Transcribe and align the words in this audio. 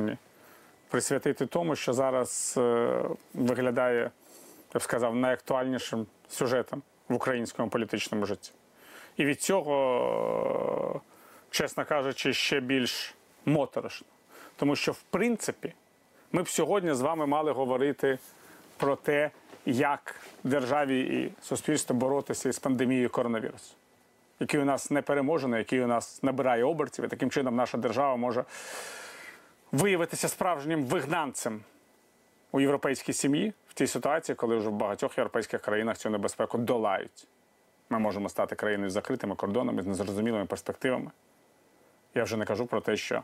чи? 0.00 0.18
Присвятити 0.88 1.46
тому, 1.46 1.76
що 1.76 1.92
зараз 1.92 2.54
е, 2.58 3.02
виглядає, 3.34 4.10
я 4.74 4.78
б 4.78 4.82
сказав, 4.82 5.16
найактуальнішим 5.16 6.06
сюжетом 6.28 6.82
в 7.08 7.14
українському 7.14 7.68
політичному 7.68 8.26
житті. 8.26 8.52
І 9.16 9.24
від 9.24 9.42
цього, 9.42 9.74
е, 10.96 11.00
чесно 11.50 11.84
кажучи, 11.84 12.32
ще 12.32 12.60
більш 12.60 13.14
моторошно. 13.44 14.06
Тому 14.56 14.76
що, 14.76 14.92
в 14.92 15.02
принципі, 15.10 15.72
ми 16.32 16.42
б 16.42 16.48
сьогодні 16.48 16.94
з 16.94 17.00
вами 17.00 17.26
мали 17.26 17.52
говорити 17.52 18.18
про 18.76 18.96
те, 18.96 19.30
як 19.66 20.14
державі 20.44 21.00
і 21.00 21.32
суспільству 21.42 21.96
боротися 21.96 22.48
із 22.48 22.58
пандемією 22.58 23.10
коронавірусу, 23.10 23.74
який 24.40 24.60
у 24.60 24.64
нас 24.64 24.90
не 24.90 25.02
переможений, 25.02 25.58
який 25.58 25.80
у 25.80 25.86
нас 25.86 26.22
набирає 26.22 26.64
обертів, 26.64 27.04
і 27.04 27.08
таким 27.08 27.30
чином 27.30 27.56
наша 27.56 27.78
держава 27.78 28.16
може 28.16 28.44
виявитися 29.74 30.28
справжнім 30.28 30.84
вигнанцем 30.84 31.60
у 32.52 32.60
європейській 32.60 33.12
сім'ї 33.12 33.52
в 33.68 33.74
тій 33.74 33.86
ситуації, 33.86 34.36
коли 34.36 34.56
вже 34.56 34.68
в 34.68 34.72
багатьох 34.72 35.18
європейських 35.18 35.60
країнах 35.60 35.98
цю 35.98 36.10
небезпеку 36.10 36.58
долають. 36.58 37.26
Ми 37.90 37.98
можемо 37.98 38.28
стати 38.28 38.54
країною 38.54 38.90
з 38.90 38.92
закритими 38.92 39.34
кордонами, 39.34 39.82
з 39.82 39.86
незрозумілими 39.86 40.44
перспективами. 40.44 41.10
Я 42.14 42.24
вже 42.24 42.36
не 42.36 42.44
кажу 42.44 42.66
про 42.66 42.80
те, 42.80 42.96
що 42.96 43.22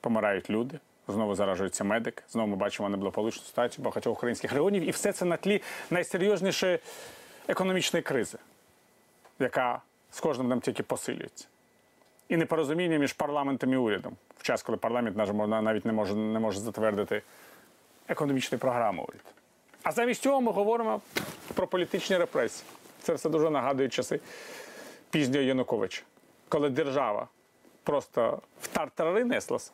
помирають 0.00 0.50
люди, 0.50 0.78
знову 1.08 1.34
заражуються 1.34 1.84
медики, 1.84 2.22
знову 2.28 2.48
ми 2.48 2.56
бачимо 2.56 2.88
неблагополучну 2.88 3.42
ситуацію 3.42 3.84
багатьох 3.84 4.18
українських 4.18 4.52
регіонів, 4.52 4.82
і 4.82 4.90
все 4.90 5.12
це 5.12 5.24
на 5.24 5.36
тлі 5.36 5.62
найсерйознішої 5.90 6.78
економічної 7.48 8.02
кризи, 8.02 8.38
яка 9.38 9.82
з 10.10 10.20
кожним 10.20 10.46
днем 10.46 10.60
тільки 10.60 10.82
посилюється. 10.82 11.46
І 12.34 12.36
непорозуміння 12.36 12.98
між 12.98 13.12
парламентом 13.12 13.72
і 13.72 13.76
урядом 13.76 14.16
в 14.38 14.42
час, 14.42 14.62
коли 14.62 14.78
парламент 14.78 15.16
навіть 15.46 15.84
не 15.84 15.92
може, 15.92 16.14
не 16.14 16.38
може 16.38 16.60
затвердити 16.60 17.22
економічну 18.08 18.58
програму 18.58 19.02
уряду. 19.02 19.24
А 19.82 19.92
замість 19.92 20.22
цього 20.22 20.40
ми 20.40 20.52
говоримо 20.52 21.00
про 21.54 21.66
політичні 21.66 22.16
репресії. 22.16 22.68
Це 23.02 23.14
все 23.14 23.28
дуже 23.28 23.50
нагадує 23.50 23.88
часи 23.88 24.20
пізнього 25.10 25.44
Януковича, 25.44 26.02
коли 26.48 26.70
держава 26.70 27.28
просто 27.82 28.40
в 28.62 28.66
тартари 28.66 29.24
неслася, 29.24 29.72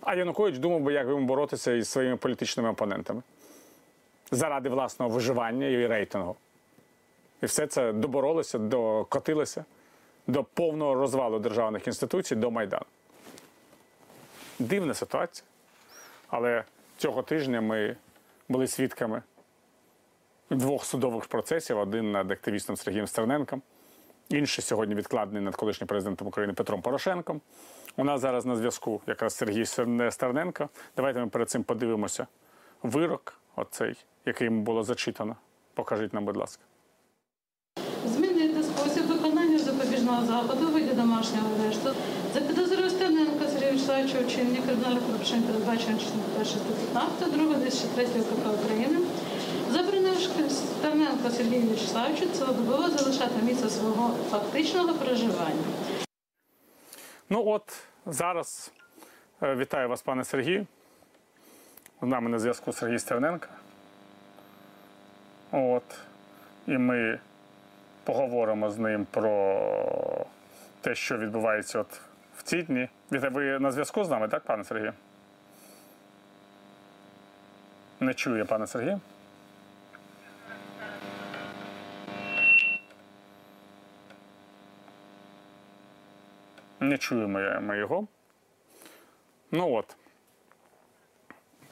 а 0.00 0.14
Янукович 0.14 0.58
думав 0.58 0.80
би, 0.80 0.92
як 0.92 1.08
йому 1.08 1.26
боротися 1.26 1.72
із 1.72 1.88
своїми 1.88 2.16
політичними 2.16 2.68
опонентами 2.68 3.22
заради 4.30 4.68
власного 4.68 5.10
виживання 5.10 5.66
і 5.66 5.86
рейтингу. 5.86 6.36
І 7.42 7.46
все 7.46 7.66
це 7.66 7.92
доборолося, 7.92 8.58
докотилося 8.58 9.64
до 10.26 10.44
повного 10.44 10.94
розвалу 10.94 11.38
державних 11.38 11.86
інституцій 11.86 12.36
до 12.36 12.50
Майдану. 12.50 12.84
Дивна 14.58 14.94
ситуація. 14.94 15.46
Але 16.28 16.64
цього 16.96 17.22
тижня 17.22 17.60
ми 17.60 17.96
були 18.48 18.66
свідками 18.66 19.22
двох 20.50 20.84
судових 20.84 21.26
процесів: 21.26 21.78
один 21.78 22.12
над 22.12 22.30
активістом 22.30 22.76
Сергієм 22.76 23.06
Стерненком, 23.06 23.62
інший 24.28 24.64
сьогодні 24.64 24.94
відкладений 24.94 25.42
над 25.42 25.56
колишнім 25.56 25.86
президентом 25.86 26.28
України 26.28 26.52
Петром 26.52 26.82
Порошенком. 26.82 27.40
У 27.96 28.04
нас 28.04 28.20
зараз 28.20 28.46
на 28.46 28.56
зв'язку 28.56 29.00
якраз 29.06 29.34
Сергій 29.34 29.66
Стерненко. 30.10 30.68
Давайте 30.96 31.20
ми 31.20 31.26
перед 31.26 31.50
цим 31.50 31.62
подивимося 31.64 32.26
вирок, 32.82 33.40
оцей, 33.56 34.04
який 34.26 34.44
йому 34.44 34.62
було 34.62 34.82
зачитано. 34.82 35.36
Покажіть 35.74 36.14
нам, 36.14 36.24
будь 36.24 36.36
ласка. 36.36 36.62
Змінити 38.06 38.62
спосіб 38.62 39.06
виконання 39.06 39.58
запобіжного 40.14 40.26
заходу 40.26 40.72
виді 40.72 40.92
домашнього 40.92 41.46
арешту 41.60 41.90
за 42.34 42.40
підозрою 42.40 42.90
Стерненка 42.90 43.48
Сергія 43.48 43.72
Вячеславовича 43.72 44.18
вчинення 44.20 44.60
кримінальних 44.66 45.02
порушень, 45.02 45.42
передбачено 45.42 45.98
частиною 45.98 46.30
1 46.34 46.46
статті 46.46 46.86
15, 46.92 47.32
2, 47.32 47.54
203 47.54 48.04
КП 48.04 48.64
України, 48.64 48.98
заборонив 49.70 50.16
Стерненко 50.50 51.30
Сергію 51.30 51.70
Вячеславовичу 51.70 52.26
цілодобово 52.26 52.90
залишати 52.90 53.42
місце 53.42 53.70
свого 53.70 54.10
фактичного 54.30 54.94
проживання. 54.94 55.64
Ну 57.30 57.42
от 57.46 57.62
зараз 58.06 58.72
е, 59.42 59.54
вітаю 59.54 59.88
вас, 59.88 60.02
пане 60.02 60.24
Сергію. 60.24 60.66
З 62.02 62.06
нами 62.06 62.30
на 62.30 62.38
зв'язку 62.38 62.72
Сергій 62.72 62.98
Стерненко. 62.98 63.46
От. 65.52 65.82
І 66.66 66.78
ми 66.78 67.18
поговоримо 68.04 68.70
з 68.70 68.78
ним 68.78 69.06
про 69.10 69.58
те, 70.80 70.94
що 70.94 71.18
відбувається 71.18 71.78
от 71.78 72.00
в 72.36 72.42
ці 72.42 72.62
дні. 72.62 72.88
Вітаю, 73.12 73.32
ви 73.32 73.58
на 73.58 73.72
зв'язку 73.72 74.04
з 74.04 74.10
нами, 74.10 74.28
так, 74.28 74.42
пане 74.42 74.64
Сергію? 74.64 74.92
Не 78.00 78.14
чує 78.14 78.44
пане 78.44 78.66
Сергій. 78.66 78.96
Не 86.80 86.98
чуємо 86.98 87.60
ми 87.60 87.78
його. 87.78 88.06
Ну 89.50 89.72
от. 89.72 89.96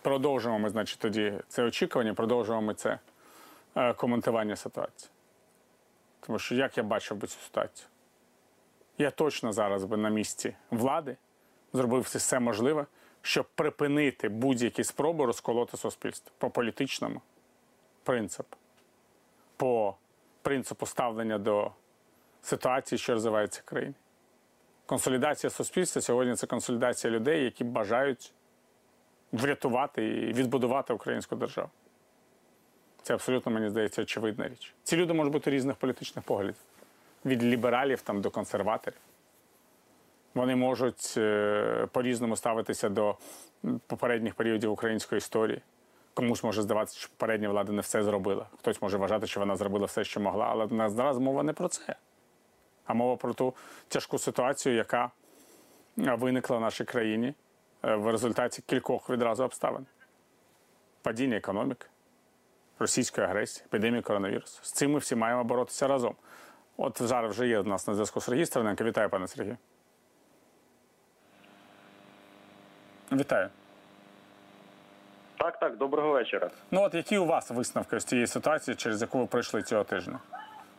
Продовжуємо 0.03 0.59
ми, 0.59 0.71
значить, 0.71 0.98
тоді 0.98 1.34
це 1.48 1.62
очікування, 1.62 2.15
продовжуємо 2.15 2.66
ми 2.66 2.75
це 2.75 2.98
е, 3.76 3.92
коментування 3.92 4.56
ситуації. 4.56 5.10
Тому 6.27 6.38
що 6.38 6.55
як 6.55 6.77
я 6.77 6.83
бачив 6.83 7.16
би 7.16 7.27
цю 7.27 7.38
ситуацію? 7.41 7.88
Я 8.99 9.10
точно 9.10 9.53
зараз 9.53 9.84
би 9.84 9.97
на 9.97 10.09
місці 10.09 10.56
влади 10.71 11.16
зробив 11.72 12.03
все 12.03 12.41
можливе, 12.41 12.87
щоб 13.22 13.47
припинити 13.55 14.28
будь-які 14.28 14.84
спроби 14.84 15.27
розколоти 15.27 15.77
суспільство 15.77 16.33
по 16.38 16.50
політичному 16.50 17.21
принципу, 18.03 18.56
по 19.56 19.97
принципу 20.43 20.87
ставлення 20.87 21.38
до 21.38 21.71
ситуації, 22.43 22.99
що 22.99 23.12
розвивається 23.12 23.60
в 23.65 23.69
країні. 23.69 23.94
Консолідація 24.87 25.50
суспільства 25.50 26.03
сьогодні 26.03 26.34
це 26.34 26.47
консолідація 26.47 27.12
людей, 27.12 27.44
які 27.44 27.65
бажають 27.65 28.33
врятувати 29.33 30.06
і 30.06 30.33
відбудувати 30.33 30.93
українську 30.93 31.37
державу. 31.37 31.71
Це 33.03 33.15
абсолютно, 33.15 33.53
мені 33.53 33.69
здається, 33.69 34.03
очевидна 34.03 34.49
річ. 34.49 34.75
Ці 34.85 34.97
люди 34.97 35.13
можуть 35.13 35.33
бути 35.33 35.51
різних 35.51 35.77
політичних 35.77 36.25
поглядів, 36.25 36.57
від 37.25 37.45
лібералів 37.45 38.01
там, 38.01 38.21
до 38.21 38.31
консерваторів. 38.31 38.99
Вони 40.35 40.57
можуть 40.57 41.15
е, 41.17 41.89
по-різному 41.93 42.37
ставитися 42.37 42.89
до 42.89 43.17
попередніх 43.87 44.35
періодів 44.35 44.73
української 44.73 45.19
історії. 45.19 45.61
Комусь 46.15 46.45
може 46.45 46.63
здаватися, 46.63 46.99
що 46.99 47.09
попередня 47.09 47.49
влада 47.49 47.73
не 47.73 47.81
все 47.81 48.03
зробила. 48.03 48.47
Хтось 48.59 48.83
може 48.83 48.97
вважати, 48.97 49.27
що 49.27 49.41
вона 49.41 49.57
зробила 49.57 49.87
все, 49.87 50.05
що 50.05 50.21
могла, 50.21 50.47
але 50.47 50.65
в 50.65 50.91
зараз 50.91 51.19
мова 51.19 51.43
не 51.43 51.53
про 51.53 51.69
це 51.69 51.97
а 52.84 52.95
мова 52.95 53.17
про 53.17 53.34
ту 53.34 53.55
тяжку 53.89 54.19
ситуацію, 54.19 54.75
яка 54.75 55.11
виникла 55.97 56.57
в 56.57 56.61
нашій 56.61 56.84
країні 56.84 57.34
в 57.83 58.11
результаті 58.11 58.63
кількох 58.67 59.11
відразу 59.11 59.45
обставин: 59.45 59.87
падіння 61.03 61.37
економіки, 61.37 61.87
російської 62.82 63.26
агресії, 63.26 63.65
епідемії 63.66 64.03
коронавірусу. 64.03 64.60
З 64.62 64.72
цим 64.72 64.93
ми 64.93 64.98
всі 64.98 65.16
маємо 65.16 65.44
боротися 65.44 65.88
разом. 65.88 66.15
От 66.76 67.03
зараз 67.03 67.32
вже 67.32 67.48
є 67.48 67.59
у 67.59 67.62
нас 67.62 67.87
на 67.87 67.94
зв'язку 67.94 68.20
Сергій 68.20 68.47
Стерненко. 68.47 68.84
Вітаю, 68.84 69.09
пане 69.09 69.28
Сергію. 69.28 69.56
Вітаю. 73.12 73.48
Так, 75.38 75.59
так, 75.59 75.76
доброго 75.76 76.10
вечора. 76.10 76.50
Ну 76.71 76.82
от 76.82 76.94
які 76.94 77.19
у 77.19 77.26
вас 77.26 77.50
висновки 77.50 78.00
з 78.00 78.04
цієї 78.04 78.26
ситуації, 78.26 78.75
через 78.76 79.00
яку 79.00 79.19
ви 79.19 79.26
пройшли 79.26 79.62
цього 79.62 79.84
тижня? 79.84 80.19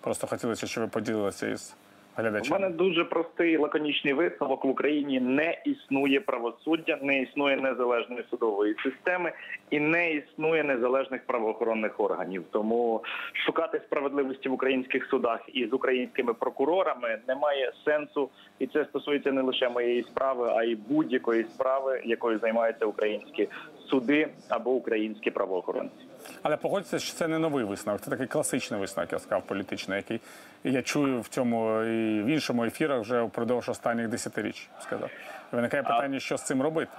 Просто 0.02 0.28
хотілося, 0.28 0.68
щоб 0.68 0.84
ви 0.84 0.90
поділилися 0.90 1.48
із 1.48 1.76
глядачами. 2.18 2.58
У 2.58 2.62
мене 2.62 2.76
дуже 2.76 3.04
простий 3.04 3.58
лаконічний 3.58 4.14
висновок 4.14 4.66
в 4.66 4.68
Україні 4.68 5.20
не 5.20 5.62
існує 5.66 6.20
правосуддя, 6.20 7.00
не 7.02 7.22
існує 7.22 7.58
незалежної 7.58 8.24
судової 8.30 8.76
системи 8.84 9.32
і 9.70 9.80
не 9.80 10.12
існує 10.12 10.64
незалежних 10.64 11.26
правоохоронних 11.26 12.00
органів. 12.00 12.44
Тому 12.52 13.04
шукати 13.46 13.82
справедливості 13.86 14.50
в 14.50 14.54
українських 14.54 15.06
судах 15.06 15.40
і 15.54 15.68
з 15.68 15.74
українськими 15.74 16.34
прокурорами 16.34 17.20
немає 17.28 17.72
сенсу, 17.86 18.30
і 18.60 18.68
це 18.68 18.86
стосується 18.86 19.32
не 19.32 19.42
лише 19.42 19.70
моєї 19.70 20.04
справи, 20.04 20.54
а 20.56 20.64
й 20.64 20.76
будь-якої 20.76 21.44
справи, 21.44 22.02
якою 22.06 22.40
займаються 22.40 22.86
українські 22.86 23.50
суди 23.90 24.28
або 24.50 24.72
українські 24.72 25.32
правоохоронці. 25.32 26.06
Але 26.44 26.58
погодьтеся, 26.58 27.00
що 27.00 27.14
це 27.14 27.28
не 27.28 27.40
новий 27.40 27.66
висновок, 27.66 28.02
це 28.02 28.10
такий 28.10 28.28
класичний 28.28 28.80
висновок, 28.80 29.12
я 29.14 29.20
сказав, 29.20 29.44
політичний, 29.48 29.98
який 29.98 30.20
я 30.64 30.82
чую 30.82 31.22
в 31.22 31.28
цьому 31.28 31.82
і 31.84 32.22
в 32.22 32.26
іншому 32.26 32.66
ефірах 32.66 33.02
вже 33.02 33.22
впродовж 33.22 33.70
останніх 33.70 34.08
десятиріч. 34.08 34.70
Сказав, 34.80 35.10
виникає 35.52 35.84
питання, 35.84 36.20
що 36.20 36.38
з 36.38 36.44
цим 36.44 36.62
робити. 36.62 36.92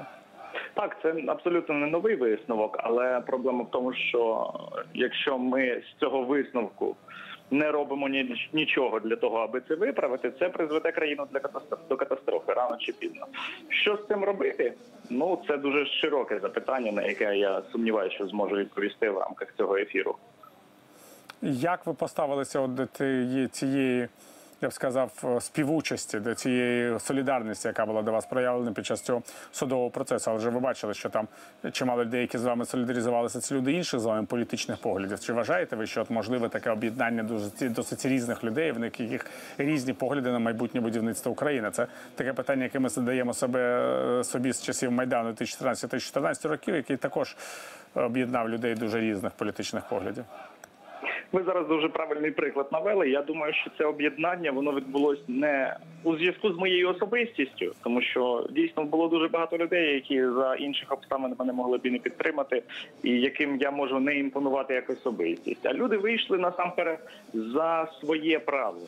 Так, 0.75 0.97
це 1.03 1.15
абсолютно 1.29 1.75
не 1.75 1.87
новий 1.87 2.17
висновок, 2.17 2.77
але 2.83 3.21
проблема 3.21 3.63
в 3.65 3.71
тому, 3.71 3.93
що 3.95 4.53
якщо 4.95 5.39
ми 5.39 5.83
з 5.97 6.01
цього 6.01 6.23
висновку 6.25 6.97
не 7.51 7.71
робимо 7.71 8.09
ні- 8.09 8.49
нічого 8.53 9.01
для 9.01 9.17
того, 9.17 9.39
аби 9.39 9.61
це 9.69 9.75
виправити, 9.75 10.33
це 10.39 10.49
призведе 10.49 10.93
країну 10.93 11.27
для 11.33 11.41
катастрофи 11.41 11.83
до 11.89 11.97
катастрофи 11.97 12.53
рано 12.53 12.77
чи 12.81 12.93
пізно. 12.93 13.27
Що 13.69 13.97
з 13.97 14.07
цим 14.09 14.25
робити? 14.25 14.73
Ну 15.11 15.43
це 15.49 15.57
дуже 15.57 15.87
широке 15.87 16.39
запитання, 16.39 16.93
на 16.93 17.03
яке 17.03 17.37
я 17.37 17.63
сумніваюся, 17.73 18.15
що 18.15 18.27
зможу 18.27 18.57
відповісти 18.57 19.11
в 19.11 19.19
рамках 19.19 19.55
цього 19.57 19.77
ефіру. 19.77 20.17
Як 21.47 21.87
ви 21.87 21.95
поставилися 21.95 22.61
от 22.61 22.75
до 22.75 22.87
цієї, 23.53 24.09
я 24.61 24.69
б 24.69 24.73
сказав, 24.73 25.13
е, 25.25 25.41
співучасті, 25.41 26.21
до 26.21 26.35
цієї 26.35 27.01
солідарності, 27.01 27.69
яка 27.69 27.87
була 27.87 28.03
до 28.03 28.13
вас 28.13 28.27
проявлена 28.27 28.73
під 28.73 28.87
час 28.87 29.01
цього 29.01 29.23
судового 29.53 29.91
процесу? 29.91 30.31
Але 30.31 30.39
вже 30.39 30.51
ви 30.51 30.61
бачили, 30.61 30.95
що 30.95 31.09
там 31.09 31.29
чимало 31.73 32.05
людей, 32.05 32.21
які 32.21 32.39
з 32.39 32.45
вами 32.45 32.65
солідаризувалися, 32.65 33.41
це 33.41 33.55
люди 33.55 33.73
інших 33.73 34.01
з 34.01 34.05
вами 34.05 34.27
політичних 34.27 34.79
поглядів. 34.79 35.21
Чи 35.21 35.33
вважаєте 35.33 35.77
ви, 35.77 35.87
що 35.87 36.03
от 36.03 36.11
можливе 36.11 36.49
таке 36.49 36.71
об'єднання 36.71 37.23
дуже 37.23 37.69
досить 37.69 38.07
різних 38.07 38.45
людей, 38.45 38.73
в 38.73 38.85
яких 38.85 39.27
різні 39.59 39.93
погляди 39.93 40.31
на 40.31 40.39
майбутнє 40.39 40.81
будівництво 40.81 41.33
України? 41.33 41.71
Це 41.71 41.87
таке 42.15 42.33
питання, 42.33 42.63
яке 42.65 42.79
ми 42.79 42.89
задаємо 42.89 43.35
себе 43.35 43.61
е, 44.21 44.25
собі 44.25 44.53
з 44.53 44.63
часів 44.63 44.93
Майдану 44.93 45.31
2014-2014 45.31 46.49
років, 46.49 46.75
який 46.75 46.97
також 46.97 47.37
об'єднав 47.95 48.49
людей 48.49 48.75
дуже 48.75 49.01
різних 49.01 49.33
політичних 49.33 49.89
поглядів. 49.89 50.25
Ви 51.35 51.43
зараз 51.43 51.69
дуже 51.69 51.89
правильний 51.89 52.31
приклад 52.31 52.69
навели. 52.73 53.11
Я 53.11 53.23
думаю, 53.23 53.53
що 53.55 53.71
це 53.79 53.85
об'єднання 53.85 54.51
воно 54.51 54.73
відбулось 54.73 55.19
не 55.29 55.77
у 56.05 56.17
зв'язку 56.17 56.53
з 56.53 56.57
моєю 56.57 56.89
особистістю, 56.89 57.73
тому 57.85 58.03
що 58.03 58.47
дійсно 58.51 58.85
було 58.85 59.09
дуже 59.09 59.29
багато 59.29 59.59
людей, 59.59 59.95
які 59.95 60.27
за 60.27 60.55
інших 60.55 60.93
обставин 60.93 61.35
мене 61.39 61.53
могли 61.53 61.79
б 61.79 61.87
і 61.87 61.91
не 61.91 61.99
підтримати, 61.99 62.63
і 63.03 63.11
яким 63.11 63.57
я 63.61 63.71
можу 63.71 64.01
не 64.01 64.19
імпонувати 64.19 64.75
як 64.75 64.91
особистість. 64.91 65.67
А 65.67 65.73
люди 65.73 65.97
вийшли 65.97 66.39
насамперед 66.39 66.99
за 67.35 67.89
своє 68.01 68.39
право. 68.39 68.79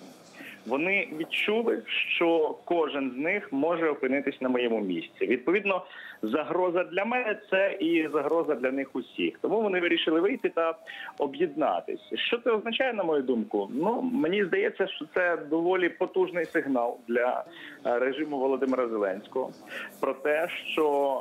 Вони 0.67 1.09
відчули, 1.19 1.83
що 2.17 2.57
кожен 2.65 3.11
з 3.11 3.19
них 3.19 3.53
може 3.53 3.89
опинитись 3.89 4.41
на 4.41 4.49
моєму 4.49 4.81
місці. 4.81 5.27
Відповідно, 5.27 5.85
загроза 6.23 6.85
для 6.85 7.05
мене 7.05 7.41
це 7.51 7.77
і 7.81 8.09
загроза 8.13 8.55
для 8.55 8.71
них 8.71 8.89
усіх. 8.93 9.39
Тому 9.43 9.63
вони 9.63 9.81
вирішили 9.81 10.21
вийти 10.21 10.49
та 10.49 10.75
об'єднатись. 11.19 12.01
Що 12.15 12.39
це 12.39 12.51
означає, 12.51 12.93
на 12.93 13.03
мою 13.03 13.23
думку? 13.23 13.71
Ну 13.75 14.03
мені 14.03 14.45
здається, 14.45 14.87
що 14.87 15.05
це 15.15 15.37
доволі 15.37 15.89
потужний 15.89 16.45
сигнал 16.45 16.99
для 17.09 17.45
е, 17.87 17.99
режиму 17.99 18.39
Володимира 18.39 18.89
Зеленського 18.89 19.51
про 20.01 20.15
те, 20.15 20.49
що 20.73 21.21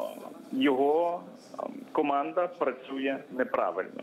його 0.52 1.22
ем, 1.60 1.70
команда 1.92 2.48
працює 2.48 3.18
неправильно. 3.32 4.02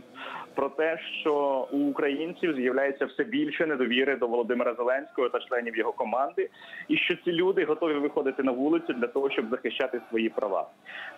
Про 0.54 0.68
те, 0.68 0.98
що 1.20 1.66
у 1.72 1.78
українців 1.78 2.54
з'являється 2.56 3.06
все 3.06 3.24
більше 3.24 3.66
недовіри 3.66 4.16
до 4.16 4.26
Володимира 4.26 4.74
Зеленського 4.74 5.28
та 5.28 5.40
членів 5.40 5.76
його 5.76 5.92
команди, 5.92 6.50
і 6.88 6.96
що 6.96 7.16
ці 7.24 7.32
люди 7.32 7.64
готові 7.64 7.94
виходити 7.94 8.42
на 8.42 8.52
вулицю 8.52 8.92
для 8.92 9.06
того, 9.06 9.30
щоб 9.30 9.50
захищати 9.50 10.00
свої 10.08 10.28
права, 10.28 10.68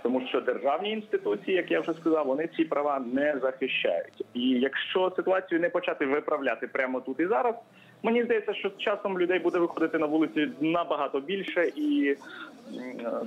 тому 0.03 0.27
що 0.29 0.41
державні 0.41 0.91
інституції, 0.91 1.57
як 1.57 1.71
я 1.71 1.81
вже 1.81 1.93
сказав, 1.93 2.27
вони 2.27 2.49
ці 2.57 2.65
права 2.65 3.05
не 3.13 3.39
захищають. 3.43 4.25
І 4.35 4.49
якщо 4.51 5.13
ситуацію 5.17 5.61
не 5.61 5.69
почати 5.69 6.07
виправляти 6.07 6.67
прямо 6.67 7.01
тут 7.01 7.21
і 7.21 7.27
зараз, 7.27 7.55
мені 8.03 8.25
здається, 8.25 8.55
що 8.55 8.71
з 8.71 8.79
часом 8.79 9.19
людей 9.19 9.39
буде 9.39 9.59
виходити 9.59 9.99
на 9.99 10.07
вулиці 10.07 10.49
набагато 10.61 11.21
більше, 11.21 11.73
і 11.77 12.17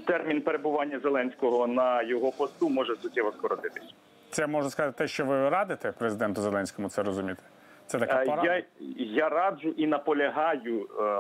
термін 0.06 0.42
перебування 0.42 1.00
Зеленського 1.00 1.68
на 1.68 2.02
його 2.02 2.32
посту 2.32 2.70
може 2.70 2.96
суттєво 2.96 3.32
скоротитись. 3.32 3.94
Це 4.32 4.48
можна 4.48 4.70
сказати 4.70 4.98
те, 4.98 5.08
що 5.08 5.26
ви 5.26 5.50
радите 5.50 5.92
президенту 5.92 6.42
Зеленському 6.42 6.90
це 6.90 7.04
розуміти. 7.04 7.44
Це 7.88 8.00
така 8.00 8.24
Е. 8.24 8.44
Я, 8.44 8.64
я 8.98 9.30
раджу 9.30 9.74
і 9.78 9.88
наполягаю, 9.88 10.88
е, 11.00 11.18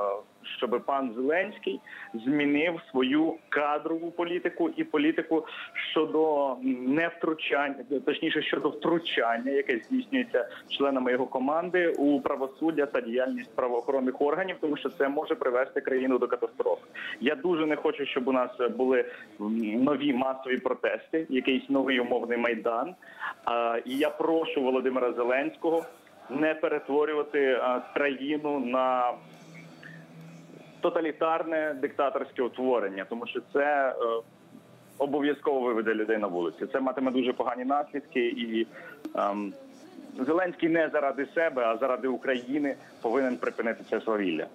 щоб 0.57 0.83
пан 0.85 1.13
Зеленський 1.15 1.79
змінив 2.13 2.81
свою 2.91 3.33
кадрову 3.49 4.11
політику 4.11 4.69
і 4.75 4.83
політику 4.83 5.45
щодо 5.91 6.55
невтручання, 6.87 7.75
точніше 8.05 8.41
щодо 8.41 8.69
втручання, 8.69 9.51
яке 9.51 9.77
здійснюється 9.77 10.49
членами 10.69 11.11
його 11.11 11.25
команди 11.25 11.87
у 11.97 12.21
правосуддя 12.21 12.85
та 12.85 13.01
діяльність 13.01 13.55
правоохоронних 13.55 14.21
органів, 14.21 14.55
тому 14.61 14.77
що 14.77 14.89
це 14.89 15.09
може 15.09 15.35
привести 15.35 15.81
країну 15.81 16.17
до 16.17 16.27
катастрофи. 16.27 16.81
Я 17.21 17.35
дуже 17.35 17.65
не 17.65 17.75
хочу, 17.75 18.05
щоб 18.05 18.27
у 18.27 18.31
нас 18.31 18.51
були 18.77 19.05
нові 19.39 20.13
масові 20.13 20.57
протести, 20.57 21.25
якийсь 21.29 21.69
новий 21.69 21.99
умовний 21.99 22.37
майдан. 22.37 22.95
І 23.85 23.97
я 23.97 24.09
прошу 24.09 24.61
Володимира 24.61 25.13
Зеленського 25.13 25.85
не 26.29 26.53
перетворювати 26.53 27.61
країну 27.93 28.59
на 28.59 29.13
тоталітарне 30.81 31.75
диктаторське 31.81 32.43
утворення, 32.43 33.05
тому 33.09 33.27
що 33.27 33.41
це 33.53 33.89
е, 33.89 33.93
обов'язково 34.97 35.59
виведе 35.59 35.93
людей 35.93 36.17
на 36.17 36.27
вулиці. 36.27 36.65
Це 36.73 36.79
матиме 36.79 37.11
дуже 37.11 37.33
погані 37.33 37.65
наслідки, 37.65 38.27
і 38.27 38.67
ем, 39.15 39.53
Зеленський 40.25 40.69
не 40.69 40.89
заради 40.89 41.25
себе, 41.35 41.65
а 41.65 41.77
заради 41.77 42.07
України 42.07 42.75
повинен 43.01 43.37
припинити 43.37 43.83
це 43.89 44.01
свавілля. 44.01 44.47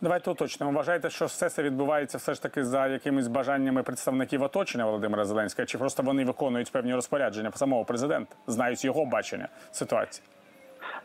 Давайте 0.00 0.30
уточнимо. 0.30 0.72
Вважаєте, 0.72 1.10
що 1.10 1.26
все 1.26 1.50
це 1.50 1.62
відбувається 1.62 2.18
все 2.18 2.34
ж 2.34 2.42
таки 2.42 2.64
за 2.64 2.86
якимись 2.86 3.28
бажаннями 3.28 3.82
представників 3.82 4.42
оточення 4.42 4.84
Володимира 4.84 5.24
Зеленського, 5.24 5.66
чи 5.66 5.78
просто 5.78 6.02
вони 6.02 6.24
виконують 6.24 6.72
певні 6.72 6.94
розпорядження 6.94 7.50
самого 7.54 7.84
президента, 7.84 8.36
знають 8.46 8.84
його 8.84 9.06
бачення 9.06 9.48
ситуації? 9.72 10.24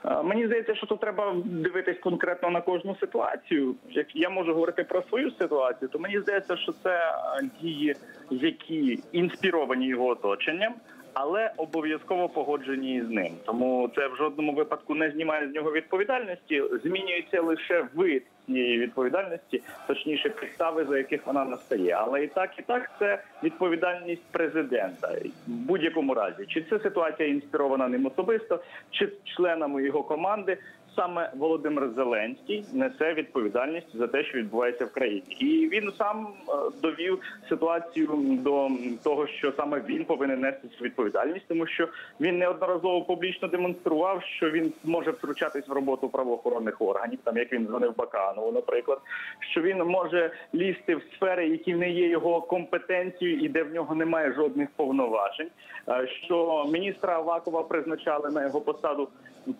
Е, 0.06 0.24
Мені 0.24 0.45
здається, 0.45 0.75
що 0.75 0.88
тут 0.88 1.00
треба 1.00 1.36
дивитись 1.45 2.00
конкретно 2.00 2.50
на 2.50 2.62
кожну 2.62 2.95
ситуацію. 3.00 3.75
Як 3.89 4.15
я 4.15 4.30
можу 4.30 4.53
говорити 4.53 4.83
про 4.83 5.03
свою 5.03 5.31
ситуацію, 5.31 5.89
то 5.89 6.00
мені 6.00 6.19
здається, 6.19 6.57
що 6.57 6.71
це 6.83 6.89
е, 6.89 7.50
дії, 7.62 7.95
які 8.30 9.00
інспіровані 9.12 9.88
його 9.88 10.07
оточенням, 10.07 10.74
але 11.13 11.51
обов'язково 11.57 12.29
погоджені 12.29 13.01
з 13.01 13.09
ним. 13.09 13.33
Тому 13.45 13.89
це 13.95 14.07
в 14.07 14.15
жодному 14.15 14.53
випадку 14.53 14.95
не 14.95 15.11
знімає 15.11 15.49
з 15.49 15.53
нього 15.53 15.71
відповідальності. 15.71 16.63
Змінюється 16.83 17.41
лише 17.41 17.85
вид 17.93 18.23
цієї 18.45 18.79
відповідальності, 18.79 19.61
точніше 19.87 20.29
підстави, 20.29 20.85
за 20.85 20.97
яких 20.97 21.27
вона 21.27 21.45
настає. 21.45 21.97
Але 21.99 22.23
і 22.23 22.27
так, 22.27 22.49
і 22.59 22.61
так 22.61 22.91
це 22.99 23.23
відповідальність 23.43 24.23
президента 24.31 25.07
в 25.47 25.51
будь-якому 25.51 26.13
разі. 26.13 26.45
Чи 26.47 26.61
це 26.61 26.79
ситуація 26.79 27.29
інспірована 27.29 27.87
ним 27.87 28.05
особисто, 28.05 28.59
чи 28.91 29.09
членами 29.23 29.83
його 29.83 30.03
команди. 30.03 30.57
Саме 30.95 31.29
Володимир 31.35 31.89
Зеленський 31.95 32.65
несе 32.73 33.13
відповідальність 33.13 33.97
за 33.97 34.07
те, 34.07 34.23
що 34.23 34.38
відбувається 34.38 34.85
в 34.85 34.91
країні, 34.91 35.23
і 35.39 35.69
він 35.69 35.91
сам 35.97 36.27
е, 36.27 36.51
довів 36.81 37.19
ситуацію 37.49 38.09
до 38.43 38.69
того, 39.03 39.27
що 39.27 39.51
саме 39.57 39.81
він 39.89 40.05
повинен 40.05 40.39
нести 40.39 40.67
цю 40.67 40.83
відповідальність, 40.83 41.45
тому 41.47 41.67
що 41.67 41.87
він 42.19 42.37
неодноразово 42.37 43.01
публічно 43.01 43.47
демонстрував, 43.47 44.23
що 44.23 44.49
він 44.49 44.73
може 44.83 45.11
втручатись 45.11 45.68
в 45.68 45.71
роботу 45.71 46.09
правоохоронних 46.09 46.81
органів, 46.81 47.19
там 47.23 47.37
як 47.37 47.54
він 47.54 47.66
дзвонив 47.66 47.95
Баканову, 47.97 48.51
наприклад, 48.51 48.99
що 49.39 49.61
він 49.61 49.77
може 49.77 50.31
лізти 50.54 50.95
в 50.95 51.01
сфери, 51.16 51.47
які 51.47 51.73
не 51.73 51.89
є 51.89 52.07
його 52.07 52.42
компетенцією, 52.42 53.39
і 53.39 53.49
де 53.49 53.63
в 53.63 53.73
нього 53.73 53.95
немає 53.95 54.33
жодних 54.33 54.69
повноважень. 54.75 55.49
Е, 55.89 56.07
Що 56.25 56.66
міністра 56.71 57.13
Авакова 57.13 57.63
призначали 57.63 58.31
на 58.31 58.44
його 58.44 58.61
посаду 58.61 59.07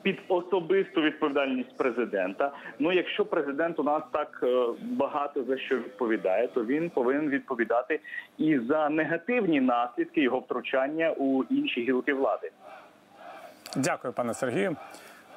під 0.02 0.20
особисту 0.28 1.02
відповідальність 1.02 1.21
президента. 1.78 2.52
Ну, 2.80 2.92
якщо 2.92 3.26
президент 3.26 3.80
у 3.80 3.84
нас 3.84 4.04
так 4.12 4.40
е, 4.44 4.66
багато 4.82 5.44
за 5.44 5.58
що 5.58 5.78
відповідає, 5.78 6.48
то 6.48 6.66
він 6.66 6.90
повинен 6.90 7.30
відповідати 7.30 8.00
і 8.38 8.60
за 8.60 8.90
негативні 8.90 9.62
наслідки 9.62 10.22
його 10.22 10.40
втручання 10.40 11.14
у 11.18 11.44
інші 11.44 11.82
гілки 11.82 12.14
влади. 12.14 12.52
Дякую, 13.76 14.14
пане 14.14 14.34
Сергію, 14.34 14.76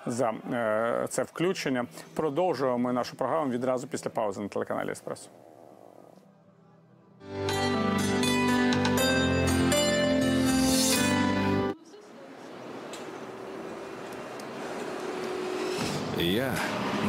за 0.06 0.32
е, 0.52 1.06
це 1.08 1.22
включення. 1.22 1.86
Продовжуємо 2.16 2.92
нашу 2.92 3.16
програму 3.16 3.50
відразу 3.50 3.88
після 3.88 4.10
паузи 4.10 4.42
на 4.42 4.48
телеканалі 4.48 4.90
Еспресо. 4.90 5.30
Я 16.24 16.54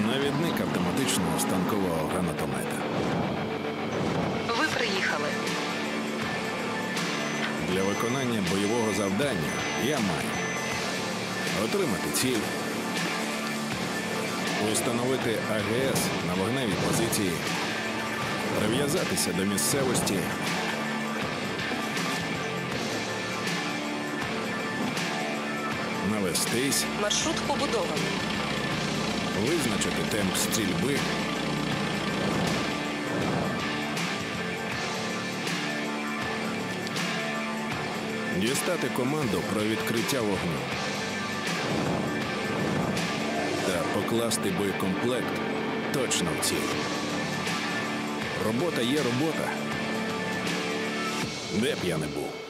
навідник 0.07 0.61
автоматичного 0.61 1.39
станкового 1.39 2.07
гранатомета. 2.13 2.77
Ви 4.47 4.65
приїхали. 4.77 5.27
Для 7.71 7.83
виконання 7.83 8.43
бойового 8.51 8.93
завдання 8.93 9.51
я 9.85 9.99
маю 9.99 10.29
отримати 11.65 12.09
ціль, 12.13 12.41
установити 14.73 15.37
АГС 15.51 15.99
на 16.27 16.33
вогневій 16.33 16.75
позиції, 16.87 17.31
прив'язатися 18.59 19.33
до 19.33 19.43
місцевості, 19.45 20.15
навестись, 26.11 26.85
Маршрут 27.01 27.35
побудований. 27.35 28.34
Визначити 29.41 30.01
темп 30.11 30.37
стрільби. 30.37 30.99
Дістати 38.37 38.87
команду 38.97 39.41
про 39.53 39.61
відкриття 39.61 40.21
вогню 40.21 40.59
та 43.67 43.83
покласти 43.93 44.53
боєкомплект 44.57 45.33
точно 45.93 46.29
в 46.41 46.45
ціль. 46.45 46.55
Робота 48.45 48.81
є 48.81 48.97
робота. 48.97 49.49
Де 51.53 51.75
б 51.75 51.77
я 51.83 51.97
не 51.97 52.07
був. 52.07 52.44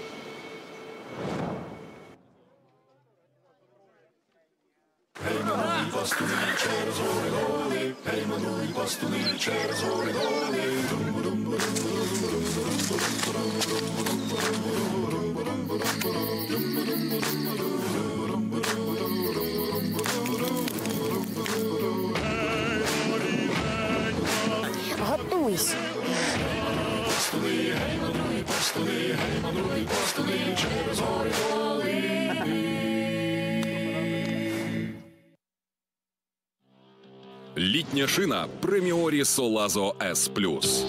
Літня 38.05 38.15
шина 38.15 38.47
Преміорі 38.61 39.25
Солазо 39.25 39.95
С 40.01 40.29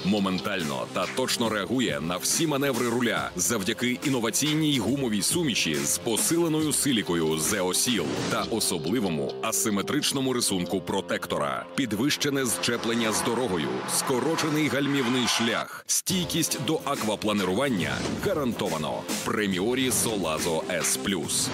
моментально 0.04 0.87
та 0.92 1.06
точно 1.16 1.49
реагує 1.49 2.00
на 2.00 2.16
всі 2.16 2.46
маневри 2.46 2.88
руля 2.88 3.30
завдяки 3.37 3.99
інноваційній 4.04 4.78
гумовій 4.78 5.23
суміші 5.23 5.75
з 5.75 5.99
посиленою 5.99 6.73
силікою 6.73 7.38
Зеосіл 7.38 8.04
та 8.30 8.42
особливому 8.42 9.32
асиметричному 9.42 10.32
рисунку 10.32 10.80
протектора, 10.80 11.66
підвищене 11.75 12.44
зчеплення 12.44 13.12
з 13.12 13.25
дорогою, 13.25 13.68
скорочений 13.88 14.68
гальмівний 14.68 15.26
шлях, 15.26 15.85
стійкість 15.87 16.58
до 16.66 16.80
аквапланирування 16.85 17.92
гарантовано. 18.25 19.02
Преміорі 19.25 19.90
Солазо 19.90 20.62
С 20.70 20.99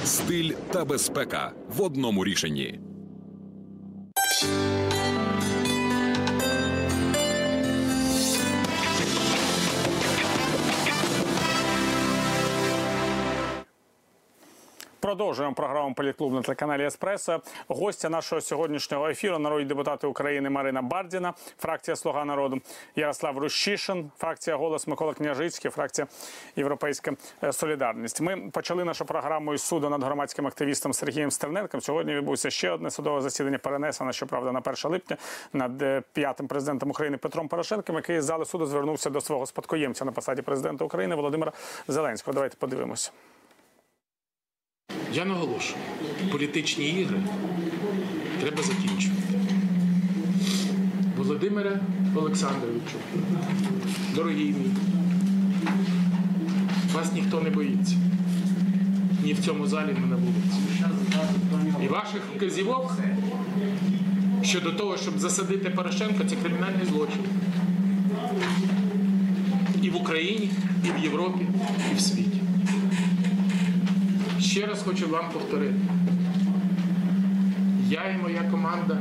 стиль 0.04 0.50
та 0.73 0.85
безпека 0.85 1.52
в 1.76 1.83
одному 1.83 2.25
рішенні. 2.25 2.81
Продовжуємо 15.12 15.54
програму 15.54 15.95
Політклуб 15.95 16.33
на 16.33 16.42
телеканалі 16.42 16.85
Еспресо. 16.87 17.40
Гостя 17.69 18.09
нашого 18.09 18.40
сьогоднішнього 18.40 19.09
ефіру 19.09 19.38
народні 19.38 19.64
депутати 19.64 20.07
України 20.07 20.50
Марина 20.50 20.83
Бардіна, 20.83 21.35
фракція 21.59 21.97
Слуга 21.97 22.25
народу, 22.25 22.61
Ярослав 22.97 23.38
Рущишин, 23.38 24.11
фракція 24.19 24.57
Голос 24.57 24.87
Микола 24.87 25.14
Княжицький, 25.14 25.71
фракція 25.71 26.07
Європейська 26.57 27.12
е, 27.45 27.52
Солідарність. 27.52 28.21
Ми 28.21 28.37
почали 28.52 28.85
нашу 28.85 29.04
програму 29.04 29.54
із 29.54 29.62
суду 29.62 29.90
над 29.90 30.02
громадським 30.02 30.47
активістом 30.47 30.92
Сергієм 30.92 31.31
Стерненком. 31.31 31.81
Сьогодні 31.81 32.14
відбувся 32.14 32.50
ще 32.50 32.71
одне 32.71 32.90
судове 32.90 33.21
засідання. 33.21 33.59
Перенесено, 33.59 34.12
щоправда, 34.12 34.52
на 34.52 34.59
1 34.59 34.75
липня 34.85 35.16
над 35.52 35.83
е, 35.83 36.02
п'ятим 36.12 36.47
президентом 36.47 36.90
України 36.90 37.16
Петром 37.16 37.49
Порошенком, 37.49 37.97
який 37.97 38.21
з 38.21 38.25
зали 38.25 38.45
суду 38.45 38.66
звернувся 38.66 39.11
до 39.11 39.21
свого 39.21 39.47
спадкоємця 39.47 40.04
на 40.04 40.12
посаді 40.12 40.42
президента 40.42 40.85
України 40.85 41.14
Володимира 41.14 41.52
Зеленського. 41.88 42.35
Давайте 42.35 42.57
подивимося. 42.57 43.11
Я 45.14 45.25
наголошую, 45.25 45.78
політичні 46.31 46.88
ігри 46.88 47.16
треба 48.40 48.62
закінчувати. 48.62 49.23
Володимире 51.16 51.81
Олександровичу, 52.16 52.97
дорогий 54.14 54.47
мій, 54.47 54.71
вас 56.95 57.12
ніхто 57.12 57.40
не 57.40 57.50
боїться. 57.50 57.97
Ні 59.25 59.33
в 59.33 59.45
цьому 59.45 59.66
залі, 59.66 59.97
ні 60.00 60.11
на 60.11 60.16
вулиці. 60.16 60.59
І 61.85 61.88
ваших 61.88 62.23
вказівок 62.37 62.97
щодо 64.42 64.73
того, 64.73 64.97
щоб 64.97 65.19
засадити 65.19 65.71
Порошенка, 65.71 66.25
це 66.25 66.37
кримінальний 66.37 66.87
злочин. 66.87 67.25
І 69.83 69.90
в 69.90 69.97
Україні, 69.97 70.50
і 70.85 71.00
в 71.00 71.04
Європі, 71.04 71.47
і 71.92 71.95
в 71.95 72.00
світі. 72.00 72.42
Ще 74.43 74.67
раз 74.67 74.83
хочу 74.83 75.09
вам 75.09 75.31
повторити. 75.33 75.75
Я 77.89 78.09
і 78.09 78.23
моя 78.23 78.43
команда 78.51 78.99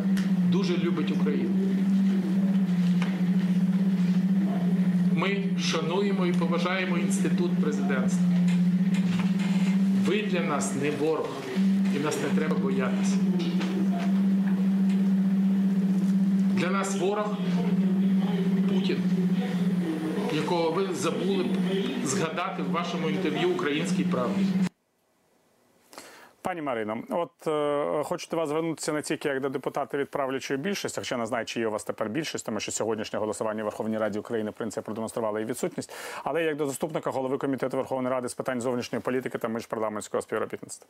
дуже 0.50 0.78
любить 0.78 1.12
Україну. 1.12 1.50
Ми 5.16 5.44
шануємо 5.60 6.26
і 6.26 6.34
поважаємо 6.34 6.98
інститут 6.98 7.52
президентства. 7.62 8.26
Ви 10.06 10.22
для 10.22 10.42
нас 10.42 10.76
не 10.82 10.92
ворог, 10.92 11.30
і 11.96 12.00
нас 12.00 12.18
не 12.24 12.40
треба 12.40 12.58
боятися. 12.58 13.18
Для 16.54 16.70
нас 16.70 17.00
ворог 17.00 17.38
Путін, 18.70 18.98
якого 20.36 20.72
ви 20.72 20.96
забули 20.96 21.46
згадати 22.06 22.64
в 22.64 22.72
вашому 22.72 23.10
інтерв'ю 23.10 23.50
Українській 23.50 24.04
правді. 24.04 24.46
Пані 26.42 26.62
Марино, 26.62 27.04
от 27.10 27.48
е, 27.48 28.28
до 28.32 28.38
вас 28.38 28.50
звернутися 28.50 28.94
не 28.94 29.02
тільки 29.02 29.30
як 29.30 29.40
до 29.40 29.50
депутата 29.50 29.98
від 29.98 30.10
правлячої 30.10 30.60
більшості, 30.60 31.02
хоча 31.02 31.18
не 31.18 31.26
знаю, 31.26 31.46
чи 31.46 31.60
є 31.60 31.68
у 31.68 31.72
вас 31.72 31.84
тепер 31.84 32.10
більшість, 32.10 32.46
тому 32.46 32.60
що 32.60 32.72
сьогоднішнє 32.72 33.20
голосування 33.20 33.64
в 33.64 33.66
Верховній 33.66 33.98
Раді 33.98 34.20
України 34.20 34.50
в 34.50 34.54
принципі 34.54 34.86
продемонструвало 34.86 35.40
і 35.40 35.46
відсутність, 35.46 35.94
але 36.24 36.44
як 36.44 36.58
до 36.58 36.66
заступника 36.66 37.10
голови 37.10 37.38
комітету 37.38 37.78
Верховної 37.78 38.16
Ради 38.16 38.30
з 38.30 38.34
питань 38.34 38.62
зовнішньої 38.62 39.02
політики 39.02 39.38
та 39.38 39.48
міжпарламентського 39.48 40.22
співробітництва. 40.22 40.88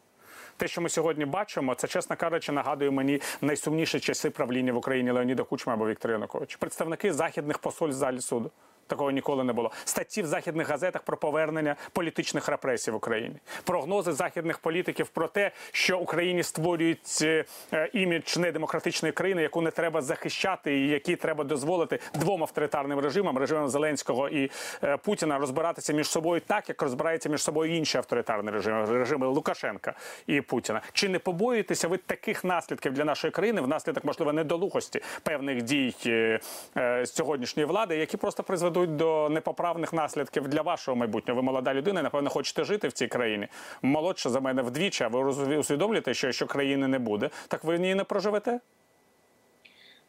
Те, 0.57 0.67
що 0.67 0.81
ми 0.81 0.89
сьогодні 0.89 1.25
бачимо, 1.25 1.75
це 1.75 1.87
чесно 1.87 2.15
кажучи, 2.15 2.51
нагадує 2.51 2.91
мені 2.91 3.21
найсумніші 3.41 3.99
часи 3.99 4.29
правління 4.29 4.73
в 4.73 4.77
Україні 4.77 5.11
Леоніда 5.11 5.43
Кучма 5.43 5.73
або 5.73 5.87
Віктора 5.87 6.13
Януковича. 6.13 6.57
Представники 6.59 7.13
західних 7.13 7.57
посольств 7.57 7.99
залі 7.99 8.21
суду. 8.21 8.51
Такого 8.87 9.11
ніколи 9.11 9.43
не 9.43 9.53
було. 9.53 9.71
Статті 9.85 10.21
в 10.21 10.25
західних 10.25 10.69
газетах 10.69 11.01
про 11.01 11.17
повернення 11.17 11.75
політичних 11.93 12.47
репресій 12.47 12.91
в 12.91 12.95
Україні, 12.95 13.35
прогнози 13.63 14.11
західних 14.11 14.59
політиків 14.59 15.07
про 15.07 15.27
те, 15.27 15.51
що 15.71 15.99
Україні 15.99 16.43
створюють 16.43 17.19
е, 17.21 17.45
імідж 17.93 18.37
недемократичної 18.37 19.11
країни, 19.11 19.41
яку 19.41 19.61
не 19.61 19.71
треба 19.71 20.01
захищати, 20.01 20.79
і 20.79 20.87
які 20.87 21.15
треба 21.15 21.43
дозволити 21.43 21.99
двом 22.13 22.43
авторитарним 22.43 22.99
режимам 22.99 23.37
режимам 23.37 23.69
Зеленського 23.69 24.29
і 24.29 24.51
е, 24.83 24.97
Путіна 24.97 25.37
розбиратися 25.37 25.93
між 25.93 26.07
собою 26.07 26.41
так, 26.47 26.69
як 26.69 26.81
розбираються 26.81 27.29
між 27.29 27.41
собою 27.41 27.75
інші 27.77 27.97
авторитарні 27.97 28.51
режими, 28.51 28.85
режими 28.85 29.27
Лукашенка 29.27 29.93
і 30.27 30.41
Путіна. 30.41 30.81
Чи 30.93 31.09
не 31.09 31.19
побоюєтеся 31.19 31.87
ви 31.87 31.97
таких 31.97 32.43
наслідків 32.43 32.93
для 32.93 33.05
нашої 33.05 33.31
країни 33.31 33.61
внаслідок 33.61 34.05
можливо 34.05 34.33
недолугості 34.33 35.01
певних 35.23 35.61
дій 35.61 35.95
е, 36.05 37.05
сьогоднішньої 37.05 37.65
влади, 37.67 37.97
які 37.97 38.17
просто 38.17 38.43
призведуть 38.43 38.80
до 38.87 39.29
непоправних 39.29 39.93
наслідків 39.93 40.47
для 40.47 40.61
вашого 40.61 40.95
майбутнього. 40.95 41.41
Ви 41.41 41.45
молода 41.45 41.73
людина, 41.73 42.01
напевно, 42.01 42.29
хочете 42.29 42.63
жити 42.63 42.87
в 42.87 42.91
цій 42.91 43.07
країні. 43.07 43.47
Молодша 43.81 44.29
за 44.29 44.39
мене 44.39 44.61
вдвічі. 44.61 45.03
А 45.03 45.07
ви 45.07 45.23
усвідомлюєте, 45.57 46.13
що 46.13 46.27
якщо 46.27 46.47
країни 46.47 46.87
не 46.87 46.99
буде, 46.99 47.29
так 47.47 47.63
ви 47.63 47.75
в 47.75 47.79
ній 47.79 47.95
не 47.95 48.03
проживете? 48.03 48.59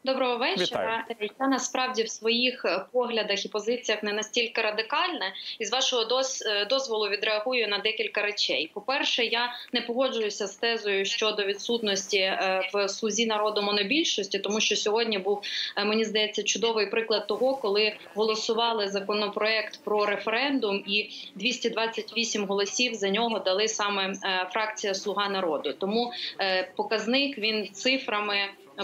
Доброго 0.04 0.36
вечора. 0.36 1.04
Вітаю. 1.10 1.30
Я 1.40 1.48
насправді 1.48 2.02
в 2.02 2.08
своїх 2.08 2.64
е, 2.64 2.84
поглядах 2.92 3.44
і 3.44 3.48
позиціях 3.48 4.02
не 4.02 4.12
настільки 4.12 4.62
радикальна, 4.62 5.32
і 5.58 5.64
з 5.64 5.72
вашого 5.72 6.20
е, 6.46 6.64
дозволу 6.64 7.08
відреагую 7.08 7.68
на 7.68 7.78
декілька 7.78 8.22
речей. 8.22 8.70
По 8.74 8.80
перше, 8.80 9.24
я 9.24 9.52
не 9.72 9.80
погоджуюся 9.80 10.46
з 10.46 10.56
тезою 10.56 11.04
щодо 11.04 11.44
відсутності 11.44 12.18
е, 12.18 12.68
в 12.74 12.88
слузі 12.88 13.26
народу 13.26 13.62
монобільшості, 13.62 14.38
тому 14.38 14.60
що 14.60 14.76
сьогодні 14.76 15.18
був 15.18 15.42
мені 15.84 16.04
здається 16.04 16.42
чудовий 16.42 16.86
приклад 16.86 17.26
того, 17.26 17.56
коли 17.56 17.92
голосували 18.14 18.88
законопроект 18.88 19.84
про 19.84 20.06
референдум, 20.06 20.84
і 20.86 21.10
228 21.34 22.46
голосів 22.46 22.94
за 22.94 23.08
нього 23.08 23.38
дали 23.38 23.68
саме 23.68 24.14
фракція 24.52 24.94
Слуга 24.94 25.28
народу. 25.28 25.72
Тому 25.72 26.12
показник 26.76 27.38
він 27.38 27.68
цифрами 27.72 28.36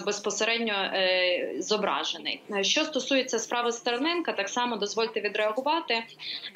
безпосередньо 0.07 0.73
е, 0.73 1.55
зображений. 1.59 2.41
Що 2.61 2.85
стосується 2.85 3.39
справи 3.39 3.73
Стерненка, 3.73 4.33
так 4.33 4.49
само 4.49 4.77
дозвольте 4.77 5.21
відреагувати. 5.21 6.03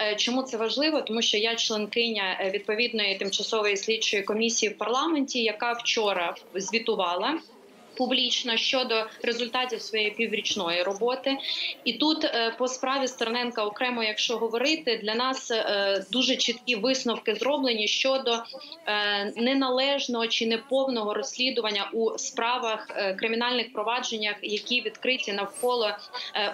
Е, 0.01 0.17
чому 0.17 0.43
це 0.43 0.57
важливо? 0.57 1.01
Тому 1.01 1.23
що 1.23 1.37
я 1.37 1.55
членкиня 1.55 2.39
е, 2.41 2.51
відповідної 2.51 3.19
тимчасової 3.19 3.77
слідчої 3.77 4.23
комісії 4.23 4.73
в 4.73 4.79
парламенті, 4.79 5.43
яка 5.43 5.73
вчора 5.73 6.35
звітувала 6.55 7.39
Публічно 8.03 8.57
щодо 8.57 9.07
результатів 9.23 9.83
своєї 9.83 10.11
піврічної 10.11 10.83
роботи, 10.83 11.37
і 11.85 11.93
тут 11.93 12.25
е, 12.25 12.55
по 12.59 12.69
справі 12.69 13.09
Стерненка 13.09 13.65
окремо, 13.65 14.03
якщо 14.03 14.37
говорити, 14.37 15.01
для 15.03 15.15
нас 15.15 15.51
е, 15.51 16.05
дуже 16.11 16.37
чіткі 16.37 16.77
висновки 16.77 17.35
зроблені 17.35 17.89
щодо 17.89 18.33
е, 18.87 19.33
неналежного 19.37 20.27
чи 20.27 20.47
неповного 20.47 21.15
розслідування 21.15 21.91
у 21.93 22.19
справах 22.19 22.87
кримінальних 23.19 23.73
провадженнях, 23.73 24.37
які 24.43 24.81
відкриті 24.81 25.33
навколо 25.33 25.91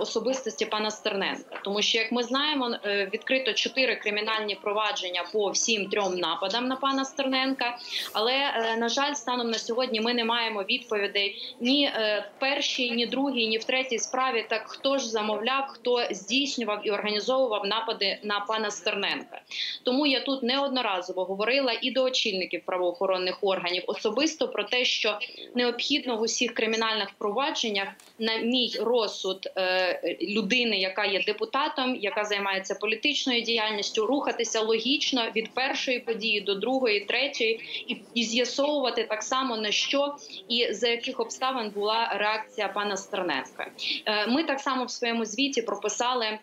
особистості 0.01 0.67
пана 0.67 0.91
Стерненка. 0.91 1.61
Тому 1.65 1.83
що, 1.83 1.99
як 1.99 2.13
ми 2.13 2.23
знаємо, 2.23 2.77
відкрито 3.13 3.53
чотири 3.53 3.97
кримінальні 3.97 4.55
провадження 4.55 5.25
по 5.33 5.51
всім 5.51 5.89
трьом 5.89 6.15
нападам 6.15 6.69
на 6.69 6.77
пана 6.77 7.05
Стерненка. 7.05 7.79
Але 8.13 8.37
на 8.79 8.89
жаль, 8.89 9.15
станом 9.15 9.51
на 9.51 9.59
сьогодні 9.59 10.01
ми 10.01 10.15
не 10.15 10.25
маємо 10.25 10.63
відповідей 10.63 11.38
ні 11.61 11.85
е, 11.85 12.25
в 12.37 12.41
першій, 12.41 12.91
ні 12.91 13.07
другій, 13.07 13.47
ні 13.47 13.59
в 13.59 13.65
третій 13.65 13.99
справі. 13.99 14.47
Так 14.49 14.63
хто 14.67 14.99
ж 14.99 15.09
замовляв, 15.09 15.65
хто 15.69 16.05
здійснював 16.11 16.81
і 16.85 16.91
організовував 16.91 17.67
напади 17.67 18.19
на 18.23 18.41
пана 18.41 18.71
Стерненка. 18.71 19.41
Тому 19.83 20.07
я 20.07 20.21
тут 20.21 20.43
неодноразово 20.43 21.25
говорила 21.25 21.79
і 21.83 21.91
до 21.91 22.03
очільників 22.05 22.63
правоохоронних 22.67 23.39
органів 23.41 23.83
особисто 23.87 24.49
про 24.49 24.65
те, 24.65 24.85
що 24.85 25.19
необхідно 25.55 26.17
в 26.17 26.21
усіх 26.21 26.55
кримінальних 26.55 27.09
провадженнях, 27.19 27.89
на 28.19 28.37
мій 28.37 28.73
розсуд 28.81 29.49
е, 29.57 30.17
людини, 30.23 30.77
яка 30.77 31.05
є 31.05 31.23
депутатом, 31.27 31.97
яка 31.97 32.25
займається 32.25 32.75
політичною 32.75 33.43
діяльністю, 33.43 34.07
рухатися 34.07 34.61
логічно 34.61 35.27
від 35.37 35.55
першої 35.55 35.99
події 36.01 36.41
до 36.41 36.55
другої, 36.55 37.01
третьої, 37.01 37.85
і, 37.89 37.97
і 38.15 38.25
з'ясовувати 38.25 39.05
так 39.05 39.23
само 39.23 39.57
на 39.57 39.71
що 39.71 40.17
і 40.49 40.73
за 40.73 40.89
яких 40.89 41.18
обставин 41.21 41.71
була 41.71 42.09
реакція 42.15 42.69
пана 42.69 42.97
Стерненка. 42.97 43.67
Е, 44.07 44.27
Ми 44.27 44.45
так 44.45 44.61
само 44.61 44.85
в 44.85 44.91
своєму 44.91 45.25
звіті 45.25 45.63
прописали. 45.63 46.39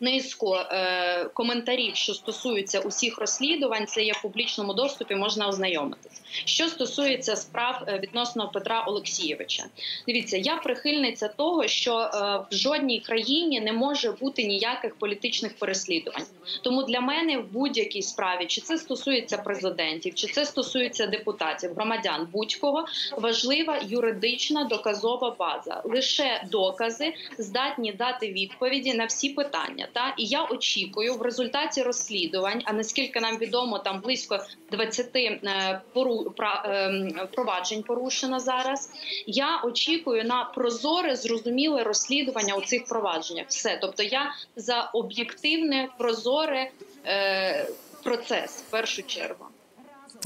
Низку 0.00 0.54
е, 0.54 1.24
коментарів, 1.24 1.96
що 1.96 2.14
стосуються 2.14 2.80
усіх 2.80 3.18
розслідувань, 3.18 3.86
це 3.86 4.02
є 4.02 4.12
в 4.12 4.22
публічному 4.22 4.74
доступі, 4.74 5.14
можна 5.14 5.48
ознайомитись. 5.48 6.22
Що 6.44 6.68
стосується 6.68 7.36
справ 7.36 7.82
е, 7.88 8.00
відносно 8.02 8.50
Петра 8.50 8.84
Олексійовича, 8.86 9.64
дивіться, 10.06 10.36
я 10.36 10.56
прихильниця 10.56 11.28
того, 11.28 11.68
що 11.68 11.98
е, 11.98 12.08
в 12.50 12.54
жодній 12.54 13.00
країні 13.00 13.60
не 13.60 13.72
може 13.72 14.12
бути 14.12 14.44
ніяких 14.44 14.94
політичних 14.94 15.56
переслідувань. 15.58 16.26
Тому 16.62 16.82
для 16.82 17.00
мене 17.00 17.38
в 17.38 17.52
будь-якій 17.52 18.02
справі, 18.02 18.46
чи 18.46 18.60
це 18.60 18.78
стосується 18.78 19.38
президентів, 19.38 20.14
чи 20.14 20.26
це 20.26 20.44
стосується 20.44 21.06
депутатів, 21.06 21.74
громадян 21.74 22.28
будь-кого, 22.32 22.86
важлива 23.16 23.80
юридична 23.88 24.64
доказова 24.64 25.36
база. 25.38 25.82
Лише 25.84 26.44
докази 26.50 27.14
здатні 27.38 27.92
дати 27.92 28.32
відповіді 28.32 28.94
на 28.94 29.04
всі 29.04 29.28
питання. 29.28 29.85
Та 29.92 30.14
і 30.16 30.24
я 30.26 30.44
очікую 30.44 31.14
в 31.14 31.22
результаті 31.22 31.82
розслідувань. 31.82 32.62
А 32.64 32.72
наскільки 32.72 33.20
нам 33.20 33.38
відомо, 33.38 33.78
там 33.78 34.00
близько 34.00 34.38
20 34.70 35.16
е, 35.16 35.40
е, 35.46 37.28
проваджень 37.32 37.82
порушено 37.82 38.40
зараз. 38.40 38.90
Я 39.26 39.60
очікую 39.64 40.24
на 40.24 40.44
прозоре, 40.44 41.16
зрозуміле 41.16 41.82
розслідування 41.82 42.54
у 42.54 42.62
цих 42.62 42.84
провадженнях. 42.84 43.46
Все, 43.48 43.78
тобто 43.80 44.02
я 44.02 44.34
за 44.56 44.90
об'єктивне, 44.92 45.88
прозоре 45.98 46.70
е, 47.06 47.68
процес 48.02 48.64
в 48.68 48.70
першу 48.70 49.02
чергу. 49.02 49.46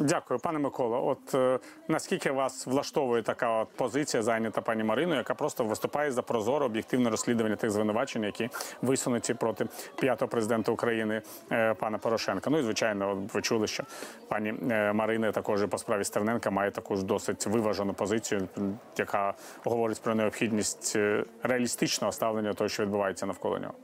Дякую, 0.00 0.40
пане 0.40 0.58
Микола. 0.58 0.98
От 0.98 1.34
е, 1.34 1.58
наскільки 1.88 2.30
вас 2.30 2.66
влаштовує 2.66 3.22
така 3.22 3.60
от 3.60 3.68
позиція, 3.68 4.22
зайнята 4.22 4.60
пані 4.60 4.84
Мариною, 4.84 5.16
яка 5.16 5.34
просто 5.34 5.64
виступає 5.64 6.12
за 6.12 6.22
прозоре 6.22 6.64
об'єктивне 6.64 7.10
розслідування 7.10 7.56
тих 7.56 7.70
звинувачень, 7.70 8.22
які 8.22 8.48
висунуті 8.82 9.34
проти 9.34 9.66
п'ятого 10.00 10.28
президента 10.28 10.72
України 10.72 11.22
е, 11.52 11.74
пана 11.74 11.98
Порошенка. 11.98 12.50
Ну 12.50 12.58
і 12.58 12.62
звичайно, 12.62 13.10
от 13.10 13.34
ви 13.34 13.42
чули, 13.42 13.66
що 13.66 13.84
пані 14.28 14.54
е, 14.70 14.92
Марина 14.92 15.32
також 15.32 15.64
по 15.70 15.78
справі 15.78 16.04
Стерненка 16.04 16.50
має 16.50 16.70
також 16.70 17.02
досить 17.02 17.46
виважену 17.46 17.92
позицію, 17.92 18.48
яка 18.96 19.34
говорить 19.64 20.02
про 20.02 20.14
необхідність 20.14 20.92
е, 20.96 21.24
реалістичного 21.42 22.12
ставлення 22.12 22.54
того, 22.54 22.68
що 22.68 22.82
відбувається 22.82 23.26
навколо 23.26 23.58
нього. 23.58 23.74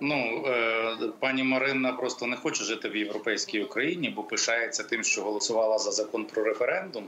Ну 0.00 0.44
е, 0.46 0.96
пані 1.18 1.42
Марина 1.42 1.92
просто 1.92 2.26
не 2.26 2.36
хоче 2.36 2.64
жити 2.64 2.88
в 2.88 2.96
європейській 2.96 3.62
Україні, 3.62 4.12
бо 4.16 4.22
пишається 4.22 4.82
тим, 4.82 5.02
що 5.04 5.22
голосувала 5.22 5.78
за 5.78 5.90
закон 5.90 6.24
про 6.24 6.44
референдум, 6.44 7.04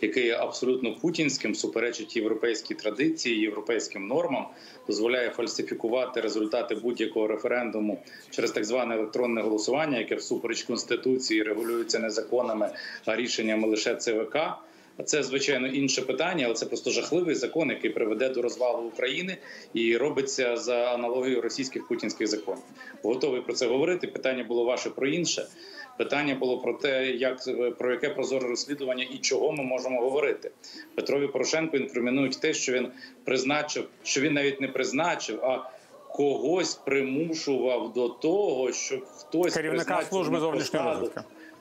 який 0.00 0.30
абсолютно 0.30 0.94
путінським, 0.94 1.54
суперечить 1.54 2.16
європейській 2.16 2.74
традиції, 2.74 3.40
європейським 3.40 4.06
нормам, 4.06 4.46
дозволяє 4.86 5.30
фальсифікувати 5.30 6.20
результати 6.20 6.74
будь-якого 6.74 7.26
референдуму 7.26 8.02
через 8.30 8.50
так 8.50 8.64
зване 8.64 8.94
електронне 8.94 9.42
голосування, 9.42 9.98
яке 9.98 10.14
всупереч 10.14 10.62
конституції 10.62 11.42
регулюється 11.42 11.98
не 11.98 12.10
законами, 12.10 12.70
а 13.04 13.16
рішеннями 13.16 13.68
лише 13.68 13.96
ЦВК. 13.96 14.36
Це 15.04 15.22
звичайно 15.22 15.66
інше 15.66 16.02
питання, 16.02 16.44
але 16.44 16.54
це 16.54 16.66
просто 16.66 16.90
жахливий 16.90 17.34
закон, 17.34 17.70
який 17.70 17.90
приведе 17.90 18.28
до 18.28 18.42
розвалу 18.42 18.82
України 18.82 19.36
і 19.74 19.96
робиться 19.96 20.56
за 20.56 20.76
аналогією 20.76 21.40
російських 21.40 21.88
путінських 21.88 22.26
законів. 22.26 22.62
Готовий 23.02 23.40
про 23.40 23.52
це 23.52 23.66
говорити. 23.66 24.06
Питання 24.06 24.44
було 24.44 24.64
ваше 24.64 24.90
про 24.90 25.06
інше. 25.06 25.46
Питання 25.98 26.34
було 26.34 26.58
про 26.58 26.74
те, 26.74 27.10
як 27.10 27.38
про 27.78 27.92
яке 27.92 28.10
прозоре 28.10 28.48
розслідування 28.48 29.06
і 29.14 29.18
чого 29.18 29.52
ми 29.52 29.64
можемо 29.64 30.00
говорити. 30.00 30.50
Петрові 30.94 31.26
Порошенку 31.26 31.76
інкримінують 31.76 32.40
те, 32.40 32.54
що 32.54 32.72
він 32.72 32.88
призначив, 33.24 33.88
що 34.02 34.20
він 34.20 34.32
навіть 34.32 34.60
не 34.60 34.68
призначив, 34.68 35.44
а 35.44 35.70
когось 36.08 36.74
примушував 36.74 37.92
до 37.92 38.08
того, 38.08 38.72
щоб 38.72 39.04
хтось 39.04 39.54
Керівника 39.54 40.02
служби 40.02 40.40
зовнішньої 40.40 40.84
посаду. 40.84 41.10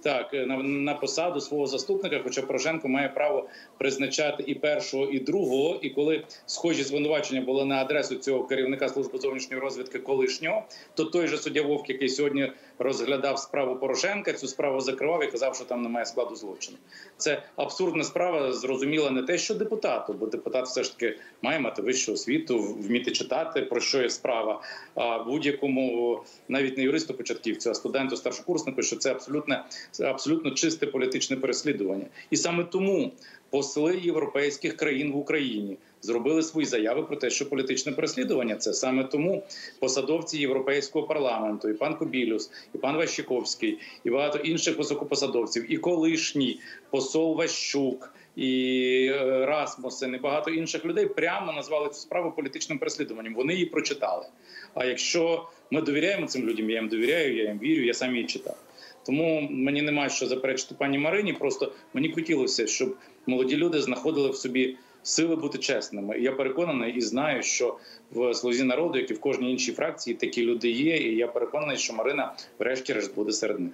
Так, 0.03 0.33
на, 0.33 0.57
на 0.57 0.93
посаду 0.93 1.41
свого 1.41 1.67
заступника, 1.67 2.19
хоча 2.23 2.41
Порошенко 2.41 2.87
має 2.87 3.09
право 3.09 3.47
призначати 3.77 4.43
і 4.47 4.55
першого, 4.55 5.05
і 5.05 5.19
другого. 5.19 5.79
І 5.81 5.89
коли 5.89 6.23
схожі 6.45 6.83
звинувачення 6.83 7.41
були 7.41 7.65
на 7.65 7.75
адресу 7.75 8.15
цього 8.15 8.43
керівника 8.43 8.89
служби 8.89 9.19
зовнішньої 9.19 9.61
розвідки 9.61 9.99
колишнього, 9.99 10.63
то 10.93 11.05
той 11.05 11.27
же 11.27 11.37
суддя 11.37 11.61
Вовк, 11.61 11.89
який 11.89 12.09
сьогодні 12.09 12.51
розглядав 12.79 13.39
справу 13.39 13.75
Порошенка, 13.75 14.33
цю 14.33 14.47
справу 14.47 14.81
закривав 14.81 15.23
і 15.23 15.27
казав, 15.27 15.55
що 15.55 15.65
там 15.65 15.81
немає 15.81 16.05
складу 16.05 16.35
злочину. 16.35 16.77
Це 17.17 17.43
абсурдна 17.55 18.03
справа. 18.03 18.53
Зрозуміла 18.53 19.11
не 19.11 19.23
те, 19.23 19.37
що 19.37 19.55
депутату, 19.55 20.13
бо 20.13 20.25
депутат 20.25 20.65
все 20.65 20.83
ж 20.83 20.97
таки 20.97 21.19
має 21.41 21.59
мати 21.59 21.81
вищу 21.81 22.13
освіту, 22.13 22.59
вміти 22.59 23.11
читати 23.11 23.61
про 23.61 23.81
що 23.81 24.01
є 24.01 24.09
справа. 24.09 24.61
А 24.95 25.23
будь-якому 25.23 26.19
навіть 26.47 26.77
не 26.77 26.83
юристу 26.83 27.13
початківцю, 27.13 27.69
а 27.69 27.73
студенту 27.73 28.17
старшокурснику, 28.17 28.81
що 28.81 28.95
це 28.95 29.11
абсолютно 29.11 29.65
абсолютно 29.99 30.51
чисте 30.51 30.87
політичне 30.87 31.37
переслідування, 31.37 32.05
і 32.29 32.37
саме 32.37 32.63
тому 32.63 33.11
посли 33.49 33.97
європейських 33.97 34.77
країн 34.77 35.11
в 35.11 35.17
Україні 35.17 35.77
зробили 36.03 36.43
свої 36.43 36.67
заяви 36.67 37.03
про 37.03 37.15
те, 37.15 37.29
що 37.29 37.49
політичне 37.49 37.91
переслідування 37.91 38.55
це 38.55 38.73
саме 38.73 39.03
тому 39.03 39.43
посадовці 39.79 40.37
європейського 40.37 41.07
парламенту, 41.07 41.69
і 41.69 41.73
пан 41.73 41.95
Кобілюс, 41.95 42.51
і 42.75 42.77
пан 42.77 42.97
Ващиковський, 42.97 43.79
і 44.03 44.09
багато 44.09 44.37
інших 44.37 44.77
високопосадовців, 44.77 45.71
і 45.73 45.77
колишній 45.77 46.59
посол 46.89 47.35
Ващук. 47.35 48.13
І 48.35 49.11
е, 49.11 49.45
Расмусен 49.45 50.15
і 50.15 50.17
багато 50.17 50.51
інших 50.51 50.85
людей 50.85 51.05
прямо 51.05 51.53
назвали 51.53 51.89
цю 51.89 51.95
справу 51.95 52.31
політичним 52.31 52.79
переслідуванням. 52.79 53.33
Вони 53.33 53.53
її 53.53 53.65
прочитали. 53.65 54.25
А 54.73 54.85
якщо 54.85 55.47
ми 55.71 55.81
довіряємо 55.81 56.27
цим 56.27 56.49
людям, 56.49 56.69
я 56.69 56.75
їм 56.75 56.87
довіряю, 56.87 57.35
я 57.37 57.43
їм 57.43 57.59
вірю, 57.59 57.85
я 57.85 57.93
сам 57.93 58.15
її 58.15 58.27
читав. 58.27 58.57
Тому 59.05 59.47
мені 59.51 59.81
немає 59.81 60.09
що 60.09 60.27
заперечити 60.27 60.75
пані 60.77 60.97
Марині. 60.97 61.33
Просто 61.33 61.71
мені 61.93 62.11
хотілося, 62.11 62.67
щоб 62.67 62.95
молоді 63.25 63.57
люди 63.57 63.81
знаходили 63.81 64.29
в 64.29 64.35
собі 64.35 64.77
сили 65.03 65.35
бути 65.35 65.57
чесними. 65.57 66.19
Я 66.19 66.31
переконаний 66.31 66.93
і 66.93 67.01
знаю, 67.01 67.43
що 67.43 67.77
в 68.11 68.33
слузі 68.33 68.63
народу, 68.63 68.99
як 68.99 69.11
і 69.11 69.13
в 69.13 69.19
кожній 69.19 69.51
іншій 69.51 69.71
фракції, 69.71 70.15
такі 70.15 70.45
люди 70.45 70.69
є. 70.69 70.97
І 70.97 71.15
я 71.15 71.27
переконаний, 71.27 71.77
що 71.77 71.93
Марина, 71.93 72.33
врешті-решт, 72.59 73.15
буде 73.15 73.31
серед 73.31 73.59
них. 73.59 73.71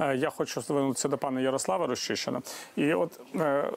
Е, 0.00 0.16
Я 0.16 0.30
хочу 0.30 0.60
звернутися 0.60 1.08
до 1.08 1.18
пана 1.18 1.40
Ярослава 1.40 1.86
Рощишина. 1.86 2.42
І 2.76 2.94
от 2.94 3.20
е, 3.36 3.70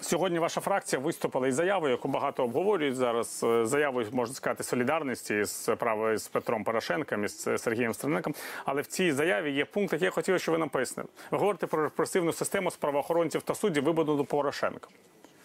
сьогодні 0.00 0.38
ваша 0.38 0.60
фракція 0.60 1.00
виступила 1.02 1.48
із 1.48 1.54
заявою, 1.54 1.90
яку 1.92 2.08
багато 2.08 2.44
обговорюють 2.44 2.96
зараз. 2.96 3.40
е, 3.44 3.66
Заявою 3.66 4.06
можна 4.12 4.34
сказати 4.34 4.62
солідарності 4.64 5.44
з 5.44 5.76
правою 5.76 6.18
з 6.18 6.28
Петром 6.28 6.64
Порошенком 6.64 7.24
і 7.24 7.28
з 7.28 7.58
Сергієм 7.58 7.94
Стерненком. 7.94 8.34
Але 8.64 8.82
в 8.82 8.86
цій 8.86 9.12
заяві 9.12 9.52
є 9.52 9.64
пункт, 9.64 9.92
який 9.92 10.06
я 10.06 10.10
хотів, 10.10 10.40
щоб 10.40 10.52
ви 10.52 10.58
нам 10.58 10.68
пояснили. 10.68 11.08
Ви 11.30 11.38
говорите 11.38 11.66
про 11.66 11.82
репресивну 11.82 12.32
систему 12.32 12.70
з 12.70 12.76
правоохоронців 12.76 13.42
та 13.42 13.54
суддів, 13.54 13.84
вибудовану 13.84 14.24
Порошенком. 14.24 14.90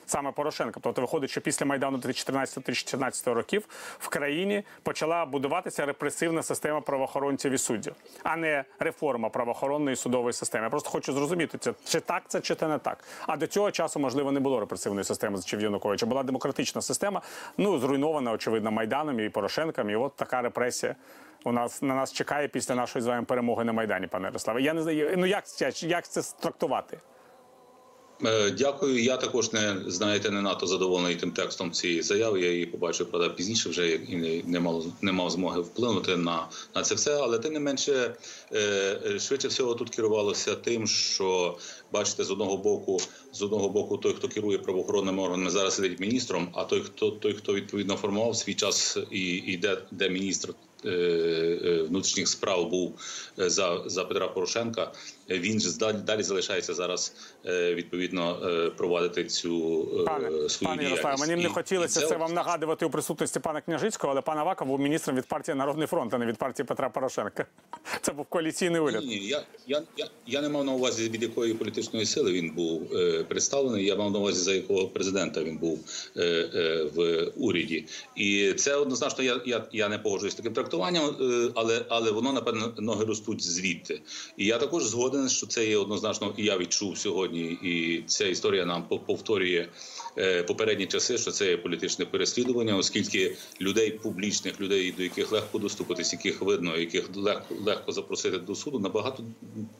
Саме 0.09 0.31
Порошенка. 0.31 0.79
Тобто 0.83 1.01
виходить, 1.01 1.29
що 1.29 1.41
після 1.41 1.65
майдану 1.65 1.97
2014-2014 1.97 3.33
років 3.33 3.65
в 3.99 4.07
країні 4.07 4.63
почала 4.83 5.25
будуватися 5.25 5.85
репресивна 5.85 6.43
система 6.43 6.81
правоохоронців 6.81 7.51
і 7.51 7.57
суддів, 7.57 7.95
а 8.23 8.37
не 8.37 8.65
реформа 8.79 9.29
правоохоронної 9.29 9.95
судової 9.95 10.33
системи. 10.33 10.63
Я 10.63 10.69
просто 10.69 10.89
хочу 10.89 11.13
зрозуміти 11.13 11.57
це 11.57 11.73
чи 11.85 11.99
так 11.99 12.23
це, 12.27 12.41
чи 12.41 12.55
це 12.55 12.67
не 12.67 12.77
так. 12.77 13.03
А 13.27 13.37
до 13.37 13.47
цього 13.47 13.71
часу 13.71 13.99
можливо 13.99 14.31
не 14.31 14.39
було 14.39 14.59
репресивної 14.59 15.03
системи 15.03 15.37
за 15.37 15.43
часів 15.43 15.61
Януковича. 15.61 16.05
Була 16.05 16.23
демократична 16.23 16.81
система, 16.81 17.21
ну 17.57 17.79
зруйнована 17.79 18.31
очевидно 18.31 18.71
майданом 18.71 19.19
і 19.19 19.29
Порошенком. 19.29 19.89
І 19.89 19.95
от 19.95 20.15
така 20.15 20.41
репресія. 20.41 20.95
У 21.43 21.51
нас 21.51 21.81
на 21.81 21.95
нас 21.95 22.13
чекає 22.13 22.47
після 22.47 22.75
нашої 22.75 23.03
з 23.03 23.07
вами 23.07 23.25
перемоги 23.25 23.63
на 23.63 23.73
майдані, 23.73 24.07
пане 24.07 24.25
Ярославе. 24.25 24.61
Я 24.61 24.73
не 24.73 24.81
знаю, 24.81 25.13
ну 25.17 25.25
як 25.25 25.43
як 25.83 26.07
це 26.07 26.21
трактувати? 26.39 26.97
Е, 28.25 28.51
Дякую. 28.51 29.03
Я 29.03 29.17
також 29.17 29.53
не 29.53 29.77
знаєте, 29.87 30.29
не 30.29 30.41
надто 30.41 30.67
задоволений 30.67 31.15
тим 31.15 31.31
текстом 31.31 31.71
цієї 31.71 32.01
заяви. 32.01 32.41
Я 32.41 32.51
її 32.51 32.65
побачив 32.65 33.07
правда 33.11 33.29
пізніше 33.29 33.69
вже 33.69 33.89
і 33.89 34.15
не, 34.15 34.41
не 34.45 34.59
мав 34.59 34.85
не 35.01 35.11
мав 35.11 35.29
змоги 35.29 35.61
вплинути 35.61 36.17
на, 36.17 36.47
на 36.75 36.81
це 36.81 36.95
все. 36.95 37.17
Але 37.17 37.39
тим 37.39 37.53
не 37.53 37.59
менше, 37.59 38.15
е, 38.53 39.19
швидше 39.19 39.47
всього 39.47 39.75
тут 39.75 39.89
керувалося 39.89 40.55
тим, 40.55 40.87
що 40.87 41.57
бачите, 41.91 42.23
з 42.23 42.31
одного 42.31 42.57
боку, 42.57 42.99
з 43.33 43.41
одного 43.41 43.69
боку, 43.69 43.97
той, 43.97 44.13
хто 44.13 44.27
керує 44.27 44.57
правоохоронними 44.57 45.23
органами, 45.23 45.49
зараз 45.49 45.75
сидить 45.75 45.99
міністром. 45.99 46.49
А 46.53 46.63
той, 46.63 46.81
хто 46.81 47.11
той, 47.11 47.33
хто 47.33 47.53
відповідно 47.53 47.95
формував 47.95 48.35
свій 48.35 48.53
час 48.53 48.97
і, 49.11 49.19
і 49.35 49.57
де, 49.57 49.77
де 49.91 50.09
міністр. 50.09 50.53
е, 50.85 51.85
Внутрішніх 51.89 52.27
справ 52.27 52.69
був 52.69 52.93
за 53.37 53.83
за 53.85 54.03
Петра 54.05 54.27
Порошенка. 54.27 54.91
Він 55.29 55.59
ж 55.59 55.77
далі, 55.77 55.97
далі 56.05 56.23
залишається 56.23 56.73
зараз 56.73 57.13
е, 57.45 57.75
відповідно 57.75 58.39
е, 58.43 58.69
провадити 58.69 59.25
цю 59.25 59.81
е, 60.01 60.03
Пане, 60.05 60.49
свою 60.49 60.75
пане 60.75 60.83
Ярославе, 60.83 61.17
мені 61.19 61.35
б 61.35 61.43
не 61.43 61.49
хотілося 61.49 62.01
і 62.01 62.05
це 62.05 62.17
вам 62.17 62.33
нагадувати 62.33 62.85
у 62.85 62.89
присутності 62.89 63.39
пана 63.39 63.61
Княжицького, 63.61 64.13
але 64.13 64.21
пан 64.21 64.37
Аваков 64.37 64.67
був 64.67 64.79
міністром 64.79 65.17
від 65.17 65.25
партії 65.25 65.55
Народний 65.55 65.87
фронт, 65.87 66.13
а 66.13 66.17
не 66.17 66.25
від 66.25 66.37
партії 66.37 66.65
Петра 66.65 66.89
Порошенка. 66.89 67.45
Це 68.01 68.11
був 68.11 68.25
коаліційний 68.25 68.81
уряд. 68.81 69.03
Ні, 69.03 69.07
ні, 69.07 69.27
я, 69.27 69.43
я, 69.67 69.81
я, 69.97 70.07
я 70.27 70.41
не 70.41 70.49
мав 70.49 70.65
на 70.65 70.71
увазі 70.71 71.09
від 71.09 71.23
якої 71.23 71.53
політичної 71.53 72.05
сили 72.05 72.31
він 72.31 72.51
був 72.51 72.93
е, 72.93 73.23
представлений. 73.23 73.85
Я 73.85 73.95
мав 73.95 74.11
на 74.11 74.19
увазі 74.19 74.39
за 74.39 74.53
якого 74.53 74.87
президента 74.87 75.43
він 75.43 75.57
був 75.57 75.79
е, 76.17 76.21
е, 76.55 76.83
в 76.95 77.27
уряді, 77.37 77.85
і 78.15 78.53
це 78.53 78.75
однозначно. 78.75 79.23
Я, 79.23 79.41
я, 79.45 79.63
я 79.71 79.89
не 79.89 79.97
погоджуюсь 79.97 80.33
з 80.33 80.37
таким 80.37 80.53
трактуванням, 80.53 81.15
е, 81.21 81.49
але 81.55 81.85
але 81.89 82.11
воно 82.11 82.33
напевно 82.33 82.73
ноги 82.77 83.05
ростуть 83.05 83.43
звідти. 83.43 84.01
І 84.37 84.45
я 84.45 84.57
також 84.57 84.83
згоден, 84.85 85.18
що 85.27 85.47
це 85.47 85.67
є 85.67 85.77
однозначно, 85.77 86.33
і 86.37 86.43
я 86.43 86.57
відчув 86.57 86.97
сьогодні. 86.97 87.41
І 87.41 88.03
ця 88.07 88.27
історія 88.27 88.65
нам 88.65 88.83
пов- 88.89 88.99
повторює 89.05 89.67
попередні 90.47 90.85
часи, 90.85 91.17
що 91.17 91.31
це 91.31 91.49
є 91.49 91.57
політичне 91.57 92.05
переслідування, 92.05 92.77
оскільки 92.77 93.35
людей 93.61 93.91
публічних, 93.91 94.61
людей, 94.61 94.91
до 94.97 95.03
яких 95.03 95.31
легко 95.31 95.59
доступитись, 95.59 96.13
яких 96.13 96.41
видно, 96.41 96.77
яких 96.77 97.15
легко 97.15 97.55
легко 97.65 97.91
запросити 97.91 98.37
до 98.37 98.55
суду, 98.55 98.79
набагато 98.79 99.23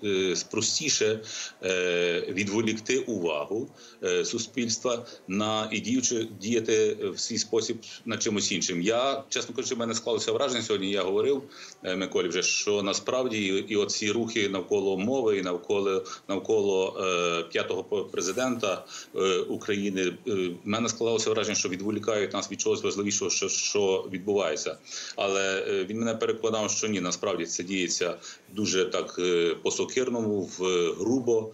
е, 0.03 0.35
простіше 0.51 1.19
е, 1.63 2.23
відволікти 2.29 2.99
увагу 2.99 3.69
е, 4.03 4.25
суспільства 4.25 5.05
на 5.27 5.69
і 5.71 5.79
діючи 5.79 6.27
діяти 6.41 6.97
в 7.13 7.19
свій 7.19 7.37
спосіб 7.37 7.77
на 8.05 8.17
чимось 8.17 8.51
іншим. 8.51 8.81
Я 8.81 9.23
чесно 9.29 9.55
кажучи, 9.55 9.75
в 9.75 9.77
мене 9.77 9.93
склалося 9.93 10.31
враження 10.31 10.61
сьогодні. 10.61 10.91
Я 10.91 11.03
говорив 11.03 11.43
е, 11.83 11.95
Миколі 11.95 12.27
вже 12.27 12.43
що 12.43 12.83
насправді 12.83 13.65
і, 13.67 13.75
оці 13.75 14.11
рухи 14.11 14.49
навколо 14.49 14.97
мови, 14.97 15.37
і 15.37 15.41
навколо 15.41 16.03
навколо 16.27 16.97
е, 16.99 17.43
п'ятого 17.43 17.83
президента 17.83 18.85
е, 19.15 19.39
України. 19.39 20.13
Е, 20.29 20.33
в 20.63 20.67
мене 20.67 20.89
склалося 20.89 21.29
враження, 21.29 21.55
що 21.55 21.69
відволікають 21.69 22.33
нас 22.33 22.51
від 22.51 22.61
чогось 22.61 22.83
важливішого, 22.83 23.31
що, 23.31 23.49
що 23.49 24.07
відбувається. 24.11 24.77
Але 25.15 25.65
е, 25.67 25.85
він 25.85 25.99
мене 25.99 26.15
переконав, 26.15 26.71
що 26.71 26.87
ні, 26.87 27.01
насправді 27.01 27.45
це 27.45 27.63
діється 27.63 28.17
дуже 28.53 28.85
так 28.85 29.15
е, 29.19 29.55
по-сокирному, 29.63 30.41
в 30.41 30.93
грубо 30.99 31.51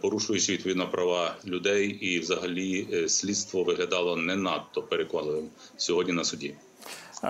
порушуючи 0.00 0.52
відповідно 0.52 0.90
права 0.90 1.36
людей, 1.46 1.88
і 1.88 2.20
взагалі 2.20 3.04
слідство 3.08 3.64
виглядало 3.64 4.16
не 4.16 4.36
надто 4.36 4.82
переконливим 4.82 5.48
сьогодні 5.76 6.12
на 6.12 6.24
суді. 6.24 6.54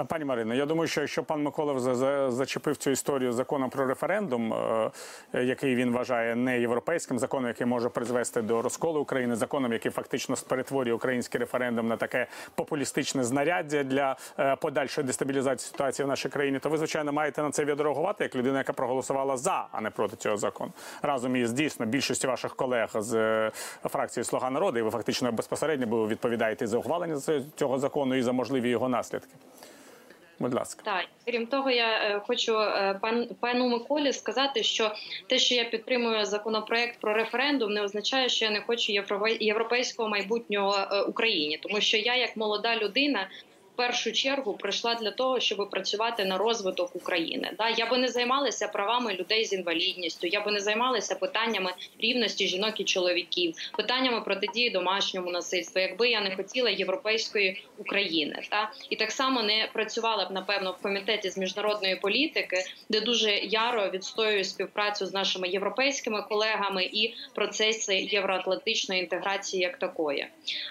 Пані 0.08 0.24
Марино, 0.24 0.54
я 0.54 0.66
думаю, 0.66 0.88
що 0.88 1.00
якщо 1.00 1.22
пан 1.24 1.42
Микола 1.42 1.78
за- 1.80 1.94
за- 1.94 2.30
зачепив 2.30 2.76
цю 2.76 2.90
історію 2.90 3.32
законом 3.32 3.70
про 3.70 3.86
референдум, 3.86 4.52
е, 4.52 4.90
е, 5.34 5.44
який 5.44 5.74
він 5.74 5.92
вважає 5.92 6.36
не 6.36 6.60
європейським 6.60 7.18
законом, 7.18 7.48
який 7.48 7.66
може 7.66 7.88
призвести 7.88 8.42
до 8.42 8.62
розколу 8.62 9.00
України, 9.00 9.36
законом, 9.36 9.72
який 9.72 9.90
фактично 9.92 10.36
перетворює 10.48 10.92
український 10.94 11.40
референдум 11.40 11.88
на 11.88 11.96
таке 11.96 12.26
популістичне 12.54 13.24
знаряддя 13.24 13.82
для 13.84 14.16
е, 14.38 14.56
подальшої 14.56 15.06
дестабілізації 15.06 15.70
ситуації 15.70 16.06
в 16.06 16.08
нашій 16.08 16.28
країні, 16.28 16.58
то 16.58 16.68
ви 16.68 16.78
звичайно 16.78 17.12
маєте 17.12 17.42
на 17.42 17.50
це 17.50 17.64
відреагувати 17.64 18.24
як 18.24 18.36
людина, 18.36 18.58
яка 18.58 18.72
проголосувала 18.72 19.36
за, 19.36 19.66
а 19.72 19.80
не 19.80 19.90
проти 19.90 20.16
цього 20.16 20.36
закону, 20.36 20.72
разом 21.02 21.36
із 21.36 21.52
дійсно 21.52 21.86
більшістю 21.86 22.28
ваших 22.28 22.54
колег 22.56 22.90
з 22.94 23.50
фракції 23.84 24.24
Слуга 24.24 24.50
народу, 24.50 24.78
і 24.78 24.82
ви 24.82 24.90
фактично 24.90 25.32
безпосередньо 25.32 26.06
відповідаєте 26.06 26.66
за 26.66 26.78
ухвалення 26.78 27.20
цього 27.56 27.78
закону 27.78 28.14
і 28.14 28.22
за 28.22 28.32
можливі 28.32 28.68
його 28.68 28.88
наслідки. 28.88 29.34
Будь 30.38 30.54
ласка. 30.54 30.82
Так, 30.84 31.04
крім 31.26 31.46
того, 31.46 31.70
я 31.70 31.88
е, 31.88 32.20
хочу 32.26 32.58
е, 32.60 32.98
пан 33.02 33.28
пану 33.40 33.68
Миколі 33.68 34.12
сказати, 34.12 34.62
що 34.62 34.92
те, 35.26 35.38
що 35.38 35.54
я 35.54 35.64
підтримую 35.64 36.24
законопроект 36.24 37.00
про 37.00 37.14
референдум, 37.14 37.72
не 37.72 37.82
означає, 37.82 38.28
що 38.28 38.44
я 38.44 38.50
не 38.50 38.60
хочу 38.60 38.92
європе- 38.92 39.36
європейського 39.40 40.08
майбутнього 40.08 40.76
е, 40.78 41.02
Україні, 41.02 41.58
тому 41.62 41.80
що 41.80 41.96
я, 41.96 42.16
як 42.16 42.36
молода 42.36 42.76
людина. 42.76 43.28
Першу 43.76 44.12
чергу 44.12 44.54
прийшла 44.54 44.94
для 44.94 45.10
того, 45.10 45.40
щоб 45.40 45.70
працювати 45.70 46.24
на 46.24 46.38
розвиток 46.38 46.96
України. 46.96 47.50
Да, 47.58 47.68
я 47.68 47.86
би 47.86 47.98
не 47.98 48.08
займалася 48.08 48.68
правами 48.68 49.14
людей 49.14 49.44
з 49.44 49.52
інвалідністю, 49.52 50.26
я 50.26 50.40
би 50.40 50.52
не 50.52 50.60
займалася 50.60 51.14
питаннями 51.14 51.70
рівності 51.98 52.48
жінок 52.48 52.80
і 52.80 52.84
чоловіків, 52.84 53.54
питаннями 53.76 54.20
протидії 54.20 54.70
домашньому 54.70 55.30
насильству, 55.30 55.80
якби 55.80 56.08
я 56.08 56.20
не 56.20 56.36
хотіла 56.36 56.70
європейської 56.70 57.62
України. 57.78 58.42
Та 58.50 58.72
і 58.90 58.96
так 58.96 59.12
само 59.12 59.42
не 59.42 59.68
працювала 59.72 60.24
б 60.24 60.30
напевно 60.32 60.72
в 60.72 60.82
комітеті 60.82 61.30
з 61.30 61.38
міжнародної 61.38 61.96
політики, 61.96 62.56
де 62.88 63.00
дуже 63.00 63.30
яро 63.30 63.90
відстоюю 63.90 64.44
співпрацю 64.44 65.06
з 65.06 65.14
нашими 65.14 65.48
європейськими 65.48 66.22
колегами 66.22 66.84
і 66.84 67.14
процеси 67.34 67.96
євроатлантичної 67.96 69.00
інтеграції 69.00 69.62
як 69.62 69.78
такої. 69.78 70.26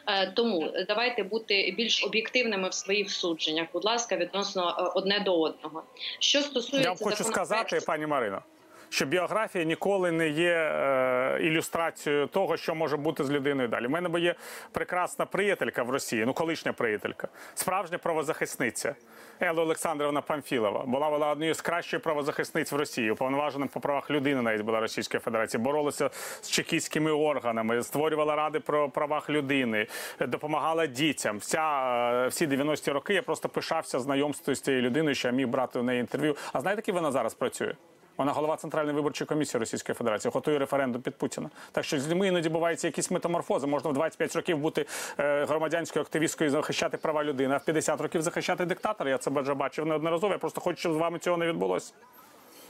Е, 0.08 0.32
Тому 0.36 0.74
давайте 0.88 1.24
бути 1.24 1.74
більш 1.78 2.04
об'єктивними 2.04 2.70
в 2.70 2.74
своїх 2.96 3.12
судженнях, 3.12 3.68
будь 3.74 3.86
ласка, 3.86 4.18
відносно 4.18 4.76
е, 4.80 4.92
одне 4.96 5.20
до 5.20 5.42
одного. 5.42 5.84
Що 6.20 6.42
стосується 6.42 6.90
Я 6.90 6.96
вам 6.96 6.98
хочу 6.98 7.24
сказати, 7.24 7.80
пані 7.86 8.08
Марино, 8.08 8.42
що 8.90 9.06
біографія 9.06 9.64
ніколи 9.64 10.12
не 10.12 10.30
є 10.30 10.54
е, 10.54 11.40
ілюстрацією 11.42 12.28
того, 12.28 12.58
що 12.58 12.76
може 12.76 12.98
бути 12.98 13.24
з 13.24 13.32
людиною 13.32 13.68
далі. 13.68 13.88
У 13.88 13.90
мене 13.90 14.20
є 14.20 14.36
прекрасна 14.72 15.26
приятелька 15.26 15.84
в 15.84 15.90
Росії, 15.90 16.26
ну 16.26 16.34
колишня 16.34 16.74
приятелька, 16.74 17.28
справжня 17.56 17.98
правозахисниця. 17.98 18.96
Елла 19.40 19.64
Олександровна 19.64 20.22
Памфілова 20.22 20.86
була 20.86 21.10
вона 21.10 21.30
однією 21.30 21.54
з 21.54 21.62
кращих 21.62 22.00
правозахисниць 22.00 22.72
в 22.72 22.76
Росії, 22.76 23.12
уповноваженим 23.12 23.68
по 23.68 23.80
правах 23.80 24.12
людини 24.12 24.42
навіть 24.42 24.62
була 24.62 24.80
Російської 24.80 25.22
Федерації, 25.22 25.64
боролася 25.64 26.10
з 26.42 26.50
чекістськими 26.50 27.12
органами, 27.12 27.84
створювала 27.84 28.36
ради 28.36 28.60
про 28.60 28.90
правах 28.90 29.30
людини, 29.30 29.88
допомагала 30.20 30.88
дітям. 30.88 31.38
Вся 31.38 31.92
е, 32.26 32.28
всі 32.28 32.48
90-ті 32.48 32.92
роки 32.92 33.14
я 33.14 33.22
просто 33.22 33.50
пишався 33.50 34.00
знайомством 34.00 34.56
з 34.56 34.62
цією 34.62 34.84
людиною, 34.84 35.16
що 35.16 35.28
я 35.28 35.34
міг 35.34 35.48
брати 35.48 35.80
у 35.80 35.84
неї 35.84 36.00
інтерв'ю. 36.00 36.36
А 36.54 36.62
знаєте, 36.62 36.84
як 36.88 36.96
вона 36.96 37.12
зараз 37.12 37.34
працює? 37.34 37.74
Вона 38.18 38.32
голова 38.32 38.56
Центральної 38.56 38.96
виборчої 38.96 39.28
комісії 39.28 39.60
Російської 39.60 39.96
Федерації, 39.96 40.32
готує 40.32 40.60
референдум 40.60 41.02
під 41.02 41.16
Путіна. 41.16 41.50
Так 41.72 41.86
що 41.86 42.00
з 42.00 42.08
людьми 42.08 42.28
іноді 42.28 42.50
буваються 42.50 42.88
якісь 42.88 43.12
метаморфози. 43.12 43.68
Можна 43.68 43.90
в 43.90 43.94
25 43.94 44.36
років 44.36 44.58
бути 44.58 44.86
е, 45.20 45.46
громадянською 45.46 46.04
активісткою 46.04 46.48
і 46.48 46.52
захищати 46.52 46.98
права 46.98 47.24
людини, 47.24 47.56
а 47.56 47.58
в 47.58 47.66
50 47.66 48.02
років 48.02 48.22
захищати 48.22 48.66
диктатора. 48.66 49.10
Я 49.10 49.18
це 49.18 49.32
вже 49.32 49.54
бачив 49.54 49.86
неодноразово. 49.86 50.34
Я 50.34 50.40
просто 50.40 50.62
хочу, 50.62 50.80
щоб 50.80 50.94
з 50.94 50.98
вами 50.98 51.20
цього 51.20 51.38
не 51.38 51.48
відбулося. 51.48 51.94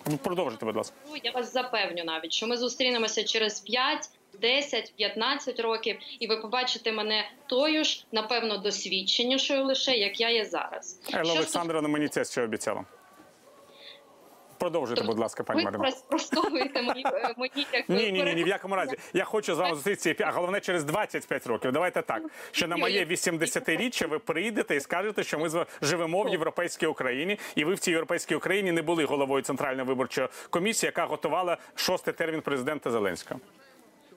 Ну, 0.08 0.18
Продовжуйте, 0.18 0.66
будь 0.66 0.76
ласка. 0.76 0.96
Ну, 1.10 1.16
Я 1.24 1.32
вас 1.32 1.54
запевню 1.54 2.04
навіть, 2.04 2.34
що 2.34 2.48
ми 2.48 2.58
зустрінемося 2.58 3.24
через 3.24 3.60
5, 3.60 4.10
10, 4.42 4.94
15 4.96 5.60
років, 5.60 5.98
і 6.20 6.28
ви 6.28 6.38
побачите 6.38 6.92
мене 6.92 7.30
тою 7.48 7.84
ж, 7.84 8.06
напевно, 8.12 8.58
досвідченішою 8.58 9.66
лише, 9.66 9.92
як 9.92 10.20
я 10.20 10.30
є 10.30 10.46
зараз. 10.46 11.00
Олександровна 11.14 11.88
мені 11.90 12.08
це 12.08 12.26
ще 12.26 12.44
обіцяла. 12.44 12.86
Продовжуйте, 14.66 15.04
будь 15.04 15.20
ласка, 15.20 15.44
пані 15.44 15.68
Ви 15.74 15.92
спростовуєте 15.92 16.82
мої, 16.82 17.06
е, 17.06 17.34
мої 17.38 17.68
як 17.74 17.90
Ні, 17.90 18.12
ні, 18.12 18.24
ні, 18.24 18.34
ні 18.36 18.44
в 18.44 18.48
якому 18.48 18.76
разі. 18.76 18.98
Я 19.14 19.24
хочу 19.24 19.56
з 19.56 19.58
вами 19.58 19.76
зустрітися, 19.76 20.16
а 20.28 20.32
головне 20.32 20.60
через 20.60 20.84
25 20.84 21.48
років. 21.48 21.72
Давайте 21.72 22.02
так. 22.02 22.24
Що 22.52 22.68
на 22.68 22.78
моє 22.78 23.06
80-річчя 23.06 24.08
ви 24.08 24.20
прийдете 24.20 24.76
і 24.76 24.80
скажете, 24.80 25.24
що 25.24 25.40
ми 25.40 25.66
живемо 25.82 26.24
в 26.24 26.30
європейській 26.30 26.86
Україні, 26.86 27.40
і 27.56 27.64
ви 27.64 27.74
в 27.74 27.80
цій 27.80 27.92
європейській 27.92 28.36
Україні 28.36 28.72
не 28.72 28.82
були 28.82 29.06
головою 29.06 29.44
центральної 29.44 29.88
виборчої 29.88 30.28
комісії, 30.50 30.88
яка 30.88 31.06
готувала 31.06 31.58
шостий 31.76 32.14
термін 32.14 32.42
президента 32.42 32.92
Зеленського. 32.92 33.40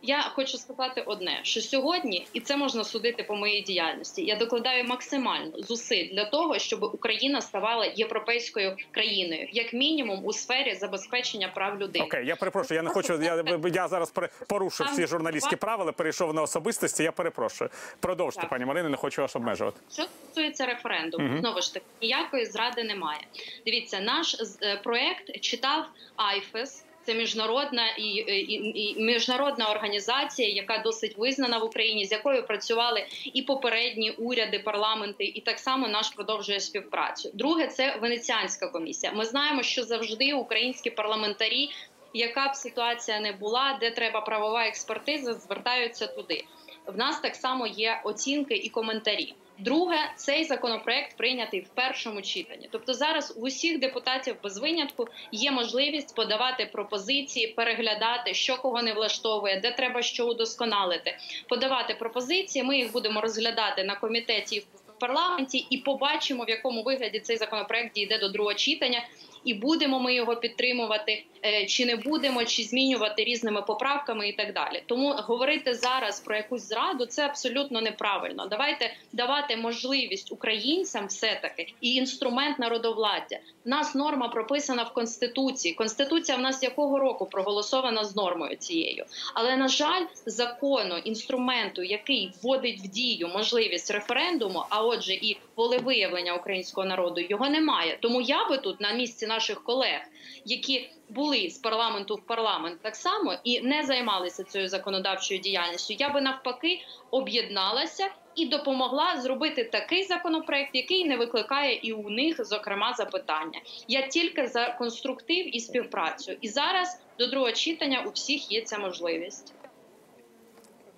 Я 0.03 0.23
хочу 0.23 0.59
сказати 0.59 1.03
одне: 1.07 1.41
що 1.43 1.61
сьогодні, 1.61 2.27
і 2.33 2.41
це 2.41 2.57
можна 2.57 2.85
судити 2.85 3.23
по 3.23 3.37
моїй 3.37 3.63
діяльності. 3.63 4.25
Я 4.25 4.37
докладаю 4.37 4.85
максимально 4.85 5.63
зусиль 5.63 6.09
для 6.13 6.25
того, 6.25 6.59
щоб 6.59 6.83
Україна 6.83 7.41
ставала 7.41 7.87
європейською 7.87 8.77
країною, 8.91 9.49
як 9.53 9.73
мінімум 9.73 10.25
у 10.25 10.33
сфері 10.33 10.75
забезпечення 10.75 11.49
прав 11.49 11.81
людини. 11.81 12.05
Окей, 12.05 12.27
я 12.27 12.37
перепрошую. 12.37 12.77
Я 12.77 12.83
не 12.83 12.91
хочу. 12.91 13.23
Я, 13.23 13.45
я 13.75 13.89
зараз 13.89 14.13
порушив 14.49 14.87
всі 14.87 15.07
журналістські 15.07 15.57
правила, 15.57 15.93
перейшов 15.93 16.35
на 16.35 16.43
особистості. 16.43 17.03
Я 17.03 17.13
перепрошую. 17.13 17.71
Продовжте, 18.01 18.41
Так. 18.41 18.51
пані 18.51 18.65
Марино, 18.65 18.89
не 18.89 18.97
хочу 18.97 19.23
вас 19.23 19.37
обмежувати. 19.37 19.81
Що 19.93 20.03
стосується 20.03 20.67
референдуму, 20.67 21.25
Мгм. 21.29 21.39
знову 21.41 21.61
ж 21.61 21.75
таки 21.75 21.87
ніякої 22.03 22.47
зради 22.47 22.85
немає. 22.85 23.21
Дивіться, 23.67 24.01
наш 24.01 24.37
е, 24.63 24.81
проект 24.85 25.41
читав 25.41 25.85
АЙФЕС. 26.17 26.85
Це 27.09 27.15
міжнародна 27.15 27.91
і, 27.99 28.03
і, 28.03 28.81
і 28.81 29.03
міжнародна 29.03 29.71
організація, 29.71 30.49
яка 30.49 30.79
досить 30.79 31.19
визнана 31.19 31.59
в 31.59 31.65
Україні, 31.65 32.05
з 32.05 32.13
якою 32.13 32.47
працювали 32.47 33.07
і 33.25 33.43
попередні 33.43 34.11
уряди, 34.11 34.59
парламенти, 34.59 35.25
і 35.25 35.41
так 35.41 35.59
само 35.59 35.89
наш 35.89 36.11
продовжує 36.11 36.61
співпрацю. 36.61 37.31
Друге, 37.35 37.67
це 37.67 37.97
венеціанська 37.97 38.69
комісія. 38.69 39.13
Ми 39.13 39.25
знаємо, 39.25 39.63
що 39.63 39.85
завжди 39.85 40.33
українські 40.33 40.91
парламентарі, 40.91 41.71
яка 42.15 42.49
б 42.49 42.55
ситуація 42.55 43.21
не 43.21 43.33
була, 43.33 43.79
де 43.81 43.91
треба 43.91 44.21
правова 44.21 44.67
експертиза, 44.67 45.35
звертаються 45.35 46.07
туди. 46.07 46.45
В 46.89 46.97
нас 46.97 47.21
так 47.21 47.35
само 47.35 47.67
є 47.67 48.01
оцінки 48.05 48.55
і 48.55 48.69
коментарі. 48.69 49.35
Друге, 49.59 49.97
цей 50.17 50.45
законопроект 50.45 51.17
прийнятий 51.17 51.61
в 51.61 51.69
першому 51.69 52.23
читанні. 52.23 52.69
Тобто 52.73 52.95
зараз 52.95 53.35
у 53.37 53.41
усіх 53.41 53.79
депутатів 53.79 54.37
без 54.43 54.59
винятку 54.59 55.09
є 55.33 55.51
можливість 55.51 56.15
подавати 56.15 56.67
пропозиції, 56.73 57.47
переглядати, 57.47 58.35
що 58.35 58.57
кого 58.57 58.83
не 58.83 58.93
влаштовує, 58.93 59.61
де 59.61 59.71
треба 59.71 60.03
що 60.03 60.27
удосконалити, 60.27 61.19
подавати 61.49 61.95
пропозиції. 61.95 62.65
Ми 62.65 62.77
їх 62.77 62.93
будемо 62.93 63.21
розглядати 63.21 63.85
на 63.85 63.95
комітеті 63.95 64.61
в 64.61 64.99
парламенті, 64.99 65.67
і 65.71 65.79
побачимо, 65.79 66.45
в 66.45 66.51
якому 66.51 66.83
вигляді 66.83 67.21
цей 67.21 67.37
законопроект 67.37 67.95
дійде 67.95 68.19
до 68.19 68.29
другого 68.29 68.55
читання. 68.55 69.05
І 69.45 69.55
будемо 69.55 70.01
ми 70.01 70.15
його 70.15 70.37
підтримувати, 70.37 71.25
е, 71.45 71.67
чи 71.67 71.87
не 71.87 71.97
будемо, 71.97 72.45
чи 72.45 72.63
змінювати 72.63 73.25
різними 73.25 73.63
поправками 73.63 74.29
і 74.29 74.33
так 74.33 74.53
далі. 74.53 74.83
Тому 74.87 75.15
говорити 75.17 75.75
зараз 75.75 76.21
про 76.21 76.37
якусь 76.37 76.69
зраду 76.69 77.07
це 77.07 77.25
абсолютно 77.25 77.81
неправильно. 77.81 78.47
Давайте 78.47 78.95
давати 79.13 79.57
можливість 79.57 80.33
українцям 80.33 81.07
все 81.07 81.39
таки 81.43 81.73
і 81.81 81.95
інструмент 81.95 82.59
народовладдя. 82.59 83.39
В 83.65 83.69
нас 83.69 83.95
норма 83.95 84.29
прописана 84.29 84.83
в 84.83 84.93
конституції. 84.93 85.75
Конституція 85.75 86.39
в 86.39 86.41
нас 86.41 86.63
якого 86.63 86.99
року 86.99 87.27
проголосована 87.27 88.05
з 88.05 88.17
нормою 88.17 88.57
цією. 88.57 89.05
Але 89.35 89.57
на 89.57 89.69
жаль, 89.69 90.05
закону 90.27 90.97
інструменту, 90.97 91.83
який 91.83 92.33
вводить 92.43 92.81
в 92.81 92.89
дію 92.89 93.29
можливість 93.29 93.91
референдуму, 93.91 94.65
а 94.69 94.83
отже, 94.83 95.15
і 95.15 95.37
волевиявлення 95.59 96.35
українського 96.35 96.87
народу, 96.87 97.21
його 97.21 97.49
немає. 97.49 97.99
Тому 98.01 98.21
я 98.21 98.49
би 98.49 98.59
тут 98.59 98.81
на 98.81 98.93
місці 98.93 99.27
наших 99.27 99.65
колег, 99.65 100.01
які 100.45 100.91
були 101.09 101.51
з 101.51 101.59
парламенту 101.59 102.15
в 102.15 102.27
парламент 102.27 102.79
так 102.83 102.97
само 102.97 103.35
і 103.45 103.61
не 103.61 103.83
займалися 103.83 104.45
цією 104.45 104.69
законодавчою 104.69 105.41
діяльністю. 105.41 105.95
Я 105.99 106.09
би 106.09 106.21
навпаки 106.21 106.81
об'єдналася 107.11 108.09
і 108.35 108.47
допомогла 108.47 109.21
зробити 109.21 109.65
такий 109.65 110.05
законопроект, 110.05 110.71
який 110.75 111.05
не 111.05 111.17
викликає 111.17 111.75
і 111.83 111.93
у 111.93 112.11
них, 112.11 112.45
зокрема, 112.45 112.95
запитання. 112.99 113.61
Я 113.89 114.07
тільки 114.07 114.47
за 114.47 114.67
конструктив 114.69 115.57
і 115.57 115.61
співпрацю. 115.61 116.33
І 116.41 116.49
зараз 116.49 117.01
до 117.19 117.27
другого 117.27 117.53
читання 117.53 118.05
у 118.07 118.11
всіх 118.11 118.53
є 118.53 118.61
ця 118.61 118.79
можливість. 118.79 119.55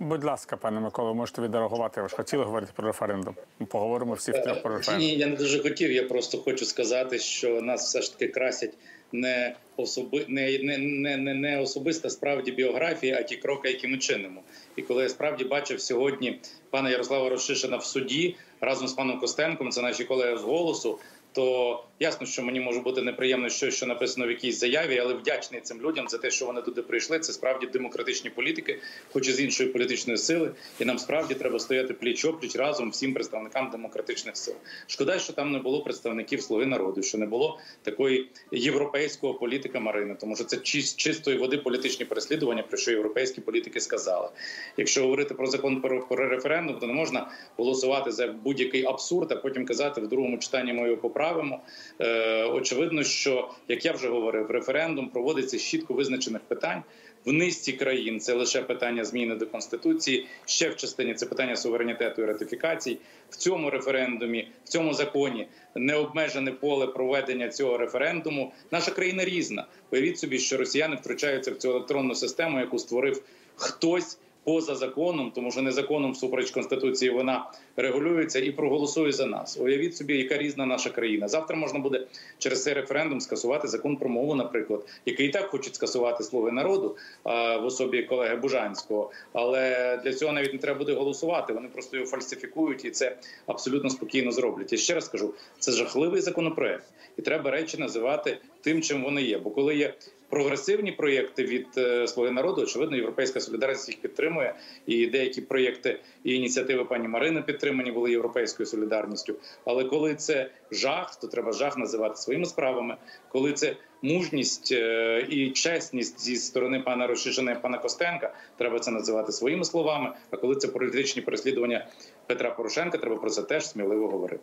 Будь 0.03 0.25
ласка, 0.25 0.57
пане 0.57 0.81
Миколо, 0.81 1.15
можете 1.15 1.43
відреагувати. 1.43 2.03
Ви 2.03 2.09
ж 2.09 2.17
хотіли 2.17 2.45
говорити 2.45 2.73
про 2.77 2.87
референдум. 2.87 3.35
Поговоримо 3.69 4.15
всі 4.15 4.31
втрьох 4.31 4.63
про 4.63 4.77
референдум. 4.77 5.09
Ні, 5.09 5.17
я 5.17 5.27
не 5.27 5.37
дуже 5.37 5.63
хотів. 5.63 5.93
Я 5.93 6.03
просто 6.03 6.39
хочу 6.39 6.65
сказати, 6.65 7.19
що 7.19 7.61
нас 7.61 7.85
все 7.85 8.03
ж 8.03 8.13
таки 8.13 8.33
красять 8.33 8.75
не 9.13 9.55
особи, 9.77 10.25
не, 10.29 10.59
не, 10.59 10.79
не, 10.79 11.17
не, 11.17 11.35
не 11.35 11.61
особиста 11.61 12.11
справді 12.11 12.53
біографія, 12.53 13.19
а 13.21 13.23
ті 13.23 13.37
кроки, 13.37 13.69
які 13.69 13.89
ми 13.89 13.99
чинимо. 13.99 14.43
І 14.77 14.83
коли 14.83 15.03
я 15.03 15.09
справді 15.09 15.45
бачив 15.45 15.81
сьогодні 15.81 16.41
пана 16.71 16.91
Ярослава 16.91 17.29
Рошишина 17.29 17.77
в 17.77 17.85
суді 17.85 18.37
разом 18.61 18.89
з 18.89 18.93
паном 18.93 19.21
Костенком, 19.21 19.71
це 19.71 19.83
наші 19.83 20.05
колеги 20.05 20.37
з 20.37 20.43
голосу. 20.43 20.99
То 21.33 21.85
ясно, 22.01 22.27
що 22.27 22.43
мені 22.43 22.61
може 22.61 22.81
бути 22.81 23.03
неприємно 23.03 23.49
щось, 23.49 23.75
що 23.75 23.87
написано 23.87 24.27
в 24.27 24.31
якійсь 24.31 24.59
заяві, 24.59 24.99
але 24.99 25.15
вдячний 25.15 25.61
цим 25.61 25.83
людям 25.83 26.09
за 26.09 26.19
те, 26.19 26.31
що 26.31 26.47
вони 26.47 26.63
туди 26.63 26.83
прийшли. 26.83 27.19
Це 27.19 27.33
справді 27.33 27.67
демократичні 27.67 28.31
політики, 28.31 28.79
хоч 29.13 29.29
і 29.29 29.33
з 29.33 29.41
іншої 29.41 29.69
політичної 29.69 30.19
сили, 30.19 30.51
і 30.79 30.85
нам 30.85 30.99
справді 30.99 31.35
треба 31.35 31.59
стояти 31.59 31.95
пліч 31.95 32.25
опліч 32.25 32.57
разом 32.57 32.91
всім 32.91 33.15
представникам 33.15 33.71
демократичних 33.71 34.37
сил. 34.37 34.55
Шкода, 34.87 35.19
що 35.19 35.33
там 35.33 35.53
не 35.53 35.59
було 35.59 35.83
представників 35.83 36.43
слуги 36.43 36.67
народу, 36.67 37.03
що 37.03 37.19
не 37.19 37.27
було 37.27 37.59
такої 37.83 38.29
європейського 38.53 39.35
політика 39.35 39.81
Марини, 39.81 40.17
тому 40.21 40.37
що 40.37 40.45
це 40.45 40.57
чис- 40.57 40.97
чистої 40.97 41.39
води 41.39 41.59
політичні 41.59 42.05
переслідування, 42.05 42.63
про 42.63 42.79
що 42.79 42.91
європейські 42.91 43.41
політики 43.41 43.81
сказали. 43.81 44.29
Якщо 44.77 45.03
говорити 45.03 45.35
про 45.35 45.47
закон 45.47 45.81
про, 45.81 46.07
про 46.07 46.29
референдум, 46.29 46.79
то 46.79 46.87
не 46.87 46.93
можна 46.93 47.31
голосувати 47.57 48.13
за 48.13 48.27
будь-який 48.27 48.85
абсурд, 48.85 49.33
а 49.33 49.37
потім 49.37 49.67
казати 49.67 50.01
в 50.01 50.09
другому 50.09 50.39
читанні 50.39 50.73
ми 50.73 50.89
його 50.89 50.97
поправимо. 50.97 51.61
Е, 52.01 52.45
очевидно, 52.45 53.03
що 53.03 53.51
як 53.69 53.85
я 53.85 53.93
вже 53.93 54.09
говорив, 54.09 54.51
референдум 54.51 55.09
проводиться 55.09 55.59
з 55.59 55.63
чітко 55.63 55.95
визначених 55.95 56.41
питань. 56.43 56.83
В 57.25 57.33
низці 57.33 57.73
країн 57.73 58.21
це 58.21 58.35
лише 58.35 58.63
питання 58.63 59.05
зміни 59.05 59.35
до 59.35 59.47
конституції. 59.47 60.27
Ще 60.47 60.69
в 60.69 60.77
частині 60.77 61.15
це 61.15 61.27
питання 61.27 61.57
суверенітету 61.57 62.23
і 62.23 62.25
ратифікацій. 62.25 62.99
В 63.31 63.37
цьому 63.37 63.71
референдумі, 63.71 64.49
в 64.65 64.69
цьому 64.69 64.95
законі 64.95 65.47
необмежене 65.75 66.53
поле 66.53 66.87
проведення 66.87 67.49
цього 67.49 67.79
референдуму. 67.79 68.53
Наша 68.71 68.91
країна 68.91 69.25
різна. 69.25 69.67
Уявіть 69.93 70.19
собі, 70.19 70.39
що 70.39 70.57
росіяни 70.57 70.97
втручаються 70.97 71.51
в 71.51 71.57
цю 71.57 71.71
електронну 71.71 72.15
систему, 72.15 72.59
яку 72.59 72.79
створив 72.79 73.23
хтось. 73.57 74.19
Поза 74.45 74.75
законом, 74.75 75.33
тому 75.35 75.51
що 75.51 75.63
не 75.63 75.73
законом 75.73 76.13
всупереч 76.13 76.51
конституції 76.51 77.11
вона 77.11 77.51
регулюється 77.83 78.40
і 78.40 78.51
проголосує 78.51 79.12
за 79.12 79.27
нас. 79.27 79.59
Уявіть 79.61 79.97
собі, 79.97 80.19
яка 80.19 80.38
різна 80.38 80.66
наша 80.66 80.90
країна. 80.90 81.29
Завтра 81.29 81.57
можна 81.57 81.79
буде 81.79 82.07
через 82.38 82.62
цей 82.62 82.75
референдум 82.75 83.21
скасувати 83.21 83.69
закон 83.69 83.97
про 83.97 84.09
мову, 84.09 84.35
наприклад, 84.35 84.87
який 85.07 85.27
і 85.27 85.31
так 85.31 85.47
хочуть 85.47 85.75
скасувати 85.75 86.25
слуги 86.25 86.53
народу 86.53 86.97
в 87.25 87.64
особі 87.64 88.03
колеги 88.03 88.37
Бужанського. 88.37 89.11
Але 89.33 89.97
для 90.05 90.12
цього 90.12 90.33
навіть 90.33 90.53
не 90.53 90.59
треба 90.59 90.79
буде 90.79 90.93
голосувати. 90.93 91.53
Вони 91.53 91.69
просто 91.69 91.97
його 91.97 92.09
фальсифікують 92.09 92.85
і 92.85 92.90
це 92.90 93.16
абсолютно 93.47 93.90
спокійно 93.90 94.33
зроблять. 94.33 94.73
Я 94.73 94.79
ще 94.79 94.95
раз 94.95 95.09
кажу, 95.09 95.35
це 95.59 95.73
жахливий 95.73 96.21
законопроект, 96.21 96.85
і 97.19 97.23
треба 97.23 97.51
речі 97.51 97.79
називати 97.79 98.38
тим, 98.61 98.83
чим 98.83 99.03
вони 99.03 99.23
є. 99.23 99.38
Бо 99.38 99.51
коли 99.51 99.77
є 99.77 99.95
прогресивні 100.31 100.93
проєкти 100.93 101.45
від 101.45 101.66
е, 101.77 102.09
слуги 102.09 102.31
народу, 102.31 102.62
очевидно, 102.62 102.97
європейська 102.97 103.40
солідарність 103.40 103.88
їх 103.88 103.99
підтримує. 103.99 104.55
І 104.87 105.07
деякі 105.07 105.40
проєкти 105.40 105.99
і 106.24 106.35
ініціативи 106.35 106.85
пані 106.85 107.09
Марини 107.09 107.42
підтримані 107.42 107.92
були 107.92 108.11
європейською 108.11 108.66
солідарністю. 108.66 109.35
Але 109.64 109.85
коли 109.85 110.14
це 110.14 110.50
жах, 110.70 111.16
то 111.20 111.26
треба 111.26 111.52
жах 111.52 111.76
називати 111.78 112.16
своїми 112.16 112.46
справами. 112.46 112.96
Коли 113.28 113.52
це 113.52 113.76
мужність 114.02 114.72
е, 114.72 115.26
і 115.28 115.50
чесність 115.50 116.20
зі 116.20 116.37
сторони 116.37 116.80
пана 116.80 117.06
Рощишина 117.06 117.52
і 117.52 117.62
пана 117.62 117.78
Костенка, 117.78 118.35
треба 118.56 118.78
це 118.78 118.90
називати 118.90 119.33
своїми 119.33 119.64
словами. 119.64 120.12
А 120.30 120.37
коли 120.37 120.56
це 120.56 120.68
політичні 120.68 121.22
переслідування 121.22 121.87
Петра 122.26 122.50
Порошенка, 122.50 122.98
треба 122.98 123.16
про 123.16 123.30
це 123.30 123.42
теж 123.42 123.68
сміливо 123.68 124.09
говорити. 124.09 124.42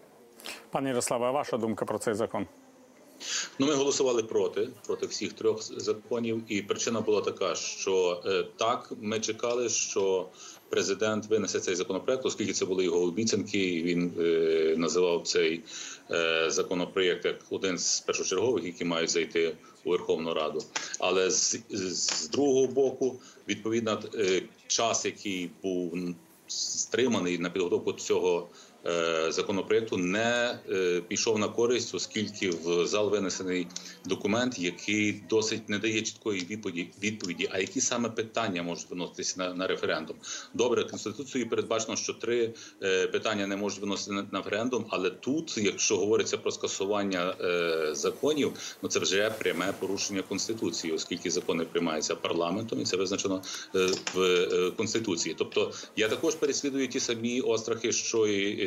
Пане 0.71 0.89
Ярославе, 0.89 1.25
а 1.25 1.31
ваша 1.31 1.57
думка 1.57 1.85
про 1.85 1.97
цей 1.97 2.13
закон? 2.13 2.47
Ну, 3.59 3.67
ми 3.67 3.73
голосували 3.73 4.23
проти 4.23 4.69
проти 4.87 5.05
всіх 5.05 5.33
трьох 5.33 5.61
законів, 5.61 6.43
і 6.47 6.61
причина 6.61 7.01
була 7.01 7.21
така, 7.21 7.55
що 7.55 8.21
е, 8.25 8.43
так 8.57 8.93
ми 9.01 9.19
чекали, 9.19 9.69
що 9.69 10.29
президент 10.69 11.25
винесе 11.25 11.59
цей 11.59 11.75
законопроект, 11.75 12.25
оскільки 12.25 12.53
це 12.53 12.65
були 12.65 12.83
його 12.83 12.99
обіцянки. 13.01 13.59
і 13.59 13.83
Він 13.83 14.11
е, 14.19 14.75
називав 14.77 15.21
цей 15.27 15.61
е, 16.11 16.45
законопроект 16.51 17.25
як 17.25 17.35
один 17.49 17.77
з 17.77 17.99
першочергових, 17.99 18.63
які 18.65 18.85
мають 18.85 19.09
зайти 19.09 19.55
у 19.83 19.89
Верховну 19.89 20.33
Раду. 20.33 20.63
Але 20.99 21.31
з, 21.31 21.59
з 21.69 22.29
другого 22.29 22.67
боку, 22.67 23.19
відповідно, 23.47 23.99
е, 24.15 24.41
час, 24.67 25.05
який 25.05 25.49
був 25.63 25.97
стриманий 26.47 27.37
на 27.37 27.49
підготовку 27.49 27.93
цього 27.93 28.47
законопроекту 29.29 29.97
не 29.97 30.59
е, 30.71 31.01
пішов 31.07 31.39
на 31.39 31.47
користь, 31.47 31.95
оскільки 31.95 32.49
в 32.49 32.85
зал 32.85 33.09
винесений 33.09 33.67
документ, 34.05 34.59
який 34.59 35.23
досить 35.29 35.69
не 35.69 35.79
дає 35.79 36.01
чіткої 36.01 36.45
відповіді, 36.49 36.89
відповіді 37.03 37.49
а 37.51 37.59
які 37.59 37.81
саме 37.81 38.09
питання 38.09 38.63
можуть 38.63 38.89
виноситися 38.89 39.35
на, 39.37 39.53
на 39.53 39.67
референдум. 39.67 40.15
Добре, 40.53 40.83
конституцією 40.83 41.49
передбачено, 41.49 41.95
що 41.95 42.13
три 42.13 42.53
е, 42.83 43.07
питання 43.07 43.47
не 43.47 43.57
можуть 43.57 43.79
виносити 43.79 44.11
на, 44.11 44.25
на 44.31 44.37
референдум, 44.37 44.85
але 44.89 45.09
тут, 45.09 45.57
якщо 45.57 45.97
говориться 45.97 46.37
про 46.37 46.51
скасування 46.51 47.35
е, 47.41 47.89
законів, 47.95 48.77
ну 48.81 48.89
це 48.89 48.99
вже 48.99 49.29
пряме 49.29 49.73
порушення 49.79 50.21
конституції, 50.21 50.93
оскільки 50.93 51.31
закони 51.31 51.65
приймаються 51.65 52.15
парламентом, 52.15 52.81
і 52.81 52.85
це 52.85 52.97
визначено 52.97 53.41
е, 53.75 53.87
в 54.13 54.21
е, 54.21 54.71
конституції. 54.71 55.35
Тобто 55.37 55.71
я 55.95 56.07
також 56.07 56.35
переслідую 56.35 56.87
ті 56.87 56.99
самі 56.99 57.41
острахи, 57.41 57.91
що 57.91 58.27
і 58.27 58.61
е, 58.61 58.66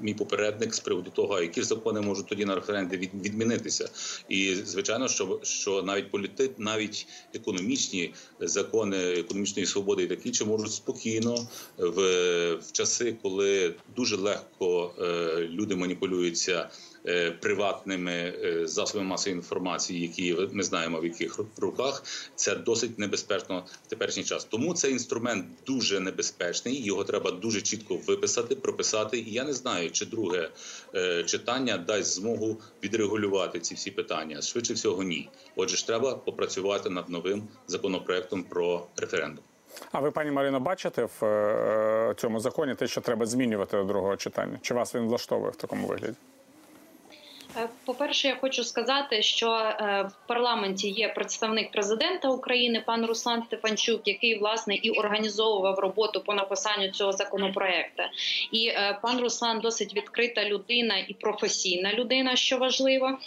мій 0.00 0.14
попередник 0.14 0.74
з 0.74 0.80
приводу 0.80 1.10
того, 1.10 1.40
які 1.40 1.62
закони 1.62 2.00
можуть 2.00 2.26
тоді 2.26 2.44
на 2.44 2.54
референді 2.54 2.96
відмінитися. 2.96 3.90
І 4.28 4.54
звичайно, 4.54 5.08
що, 5.08 5.40
що 5.42 5.82
навіть 5.82 6.10
політи, 6.10 6.50
навіть 6.58 7.06
економічні 7.34 8.14
закони 8.40 8.96
економічної 8.96 9.66
свободи 9.66 10.02
і 10.02 10.06
такі 10.06 10.30
чи 10.30 10.44
можуть 10.44 10.72
спокійно 10.72 11.48
в, 11.78 12.00
в 12.54 12.72
часи, 12.72 13.16
коли 13.22 13.74
дуже 13.96 14.16
легко 14.16 14.94
е, 14.98 15.48
люди 15.50 15.76
маніпулюються 15.76 16.70
е, 16.97 16.97
приватними 17.40 18.12
е, 18.12 18.66
засобами 18.66 19.10
масової 19.10 19.36
інформації, 19.36 20.02
які 20.02 20.48
ми 20.52 20.62
знаємо 20.62 21.00
в 21.00 21.04
яких 21.04 21.40
руках, 21.58 22.02
це 22.34 22.56
досить 22.56 22.98
небезпечно 22.98 23.64
в 23.86 23.86
теперішній 23.86 24.24
час. 24.24 24.44
Тому 24.44 24.74
цей 24.74 24.92
інструмент 24.92 25.46
дуже 25.66 26.00
небезпечний. 26.00 26.82
Його 26.82 27.04
треба 27.04 27.30
дуже 27.30 27.60
чітко 27.60 27.96
виписати, 27.96 28.54
прописати. 28.54 29.18
І 29.18 29.32
я 29.32 29.44
не 29.44 29.52
знаю, 29.52 29.90
чи 29.90 30.06
друге 30.06 30.50
е, 30.94 31.24
читання 31.24 31.78
дасть 31.78 32.14
змогу 32.14 32.60
відрегулювати 32.82 33.60
ці 33.60 33.74
всі 33.74 33.90
питання. 33.90 34.42
Швидше 34.42 34.74
всього, 34.74 35.02
ні. 35.02 35.28
Отже, 35.56 35.76
ж 35.76 35.86
треба 35.86 36.14
попрацювати 36.14 36.90
над 36.90 37.08
новим 37.08 37.48
законопроектом 37.66 38.42
про 38.42 38.86
референдум. 38.96 39.44
А 39.92 40.00
ви, 40.00 40.10
пані 40.10 40.30
Марино, 40.30 40.60
бачите 40.60 41.08
в 41.20 41.24
е, 41.24 42.14
цьому 42.16 42.40
законі 42.40 42.74
те, 42.74 42.86
що 42.86 43.00
треба 43.00 43.26
змінювати 43.26 43.76
до 43.76 43.84
другого 43.84 44.16
читання? 44.16 44.58
Чи 44.62 44.74
вас 44.74 44.94
він 44.94 45.06
влаштовує 45.06 45.50
в 45.50 45.56
такому 45.56 45.86
вигляді? 45.86 46.14
Е, 47.58 47.68
По-перше, 47.84 48.28
я 48.28 48.36
хочу 48.36 48.64
сказати, 48.64 49.22
що 49.22 49.50
е, 49.50 50.02
в 50.02 50.28
парламенті 50.28 50.90
є 50.90 51.08
представник 51.08 51.70
президента 51.70 52.28
України, 52.28 52.82
пан 52.86 53.06
Руслан 53.06 53.42
Стефанчук, 53.42 54.00
який 54.04 54.38
власне 54.38 54.74
і 54.74 54.90
організовував 54.90 55.78
роботу 55.78 56.20
по 56.20 56.34
написанню 56.34 56.88
цього 56.88 57.12
законопроекту. 57.12 58.02
І 58.52 58.66
е, 58.66 58.98
пан 59.02 59.20
Руслан 59.20 59.60
досить 59.60 59.96
відкрита 59.96 60.44
людина 60.44 60.98
і 61.08 61.14
професійна 61.14 61.92
людина, 61.92 62.36
що 62.36 62.58
важливо. 62.58 63.18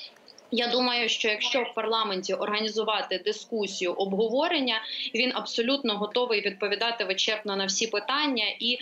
Я 0.53 0.67
думаю, 0.67 1.09
що 1.09 1.29
якщо 1.29 1.63
в 1.63 1.73
парламенті 1.73 2.33
організувати 2.33 3.21
дискусію, 3.25 3.93
обговорення, 3.93 4.81
він 5.15 5.31
абсолютно 5.35 5.97
готовий 5.97 6.41
відповідати 6.41 7.03
вичерпно 7.05 7.55
на 7.55 7.65
всі 7.65 7.87
питання 7.87 8.45
і 8.59 8.77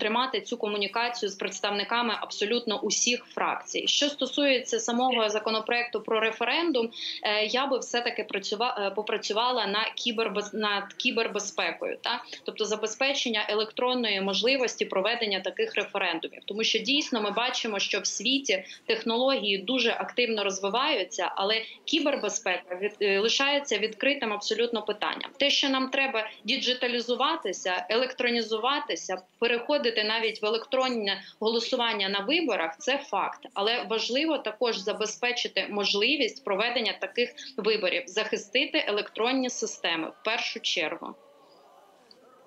тримати 0.00 0.40
цю 0.40 0.56
комунікацію 0.56 1.30
з 1.30 1.34
представниками 1.34 2.14
абсолютно 2.20 2.80
усіх 2.80 3.24
фракцій. 3.24 3.86
Що 3.86 4.08
стосується 4.08 4.78
самого 4.78 5.28
законопроекту 5.28 6.00
про 6.00 6.20
референдум, 6.20 6.90
е, 7.22 7.44
я 7.44 7.66
би 7.66 7.78
все 7.78 8.00
таки 8.00 8.24
працювала 8.24 8.92
попрацювала 8.96 9.66
на 9.66 9.90
кібербез 9.94 10.54
над 10.54 10.92
кібербезпекою, 10.92 11.98
та 12.02 12.24
тобто 12.44 12.64
забезпечення 12.64 13.46
електронної 13.48 14.20
можливості 14.20 14.84
проведення 14.84 15.40
таких 15.40 15.74
референдумів, 15.74 16.40
тому 16.44 16.64
що 16.64 16.78
дійсно 16.78 17.22
ми 17.22 17.30
бачимо, 17.30 17.78
що 17.78 18.00
в 18.00 18.06
світі 18.06 18.64
технології 18.86 19.58
дуже 19.58 19.90
активно 19.90 20.44
розвиваються, 20.44 21.32
але 21.36 21.62
кібербезпека 21.84 22.76
від 22.76 22.92
е, 23.02 23.18
лишається 23.18 23.78
відкритим 23.78 24.32
абсолютно 24.32 24.82
питанням. 24.82 25.30
Те, 25.36 25.50
що 25.50 25.68
нам 25.68 25.88
треба 25.88 26.28
діджиталізуватися, 26.44 27.86
електронізуватися, 27.90 29.22
переходити 29.38 29.63
навіть 30.04 30.42
в 30.42 30.46
електронне 30.46 31.22
голосування 31.40 32.08
на 32.08 32.20
виборах, 32.20 32.76
це 32.78 32.98
факт. 32.98 33.46
Але 33.54 33.82
важливо 33.82 34.38
також 34.38 34.78
забезпечити 34.78 35.66
можливість 35.70 36.44
проведення 36.44 36.92
таких 37.00 37.34
виборів, 37.56 38.02
захистити 38.06 38.84
електронні 38.88 39.50
системи 39.50 40.08
в 40.08 40.24
першу 40.24 40.60
чергу. 40.60 41.14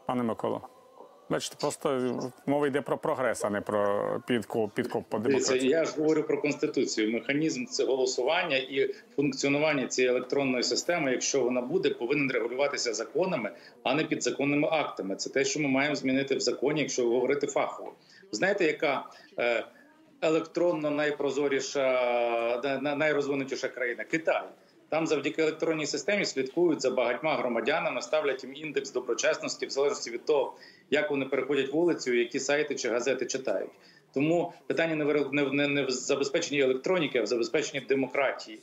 Пане 0.05 0.23
Миколо, 0.23 0.69
бачите, 1.29 1.55
просто 1.59 2.19
мова 2.45 2.67
йде 2.67 2.81
про 2.81 2.97
прогрес, 2.97 3.45
а 3.45 3.49
не 3.49 3.61
про 3.61 4.05
підкоп, 4.27 4.73
підкоп 4.73 5.03
по 5.09 5.19
демократії. 5.19 5.69
я 5.69 5.85
ж 5.85 5.93
говорю 5.97 6.23
про 6.23 6.41
конституцію. 6.41 7.11
Механізм 7.13 7.65
це 7.65 7.85
голосування 7.85 8.57
і 8.57 8.93
функціонування 9.15 9.87
цієї 9.87 10.11
електронної 10.15 10.63
системи, 10.63 11.11
якщо 11.11 11.41
вона 11.43 11.61
буде, 11.61 11.89
повинен 11.89 12.31
регулюватися 12.31 12.93
законами, 12.93 13.51
а 13.83 13.95
не 13.95 14.03
підзаконними 14.03 14.67
актами. 14.71 15.15
Це 15.15 15.29
те, 15.29 15.45
що 15.45 15.59
ми 15.59 15.67
маємо 15.67 15.95
змінити 15.95 16.35
в 16.35 16.39
законі, 16.39 16.81
якщо 16.81 17.03
говорити 17.03 17.47
фахово. 17.47 17.93
Знаєте, 18.31 18.65
яка 18.65 19.05
е, 19.39 19.65
електронно 20.21 20.91
найпрозоріша, 20.91 21.81
на- 22.63 22.79
на- 22.81 22.95
найрозвинутіша 22.95 23.67
країна 23.67 24.03
Китай. 24.03 24.41
Там 24.89 25.07
завдяки 25.07 25.41
електронній 25.41 25.85
системі 25.85 26.25
слідкують 26.25 26.81
за 26.81 26.91
багатьма 26.91 27.35
громадянами, 27.35 28.01
ставлять 28.01 28.43
їм 28.43 28.55
індекс 28.55 28.91
доброчесності 28.91 29.65
в 29.65 29.69
залежності 29.69 30.11
від 30.11 30.25
того, 30.25 30.53
як 30.89 31.11
вони 31.11 31.25
переходять 31.25 31.73
вулицю, 31.73 32.13
які 32.13 32.39
сайти 32.39 32.75
чи 32.75 32.89
газети 32.89 33.25
читають. 33.25 33.71
Тому 34.13 34.53
питання 34.67 34.95
не 34.95 35.05
в 35.05 35.33
не, 35.53 35.67
не 35.67 35.83
в 35.83 35.91
забезпеченні 35.91 36.61
електроніки, 36.61 37.19
а 37.19 37.23
в 37.23 37.27
забезпеченні 37.27 37.85
демократії. 37.85 38.59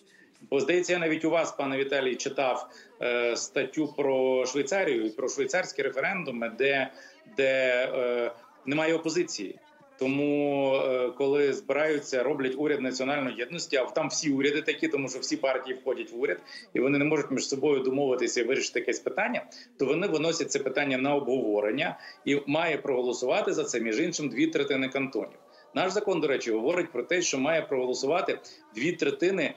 Бо 0.50 0.60
здається, 0.60 0.92
я 0.92 0.98
навіть 0.98 1.24
у 1.24 1.30
вас, 1.30 1.52
пане 1.52 1.76
Віталій, 1.78 2.16
читав 2.16 2.68
е, 3.02 3.37
статтю 3.37 3.94
про 3.96 4.46
Швейцарію 4.46 5.06
і 5.06 5.10
про 5.10 5.28
швейцарські 5.28 5.82
референдуми, 5.82 6.52
де, 6.58 6.90
де 7.37 7.52
е, 7.94 8.32
немає 8.66 8.94
опозиції. 8.94 9.58
Тому, 9.98 10.74
е, 10.74 11.11
коли 11.18 11.52
збираються, 11.52 12.22
роблять 12.22 12.54
уряд 12.59 12.80
національної 12.80 13.37
єдності, 13.37 13.76
а 13.76 13.85
там 13.85 14.09
всі 14.09 14.30
уряди 14.30 14.62
такі, 14.62 14.88
тому 14.88 15.09
що 15.09 15.18
всі 15.18 15.37
партії 15.37 15.78
входять 15.80 16.12
в 16.12 16.20
уряд, 16.20 16.38
і 16.74 16.80
вони 16.80 16.98
не 16.98 17.04
можуть 17.04 17.30
між 17.30 17.48
собою 17.48 17.80
домовитися 17.80 18.40
і 18.40 18.44
вирішити 18.44 18.80
якесь 18.80 18.98
питання, 18.98 19.46
то 19.78 19.87
вони 19.87 20.07
виносять 20.07 20.50
це 20.50 20.59
питання 20.59 20.98
на 20.98 21.14
обговорення 21.14 21.98
і 22.24 22.40
має 22.46 22.76
проголосувати 22.76 23.52
за 23.52 23.64
це 23.64 23.80
між 23.80 24.00
іншим 24.00 24.28
дві 24.28 24.46
третини 24.46 24.88
кантонів. 24.88 25.38
Наш 25.74 25.92
закон, 25.92 26.20
до 26.20 26.26
речі, 26.26 26.52
говорить 26.52 26.92
про 26.92 27.02
те, 27.02 27.22
що 27.22 27.38
має 27.38 27.62
проголосувати 27.62 28.38
дві 28.74 28.92
третини 28.92 29.54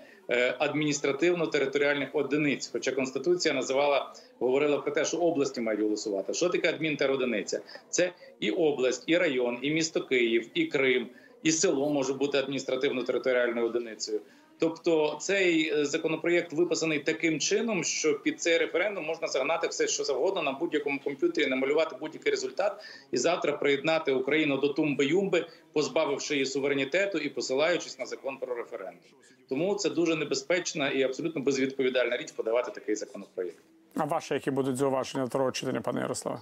адміністративно-територіальних 0.60 2.10
одиниць. 2.13 2.70
Хоча 2.74 2.92
конституція 2.92 3.54
називала 3.54 4.13
говорила 4.40 4.78
про 4.78 4.92
те, 4.92 5.06
що 5.06 5.18
області 5.18 5.62
мають 5.62 5.82
голосувати. 5.82 6.34
Що 6.34 6.50
таке 6.50 6.70
адмінтеродиниця? 6.70 7.62
Це 7.90 8.13
і 8.40 8.52
область, 8.52 9.04
і 9.08 9.18
район, 9.18 9.60
і 9.62 9.72
місто 9.72 10.02
Київ, 10.02 10.50
і 10.54 10.66
Крим, 10.66 11.08
і 11.44 11.52
село 11.52 11.90
може 11.90 12.13
бути 12.13 12.38
адміністративно-територіальною 12.38 13.66
одиницею. 13.66 14.22
Тобто 14.60 15.18
цей 15.22 15.74
е, 15.74 15.86
законопроєкт 15.86 16.54
виписаний 16.54 17.00
таким 17.00 17.40
чином, 17.40 17.84
що 17.84 18.20
під 18.20 18.42
цей 18.42 18.58
референдум 18.58 19.06
можна 19.06 19.28
загнати 19.28 19.68
все, 19.68 19.88
що 19.88 20.04
завгодно 20.04 20.42
на 20.42 20.52
будь-якому 20.52 21.00
комп'ютері, 21.00 21.48
намалювати 21.48 21.96
будь-який 22.00 22.32
результат, 22.32 22.84
і 23.12 23.18
завтра 23.18 23.54
приєднати 23.54 24.12
Україну 24.12 24.58
до 24.58 24.68
тумби-юмби, 24.68 25.46
позбавивши 25.74 26.34
її 26.34 26.46
суверенітету 26.46 27.18
і 27.18 27.30
посилаючись 27.30 28.00
на 28.00 28.06
закон 28.06 28.38
про 28.38 28.56
референдум. 28.56 29.02
Тому 29.49 29.75
це 29.75 29.89
дуже 29.89 30.15
небезпечна 30.15 30.89
і 30.89 31.03
абсолютно 31.03 31.41
безвідповідальна 31.41 32.17
річ 32.17 32.31
подавати 32.31 32.71
такий 32.71 32.95
законопроєкт. 32.95 33.63
А 33.95 34.05
ваші, 34.05 34.33
які 34.33 34.51
будуть 34.51 34.77
зауваження 34.77 35.23
до 35.23 35.29
другого 35.29 35.51
читання, 35.51 35.81
пане 35.81 36.01
Ярославе? 36.01 36.39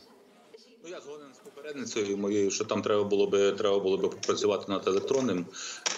Ну, 0.84 0.92
я 0.92 1.02
згоден 1.02 1.28
з 1.34 1.38
попередницею 1.38 2.18
моєю, 2.18 2.52
що 2.52 2.66
там 2.66 2.82
треба 2.82 3.04
було 3.04 3.28
би 3.28 3.52
треба 3.52 3.80
було 3.80 3.98
би 3.98 4.08
попрацювати 4.10 4.72
над 4.72 4.88
електронним. 4.88 5.46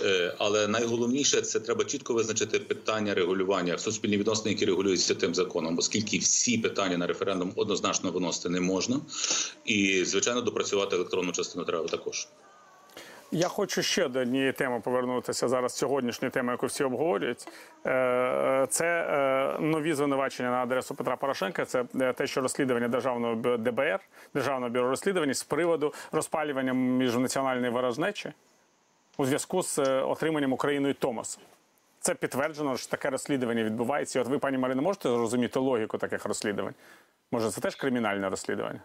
Е, 0.02 0.36
але 0.38 0.68
найголовніше 0.68 1.42
це 1.42 1.60
треба 1.60 1.86
чітко 1.86 2.14
визначити 2.14 2.60
питання 2.60 3.14
регулювання 3.14 3.78
суспільні 3.78 4.18
відносини, 4.18 4.52
які 4.52 4.66
регулюються 4.66 5.16
тим 5.16 5.36
законом, 5.36 5.78
оскільки 5.78 6.18
всі 6.18 6.58
питання 6.58 6.98
на 6.98 7.08
референдум 7.08 7.54
однозначно 7.56 8.12
виносити 8.12 8.50
не 8.50 8.62
можна, 8.62 9.02
і 9.66 10.06
звичайно 10.06 10.42
допрацювати 10.42 10.96
електронну 10.96 11.32
частину 11.32 11.66
треба 11.66 11.88
також. 11.88 12.28
Я 13.32 13.48
хочу 13.48 13.82
ще 13.82 14.08
до 14.08 14.20
однієї 14.20 14.52
теми 14.52 14.80
повернутися 14.80 15.48
зараз. 15.48 15.74
Сьогоднішньої 15.74 16.32
теми, 16.32 16.52
яку 16.52 16.66
всі 16.66 16.84
обговорюють. 16.84 17.48
Е, 17.86 18.68
Це 18.70 18.86
е, 18.86 19.60
нові 19.60 19.94
звинувачення 19.94 20.52
на 20.52 20.64
адресу 20.64 20.96
Петра 20.96 21.16
Порошенка. 21.16 21.66
Це 21.66 21.86
е, 22.02 22.14
те, 22.14 22.28
що 22.28 22.42
розслідування 22.42 22.88
державного 22.88 23.58
ДБР, 23.58 24.00
державного 24.34 24.70
бюро 24.70 24.90
розслідувань 24.90 25.34
з 25.34 25.44
приводу 25.44 25.94
розпалювання 26.12 26.74
міжнаціональної 26.74 27.72
ворожнечі 27.72 28.34
у 29.18 29.26
зв'язку 29.26 29.64
з 29.64 29.80
е, 29.80 30.02
отриманням 30.02 30.54
Україною 30.54 30.94
Томосу. 30.94 31.40
Це 32.00 32.16
підтверджено, 32.16 32.78
що 32.78 32.90
таке 32.90 33.10
розслідування 33.10 33.64
відбувається. 33.64 34.20
І 34.20 34.22
от 34.22 34.28
ви, 34.28 34.40
пані 34.40 34.58
Марино, 34.58 34.82
можете 34.82 35.10
зрозуміти 35.10 35.60
логіку 35.60 35.98
таких 35.98 36.26
розслідувань? 36.26 36.74
Може, 37.32 37.50
це 37.50 37.62
теж 37.62 37.76
кримінальне 37.76 38.30
розслідування? 38.30 38.80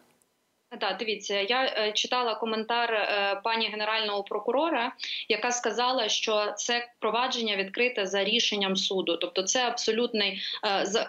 Так, 0.81 0.97
дивіться, 0.99 1.41
я 1.41 1.65
е, 1.65 1.93
читала 1.93 2.35
коментар 2.35 2.95
е, 2.95 3.41
пані 3.45 3.67
генерального 3.67 4.23
прокурора, 4.23 4.93
яка 5.29 5.51
сказала, 5.51 6.09
що 6.09 6.53
це 6.57 6.89
провадження 6.99 7.57
відкрите 7.57 8.07
за 8.07 8.25
рішенням 8.25 8.77
суду. 8.77 9.17
Тобто, 9.17 9.43
це 9.43 9.67
абсолютний 9.67 10.41
е, 10.65 10.87
за- 10.87 11.07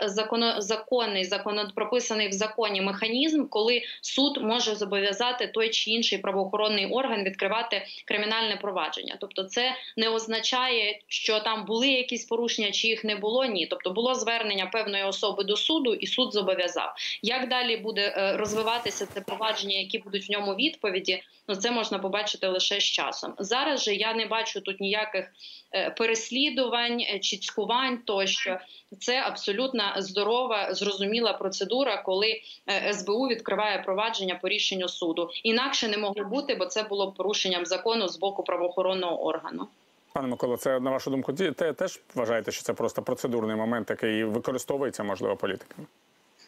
законний, 0.57 1.24
законо, 1.24 1.72
прописаний 1.76 2.28
в 2.28 2.32
законі 2.32 2.82
механізм, 2.82 3.47
коли 3.47 3.82
суд 4.01 4.38
може 4.41 4.76
зобов'язати 4.76 5.47
той 5.47 5.70
чи 5.70 5.91
інший 5.91 6.18
правоохоронний 6.18 6.86
орган 6.86 7.24
відкривати 7.24 7.86
кримінальне 8.05 8.55
провадження. 8.55 9.18
Тобто, 9.22 9.43
це 9.43 9.76
не 9.97 10.09
означає, 10.09 10.99
що 11.07 11.39
там 11.39 11.66
були 11.66 11.88
якісь 11.88 12.26
порушення, 12.26 12.72
чи 12.72 12.88
їх 12.88 13.03
не 13.03 13.16
було. 13.16 13.45
Ні, 13.45 13.66
тобто 13.66 13.91
було 13.91 14.16
звернення 14.16 14.66
певної 14.66 15.03
особи 15.03 15.43
до 15.43 15.57
суду, 15.57 15.93
і 15.93 16.07
суд 16.07 16.34
зобов'язав. 16.34 16.93
Як 17.22 17.49
далі 17.49 17.78
буде 17.78 18.34
розвиватися 18.38 19.05
це 19.05 19.22
провадження, 19.22 19.53
які 19.62 19.99
будуть 19.99 20.30
в 20.30 20.32
ньому 20.32 20.56
відповіді? 20.56 21.24
Ну 21.47 21.56
це 21.56 21.72
можна 21.72 21.99
побачити 21.99 22.47
лише 22.47 22.80
з 22.80 22.84
часом. 22.84 23.34
Зараз 23.39 23.84
же 23.84 23.95
я 23.95 24.14
не 24.14 24.26
бачу 24.26 24.62
тут 24.62 24.80
ніяких 24.80 25.32
е, 25.72 25.89
переслідувань 25.89 26.99
е, 26.99 27.20
чи 27.20 27.38
цькувань 27.38 27.97
тощо. 27.97 28.58
Це 28.99 29.22
абсолютно 29.22 29.84
здорова, 29.97 30.74
зрозуміла 30.74 31.34
процедура, 31.34 32.01
коли 32.01 32.41
е, 32.70 32.93
СБУ 32.93 33.28
відкриває 33.28 33.80
провадження 33.80 34.39
по 34.41 34.47
рішенню 34.47 34.89
суду. 34.89 35.30
Інакше 35.43 35.88
не 35.88 35.97
могло 35.97 36.24
бути, 36.24 36.56
бо 36.56 36.66
це 36.66 36.84
було 36.84 37.12
б 37.12 37.16
порушенням 37.16 37.66
закону 37.66 38.08
з 38.08 38.20
боку 38.20 38.43
правоохоронного 38.43 39.26
органу. 39.26 39.68
Пане 40.14 40.28
Миколо, 40.28 40.58
це 40.58 40.80
на 40.80 40.91
вашу 40.91 41.12
думку, 41.12 41.34
те 41.34 41.74
теж 41.74 41.99
вважаєте, 42.16 42.51
що 42.51 42.64
це 42.64 42.74
просто 42.74 43.01
процедурний 43.01 43.56
момент, 43.56 43.89
який 43.89 44.24
використовується, 44.24 45.04
можливо, 45.04 45.36
політиками? 45.36 45.88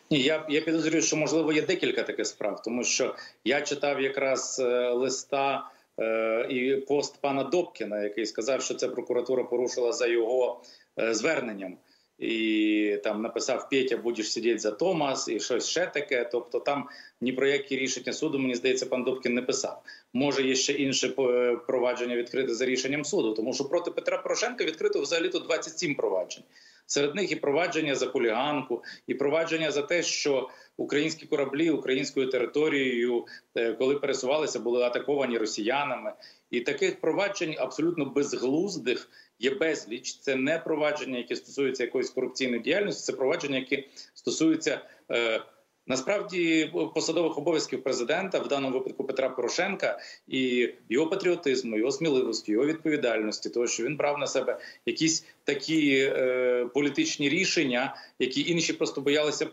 Ні, 0.09 0.19
я, 0.21 0.45
я 0.49 0.61
підозрюю, 0.61 1.01
що 1.01 1.17
можливо 1.17 1.53
є 1.53 1.61
декілька 1.61 2.03
таких 2.03 2.27
справ, 2.27 2.61
тому 2.61 2.83
що 2.83 3.15
я 3.43 3.61
читав 3.61 4.01
якраз 4.01 4.59
е, 4.59 4.89
листа 4.89 5.71
е, 5.99 6.47
і 6.49 6.75
пост 6.75 7.21
пана 7.21 7.43
Добкіна, 7.43 8.03
який 8.03 8.25
сказав, 8.25 8.61
що 8.61 8.73
це 8.73 8.87
прокуратура 8.87 9.43
порушила 9.43 9.91
за 9.91 10.07
його 10.07 10.61
е, 10.99 11.13
зверненням. 11.13 11.77
І 12.19 12.97
там 13.03 13.21
написав 13.21 13.69
Петя, 13.69 13.97
будеш 13.97 14.31
сидіти 14.31 14.59
за 14.59 14.71
Томас, 14.71 15.27
і 15.27 15.39
щось 15.39 15.67
ще 15.67 15.87
таке. 15.87 16.29
Тобто, 16.31 16.59
там 16.59 16.89
ні 17.21 17.33
про 17.33 17.47
які 17.47 17.77
рішення 17.77 18.13
суду, 18.13 18.39
мені 18.39 18.55
здається, 18.55 18.85
пан 18.85 19.03
Добкін 19.03 19.33
не 19.33 19.41
писав. 19.41 19.81
Може, 20.13 20.43
є 20.43 20.55
ще 20.55 20.73
інше 20.73 21.13
е, 21.19 21.57
провадження 21.67 22.15
відкрите 22.15 22.53
за 22.53 22.65
рішенням 22.65 23.05
суду, 23.05 23.33
тому 23.33 23.53
що 23.53 23.63
проти 23.63 23.91
Петра 23.91 24.17
Порошенка 24.17 24.65
відкрито 24.65 25.01
взагалі 25.01 25.29
то 25.29 25.39
27 25.39 25.95
проваджень. 25.95 26.43
Серед 26.85 27.15
них 27.15 27.31
і 27.31 27.35
провадження 27.35 27.95
за 27.95 28.07
хуліганку, 28.07 28.83
і 29.07 29.13
провадження 29.13 29.71
за 29.71 29.81
те, 29.81 30.03
що 30.03 30.49
українські 30.77 31.25
кораблі 31.25 31.69
українською 31.69 32.29
територією, 32.29 33.25
е, 33.55 33.73
коли 33.73 33.95
пересувалися, 33.95 34.59
були 34.59 34.83
атаковані 34.83 35.37
росіянами. 35.37 36.13
І 36.51 36.61
таких 36.61 37.01
проваджень 37.01 37.55
абсолютно 37.59 38.05
безглуздих 38.05 39.09
є 39.39 39.49
безліч. 39.49 40.19
Це 40.19 40.35
не 40.35 40.59
провадження, 40.59 41.17
які 41.17 41.35
стосуються 41.35 41.83
якоїсь 41.83 42.09
корупційної 42.09 42.61
діяльності, 42.61 43.11
це 43.11 43.17
провадження, 43.17 43.57
які 43.57 43.89
стосуються. 44.13 44.81
Е, 45.11 45.41
Насправді 45.87 46.71
посадових 46.93 47.37
обов'язків 47.37 47.83
президента 47.83 48.39
в 48.39 48.47
даному 48.47 48.77
випадку 48.77 49.03
Петра 49.03 49.29
Порошенка 49.29 49.99
і 50.27 50.69
його 50.89 51.07
патріотизму, 51.07 51.77
його 51.77 51.91
сміливості, 51.91 52.51
його 52.51 52.65
відповідальності, 52.65 53.49
того 53.49 53.67
що 53.67 53.83
він 53.83 53.95
брав 53.95 54.17
на 54.17 54.27
себе 54.27 54.59
якісь 54.85 55.25
такі 55.43 56.11
е, 56.15 56.65
політичні 56.73 57.29
рішення, 57.29 57.95
які 58.19 58.51
інші 58.51 58.73
просто 58.73 59.01
боялися 59.01 59.45
е, 59.45 59.49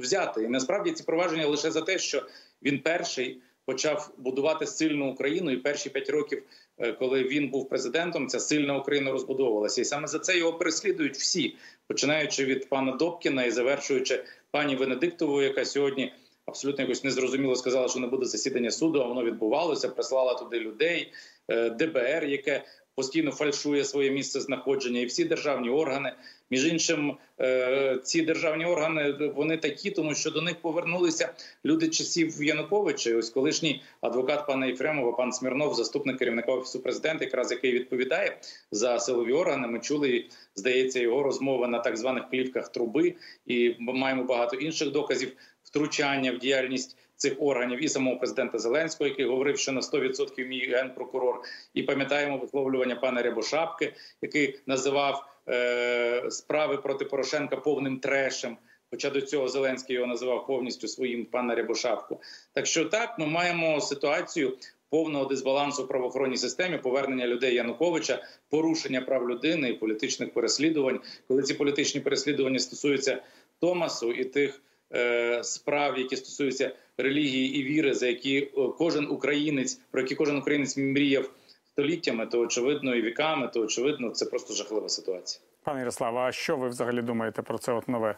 взяти. 0.00 0.42
І 0.42 0.48
насправді 0.48 0.92
ці 0.92 1.02
провадження 1.02 1.46
лише 1.46 1.70
за 1.70 1.80
те, 1.80 1.98
що 1.98 2.26
він 2.62 2.78
перший 2.78 3.40
почав 3.64 4.10
будувати 4.18 4.66
сильну 4.66 5.10
Україну, 5.10 5.50
і 5.50 5.56
перші 5.56 5.90
п'ять 5.90 6.10
років, 6.10 6.42
е, 6.78 6.92
коли 6.92 7.22
він 7.22 7.48
був 7.48 7.68
президентом, 7.68 8.28
ця 8.28 8.40
сильна 8.40 8.78
Україна 8.78 9.10
розбудовувалася. 9.10 9.80
І 9.80 9.84
саме 9.84 10.06
за 10.06 10.18
це 10.18 10.38
його 10.38 10.52
переслідують 10.52 11.16
всі, 11.16 11.56
починаючи 11.86 12.44
від 12.44 12.68
пана 12.68 12.92
Добкіна 12.92 13.44
і 13.44 13.50
завершуючи 13.50 14.24
пані 14.54 14.76
Венедиктову, 14.76 15.42
яка 15.42 15.64
сьогодні 15.64 16.12
абсолютно 16.46 16.82
якось 16.82 17.04
незрозуміло 17.04 17.56
сказала, 17.56 17.88
що 17.88 18.00
не 18.00 18.06
буде 18.06 18.26
засідання 18.26 18.70
суду. 18.70 19.00
А 19.00 19.06
воно 19.06 19.24
відбувалося, 19.24 19.88
прислала 19.88 20.34
туди 20.34 20.60
людей, 20.60 21.12
е, 21.48 21.70
ДБР, 21.70 22.24
яке 22.24 22.64
постійно 22.94 23.32
фальшує 23.32 23.84
своє 23.84 24.10
місце 24.10 24.40
знаходження, 24.40 25.00
і 25.00 25.06
всі 25.06 25.24
державні 25.24 25.70
органи. 25.70 26.12
Між 26.50 26.66
іншим, 26.66 27.16
е, 27.40 27.98
ці 28.02 28.22
державні 28.22 28.64
органи 28.64 29.12
вони 29.36 29.56
такі, 29.56 29.90
тому 29.90 30.14
що 30.14 30.30
до 30.30 30.42
них 30.42 30.56
повернулися 30.60 31.34
люди 31.64 31.88
часів 31.88 32.42
Януковича. 32.42 33.16
Ось 33.16 33.30
колишній 33.30 33.82
адвокат 34.00 34.46
пана 34.46 34.66
Єфремова, 34.66 35.12
пан 35.12 35.32
Смірнов, 35.32 35.74
заступник 35.74 36.18
керівника 36.18 36.52
офісу 36.52 36.80
президента, 36.80 37.24
якраз 37.24 37.50
який 37.50 37.72
відповідає 37.72 38.38
за 38.70 38.98
силові 38.98 39.32
органи. 39.32 39.68
Ми 39.68 39.80
чули, 39.80 40.24
здається, 40.54 41.00
його 41.00 41.22
розмови 41.22 41.68
на 41.68 41.78
так 41.78 41.96
званих 41.96 42.30
плівках 42.30 42.72
труби, 42.72 43.14
і 43.46 43.74
маємо 43.78 44.24
багато 44.24 44.56
інших 44.56 44.90
доказів 44.90 45.32
втручання 45.62 46.32
в 46.32 46.38
діяльність 46.38 46.96
цих 47.16 47.36
органів 47.38 47.84
і 47.84 47.88
самого 47.88 48.16
президента 48.16 48.58
Зеленського, 48.58 49.08
який 49.08 49.24
говорив, 49.24 49.58
що 49.58 49.72
на 49.72 49.80
100% 49.80 50.46
мій 50.46 50.66
генпрокурор, 50.66 51.40
і 51.74 51.82
пам'ятаємо 51.82 52.38
висловлювання 52.38 52.96
пана 52.96 53.22
Рябошапки, 53.22 53.94
який 54.22 54.60
називав 54.66 55.33
е, 55.48 56.30
справи 56.30 56.76
проти 56.76 57.04
Порошенка 57.04 57.56
повним 57.56 58.00
трешем. 58.00 58.56
Хоча 58.90 59.10
до 59.10 59.20
цього 59.20 59.48
Зеленський 59.48 59.94
його 59.94 60.06
називав 60.06 60.46
повністю 60.46 60.88
своїм 60.88 61.24
пана 61.24 61.54
Рябошапку. 61.54 62.20
Так 62.52 62.66
що 62.66 62.84
так 62.84 63.18
ми 63.18 63.26
маємо 63.26 63.80
ситуацію 63.80 64.56
повного 64.90 65.24
дисбалансу 65.24 65.84
в 65.84 65.88
правоохоронній 65.88 66.36
системі, 66.36 66.78
повернення 66.78 67.26
людей 67.26 67.54
Януковича, 67.54 68.22
порушення 68.50 69.00
прав 69.00 69.30
людини 69.30 69.70
і 69.70 69.72
політичних 69.72 70.32
переслідувань. 70.32 71.00
Коли 71.28 71.42
ці 71.42 71.54
політичні 71.54 72.00
переслідування 72.00 72.58
стосуються 72.58 73.22
Томасу 73.60 74.12
і 74.12 74.24
тих 74.24 74.62
е, 74.94 75.44
справ, 75.44 75.98
які 75.98 76.16
стосуються 76.16 76.74
релігії 76.98 77.56
і 77.56 77.62
віри, 77.62 77.94
за 77.94 78.06
які 78.06 78.38
е, 78.38 78.50
кожен 78.78 79.06
українець, 79.06 79.80
про 79.90 80.00
які 80.00 80.14
кожен 80.14 80.36
українець 80.36 80.76
мріяв 80.76 81.30
століттями, 81.84 82.26
то 82.26 82.40
очевидно 82.40 82.94
і 82.94 83.02
віками, 83.02 83.50
то 83.54 83.60
очевидно, 83.60 84.10
це 84.10 84.24
просто 84.26 84.54
жахлива 84.54 84.88
ситуація. 84.88 85.42
Пане 85.64 85.78
Ярославе, 85.78 86.18
а 86.20 86.32
що 86.32 86.56
ви 86.56 86.68
взагалі 86.68 87.02
думаєте 87.02 87.42
про 87.42 87.58
це 87.58 87.72
от 87.72 87.88
нове 87.88 88.16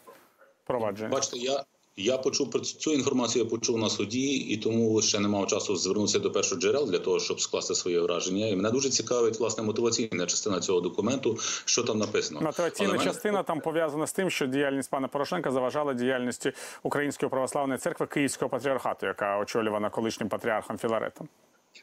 провадження? 0.66 1.08
Бачите, 1.08 1.36
я. 1.38 1.64
Я 1.98 2.18
почув 2.18 2.50
про 2.50 2.60
цю 2.60 2.92
інформацію. 2.92 3.44
Я 3.44 3.50
почув 3.50 3.78
на 3.78 3.88
суді, 3.90 4.34
і 4.36 4.56
тому 4.56 5.02
ще 5.02 5.18
не 5.20 5.28
мав 5.28 5.46
часу 5.46 5.76
звернутися 5.76 6.18
до 6.18 6.30
перших 6.30 6.58
джерел 6.58 6.90
для 6.90 6.98
того, 6.98 7.20
щоб 7.20 7.40
скласти 7.40 7.74
своє 7.74 8.00
враження. 8.00 8.46
І 8.46 8.56
мене 8.56 8.70
дуже 8.70 8.90
цікавить 8.90 9.40
власне 9.40 9.64
мотиваційна 9.64 10.26
частина 10.26 10.60
цього 10.60 10.80
документу. 10.80 11.36
Що 11.64 11.82
там 11.82 11.98
написано? 11.98 12.40
Мотиваційна 12.40 12.92
мене- 12.92 13.04
частина 13.04 13.42
там 13.42 13.60
пов'язана 13.60 14.06
з 14.06 14.12
тим, 14.12 14.30
що 14.30 14.46
діяльність 14.46 14.90
пана 14.90 15.08
Порошенка 15.08 15.50
заважала 15.50 15.94
діяльності 15.94 16.52
Української 16.82 17.30
православної 17.30 17.78
церкви 17.78 18.06
Київського 18.06 18.48
патріархату, 18.48 19.06
яка 19.06 19.38
очолювана 19.38 19.90
колишнім 19.90 20.28
патріархом 20.28 20.78
Філаретом. 20.78 21.28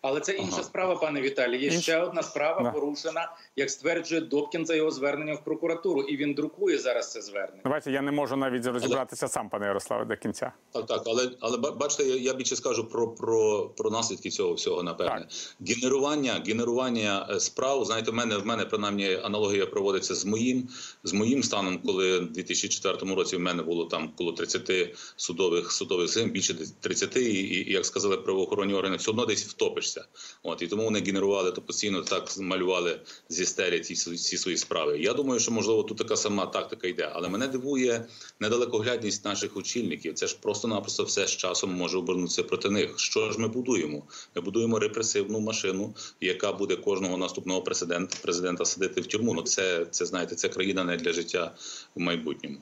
Але 0.02 0.20
це 0.20 0.32
інша 0.34 0.64
справа, 0.64 0.96
пане 0.96 1.22
Віталій. 1.22 1.58
Є 1.62 1.68
Інша? 1.68 1.82
ще 1.82 1.98
одна 2.02 2.24
справа 2.24 2.64
Да. 2.64 2.72
порушена, 2.72 3.32
як 3.56 3.70
стверджує 3.70 4.22
Добкін 4.22 4.66
за 4.66 4.76
його 4.76 4.91
зверненням 4.91 5.36
в 5.36 5.44
прокуратуру, 5.44 6.02
і 6.02 6.18
він 6.18 6.34
друкує 6.34 6.78
зараз 6.78 7.12
це 7.12 7.22
звернення. 7.22 7.62
Давайте 7.64 7.91
я 7.91 8.02
не 8.02 8.12
можу 8.12 8.36
навіть 8.36 8.66
розібратися 8.66 9.28
сам, 9.28 9.50
пане 9.50 9.66
Ярославе, 9.66 10.06
до 10.06 10.16
кінця. 10.18 10.52
Так, 10.72 10.86
так, 10.86 11.02
але 11.06 11.32
але 11.39 11.58
бачите, 11.58 12.04
я, 12.04 12.16
я 12.16 12.34
більше 12.34 12.56
скажу 12.56 12.86
про, 12.89 13.08
про, 13.08 13.70
про 13.78 13.89
наслідки 13.89 14.30
цього 14.30 14.54
всього. 14.54 14.84
Напевне, 14.84 15.28
генерування, 15.68 16.44
генерування 16.48 17.28
е, 17.32 17.39
справ. 17.39 17.86
Знаєте, 17.86 18.12
в 18.12 18.14
мене 18.14 18.38
в 18.38 18.46
мене 18.46 18.66
принаймні 18.66 19.18
аналогія 19.24 19.66
проводиться 19.66 20.16
з 20.16 20.26
моїм 20.26 20.70
з 21.04 21.14
моїм 21.14 21.44
станом, 21.44 21.80
коли 21.86 22.20
в 22.20 22.32
2004 22.32 23.16
році 23.16 23.36
в 23.36 23.39
мене 23.39 23.64
було 23.64 23.86
там 23.86 24.10
коло 24.18 24.32
30 24.32 24.96
судових 25.16 25.72
судових 25.72 26.08
зим, 26.08 26.30
більше 26.30 26.56
30, 26.80 27.16
і, 27.18 27.22
і 27.22 27.72
як 27.74 27.86
сказали 27.86 28.18
правоохоронні 28.18 28.74
органи, 28.74 28.96
все 28.96 29.12
одно 29.12 29.26
десь 29.26 29.44
втопишся. 29.84 30.06
От 30.44 30.62
і 30.62 30.68
тому 30.68 30.84
вони 30.84 31.00
генерували 31.00 31.52
то 31.52 31.62
постійно 31.62 32.02
так 32.02 32.38
малювали 32.40 33.00
зі 33.30 33.46
стелі 33.46 33.80
ці, 33.80 33.96
ці 33.96 34.38
свої 34.38 34.58
справи. 34.58 35.00
Я 35.00 35.14
думаю, 35.14 35.40
що 35.40 35.52
можливо 35.52 35.84
тут 35.84 35.98
така 35.98 36.16
сама 36.16 36.46
тактика 36.46 36.88
йде, 36.88 37.12
але 37.14 37.30
мене 37.30 37.48
дивує 37.48 38.06
недалекоглядність 38.40 39.26
наших 39.26 39.58
очільників. 39.58 40.14
Це 40.14 40.28
ж 40.28 40.38
просто-напросто 40.42 41.04
все 41.04 41.28
з 41.28 41.32
часом 41.32 41.74
може 41.74 41.98
обернутися 41.98 42.44
проти 42.44 42.70
них. 42.70 43.00
Що 43.00 43.32
ж 43.32 43.40
ми 43.40 43.48
будуємо? 43.48 44.04
Ми 44.36 44.42
будуємо 44.42 44.80
репресивну 44.80 45.40
машину, 45.40 45.96
яка 46.22 46.54
буде 46.54 46.76
кожного 46.76 47.18
наступного 47.18 47.62
президента 47.62 48.18
президента 48.22 48.66
садити 48.66 49.02
в 49.02 49.08
тюрму. 49.08 49.34
Ну 49.34 49.42
це 49.42 49.86
це 49.92 50.06
знаєте, 50.06 50.36
це 50.36 50.50
країна 50.50 50.84
не 50.84 50.98
для 50.98 51.14
життя 51.14 51.56
в 51.96 52.00
майбутньому. 52.00 52.58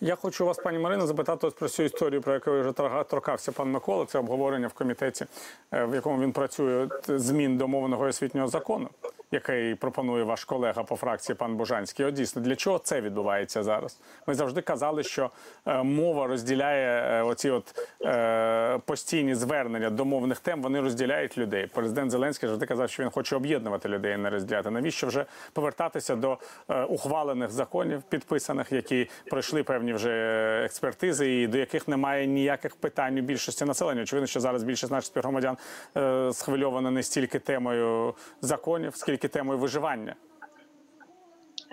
Я 0.00 0.16
хочу 0.16 0.46
вас, 0.46 0.58
пані 0.58 0.78
Марино, 0.78 1.06
запитати 1.06 1.46
ось 1.46 1.54
про 1.54 1.68
цю 1.68 1.82
історію, 1.82 2.22
про 2.22 2.32
яку 2.32 2.60
вже 2.60 2.72
торкався 3.08 3.52
пан 3.52 3.70
Микола. 3.70 4.06
Це 4.06 4.18
обговорення 4.18 4.68
в 4.68 4.72
комітеті, 4.72 5.26
е, 5.72 5.84
в 5.84 5.94
якому 5.94 6.22
він 6.22 6.32
працює 6.32 6.88
змін 7.08 7.56
до 7.58 7.68
мовного 7.68 8.04
освітнього 8.04 8.48
закону, 8.48 8.88
який 9.30 9.74
пропонує 9.74 10.24
ваш 10.24 10.44
колега 10.44 10.82
по 10.82 10.96
фракції 10.96 11.36
пан 11.36 11.56
Бужанський. 11.56 12.06
От 12.06 12.14
для 12.36 12.56
чого 12.56 12.78
це 12.78 13.00
відбувається 13.00 13.62
зараз? 13.62 13.98
Ми 14.26 14.34
завжди 14.34 14.60
казали, 14.60 15.02
що 15.02 15.30
е, 15.66 15.82
мова 15.82 16.26
розділяє 16.26 17.18
е, 17.20 17.22
оці 17.22 17.50
от 17.50 17.90
е, 18.02 18.78
постійні 18.78 19.34
звернення 19.34 19.90
до 19.90 20.04
мовних 20.04 20.38
тем 20.38 20.62
вони 20.62 20.80
розділяють 20.80 21.38
людей. 21.38 21.66
Президент 21.66 22.10
Зеленський 22.10 22.48
завжди 22.48 22.66
казав, 22.66 22.90
що 22.90 23.02
він 23.02 23.10
хоче 23.10 23.36
об'єднувати 23.36 23.88
людей, 23.88 24.16
не 24.16 24.30
розділяти. 24.30 24.70
Навіщо 24.70 25.06
вже 25.06 25.24
повертатися 25.52 26.16
до 26.16 26.38
ухвалених 26.88 27.50
законів, 27.50 28.02
підписаних, 28.08 28.72
які 28.72 29.10
пройшли 29.30 29.62
певні 29.62 29.92
вже 29.92 30.10
експертизи, 30.64 31.42
і 31.42 31.46
до 31.46 31.58
яких 31.58 31.88
немає 31.88 32.26
ніяких 32.26 32.76
питань 32.76 33.18
у 33.18 33.22
більшості 33.22 33.64
населення? 33.64 34.02
Очевидно, 34.02 34.26
що 34.26 34.40
зараз 34.40 34.62
більшість 34.62 34.92
наших 34.92 35.06
співгромадян 35.06 35.56
схвильована 36.32 36.90
не 36.90 37.02
стільки 37.02 37.38
темою 37.38 38.14
законів, 38.40 38.96
скільки 38.96 39.13
темою 39.28 39.58
виживання. 39.58 40.16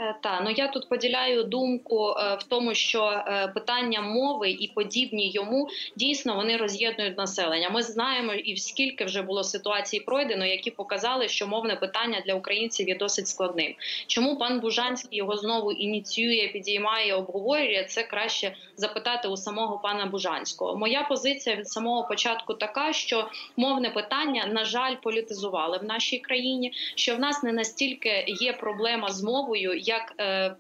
Е, 0.01 0.15
Та 0.21 0.41
ну 0.41 0.51
я 0.51 0.67
тут 0.67 0.89
поділяю 0.89 1.43
думку 1.43 2.09
е, 2.09 2.35
в 2.35 2.43
тому, 2.43 2.73
що 2.73 3.03
е, 3.03 3.47
питання 3.47 4.01
мови 4.01 4.49
і 4.49 4.67
подібні 4.67 5.31
йому 5.31 5.69
дійсно 5.95 6.35
вони 6.35 6.57
роз'єднують 6.57 7.17
населення. 7.17 7.69
Ми 7.69 7.83
знаємо, 7.83 8.33
і 8.33 8.57
скільки 8.57 9.05
вже 9.05 9.21
було 9.21 9.43
ситуацій 9.43 9.99
пройдено, 9.99 10.45
які 10.45 10.71
показали, 10.71 11.27
що 11.27 11.47
мовне 11.47 11.75
питання 11.75 12.23
для 12.25 12.33
українців 12.33 12.87
є 12.87 12.95
досить 12.95 13.27
складним. 13.27 13.75
Чому 14.07 14.37
пан 14.37 14.59
Бужанський 14.59 15.17
його 15.17 15.37
знову 15.37 15.71
ініціює, 15.71 16.49
підіймає, 16.53 17.15
обговорює 17.15 17.85
це 17.89 18.03
краще 18.03 18.55
запитати 18.75 19.27
у 19.27 19.37
самого 19.37 19.79
пана 19.79 20.05
Бужанського. 20.05 20.77
Моя 20.77 21.03
позиція 21.03 21.55
від 21.55 21.67
самого 21.67 22.07
початку 22.07 22.53
така, 22.53 22.93
що 22.93 23.27
мовне 23.57 23.89
питання 23.89 24.45
на 24.45 24.65
жаль 24.65 24.95
політизували 25.03 25.77
в 25.77 25.83
нашій 25.83 26.17
країні. 26.17 26.71
Що 26.95 27.15
в 27.15 27.19
нас 27.19 27.43
не 27.43 27.51
настільки 27.51 28.25
є 28.27 28.53
проблема 28.53 29.09
з 29.09 29.23
мовою, 29.23 29.77
як 29.91 30.13
е, 30.19 30.55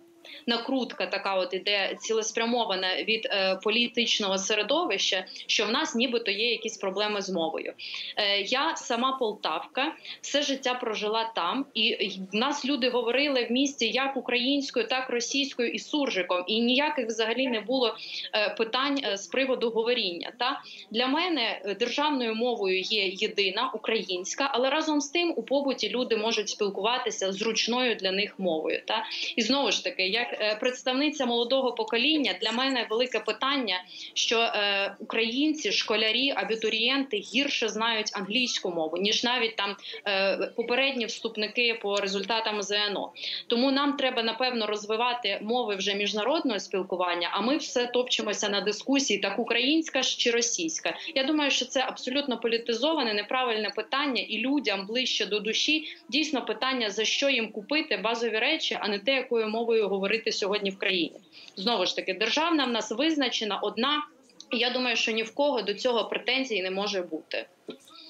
накрутка 0.47 1.05
така, 1.05 1.35
от 1.35 1.53
іде 1.53 1.97
цілеспрямована 1.99 3.03
від 3.03 3.25
е, 3.25 3.59
політичного 3.63 4.37
середовища, 4.37 5.25
що 5.47 5.65
в 5.65 5.71
нас 5.71 5.95
нібито 5.95 6.31
є 6.31 6.51
якісь 6.51 6.77
проблеми 6.77 7.21
з 7.21 7.29
мовою. 7.29 7.73
Е, 8.17 8.41
я 8.41 8.75
сама 8.75 9.11
Полтавка, 9.11 9.95
все 10.21 10.41
життя 10.41 10.73
прожила 10.73 11.31
там, 11.35 11.65
і 11.73 12.09
в 12.31 12.35
нас 12.35 12.65
люди 12.65 12.89
говорили 12.89 13.45
в 13.45 13.51
місті 13.51 13.89
як 13.89 14.17
українською, 14.17 14.87
так 14.87 15.09
російською 15.09 15.69
і 15.69 15.79
суржиком, 15.79 16.43
і 16.47 16.61
ніяких 16.61 17.07
взагалі 17.07 17.47
не 17.47 17.61
було 17.61 17.95
е, 18.33 18.55
питань 18.57 18.99
е, 19.03 19.17
з 19.17 19.27
приводу 19.27 19.69
говоріння. 19.69 20.31
Та 20.39 20.61
для 20.91 21.07
мене 21.07 21.61
е, 21.65 21.75
державною 21.75 22.35
мовою 22.35 22.79
є 22.79 23.07
єдина 23.07 23.71
українська, 23.73 24.49
але 24.53 24.69
разом 24.69 25.01
з 25.01 25.09
тим 25.09 25.33
у 25.35 25.43
побуті 25.43 25.89
люди 25.89 26.17
можуть 26.17 26.49
спілкуватися 26.49 27.31
зручною 27.31 27.95
для 27.95 28.11
них 28.11 28.39
мовою. 28.39 28.81
Та 28.85 29.05
і 29.35 29.41
знову 29.41 29.71
ж 29.71 29.83
таки, 29.83 30.07
як 30.11 30.27
е, 30.33 30.57
представниця 30.59 31.25
молодого 31.25 31.71
покоління, 31.71 32.35
для 32.41 32.51
мене 32.51 32.87
велике 32.89 33.19
питання, 33.19 33.83
що 34.13 34.39
е, 34.39 34.95
українці, 34.99 35.71
школярі, 35.71 36.33
абітурієнти 36.35 37.17
гірше 37.17 37.69
знають 37.69 38.11
англійську 38.13 38.71
мову 38.71 38.97
ніж 38.97 39.23
навіть 39.23 39.55
там 39.55 39.75
е, 40.07 40.37
попередні 40.55 41.05
вступники 41.05 41.79
по 41.81 41.95
результатам 41.95 42.61
ЗНО. 42.61 43.11
Тому 43.47 43.71
нам 43.71 43.93
треба 43.93 44.23
напевно 44.23 44.67
розвивати 44.67 45.39
мови 45.41 45.75
вже 45.75 45.93
міжнародного 45.93 46.59
спілкування. 46.59 47.29
А 47.33 47.41
ми 47.41 47.57
все 47.57 47.87
топчемося 47.87 48.49
на 48.49 48.61
дискусії, 48.61 49.19
так 49.19 49.39
українська 49.39 50.01
чи 50.01 50.31
російська. 50.31 50.93
Я 51.15 51.23
думаю, 51.23 51.51
що 51.51 51.65
це 51.65 51.83
абсолютно 51.87 52.39
політизоване, 52.39 53.13
неправильне 53.13 53.69
питання, 53.69 54.21
і 54.21 54.37
людям 54.37 54.85
ближче 54.85 55.25
до 55.25 55.39
душі 55.39 55.83
дійсно 56.09 56.45
питання 56.45 56.89
за 56.89 57.05
що 57.05 57.29
їм 57.29 57.51
купити 57.51 57.97
базові 57.97 58.37
речі, 58.37 58.77
а 58.81 58.87
не 58.87 58.99
те, 58.99 59.15
якою 59.15 59.47
мовою 59.47 59.87
говорити 59.87 60.00
сьогодні 60.31 60.69
в 60.69 60.77
країні. 60.77 61.19
Знову 61.55 61.85
ж 61.85 61.95
таки, 61.95 62.13
державна 62.13 62.65
в 62.65 62.69
нас 62.69 62.91
визначена 62.91 63.59
одна. 63.59 64.03
і 64.51 64.57
Я 64.57 64.69
думаю, 64.69 64.95
що 64.95 65.11
ні 65.11 65.23
в 65.23 65.33
кого 65.33 65.61
до 65.61 65.73
цього 65.73 66.09
претензій 66.09 66.61
не 66.61 66.71
може 66.71 67.01
бути. 67.01 67.45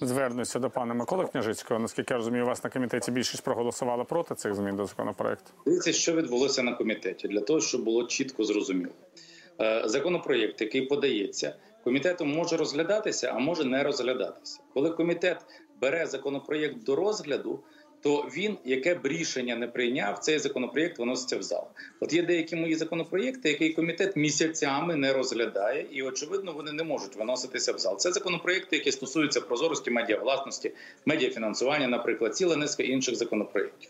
Звернуся 0.02 0.60
до 0.60 0.70
пана 0.70 0.94
Миколи 0.94 1.26
Княжицького. 1.26 1.80
Наскільки 1.80 2.14
я 2.14 2.18
розумію, 2.18 2.44
у 2.44 2.48
вас 2.48 2.64
на 2.64 2.70
комітеті 2.70 3.12
більшість 3.12 3.44
проголосувала 3.44 4.04
проти 4.04 4.36
цих 4.36 4.56
змін 4.56 4.76
до 4.76 4.86
законопроекту. 4.86 5.52
Дивіться, 5.66 5.94
що 5.94 6.14
відбулося 6.14 6.64
на 6.64 6.74
комітеті, 6.74 7.28
для 7.28 7.42
того, 7.42 7.62
щоб 7.62 7.84
було 7.84 8.04
чітко 8.04 8.44
зрозуміло. 8.44 8.94
Е, 9.62 9.82
Законопроєкт, 9.86 10.62
який 10.62 10.82
подається, 10.82 11.56
комітетом 11.84 12.34
може 12.34 12.58
розглядатися, 12.58 13.34
а 13.36 13.40
може 13.40 13.64
не 13.64 13.84
розглядатися. 13.84 14.60
Коли 14.74 14.90
комітет 14.90 15.46
бере 15.82 16.06
законопроєкт 16.06 16.84
до 16.84 16.96
розгляду, 16.96 17.64
то 18.02 18.30
він, 18.36 18.58
яке 18.66 18.96
б 18.96 19.08
рішення 19.08 19.56
не 19.56 19.68
прийняв, 19.68 20.20
цей 20.20 20.40
законопроєкт 20.40 21.00
виноситься 21.00 21.38
в 21.38 21.44
зал. 21.44 21.68
От 22.00 22.14
є 22.14 22.24
деякі 22.24 22.56
мої 22.56 22.76
законопроєкти, 22.76 23.50
які 23.50 23.70
комітет 23.70 24.16
місяцями 24.16 24.96
не 24.96 25.14
розглядає, 25.14 25.88
і 25.92 26.04
очевидно, 26.04 26.54
вони 26.54 26.72
не 26.72 26.84
можуть 26.84 27.16
виноситися 27.16 27.74
в 27.74 27.80
зал. 27.80 27.98
Це 27.98 28.12
законопроєкти, 28.12 28.76
які 28.76 28.92
стосуються 28.92 29.42
прозорості 29.42 29.92
медіавласності, 29.92 30.72
медіафінансування, 31.06 31.88
наприклад, 31.88 32.36
ціла 32.36 32.56
низка 32.56 32.84
інших 32.84 33.16
законопроєктів. 33.16 33.90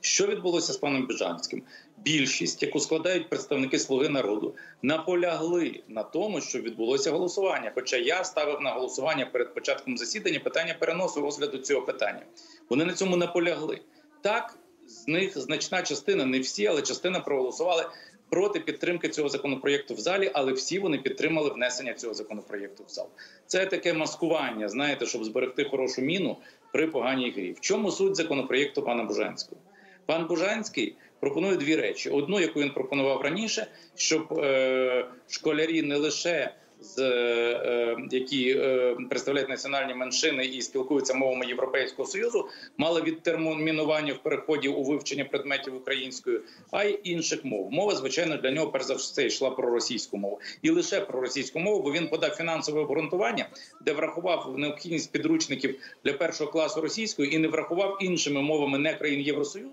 Що 0.00 0.26
відбулося 0.26 0.72
з 0.72 0.76
паном 0.76 1.06
Біжанським? 1.06 1.62
Більшість, 2.04 2.62
яку 2.62 2.80
складають 2.80 3.28
представники 3.28 3.78
Слуги 3.78 4.08
народу, 4.08 4.54
наполягли 4.82 5.82
на 5.88 6.02
тому, 6.02 6.40
що 6.40 6.60
відбулося 6.60 7.10
голосування. 7.10 7.72
Хоча 7.74 7.96
я 7.96 8.24
ставив 8.24 8.60
на 8.60 8.70
голосування 8.70 9.26
перед 9.26 9.54
початком 9.54 9.98
засідання 9.98 10.40
питання 10.40 10.74
переносу 10.78 11.20
розгляду 11.20 11.58
цього 11.58 11.82
питання. 11.82 12.22
Вони 12.70 12.84
на 12.84 12.92
цьому 12.92 13.16
наполягли. 13.16 13.80
Так, 14.20 14.58
з 14.86 15.08
них 15.08 15.38
значна 15.38 15.82
частина, 15.82 16.24
не 16.24 16.40
всі, 16.40 16.66
але 16.66 16.82
частина 16.82 17.20
проголосували 17.20 17.86
проти 18.30 18.60
підтримки 18.60 19.08
цього 19.08 19.28
законопроєкту 19.28 19.94
в 19.94 20.00
залі, 20.00 20.30
але 20.34 20.52
всі 20.52 20.78
вони 20.78 20.98
підтримали 20.98 21.50
внесення 21.50 21.94
цього 21.94 22.14
законопроєкту 22.14 22.84
в 22.84 22.88
зал. 22.88 23.08
Це 23.46 23.66
таке 23.66 23.92
маскування, 23.92 24.68
знаєте, 24.68 25.06
щоб 25.06 25.24
зберегти 25.24 25.64
хорошу 25.64 26.02
міну 26.02 26.36
при 26.72 26.86
поганій 26.86 27.30
грі. 27.30 27.52
В 27.52 27.60
чому 27.60 27.90
суть 27.90 28.16
законопроєкту 28.16 28.82
пана 28.82 29.04
Бужанського? 29.04 29.60
Пан 30.06 30.26
Бужанський 30.26 30.96
пропонує 31.20 31.56
дві 31.56 31.76
речі: 31.76 32.10
одну, 32.10 32.40
яку 32.40 32.60
він 32.60 32.70
пропонував 32.70 33.20
раніше, 33.20 33.66
щоб 33.94 34.32
е, 34.32 35.06
школярі 35.28 35.82
не 35.82 35.96
лише 35.96 36.54
з 36.82 36.98
е, 36.98 37.96
які 38.10 38.50
е, 38.58 38.96
представляють 39.10 39.48
національні 39.48 39.94
меншини 39.94 40.44
і 40.44 40.62
спілкуються 40.62 41.14
мовами 41.14 41.46
Європейського 41.46 42.08
союзу, 42.08 42.48
мали 42.76 43.02
відтермінування 43.02 44.12
в 44.12 44.22
переході 44.22 44.68
у 44.68 44.82
вивчення 44.82 45.24
предметів 45.24 45.76
українською, 45.76 46.42
а 46.70 46.84
й 46.84 47.00
інших 47.04 47.44
мов. 47.44 47.72
Мова, 47.72 47.94
звичайно, 47.94 48.36
для 48.36 48.50
нього 48.50 48.70
перш 48.70 48.84
за 48.84 48.94
все 48.94 49.26
йшла 49.26 49.50
про 49.50 49.70
російську 49.70 50.18
мову 50.18 50.40
і 50.62 50.70
лише 50.70 51.00
про 51.00 51.20
російську 51.20 51.58
мову, 51.58 51.82
бо 51.82 51.92
він 51.92 52.08
подав 52.08 52.30
фінансове 52.30 52.80
обґрунтування, 52.80 53.48
де 53.80 53.92
врахував 53.92 54.58
необхідність 54.58 55.12
підручників 55.12 55.80
для 56.04 56.12
першого 56.12 56.50
класу 56.50 56.80
російської 56.80 57.34
і 57.34 57.38
не 57.38 57.48
врахував 57.48 57.98
іншими 58.00 58.42
мовами 58.42 58.78
не 58.78 58.94
країн 58.94 59.20
Євросоюзу. 59.20 59.70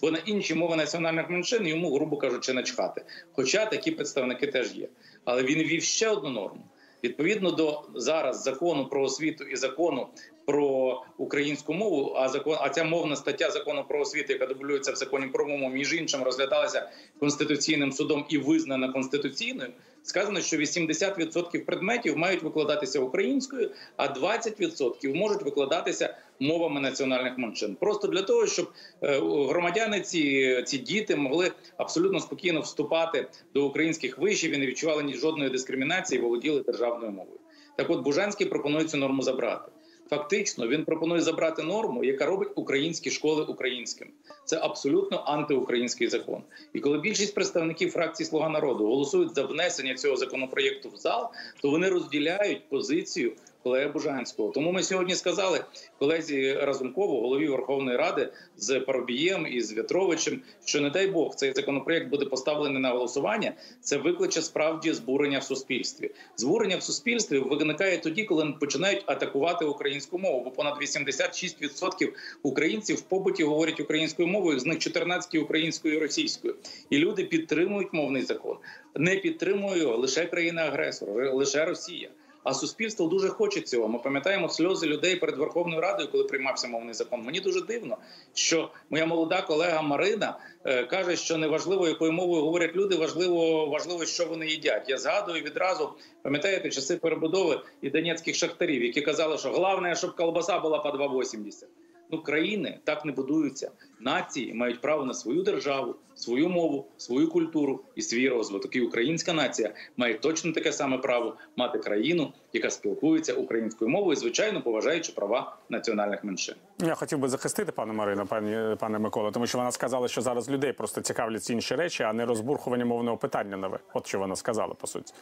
Бо 0.00 0.10
на 0.10 0.18
інші 0.18 0.54
мови 0.54 0.76
національних 0.76 1.30
меншин 1.30 1.66
йому, 1.66 1.94
грубо 1.94 2.16
кажучи, 2.16 2.52
начхати. 2.52 3.04
Хоча 3.32 3.66
такі 3.66 3.90
представники 3.90 4.46
теж 4.46 4.74
є. 4.74 4.88
Але 5.24 5.42
він 5.42 5.58
ввів 5.58 5.82
ще 5.82 6.08
одну 6.08 6.30
норму. 6.30 6.64
Відповідно 7.04 7.50
до 7.50 7.82
зараз 7.94 8.42
закону 8.42 8.86
про 8.86 9.02
освіту 9.02 9.44
і 9.44 9.56
закону 9.56 10.08
про 10.46 11.02
українську 11.18 11.74
мову, 11.74 12.14
а 12.16 12.28
закон, 12.28 12.56
а 12.60 12.68
ця 12.68 12.84
мовна 12.84 13.16
стаття 13.16 13.50
закону 13.50 13.84
про 13.88 14.00
освіту, 14.00 14.32
яка 14.32 14.46
дублюється 14.46 14.92
в 14.92 14.96
законі 14.96 15.26
про 15.26 15.46
мову, 15.46 15.68
між 15.68 15.94
іншим 15.94 16.22
розглядалася 16.22 16.90
конституційним 17.20 17.92
судом 17.92 18.24
і 18.28 18.38
визнана 18.38 18.92
конституційною. 18.92 19.70
Сказано, 20.02 20.40
що 20.40 20.56
80% 20.56 21.64
предметів 21.64 22.16
мають 22.16 22.42
викладатися 22.42 23.00
українською, 23.00 23.70
а 23.96 24.06
20% 24.06 25.14
можуть 25.14 25.42
викладатися 25.42 26.16
мовами 26.40 26.80
національних 26.80 27.38
меншин. 27.38 27.76
Просто 27.80 28.08
для 28.08 28.22
того, 28.22 28.46
щоб 28.46 28.70
е, 29.02 29.18
громадяни, 29.48 30.00
ці 30.00 30.62
ці 30.66 30.78
діти 30.78 31.16
могли 31.16 31.52
абсолютно 31.76 32.20
спокійно 32.20 32.60
вступати 32.60 33.26
до 33.54 33.66
українських 33.66 34.18
вишів 34.18 34.52
і 34.52 34.58
не 34.58 34.66
відчували 34.66 35.02
ні 35.02 35.14
жодної 35.14 35.50
дискримінації, 35.50 36.20
володіли 36.20 36.60
державною 36.60 37.12
мовою. 37.12 37.38
Так, 37.76 37.90
от 37.90 38.00
Бужанський 38.00 38.46
пропонує 38.46 38.84
цю 38.84 38.96
норму 38.96 39.22
забрати. 39.22 39.70
Фактично, 40.10 40.68
він 40.68 40.84
пропонує 40.84 41.20
забрати 41.20 41.62
норму, 41.62 42.04
яка 42.04 42.26
робить 42.26 42.48
українські 42.54 43.10
школи 43.10 43.44
українськими. 43.44 44.10
Це 44.44 44.58
абсолютно 44.58 45.24
антиукраїнський 45.26 46.08
закон. 46.08 46.42
І 46.72 46.80
коли 46.80 46.98
більшість 46.98 47.34
представників 47.34 47.90
фракції 47.90 48.26
Слуга 48.26 48.48
народу 48.48 48.86
голосують 48.86 49.34
за 49.34 49.42
внесення 49.42 49.94
цього 49.94 50.16
законопроєкту 50.16 50.88
в 50.88 50.96
зал, 50.96 51.28
то 51.62 51.70
вони 51.70 51.88
розділяють 51.88 52.68
позицію 52.68 53.32
колеги 53.62 53.88
Бужанського. 53.88 54.50
Тому 54.52 54.72
ми 54.72 54.82
сьогодні 54.82 55.14
сказали 55.14 55.64
колезі 55.98 56.52
Разумкову, 56.52 57.20
голові 57.20 57.48
Верховної 57.48 57.96
Ради 57.96 58.28
з 58.56 58.80
Парубієм 58.80 59.46
і 59.50 59.60
з 59.60 59.72
В'ятровичем, 59.72 60.40
що 60.64 60.80
не 60.80 60.90
дай 60.90 61.06
Бог 61.06 61.34
цей 61.34 61.52
законопроєкт 61.52 62.08
буде 62.08 62.24
поставлений 62.24 62.82
на 62.82 62.90
голосування. 62.90 63.52
Це 63.80 63.96
викличе 63.96 64.42
справді 64.42 64.92
збурення 64.92 65.38
в 65.38 65.42
суспільстві. 65.42 66.10
Збурення 66.36 66.76
в 66.76 66.82
суспільстві 66.82 67.38
виникає 67.38 67.98
тоді, 67.98 68.24
коли 68.24 68.54
починають 68.60 69.02
атакувати 69.06 69.64
українську 69.64 70.18
мову. 70.18 70.44
Бо 70.44 70.50
понад 70.50 70.82
86% 70.82 72.08
українців 72.42 72.96
в 72.96 73.00
побуті 73.00 73.44
говорять 73.44 73.80
українською 73.80 74.28
мовою, 74.28 74.58
з 74.58 74.66
них 74.66 74.78
14 74.78 75.34
українською 75.34 75.94
і 75.94 75.98
російською, 75.98 76.56
і 76.90 76.98
люди 76.98 77.24
підтримують 77.24 77.92
мовний 77.92 78.22
закон. 78.22 78.56
Не 78.94 79.16
підтримує 79.16 79.84
лише 79.84 80.26
країна-агресор, 80.26 81.34
лише 81.34 81.64
Росія. 81.64 82.08
А 82.42 82.54
суспільство 82.54 83.06
дуже 83.06 83.28
хоче 83.28 83.60
цього. 83.60 83.88
Ми 83.88 83.98
пам'ятаємо 83.98 84.48
сльози 84.48 84.86
людей 84.86 85.16
перед 85.16 85.38
Верховною 85.38 85.80
Радою, 85.80 86.08
коли 86.12 86.24
приймався 86.24 86.68
мовний 86.68 86.94
закон. 86.94 87.22
Мені 87.22 87.40
дуже 87.40 87.60
дивно, 87.60 87.96
що 88.34 88.70
моя 88.90 89.06
молода 89.06 89.42
колега 89.42 89.82
Марина 89.82 90.38
е, 90.64 90.84
каже, 90.84 91.16
що 91.16 91.38
не 91.38 91.46
важливо, 91.46 91.88
якою 91.88 92.12
мовою 92.12 92.42
говорять 92.42 92.76
люди, 92.76 92.96
важливо, 92.96 93.66
важливо, 93.66 94.06
що 94.06 94.26
вони 94.26 94.46
їдять. 94.46 94.88
Я 94.88 94.98
згадую 94.98 95.42
відразу, 95.42 95.92
пам'ятаєте, 96.22 96.70
часи 96.70 96.96
перебудови 96.96 97.60
і 97.82 97.90
донецьких 97.90 98.34
шахтарів, 98.34 98.84
які 98.84 99.00
казали, 99.00 99.38
що 99.38 99.50
головне, 99.50 99.94
щоб 99.96 100.16
колбаса 100.16 100.58
була 100.58 100.78
по 100.78 100.88
2,80. 100.88 101.64
Ну, 102.12 102.22
країни 102.22 102.78
так 102.84 103.04
не 103.04 103.12
будуються. 103.12 103.70
Нації 104.00 104.54
мають 104.54 104.80
право 104.80 105.04
на 105.04 105.14
свою 105.14 105.42
державу, 105.42 105.94
свою 106.14 106.48
мову, 106.48 106.86
свою 106.96 107.28
культуру 107.28 107.80
і 107.94 108.02
свій 108.02 108.28
розвиток. 108.28 108.76
І 108.76 108.80
українська 108.80 109.32
нація 109.32 109.74
має 109.96 110.14
точно 110.14 110.52
таке 110.52 110.72
саме 110.72 110.98
право 110.98 111.36
мати 111.56 111.78
країну, 111.78 112.32
яка 112.52 112.70
спілкується 112.70 113.34
українською 113.34 113.90
мовою, 113.90 114.16
звичайно, 114.16 114.62
поважаючи 114.62 115.12
права 115.12 115.56
національних 115.68 116.24
меншин. 116.24 116.54
Я 116.78 116.94
хотів 116.94 117.18
би 117.18 117.28
захистити 117.28 117.72
пану 117.72 117.92
Марину, 117.92 118.26
пані 118.26 118.76
пане 118.76 118.98
Микола, 118.98 119.30
тому 119.30 119.46
що 119.46 119.58
вона 119.58 119.72
сказала, 119.72 120.08
що 120.08 120.20
зараз 120.20 120.50
людей 120.50 120.72
просто 120.72 121.00
цікавлять 121.00 121.50
інші 121.50 121.74
речі, 121.74 122.02
а 122.02 122.12
не 122.12 122.26
розбурхування 122.26 122.84
мовного 122.84 123.16
питання 123.16 123.56
нове. 123.56 123.78
От 123.94 124.06
що 124.06 124.18
вона 124.18 124.36
сказала 124.36 124.74
по 124.74 124.86
суті. 124.86 125.14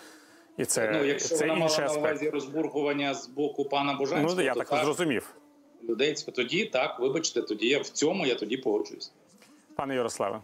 І 0.56 0.64
це, 0.64 0.90
ну, 0.92 1.04
якщо 1.04 1.36
це 1.36 1.46
вона 1.46 1.58
мала 1.58 1.78
на 1.78 1.92
увазі 1.92 2.30
розбурхування 2.30 3.14
з 3.14 3.28
боку 3.28 3.64
пана 3.64 3.94
Божанського, 3.94 4.34
Ну 4.36 4.42
я 4.42 4.54
то 4.54 4.64
так 4.64 4.84
зрозумів. 4.84 5.34
Людей 5.88 6.14
тоді 6.34 6.64
так, 6.64 7.00
вибачте, 7.00 7.42
тоді 7.42 7.68
я 7.68 7.78
в 7.78 7.88
цьому 7.88 8.26
я 8.26 8.34
тоді 8.34 8.56
погоджуюсь. 8.56 9.12
Пане 9.76 9.94
Ярославе. 9.94 10.40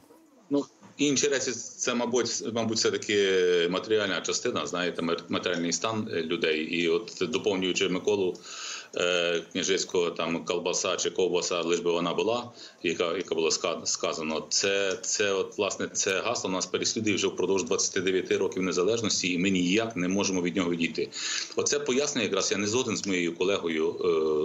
Ну, 0.51 0.65
інші 0.97 1.29
речі, 1.29 1.51
це, 1.53 1.95
мабуть, 1.95 2.43
мабуть, 2.53 2.77
все 2.77 2.91
таки 2.91 3.69
матеріальна 3.71 4.21
частина, 4.21 4.67
знаєте, 4.67 5.03
матеріальний 5.29 5.73
стан 5.73 6.09
е, 6.13 6.23
людей. 6.23 6.61
І 6.61 6.89
от 6.89 7.19
доповнюючи 7.21 7.89
Миколу 7.89 8.37
княжицького 9.53 10.11
там 10.11 10.45
колбаса 10.45 10.97
чи 10.97 11.11
ковбаса, 11.11 11.61
лиш 11.61 11.81
би 11.81 11.93
вона 11.93 12.15
була, 12.15 12.51
яка 12.83 13.17
яка 13.17 13.35
була 13.35 13.51
сказано. 13.85 14.47
Це 14.49 14.99
це 15.03 15.33
от 15.33 15.59
власне 15.59 15.89
це 15.89 16.21
гасло 16.21 16.51
нас 16.51 16.67
переслідує 16.67 17.17
вже 17.17 17.27
впродовж 17.27 17.65
29 17.65 18.33
років 18.33 18.63
незалежності, 18.63 19.33
і 19.33 19.39
ми 19.39 19.51
ніяк 19.51 19.97
не 19.97 20.09
можемо 20.09 20.43
від 20.43 20.57
нього 20.57 20.71
відійти. 20.71 21.09
Оце 21.57 21.79
пояснення, 21.79 22.25
якраз 22.25 22.53
я 22.53 22.59
не 22.59 22.67
згоден 22.67 22.97
з 22.97 23.07
моєю 23.07 23.37
колегою 23.37 23.91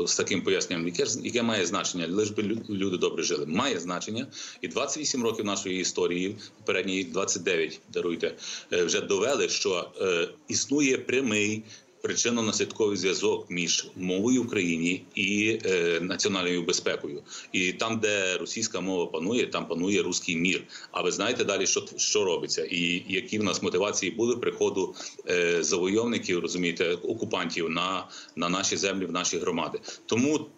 е, 0.04 0.08
з 0.08 0.16
таким 0.16 0.41
поясненням, 0.41 0.88
яке 0.88 1.06
яке 1.24 1.43
має 1.43 1.66
значення, 1.66 2.08
лиш 2.10 2.30
би 2.30 2.43
люди 2.70 2.97
добре 2.97 3.24
жили. 3.24 3.45
Має 3.45 3.80
значення, 3.80 4.28
і 4.62 4.68
28 4.68 5.24
років 5.24 5.45
нашої 5.45 5.80
історії, 5.80 6.36
попередні 6.58 7.04
29, 7.04 7.80
даруйте, 7.93 8.36
е, 8.74 8.84
вже 8.84 9.02
довели, 9.02 9.50
що 9.50 9.89
е, 10.02 10.30
існує 10.47 10.97
прямий 10.97 11.64
причинно-наслідковий 12.04 12.95
зв'язок 12.95 13.45
між 13.50 13.88
мовою 13.95 14.43
в 14.43 14.45
Україні 14.45 15.04
і 15.16 15.60
е, 15.66 16.00
національною 16.02 16.64
безпекою. 16.64 17.24
І 17.52 17.74
там, 17.74 18.00
де 18.00 18.38
російська 18.38 18.82
мова 18.82 19.06
панує, 19.06 19.47
там 19.47 19.68
панує 19.68 20.02
руський 20.02 20.36
мір. 20.36 20.64
А 20.91 21.02
ви 21.02 21.12
знаєте 21.12 21.43
далі, 21.43 21.68
що 21.68 21.86
що 21.97 22.26
робиться, 22.26 22.66
і 22.66 23.04
які 23.08 23.39
в 23.39 23.43
нас 23.43 23.62
мотивації 23.62 24.12
були 24.12 24.38
приходу 24.38 24.95
е, 25.30 25.64
завойовників, 25.64 26.39
розумієте, 26.39 26.93
окупантів 26.93 27.70
на, 27.70 28.08
на 28.36 28.50
наші 28.50 28.78
землі, 28.78 29.06
в 29.06 29.12
наші 29.12 29.38
громади. 29.38 29.80
Тому 30.06 30.50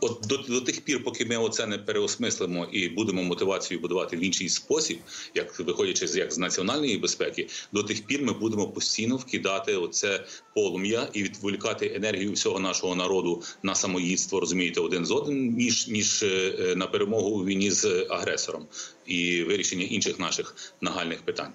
от 0.00 0.20
до, 0.28 0.36
до 0.36 0.60
тих 0.60 0.80
пір, 0.80 1.04
поки 1.04 1.24
ми 1.24 1.36
оце 1.36 1.66
не 1.66 1.78
переосмислимо 1.78 2.64
і 2.72 2.88
будемо 2.88 3.22
мотивацію 3.22 3.80
будувати 3.80 4.16
в 4.16 4.24
інший 4.24 4.48
спосіб, 4.48 4.98
як 5.34 5.60
виходячи 5.60 6.08
з 6.08 6.16
як 6.16 6.32
з 6.32 6.38
національної 6.38 6.98
безпеки, 6.98 7.48
до 7.72 7.82
тих 7.82 8.06
пір 8.06 8.22
ми 8.22 8.32
будемо 8.32 8.68
постійно 8.68 9.16
вкидати 9.16 9.76
оце 9.76 10.24
полум'я 10.54 11.08
і 11.12 11.22
відволікати 11.22 11.92
енергію 11.94 12.32
всього 12.32 12.60
нашого 12.60 12.94
народу 12.94 13.42
на 13.62 13.74
самоїдство, 13.74 14.40
розумієте, 14.40 14.80
один 14.80 15.06
з 15.06 15.10
одним, 15.10 15.54
ніж 15.54 15.88
ніж 15.88 16.22
е, 16.22 16.74
на 16.76 16.86
перемогу 16.86 17.30
у 17.30 17.44
війні 17.44 17.70
з 17.70 18.06
агресором 18.10 18.66
і 19.06 19.42
вирішення 19.42 19.84
інших 19.84 20.18
наших 20.18 20.56
нагальних 20.80 21.22
питань. 21.22 21.52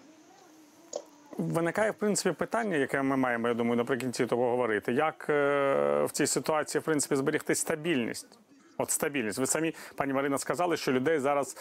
Виникає 1.37 1.91
в 1.91 1.93
принципі 1.95 2.35
питання, 2.35 2.77
яке 2.77 3.01
ми 3.01 3.17
маємо, 3.17 3.47
я 3.47 3.53
думаю, 3.53 3.75
наприкінці 3.75 4.25
того 4.25 4.49
говорити. 4.49 4.93
Як 4.93 5.25
е, 5.29 6.03
в 6.03 6.11
цій 6.11 6.27
ситуації 6.27 6.79
в 6.79 6.83
принципі 6.83 7.15
зберегти 7.15 7.55
стабільність? 7.55 8.39
От 8.77 8.91
стабільність. 8.91 9.37
Ви 9.37 9.45
самі, 9.45 9.75
пані 9.95 10.13
Марина, 10.13 10.37
сказали, 10.37 10.77
що 10.77 10.91
людей 10.91 11.19
зараз 11.19 11.57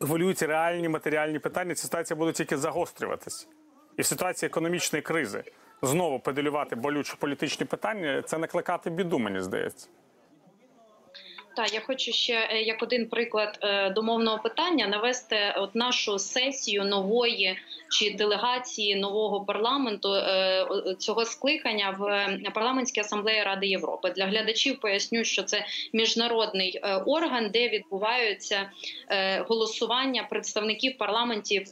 хвилюють 0.00 0.42
реальні 0.42 0.88
матеріальні 0.88 1.38
питання. 1.38 1.74
Ця 1.74 1.82
ситуація 1.82 2.16
буде 2.16 2.32
тільки 2.32 2.56
загострюватись. 2.56 3.48
І 3.96 4.02
в 4.02 4.06
ситуації 4.06 4.46
економічної 4.46 5.02
кризи 5.02 5.44
знову 5.82 6.20
педалювати 6.20 6.76
болючі 6.76 7.14
політичні 7.18 7.66
питання 7.66 8.22
це 8.22 8.38
накликати 8.38 8.90
біду, 8.90 9.18
мені 9.18 9.40
здається. 9.40 9.88
Так, 11.58 11.74
я 11.74 11.80
хочу 11.80 12.12
ще 12.12 12.48
е, 12.50 12.62
як 12.62 12.82
один 12.82 13.08
приклад 13.08 13.58
е, 13.62 13.90
домовного 13.90 14.38
питання 14.38 14.86
навести 14.86 15.54
от 15.56 15.74
нашу 15.74 16.18
сесію 16.18 16.84
нової 16.84 17.58
чи 17.90 18.14
делегації 18.14 18.96
нового 18.96 19.44
парламенту 19.44 20.14
е, 20.14 20.66
цього 20.98 21.24
скликання 21.24 21.96
в 21.98 22.50
парламентській 22.50 23.00
асамблеї 23.00 23.42
Ради 23.42 23.66
Європи. 23.66 24.12
Для 24.16 24.26
глядачів 24.26 24.80
поясню, 24.80 25.24
що 25.24 25.42
це 25.42 25.66
міжнародний 25.92 26.80
орган, 27.06 27.50
де 27.50 27.68
відбуваються 27.68 28.70
голосування 29.48 30.26
представників 30.30 30.98
парламентів 30.98 31.66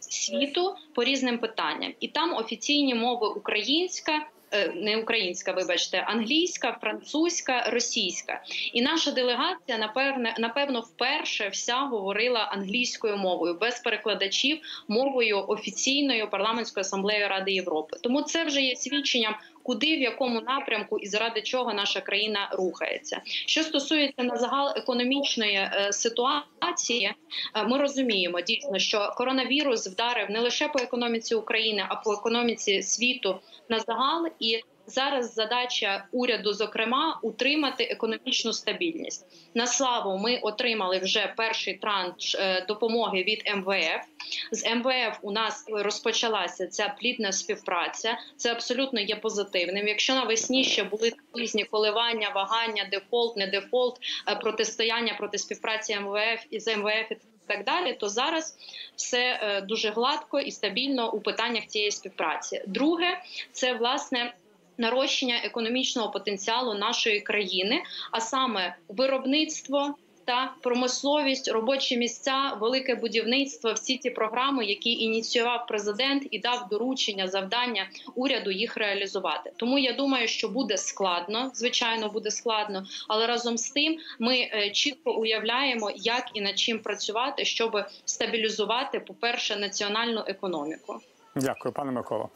світу 0.00 0.74
по 0.94 1.04
різним 1.04 1.38
питанням, 1.38 1.94
і 2.00 2.08
там 2.08 2.34
офіційні 2.34 2.94
мови 2.94 3.28
українська. 3.28 4.12
Е, 4.50 4.72
не 4.74 4.96
українська, 4.96 5.52
вибачте, 5.52 5.98
англійська, 5.98 6.78
французька, 6.80 7.70
російська. 7.70 8.42
І 8.72 8.82
наша 8.82 9.10
делегація 9.10 9.78
напевне 9.78 10.34
напевно 10.38 10.80
вперше 10.80 11.48
вся 11.48 11.76
говорила 11.76 12.40
англійською 12.40 13.16
мовою 13.16 13.54
без 13.60 13.80
перекладачів 13.80 14.58
мовою 14.88 15.44
офіційною 15.48 16.30
парламентської 16.30 16.80
асамблеї 16.80 17.26
Ради 17.26 17.52
Європи. 17.52 17.96
Тому 18.02 18.22
це 18.22 18.44
вже 18.44 18.60
є 18.60 18.76
свідченням. 18.76 19.34
Куди 19.68 19.96
в 19.96 20.00
якому 20.00 20.40
напрямку 20.40 20.98
і 20.98 21.06
заради 21.06 21.42
чого 21.42 21.74
наша 21.74 22.00
країна 22.00 22.50
рухається? 22.52 23.20
Що 23.24 23.62
стосується 23.62 24.22
на 24.22 24.36
загал 24.36 24.72
економічної 24.76 25.56
е, 25.56 25.92
ситуації, 25.92 27.12
е, 27.54 27.64
ми 27.64 27.78
розуміємо 27.78 28.40
дійсно, 28.40 28.78
що 28.78 29.14
коронавірус 29.16 29.86
вдарив 29.86 30.30
не 30.30 30.40
лише 30.40 30.68
по 30.68 30.78
економіці 30.78 31.34
України, 31.34 31.84
а 31.88 31.96
по 31.96 32.12
економіці 32.12 32.82
світу 32.82 33.38
на 33.68 33.80
загал 33.80 34.26
і 34.40 34.60
зараз 34.88 35.34
задача 35.34 36.04
уряду, 36.12 36.52
зокрема, 36.52 37.20
утримати 37.22 37.84
економічну 37.84 38.52
стабільність. 38.52 39.26
На 39.54 39.66
славу 39.66 40.18
ми 40.18 40.38
отримали 40.38 40.98
вже 40.98 41.34
перший 41.36 41.74
транш 41.74 42.34
е, 42.34 42.64
допомоги 42.68 43.22
від 43.22 43.42
МВФ. 43.56 44.06
З 44.52 44.74
МВФ 44.74 45.18
у 45.22 45.32
нас 45.32 45.64
розпочалася 45.68 46.66
ця 46.66 46.94
плідна 47.00 47.32
співпраця. 47.32 48.18
Це 48.36 48.52
абсолютно 48.52 49.00
є 49.00 49.16
позитивним. 49.16 49.88
Якщо 49.88 50.14
навесні 50.14 50.64
ще 50.64 50.84
були 50.84 51.12
різні 51.34 51.64
коливання, 51.64 52.28
вагання, 52.34 52.88
дефолт, 52.90 53.36
не 53.36 53.46
дефолт, 53.46 53.98
е, 54.28 54.34
протистояння 54.34 55.14
проти 55.18 55.38
співпраці 55.38 55.98
МВФ 56.00 56.44
і 56.50 56.60
з 56.60 56.76
МВФ. 56.76 57.12
Так 57.46 57.64
далі, 57.64 57.92
то 57.92 58.08
зараз 58.08 58.56
все 58.96 59.40
е, 59.42 59.60
дуже 59.60 59.90
гладко 59.90 60.40
і 60.40 60.50
стабільно 60.50 61.12
у 61.12 61.20
питаннях 61.20 61.66
цієї 61.66 61.90
співпраці. 61.90 62.62
Друге, 62.66 63.22
це 63.52 63.74
власне 63.74 64.34
нарощення 64.78 65.40
економічного 65.44 66.10
потенціалу 66.10 66.74
нашої 66.74 67.20
країни, 67.20 67.82
а 68.12 68.20
саме 68.20 68.76
виробництво. 68.88 69.94
Та 70.24 70.54
промисловість, 70.62 71.48
робочі 71.48 71.96
місця, 71.96 72.56
велике 72.60 72.94
будівництво 72.94 73.72
всі 73.72 73.98
ці 73.98 74.10
програми, 74.10 74.64
які 74.64 74.90
ініціював 74.90 75.66
президент 75.66 76.26
і 76.30 76.38
дав 76.38 76.68
доручення 76.70 77.28
завдання 77.28 77.86
уряду 78.14 78.50
їх 78.50 78.76
реалізувати. 78.76 79.52
Тому 79.56 79.78
я 79.78 79.92
думаю, 79.92 80.28
що 80.28 80.48
буде 80.48 80.76
складно, 80.76 81.50
звичайно, 81.54 82.08
буде 82.08 82.30
складно, 82.30 82.84
але 83.08 83.26
разом 83.26 83.58
з 83.58 83.70
тим 83.70 83.98
ми 84.18 84.36
е, 84.36 84.70
чітко 84.70 85.12
уявляємо, 85.12 85.90
як 85.96 86.30
і 86.34 86.40
над 86.40 86.58
чим 86.58 86.78
працювати, 86.78 87.44
щоб 87.44 87.84
стабілізувати, 88.04 89.00
по 89.00 89.14
перше, 89.14 89.56
національну 89.56 90.24
економіку. 90.26 91.00
Дякую, 91.36 91.74
пане 91.74 91.92
Микола. 91.92 92.28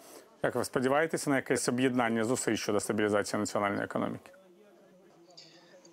Як 0.44 0.54
ви 0.54 0.64
сподіваєтеся 0.64 1.30
на 1.30 1.36
якесь 1.36 1.68
об'єднання 1.68 2.24
зусиль 2.24 2.56
щодо 2.56 2.80
стабілізації 2.80 3.40
національної 3.40 3.84
економіки? 3.84 4.30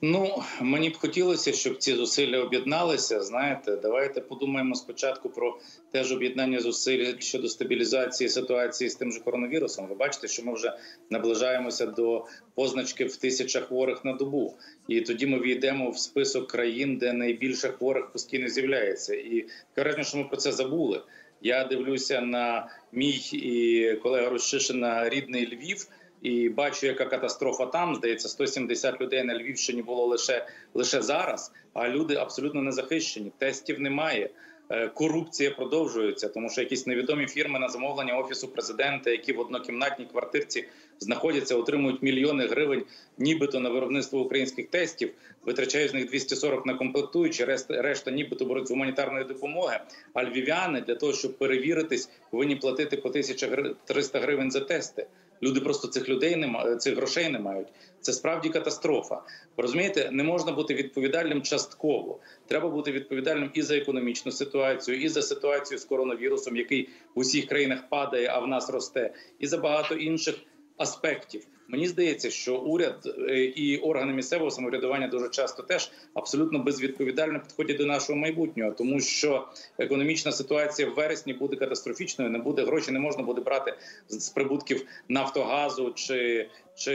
Ну 0.01 0.43
мені 0.61 0.89
б 0.89 0.97
хотілося, 0.97 1.53
щоб 1.53 1.77
ці 1.77 1.95
зусилля 1.95 2.39
об'єдналися. 2.39 3.21
Знаєте, 3.21 3.75
давайте 3.75 4.21
подумаємо 4.21 4.75
спочатку 4.75 5.29
про 5.29 5.59
теж 5.91 6.11
об'єднання 6.11 6.59
зусиль 6.59 7.15
щодо 7.19 7.47
стабілізації 7.49 8.29
ситуації 8.29 8.89
з 8.89 8.95
тим 8.95 9.11
же 9.11 9.19
коронавірусом. 9.19 9.87
Ви 9.87 9.95
бачите, 9.95 10.27
що 10.27 10.43
ми 10.43 10.53
вже 10.53 10.77
наближаємося 11.09 11.85
до 11.85 12.25
позначки 12.55 13.05
в 13.05 13.15
тисячах 13.15 13.63
хворих 13.63 14.05
на 14.05 14.13
добу, 14.13 14.55
і 14.87 15.01
тоді 15.01 15.27
ми 15.27 15.39
війдемо 15.39 15.89
в 15.89 15.97
список 15.97 16.47
країн, 16.47 16.97
де 16.97 17.13
найбільше 17.13 17.67
хворих 17.69 18.11
постійно 18.11 18.49
з'являється, 18.49 19.15
і 19.15 19.45
кажуть, 19.75 20.07
що 20.07 20.17
ми 20.17 20.23
про 20.23 20.37
це 20.37 20.51
забули. 20.51 21.01
Я 21.41 21.63
дивлюся 21.63 22.21
на 22.21 22.69
мій 22.91 23.29
і 23.33 23.95
колега 23.95 24.29
Рощишина 24.29 25.09
рідний 25.09 25.55
Львів. 25.55 25.87
і 26.21 26.49
бачу, 26.49 26.87
яка 26.87 27.05
катастрофа 27.05 27.65
там. 27.65 27.95
Здається, 27.95 28.29
170 28.29 29.01
людей 29.01 29.23
на 29.23 29.37
Львівщині 29.37 29.81
було 29.81 30.05
лише 30.05 30.47
лише 30.73 31.01
зараз. 31.01 31.51
А 31.73 31.89
люди 31.89 32.15
абсолютно 32.15 32.61
не 32.61 32.71
захищені. 32.71 33.31
Тестів 33.37 33.79
немає. 33.79 34.29
Е, 34.71 34.87
корупція 34.87 35.51
продовжується, 35.51 36.29
тому 36.29 36.49
що 36.49 36.61
якісь 36.61 36.87
невідомі 36.87 37.27
фірми 37.27 37.59
на 37.59 37.69
замовлення 37.69 38.17
офісу 38.17 38.47
президента, 38.47 39.09
які 39.09 39.33
в 39.33 39.39
однокімнатній 39.39 40.05
квартирці 40.05 40.65
знаходяться, 40.99 41.55
отримують 41.55 42.03
мільйони 42.03 42.47
гривень, 42.47 42.83
нібито 43.17 43.59
на 43.59 43.69
виробництво 43.69 44.21
українських 44.21 44.67
тестів, 44.67 45.13
витрачають 45.45 45.91
з 45.91 45.93
них 45.93 46.09
240 46.09 46.65
на 46.65 46.73
комплектуючі, 46.73 47.45
решта, 47.45 47.81
решта 47.81 48.11
нібито 48.11 48.45
беруть 48.45 48.67
з 48.67 48.71
гуманітарної 48.71 49.25
допомоги. 49.25 49.79
А 50.13 50.23
львів'яни 50.23 50.81
для 50.81 50.95
того, 50.95 51.13
щоб 51.13 51.37
перевіритись, 51.37 52.09
повинні 52.31 52.55
платити 52.55 52.97
по 52.97 53.09
1300 53.09 54.19
гривень 54.19 54.51
за 54.51 54.59
тести. 54.59 55.07
Люди 55.43 55.59
просто 55.59 55.87
цих 55.87 56.09
людей 56.09 56.35
не 56.35 56.75
цих 56.77 56.95
грошей 56.95 57.29
не 57.29 57.39
мають. 57.39 57.67
Це 58.01 58.13
справді 58.13 58.49
катастрофа. 58.49 59.21
Розумієте, 59.57 60.09
не 60.11 60.23
можна 60.23 60.51
бути 60.51 60.73
відповідальним 60.73 61.41
частково. 61.41 62.19
Треба 62.47 62.69
бути 62.69 62.91
відповідальним 62.91 63.51
і 63.53 63.61
за 63.61 63.77
економічну 63.77 64.31
ситуацію, 64.31 65.01
і 65.01 65.09
за 65.09 65.21
ситуацію 65.21 65.77
з 65.77 65.85
коронавірусом, 65.85 66.55
який 66.55 66.89
в 67.15 67.19
усіх 67.19 67.45
країнах 67.45 67.89
падає, 67.89 68.27
а 68.27 68.39
в 68.39 68.47
нас 68.47 68.69
росте, 68.69 69.13
і 69.39 69.47
за 69.47 69.57
багато 69.57 69.95
інших 69.95 70.35
аспектів. 70.77 71.47
Мені 71.71 71.87
здається, 71.87 72.29
що 72.29 72.57
уряд 72.57 73.15
е, 73.29 73.43
і 73.43 73.77
органи 73.77 74.13
місцевого 74.13 74.51
самоврядування 74.51 75.07
дуже 75.07 75.29
часто 75.29 75.63
теж 75.63 75.91
абсолютно 76.13 76.59
безвідповідально 76.59 77.39
підходять 77.39 77.77
до 77.77 77.85
нашого 77.85 78.19
майбутнього, 78.19 78.71
тому 78.71 78.99
що 78.99 79.47
економічна 79.77 80.31
ситуація 80.31 80.89
в 80.89 80.93
вересні 80.93 81.33
буде 81.33 81.55
катастрофічною. 81.55 82.31
Не 82.31 82.39
буде 82.39 82.65
гроші, 82.65 82.91
не 82.91 82.99
можна 82.99 83.23
буде 83.23 83.41
брати 83.41 83.73
з 84.07 84.29
прибутків 84.29 84.85
Нафтогазу 85.09 85.91
чи 85.95 86.49
чи 86.79 86.93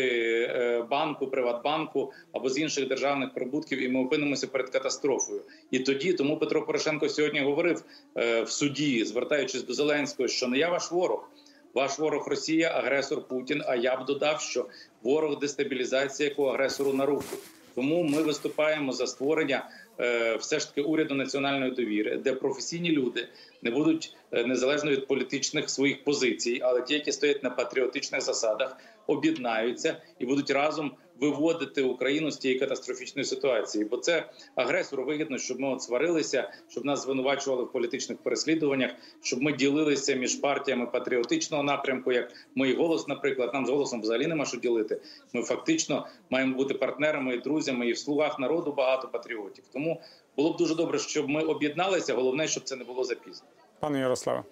е, 0.51 0.83
банку, 0.91 1.27
Приватбанку 1.27 2.12
або 2.33 2.51
з 2.51 2.59
інших 2.59 2.89
державних 2.89 3.35
прибутків, 3.35 3.83
і 3.83 3.89
ми 3.89 4.01
опинимося 4.01 4.47
перед 4.47 4.70
катастрофою. 4.70 5.43
І 5.70 5.79
тоді 5.79 6.12
тому 6.12 6.39
Петро 6.39 6.66
Порошенко 6.66 7.09
сьогодні 7.09 7.41
говорив 7.41 7.85
е, 8.16 8.43
в 8.43 8.51
суді, 8.51 9.05
звертаючись 9.05 9.62
до 9.62 9.75
Зеленського, 9.75 10.29
що 10.29 10.49
не 10.49 10.59
я 10.59 10.68
ваш 10.68 10.93
ворог. 10.93 11.31
Ваш 11.75 11.99
ворог 11.99 12.29
Росія, 12.29 12.68
агресор 12.68 13.29
Путін. 13.29 13.62
А 13.66 13.77
я 13.77 13.97
б 13.97 14.05
додав, 14.05 14.41
що 14.41 14.66
ворог 15.03 15.39
дестабілізація 15.39 16.29
яку 16.29 16.45
агресору 16.45 16.93
на 16.93 17.07
руку. 17.07 17.37
Тому 17.75 18.03
ми 18.03 18.22
виступаємо 18.22 18.93
за 18.93 19.07
створення 19.07 19.68
е, 20.01 20.37
все 20.37 20.59
ж 20.59 20.68
таки 20.68 20.83
уряду 20.83 21.14
національної 21.14 21.70
довіри, 21.70 22.16
де 22.16 22.33
професійні 22.33 22.91
люди 22.91 23.29
не 23.62 23.70
будуть 23.70 24.16
е, 24.33 24.47
незалежно 24.47 24.91
від 24.91 25.07
політичних 25.07 25.70
своїх 25.70 26.05
позицій, 26.05 26.61
але 26.62 26.83
ті, 26.83 26.95
які 26.95 27.12
стоять 27.12 27.43
на 27.43 27.51
патріотичних 27.51 28.20
засадах, 28.20 28.77
об'єднаються 29.07 29.97
і 30.18 30.27
будуть 30.27 30.51
разом 30.51 30.93
виводити 31.21 31.83
Україну 31.83 32.31
з 32.31 32.37
тієї 32.37 32.61
катастрофічної 32.61 33.25
ситуації, 33.25 33.85
бо 33.85 33.97
це 33.97 34.31
агресору 34.55 35.05
вигідно, 35.05 35.39
щоб 35.39 35.61
ми 35.61 35.69
от 35.69 35.83
сварилися, 35.83 36.53
щоб 36.69 36.85
нас 36.85 37.03
звинувачували 37.03 37.65
в 37.65 37.73
політичних 37.73 38.19
переслідуваннях, 38.19 38.91
щоб 39.23 39.43
ми 39.43 39.53
ділилися 39.53 40.15
між 40.15 40.35
партіями 40.35 40.87
патріотичного 40.87 41.62
напрямку, 41.62 42.12
як 42.12 42.33
ми 42.55 42.75
голос, 42.75 43.09
наприклад, 43.09 43.51
нам 43.55 43.67
з 43.67 43.71
голосом 43.71 44.01
взагалі 44.01 44.27
нема 44.27 44.45
що 44.45 44.57
ділити. 44.57 45.01
Ми 45.33 45.43
фактично 45.43 46.07
маємо 46.31 46.57
бути 46.57 46.75
партнерами 46.75 47.35
і 47.35 47.39
друзями, 47.39 47.89
і 47.89 47.93
в 47.93 47.99
слугах 47.99 48.39
народу 48.39 48.73
багато 48.73 49.09
патріотів. 49.09 49.65
Тому 49.73 50.01
було 50.37 50.53
б 50.53 50.57
дуже 50.57 50.75
добре, 50.75 50.99
щоб 50.99 51.29
ми 51.29 51.43
об'єдналися. 51.43 52.15
Головне, 52.15 52.49
щоб 52.49 52.62
це 52.62 52.77
не 52.77 52.85
було 52.85 53.05
запізно. 53.05 53.47
Пане 53.81 53.99
Ярославе. 53.99 54.43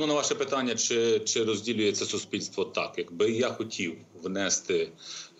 Ну, 0.00 0.06
на 0.06 0.14
ваше 0.14 0.34
питання, 0.34 0.74
чи 0.74 1.20
чи 1.20 1.44
розділюється 1.44 2.04
суспільство 2.04 2.64
так, 2.64 2.94
якби 2.96 3.30
я 3.30 3.48
хотів 3.48 3.96
внести 4.22 4.92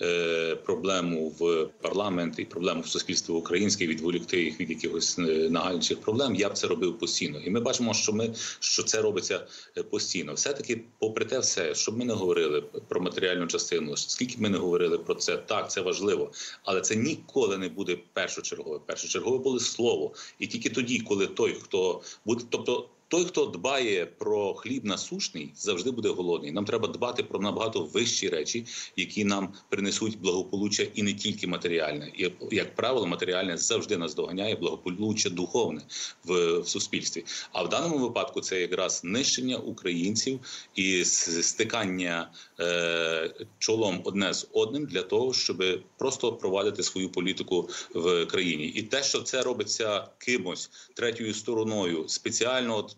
е, 0.02 0.56
проблему 0.56 1.28
в 1.38 1.68
парламент 1.80 2.38
і 2.38 2.44
проблему 2.44 2.80
в 2.80 2.86
суспільство 2.88 3.36
українське, 3.36 3.86
відволікти 3.86 4.42
їх 4.42 4.60
від 4.60 4.70
якихось 4.70 5.18
е, 5.18 5.22
нагальніших 5.50 6.00
проблем, 6.00 6.34
я 6.34 6.48
б 6.48 6.52
це 6.52 6.66
робив 6.66 6.98
постійно. 6.98 7.40
І 7.40 7.50
ми 7.50 7.60
бачимо, 7.60 7.94
що 7.94 8.12
ми 8.12 8.34
що 8.60 8.82
це 8.82 9.02
робиться 9.02 9.46
е, 9.76 9.82
постійно. 9.82 10.34
Все 10.34 10.52
таки, 10.52 10.84
попри 10.98 11.24
те, 11.24 11.38
все, 11.38 11.74
щоб 11.74 11.98
ми 11.98 12.04
не 12.04 12.12
говорили 12.12 12.60
про 12.88 13.00
матеріальну 13.00 13.46
частину, 13.46 13.96
скільки 13.96 14.36
ми 14.38 14.48
не 14.48 14.58
говорили 14.58 14.98
про 14.98 15.14
це, 15.14 15.36
так 15.36 15.70
це 15.70 15.80
важливо, 15.80 16.32
але 16.64 16.80
це 16.80 16.96
ніколи 16.96 17.58
не 17.58 17.68
буде 17.68 17.98
першочергове. 18.12 18.78
Першочергове 18.86 19.38
буде 19.38 19.60
слово, 19.60 20.12
і 20.38 20.46
тільки 20.46 20.70
тоді, 20.70 21.00
коли 21.00 21.26
той, 21.26 21.54
хто 21.54 22.00
буде, 22.24 22.44
тобто. 22.50 22.88
Той, 23.10 23.24
хто 23.24 23.46
дбає 23.46 24.06
про 24.06 24.54
хліб 24.54 24.84
насушний, 24.84 25.52
завжди 25.56 25.90
буде 25.90 26.08
голодний. 26.08 26.52
Нам 26.52 26.64
треба 26.64 26.88
дбати 26.88 27.22
про 27.22 27.40
набагато 27.40 27.84
вищі 27.84 28.28
речі, 28.28 28.66
які 28.96 29.24
нам 29.24 29.52
принесуть 29.68 30.20
благополуччя 30.20 30.86
і 30.94 31.02
не 31.02 31.14
тільки 31.14 31.46
матеріальне. 31.46 32.12
І 32.16 32.30
як 32.50 32.74
правило, 32.74 33.06
матеріальне 33.06 33.56
завжди 33.56 33.96
нас 33.96 34.14
доганяє 34.14 34.56
благополуччя 34.56 35.30
духовне 35.30 35.82
в, 36.24 36.58
в 36.58 36.68
суспільстві. 36.68 37.24
А 37.52 37.62
в 37.62 37.68
даному 37.68 37.98
випадку 37.98 38.40
це 38.40 38.60
якраз 38.60 39.04
нищення 39.04 39.56
українців 39.56 40.40
і 40.74 41.04
стикання 41.04 42.30
е, 42.60 43.34
чолом 43.58 44.00
одне 44.04 44.34
з 44.34 44.48
одним 44.52 44.86
для 44.86 45.02
того, 45.02 45.32
щоб 45.32 45.64
просто 45.98 46.32
провадити 46.32 46.82
свою 46.82 47.08
політику 47.08 47.68
в 47.94 48.26
країні. 48.26 48.66
І 48.66 48.82
те, 48.82 49.02
що 49.02 49.22
це 49.22 49.42
робиться 49.42 50.08
кимось 50.18 50.70
третьою 50.94 51.34
стороною, 51.34 52.08
спеціально 52.08 52.88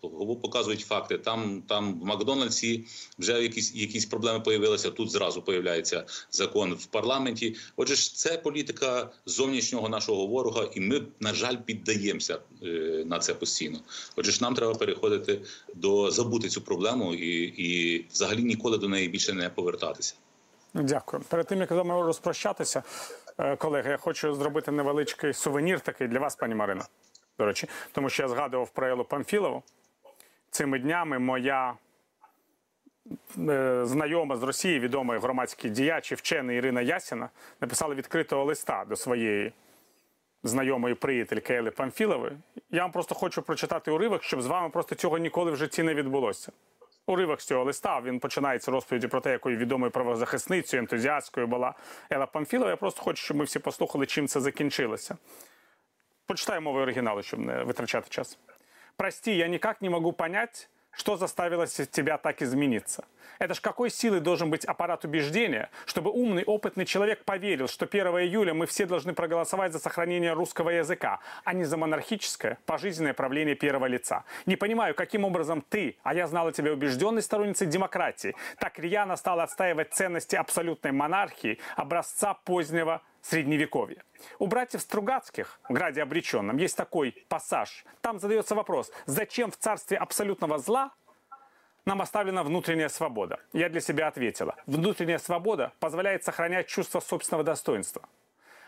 показують 0.42 0.80
факти. 0.80 1.18
Там 1.18 1.62
там 1.68 2.00
в 2.00 2.04
Макдональдсі 2.04 2.84
вже 3.18 3.42
якісь 3.42 3.74
якісь 3.74 4.06
проблеми 4.06 4.40
появилися. 4.40 4.90
Тут 4.90 5.10
зразу 5.10 5.42
появляється 5.42 6.04
закон 6.30 6.74
в 6.74 6.86
парламенті. 6.86 7.56
Отже, 7.76 7.94
ж 7.94 8.16
це 8.16 8.38
політика 8.38 9.10
зовнішнього 9.26 9.88
нашого 9.88 10.26
ворога, 10.26 10.68
і 10.74 10.80
ми 10.80 11.02
на 11.20 11.34
жаль 11.34 11.56
піддаємося 11.56 12.38
е, 12.62 12.66
на 13.06 13.18
це 13.18 13.34
постійно. 13.34 13.80
Отже, 14.16 14.32
ж 14.32 14.42
нам 14.42 14.54
треба 14.54 14.74
переходити 14.74 15.40
до 15.74 16.10
забути 16.10 16.48
цю 16.48 16.60
проблему 16.60 17.14
і, 17.14 17.42
і 17.42 18.04
взагалі 18.12 18.42
ніколи 18.42 18.78
до 18.78 18.88
неї 18.88 19.08
більше 19.08 19.32
не 19.32 19.50
повертатися. 19.50 20.14
Дякую. 20.74 21.22
Перед 21.28 21.46
тим 21.46 21.60
як 21.60 21.68
з 21.68 21.72
розпрощатися, 21.72 22.82
е, 23.38 23.56
колеги, 23.56 23.90
я 23.90 23.96
хочу 23.96 24.34
зробити 24.34 24.70
невеличкий 24.70 25.34
сувенір 25.34 25.80
такий 25.80 26.08
для 26.08 26.18
вас, 26.18 26.36
пані 26.36 26.54
Марина. 26.54 26.84
До 27.38 27.46
речі, 27.46 27.68
тому 27.92 28.10
що 28.10 28.22
я 28.22 28.28
згадував 28.28 28.70
про 28.70 28.88
Елу 28.88 29.04
Памфілову 29.04 29.62
цими 30.52 30.78
днями 30.78 31.18
моя 31.18 31.74
е, 33.38 33.80
знайома 33.84 34.36
з 34.36 34.42
Росії, 34.42 34.80
відомий 34.80 35.18
громадський 35.18 35.70
діяч 35.70 36.12
і 36.12 36.14
вчений 36.14 36.56
Ірина 36.56 36.80
Ясіна, 36.80 37.28
написала 37.60 37.94
відкритого 37.94 38.44
листа 38.44 38.84
до 38.88 38.96
своєї 38.96 39.52
знайомої 40.42 40.94
приятельки 40.94 41.54
Ели 41.54 41.70
Памфілової. 41.70 42.32
Я 42.70 42.82
вам 42.82 42.92
просто 42.92 43.14
хочу 43.14 43.42
прочитати 43.42 43.90
уривок, 43.90 44.22
щоб 44.22 44.42
з 44.42 44.46
вами 44.46 44.70
просто 44.70 44.94
цього 44.94 45.18
ніколи 45.18 45.50
в 45.50 45.56
житті 45.56 45.82
не 45.82 45.94
відбулося. 45.94 46.52
Уривок 47.06 47.40
з 47.40 47.46
цього 47.46 47.64
листа 47.64 48.00
він 48.00 48.18
починається 48.20 48.70
розповіді 48.70 49.08
про 49.08 49.20
те, 49.20 49.30
якою 49.30 49.56
відомою 49.56 49.90
правозахисницею, 49.90 50.80
ентузіасткою 50.80 51.46
була 51.46 51.74
Ела 52.10 52.26
Памфілова. 52.26 52.70
Я 52.70 52.76
просто 52.76 53.02
хочу, 53.02 53.22
щоб 53.22 53.36
ми 53.36 53.44
всі 53.44 53.58
послухали, 53.58 54.06
чим 54.06 54.28
це 54.28 54.40
закінчилося. 54.40 55.16
Почитаю 56.26 56.60
мовою 56.60 56.82
оригіналу, 56.82 57.22
щоб 57.22 57.40
не 57.40 57.62
витрачати 57.62 58.08
час. 58.08 58.38
Прости, 58.96 59.32
я 59.32 59.48
никак 59.48 59.80
не 59.80 59.88
могу 59.88 60.12
понять, 60.12 60.68
что 60.92 61.16
заставило 61.16 61.66
тебя 61.66 62.18
так 62.18 62.42
измениться. 62.42 63.04
Это 63.38 63.54
ж 63.54 63.60
какой 63.60 63.90
силой 63.90 64.20
должен 64.20 64.50
быть 64.50 64.64
аппарат 64.64 65.04
убеждения, 65.04 65.70
чтобы 65.86 66.10
умный, 66.10 66.44
опытный 66.44 66.84
человек 66.84 67.24
поверил, 67.24 67.66
что 67.66 67.86
1 67.86 68.06
июля 68.06 68.54
мы 68.54 68.66
все 68.66 68.86
должны 68.86 69.14
проголосовать 69.14 69.72
за 69.72 69.78
сохранение 69.78 70.32
русского 70.32 70.70
языка, 70.70 71.18
а 71.44 71.54
не 71.54 71.64
за 71.64 71.76
монархическое, 71.76 72.58
пожизненное 72.66 73.14
правление 73.14 73.56
первого 73.56 73.86
лица. 73.86 74.24
Не 74.46 74.56
понимаю, 74.56 74.94
каким 74.94 75.24
образом 75.24 75.64
ты, 75.68 75.96
а 76.02 76.14
я 76.14 76.26
знала 76.26 76.52
тебя 76.52 76.72
убежденной 76.72 77.22
сторонницей 77.22 77.66
демократии, 77.66 78.36
так 78.58 78.78
рьяно 78.78 79.16
стала 79.16 79.44
отстаивать 79.44 79.92
ценности 79.92 80.36
абсолютной 80.36 80.92
монархии, 80.92 81.58
образца 81.74 82.34
позднего 82.34 83.02
Средневековья. 83.22 84.04
У 84.38 84.46
братьев 84.46 84.82
Стругацких 84.82 85.60
в 85.68 85.72
«Граде 85.72 86.02
обреченном» 86.02 86.56
есть 86.56 86.76
такой 86.76 87.24
пассаж. 87.28 87.84
Там 88.00 88.18
задается 88.18 88.54
вопрос, 88.54 88.90
зачем 89.06 89.50
в 89.50 89.56
царстве 89.56 89.96
абсолютного 89.96 90.58
зла 90.58 90.90
нам 91.84 92.02
оставлена 92.02 92.42
внутренняя 92.42 92.88
свобода? 92.88 93.40
Я 93.52 93.68
для 93.68 93.80
себя 93.80 94.08
ответила. 94.08 94.56
Внутренняя 94.66 95.18
свобода 95.18 95.72
позволяет 95.78 96.24
сохранять 96.24 96.66
чувство 96.66 97.00
собственного 97.00 97.44
достоинства. 97.44 98.02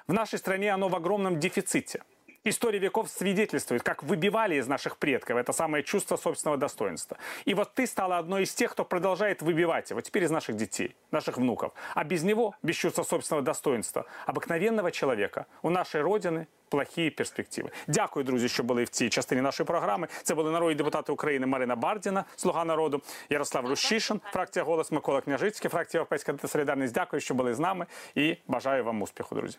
В 0.06 0.12
нашей 0.12 0.38
стране 0.38 0.72
оно 0.72 0.88
в 0.88 0.94
огромном 0.94 1.40
дефиците. 1.40 2.02
История 2.45 2.79
веков 2.79 3.09
свидетельствует, 3.09 3.83
как 3.83 4.01
выбивали 4.01 4.55
из 4.55 4.67
наших 4.67 4.97
предков 4.97 5.37
это 5.37 5.51
самое 5.51 5.83
чувство 5.83 6.15
собственного 6.15 6.57
достоинства. 6.57 7.17
И 7.43 7.53
вот 7.53 7.73
ты 7.73 7.85
стала 7.85 8.17
одной 8.17 8.43
из 8.43 8.53
тех, 8.53 8.71
кто 8.71 8.85
продолжает 8.85 9.41
выбивать 9.41 9.89
его 9.89 9.99
теперь 9.99 10.23
из 10.23 10.31
наших 10.31 10.55
детей, 10.55 10.95
наших 11.11 11.37
внуков. 11.37 11.73
А 11.95 12.03
без 12.05 12.23
него, 12.23 12.55
без 12.63 12.77
чувства 12.77 13.03
собственного 13.03 13.45
достоинства, 13.45 14.05
обыкновенного 14.25 14.89
человека 14.91 15.47
у 15.61 15.69
нашої 15.69 16.03
родини 16.03 16.47
плохі 16.69 17.09
перспективи. 17.09 17.69
Дякую, 17.87 18.23
друзі, 18.23 18.49
що 18.49 18.63
були 18.63 18.83
в 18.83 18.89
цій 18.89 19.09
частині 19.09 19.41
нашої 19.41 19.67
програми. 19.67 20.07
Це 20.23 20.35
були 20.35 20.51
народні 20.51 20.75
депутати 20.75 21.11
України 21.11 21.45
Марина 21.45 21.75
Бардіна, 21.75 22.25
Слуга 22.35 22.65
народу, 22.65 23.01
Ярослав 23.29 23.67
Рущишин, 23.67 24.21
фракція 24.31 24.65
Голос 24.65 24.91
Микола 24.91 25.21
Княжицький, 25.21 25.69
фракція 25.69 25.99
Європейська 25.99 26.47
Солідарність. 26.47 26.93
Дякую, 26.93 27.19
що 27.19 27.33
були 27.33 27.53
з 27.53 27.59
нами 27.59 27.85
і 28.15 28.37
бажаю 28.47 28.83
вам 28.83 29.01
успіху, 29.01 29.35
друзі. 29.35 29.57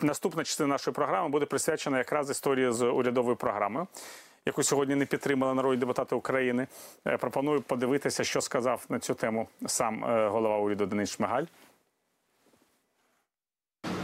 Наступна 0.00 0.44
частина 0.44 0.68
нашої 0.68 0.94
програми 0.94 1.28
буде 1.28 1.46
присвячена 1.46 1.98
якраз 1.98 2.30
історії 2.30 2.72
з 2.72 2.82
урядовою 2.82 3.36
програмою, 3.36 3.86
яку 4.46 4.62
сьогодні 4.62 4.94
не 4.94 5.06
підтримали 5.06 5.54
народні 5.54 5.76
депутати 5.76 6.14
України. 6.14 6.66
Е, 7.06 7.16
Пропоную 7.16 7.60
подивитися, 7.60 8.24
що 8.24 8.40
сказав 8.40 8.84
на 8.88 8.98
цю 8.98 9.14
тему 9.14 9.48
сам 9.66 10.04
е, 10.04 10.28
голова 10.28 10.58
уряду 10.58 10.86
Денис 10.86 11.10
Шмигаль. 11.10 11.44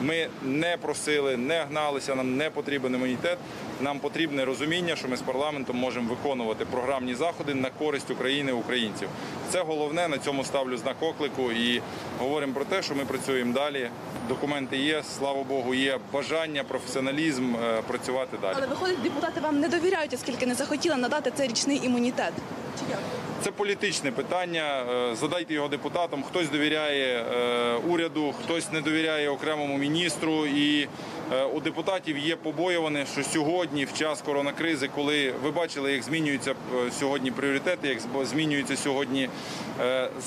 Ми 0.02 0.28
не 0.42 0.76
просили, 0.76 1.36
не 1.36 1.64
гналися, 1.70 2.14
нам 2.14 2.36
не 2.36 2.50
потрібен 2.50 2.94
імунітет. 2.94 3.38
Нам 3.80 3.98
потрібне 3.98 4.44
розуміння, 4.44 4.96
що 4.96 5.08
ми 5.08 5.16
з 5.16 5.22
парламентом 5.22 5.76
можемо 5.76 6.10
виконувати 6.10 6.64
програмні 6.64 7.14
заходи 7.14 7.54
на 7.54 7.70
користь 7.70 8.10
України 8.10 8.52
українців. 8.52 9.08
Це 9.50 9.62
головне. 9.62 10.08
На 10.08 10.18
цьому 10.18 10.44
ставлю 10.44 10.76
знак 10.76 10.96
оклику 11.00 11.52
і 11.52 11.82
говоримо 12.18 12.52
про 12.52 12.64
те, 12.64 12.82
що 12.82 12.94
ми 12.94 13.04
працюємо 13.04 13.52
далі. 13.54 13.90
Документи 14.28 14.76
є, 14.76 15.02
слава 15.18 15.42
Богу, 15.44 15.74
є 15.74 15.98
бажання, 16.12 16.64
професіоналізм 16.64 17.54
е, 17.56 17.82
працювати 17.86 18.36
далі. 18.42 18.54
Але 18.58 18.66
виходить, 18.66 19.02
депутати 19.02 19.40
вам 19.40 19.60
не 19.60 19.68
довіряють, 19.68 20.14
оскільки 20.14 20.46
не 20.46 20.54
захотіли 20.54 20.96
надати 20.96 21.32
цей 21.36 21.48
річний 21.48 21.80
імунітет. 21.86 22.32
Чи 22.78 22.84
як? 22.90 23.27
Це 23.42 23.50
політичне 23.50 24.12
питання. 24.12 24.84
Е, 24.90 25.16
Задайте 25.16 25.54
його 25.54 25.68
депутатам. 25.68 26.22
Хтось 26.22 26.48
довіряє 26.48 27.22
е, 27.22 27.74
уряду, 27.88 28.34
хтось 28.44 28.72
не 28.72 28.80
довіряє 28.80 29.30
окремому 29.30 29.78
міністру. 29.78 30.46
І 30.46 30.88
е, 31.32 31.44
у 31.44 31.60
депутатів 31.60 32.18
є 32.18 32.36
побоюване, 32.36 33.06
що 33.12 33.22
сьогодні, 33.24 33.84
в 33.84 33.92
час 33.92 34.22
коронакризи, 34.22 34.88
коли 34.94 35.34
ви 35.42 35.50
бачили, 35.50 35.92
як 35.92 36.02
змінюються 36.02 36.54
сьогодні 36.98 37.30
пріоритети, 37.30 37.88
як 37.88 38.26
змінюються 38.26 38.76
сьогодні 38.76 39.28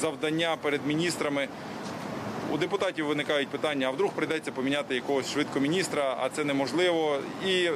завдання 0.01 0.57
перед 0.61 0.87
міністрами. 0.87 1.47
У 2.53 2.57
депутатів 2.57 3.05
виникають 3.05 3.47
питання: 3.47 3.87
а 3.87 3.91
вдруг 3.91 4.11
прийдеться 4.11 4.51
поміняти 4.51 4.95
якогось 4.95 5.31
швидко 5.31 5.59
міністра, 5.59 6.17
а 6.19 6.29
це 6.29 6.43
неможливо. 6.43 7.19
І 7.47 7.69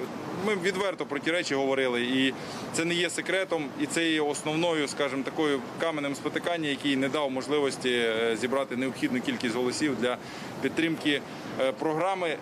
ми 0.46 0.56
відверто 0.56 1.06
про 1.06 1.20
ті 1.20 1.32
речі 1.32 1.56
говорили. 1.56 2.02
І 2.02 2.34
це 2.74 2.86
не 2.86 2.94
є 2.94 3.10
секретом, 3.10 3.66
і 3.82 3.86
це 3.86 4.12
є 4.12 4.22
основною, 4.22 4.88
скажімо, 4.88 5.24
такою 5.24 5.60
каменем 5.80 6.16
спотикання, 6.16 6.70
який 6.70 6.96
не 6.96 7.10
дав 7.10 7.32
можливості 7.32 7.90
е, 7.90 8.38
зібрати 8.42 8.76
необхідну 8.76 9.22
кількість 9.22 9.56
голосів 9.56 9.96
для 10.02 10.18
підтримки 10.62 11.22
е, 11.62 11.72
програми, 11.72 12.38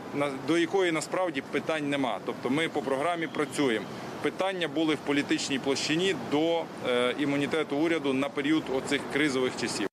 до 0.47 0.57
якої 0.57 0.91
насправді 0.91 1.41
питань 1.41 1.89
нема. 1.89 2.19
Тобто 2.25 2.49
ми 2.49 2.69
по 2.69 2.81
програмі 2.81 3.27
працюємо. 3.27 3.85
Питання 4.21 4.67
були 4.67 4.95
в 4.95 4.99
політичній 4.99 5.59
площині 5.59 6.15
до 6.31 6.63
е, 6.89 7.15
імунітету 7.19 7.75
уряду 7.75 8.13
на 8.13 8.29
період 8.29 8.63
оцих 8.75 9.01
кризових 9.13 9.51
часів. 9.61 9.92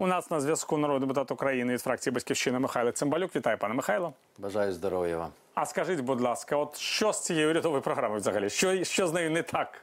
У 0.00 0.06
нас 0.06 0.30
на 0.30 0.40
зв'язку 0.40 0.78
народний 0.78 1.08
депутат 1.08 1.30
України 1.30 1.72
від 1.72 1.80
фракції 1.80 2.14
Батьківщина 2.14 2.58
Михайло 2.58 2.92
Цимбалюк. 2.92 3.36
Вітаю, 3.36 3.58
пане 3.58 3.74
Михайло. 3.74 4.12
Бажаю 4.38 4.72
здоров'я 4.72 5.18
вам. 5.18 5.30
А 5.54 5.66
скажіть, 5.66 6.00
будь 6.00 6.20
ласка, 6.20 6.56
от 6.56 6.76
що 6.76 7.12
з 7.12 7.24
цією 7.24 7.50
урядовою 7.50 7.82
програмою 7.82 8.20
взагалі? 8.20 8.50
Що, 8.50 8.84
що 8.84 9.06
з 9.06 9.12
нею 9.12 9.30
не 9.30 9.42
так? 9.42 9.82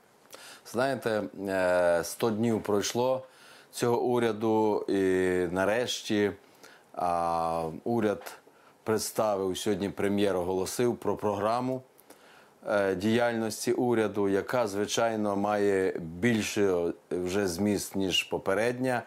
Знаєте, 0.71 1.23
е, 1.47 2.03
100 2.03 2.29
днів 2.29 2.63
пройшло 2.63 3.23
цього 3.71 4.01
уряду, 4.01 4.85
і 4.89 5.01
нарешті 5.51 6.31
а, 6.93 7.69
уряд 7.83 8.37
представив 8.83 9.57
сьогодні. 9.57 9.89
Прем'єр 9.89 10.37
оголосив 10.37 10.97
про 10.97 11.15
програму 11.15 11.81
е, 12.69 12.95
діяльності 12.95 13.71
уряду, 13.71 14.29
яка 14.29 14.67
звичайно 14.67 15.35
має 15.35 15.91
більше 15.99 16.93
вже 17.11 17.47
зміст 17.47 17.95
ніж 17.95 18.23
попередня, 18.23 19.03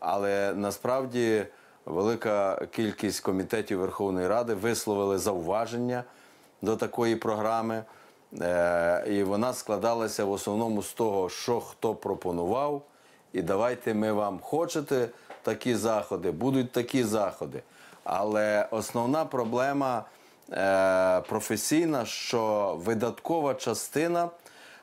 але 0.00 0.54
насправді 0.54 1.46
велика 1.86 2.66
кількість 2.66 3.20
комітетів 3.20 3.78
Верховної 3.78 4.28
Ради 4.28 4.54
висловили 4.54 5.18
зауваження 5.18 6.04
до 6.62 6.76
такої 6.76 7.16
програми. 7.16 7.84
Е, 8.40 9.04
І 9.08 9.22
вона 9.22 9.52
складалася 9.52 10.24
в 10.24 10.32
основному 10.32 10.82
з 10.82 10.92
того, 10.92 11.28
що 11.28 11.60
хто 11.60 11.94
пропонував. 11.94 12.82
І 13.32 13.42
давайте 13.42 13.94
ми 13.94 14.12
вам 14.12 14.38
хочете 14.42 15.08
такі 15.42 15.74
заходи, 15.74 16.30
будуть 16.30 16.72
такі 16.72 17.04
заходи. 17.04 17.62
Але 18.04 18.68
основна 18.70 19.24
проблема 19.24 20.04
е, 20.52 21.20
професійна, 21.20 22.04
що 22.04 22.74
видаткова 22.84 23.54
частина 23.54 24.30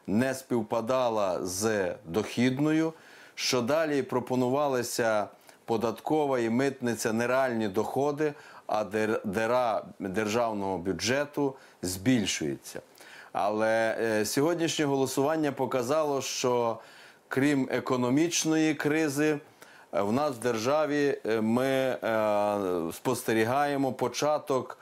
не 0.07 0.33
співпадала 0.33 1.45
з 1.45 1.95
дохідною, 2.05 2.93
що 3.35 3.61
далі 3.61 4.01
пропонувалися 4.03 5.27
податкова 5.65 6.39
і 6.39 6.49
митниця 6.49 7.13
нереальні 7.13 7.67
доходи, 7.67 8.33
а 8.67 8.83
дер- 8.83 9.21
дира 9.23 9.83
державного 9.99 10.77
бюджету 10.77 11.55
збільшується. 11.81 12.81
Але 13.31 13.97
е, 14.01 14.25
сьогоднішнє 14.25 14.85
голосування 14.85 15.51
показало, 15.51 16.21
що 16.21 16.77
крім 17.27 17.67
економічної 17.71 18.73
кризи, 18.73 19.39
е, 19.93 20.01
в 20.01 20.11
нас 20.11 20.31
в 20.35 20.39
державі 20.39 21.17
е, 21.25 21.41
ми 21.41 21.97
спостерігаємо 22.93 23.93
початок 23.93 24.77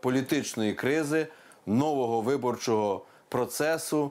політичної 0.00 0.72
кризи, 0.72 1.26
нового 1.66 2.20
виборчого 2.20 3.02
процесу, 3.28 4.10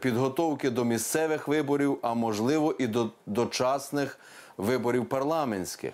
підготовки 0.00 0.70
до 0.70 0.84
місцевих 0.84 1.48
виборів, 1.48 1.98
а 2.02 2.14
можливо 2.14 2.74
і 2.78 2.86
до 2.86 3.10
дочасних 3.26 4.18
виборів 4.56 5.08
парламентських. 5.08 5.92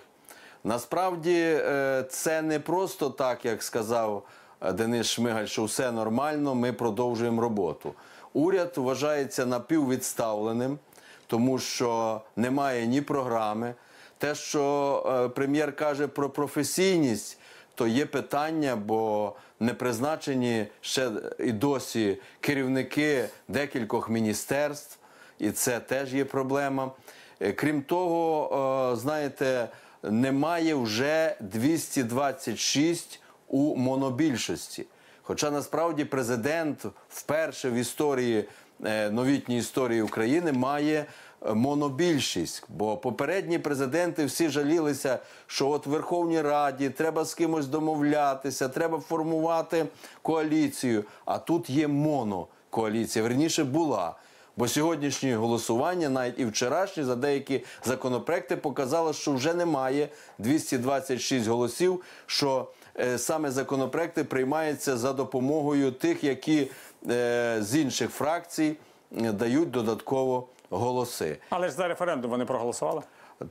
Насправді 0.63 1.39
е, 1.39 2.05
це 2.09 2.41
не 2.41 2.59
просто 2.59 3.09
так, 3.09 3.45
як 3.45 3.63
сказав 3.63 4.23
е, 4.61 4.73
Денис 4.73 5.07
Шмигаль, 5.07 5.45
що 5.45 5.63
все 5.63 5.91
нормально, 5.91 6.55
ми 6.55 6.73
продовжуємо 6.73 7.41
роботу. 7.41 7.93
Уряд 8.33 8.73
вважається 8.75 9.45
напіввідставленим, 9.45 10.79
тому 11.27 11.59
що 11.59 12.21
немає 12.35 12.87
ні 12.87 13.01
програми. 13.01 13.73
Те, 14.17 14.35
що 14.35 15.23
е, 15.25 15.29
прем'єр 15.29 15.75
каже 15.75 16.07
про 16.07 16.29
професійність, 16.29 17.39
то 17.75 17.87
є 17.87 18.05
питання, 18.05 18.75
бо 18.75 19.33
не 19.63 19.73
призначені 19.73 20.67
ще 20.81 21.11
і 21.39 21.51
досі 21.51 22.17
керівники 22.41 23.25
декількох 23.47 24.09
міністерств, 24.09 24.97
і 25.39 25.51
це 25.51 25.79
теж 25.79 26.13
є 26.13 26.25
проблема. 26.25 26.91
Е, 27.39 27.51
Крім 27.51 27.81
того, 27.81 28.91
е, 28.93 28.95
знаєте, 28.95 29.67
немає 30.03 30.75
вже 30.75 31.35
226 31.39 33.19
у 33.47 33.75
монобільшості. 33.75 34.85
Хоча 35.21 35.51
насправді 35.51 36.05
президент 36.05 36.85
вперше 37.09 37.69
в 37.69 37.73
історії 37.73 38.45
е, 38.85 39.09
новітньої 39.09 39.59
історії 39.59 40.01
України 40.01 40.51
має 40.51 41.05
монобільшість. 41.45 42.63
Бо 42.69 42.97
попередні 42.97 43.59
президенти 43.59 44.25
всі 44.25 44.49
жалілися, 44.49 45.19
що 45.47 45.69
от 45.69 45.85
в 45.85 45.89
Верховній 45.89 46.41
Раді 46.41 46.89
треба 46.89 47.25
з 47.25 47.33
кимось 47.33 47.67
домовлятися, 47.67 48.69
треба 48.69 48.99
формувати 48.99 49.85
коаліцію. 50.21 51.03
А 51.25 51.37
тут 51.37 51.69
є 51.69 51.87
монокоаліція. 51.87 53.23
Верніше 53.23 53.63
була. 53.63 54.15
Бо 54.57 54.67
сьогоднішнє 54.67 55.35
голосування, 55.35 56.09
навіть 56.09 56.39
і 56.39 56.45
вчорашнє, 56.45 57.03
за 57.03 57.15
деякі 57.15 57.63
законопроекти 57.85 58.55
показало, 58.55 59.13
що 59.13 59.33
вже 59.33 59.53
немає 59.53 60.09
226 60.37 61.47
голосів, 61.47 62.03
що 62.25 62.67
е, 62.99 63.17
саме 63.17 63.51
законопроекти 63.51 64.23
приймаються 64.23 64.97
за 64.97 65.13
допомогою 65.13 65.91
тих, 65.91 66.23
які 66.23 66.67
е, 67.09 67.57
з 67.61 67.75
інших 67.75 68.09
фракцій 68.09 68.75
дають 69.13 69.71
додатково 69.71 70.47
голоси. 70.69 71.37
Але 71.49 71.67
ж 71.67 71.73
за 71.73 71.87
референдум 71.87 72.31
вони 72.31 72.45
проголосували. 72.45 73.01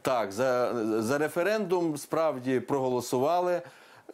Так, 0.03 0.33
за, 0.33 0.75
за 1.03 1.19
референдум 1.19 1.97
справді 1.97 2.61
проголосували, 2.61 3.63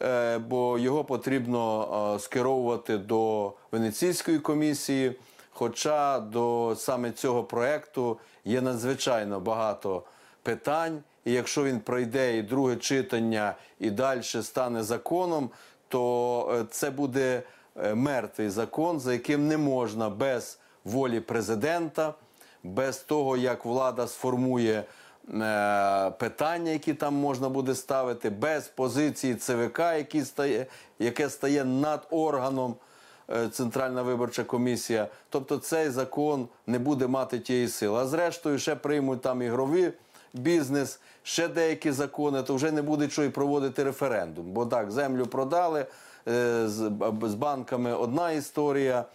е, 0.01 0.37
бо 0.37 0.77
його 0.77 1.03
потрібно 1.03 2.13
е, 2.15 2.19
скеровувати 2.19 2.97
до 2.97 3.53
Венеційської 3.71 4.39
комісії. 4.39 5.15
Хоча 5.51 6.19
до 6.19 6.75
саме 6.77 7.11
цього 7.11 7.43
проекту 7.43 8.17
є 8.45 8.61
надзвичайно 8.61 9.39
багато 9.39 10.03
питань, 10.43 11.03
і 11.25 11.31
якщо 11.31 11.63
він 11.63 11.79
пройде 11.79 12.37
і 12.37 12.41
друге 12.41 12.75
читання, 12.75 13.55
і 13.79 13.89
далі 13.89 14.23
стане 14.23 14.83
законом, 14.83 15.49
то 15.87 16.55
е, 16.55 16.65
це 16.71 16.89
буде 16.89 17.43
мертвий 17.93 18.49
закон, 18.49 18.99
за 18.99 19.13
яким 19.13 19.47
не 19.47 19.57
можна 19.57 20.09
без 20.09 20.58
волі 20.85 21.19
президента, 21.19 22.13
без 22.63 22.97
того, 22.97 23.37
як 23.37 23.65
влада 23.65 24.07
сформує 24.07 24.83
е, 25.33 26.11
питання, 26.11 26.71
які 26.71 26.93
там 26.93 27.15
можна 27.15 27.49
буде 27.49 27.75
ставити, 27.75 28.29
без 28.29 28.67
позиції 28.67 29.35
ЦВК, 29.35 29.79
які 29.79 30.23
стає, 30.25 30.65
яке 30.99 31.29
стає 31.29 31.65
над 31.65 32.07
органом. 32.09 32.75
е, 33.29 33.49
Центральна 33.49 34.01
виборча 34.01 34.43
комісія. 34.43 35.07
Тобто 35.29 35.57
цей 35.57 35.89
закон 35.89 36.47
не 36.67 36.79
буде 36.79 37.07
мати 37.07 37.39
тієї 37.39 37.67
сили. 37.67 37.99
А 37.99 38.07
зрештою, 38.07 38.59
ще 38.59 38.75
приймуть 38.75 39.21
там 39.21 39.41
ігрові 39.41 39.93
бізнес, 40.33 40.99
ще 41.23 41.47
деякі 41.47 41.91
закони, 41.91 42.43
то 42.43 42.55
вже 42.55 42.71
не 42.71 42.81
буде 42.81 43.07
чого 43.07 43.27
і 43.27 43.29
проводити 43.29 43.83
референдум. 43.83 44.45
Бо 44.51 44.65
так, 44.65 44.91
землю 44.91 45.25
продали 45.25 45.85
е, 46.27 46.67
з, 46.67 47.35
банками 47.35 47.93
одна 47.93 48.31
історія, 48.31 49.05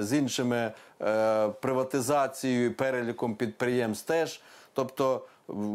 з 0.00 0.12
іншими 0.12 0.72
е, 1.02 1.48
приватизацією, 1.48 2.74
переліком 2.74 3.34
підприємств 3.34 4.06
теж. 4.06 4.40
Тобто, 4.72 5.22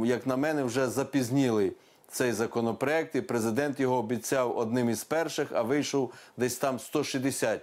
як 0.06 0.28
на 0.28 0.38
мене, 0.38 0.64
вже 0.64 0.88
запізнілий 0.88 1.74
цей 2.12 2.32
законопроект, 2.32 3.16
і 3.16 3.22
президент 3.22 3.80
його 3.80 3.96
обіцяв 3.96 4.58
одним 4.58 4.90
із 4.90 5.04
перших, 5.04 5.48
а 5.54 5.62
вийшов 5.62 6.14
десь 6.38 6.58
там 6.58 6.80
160 6.80 7.62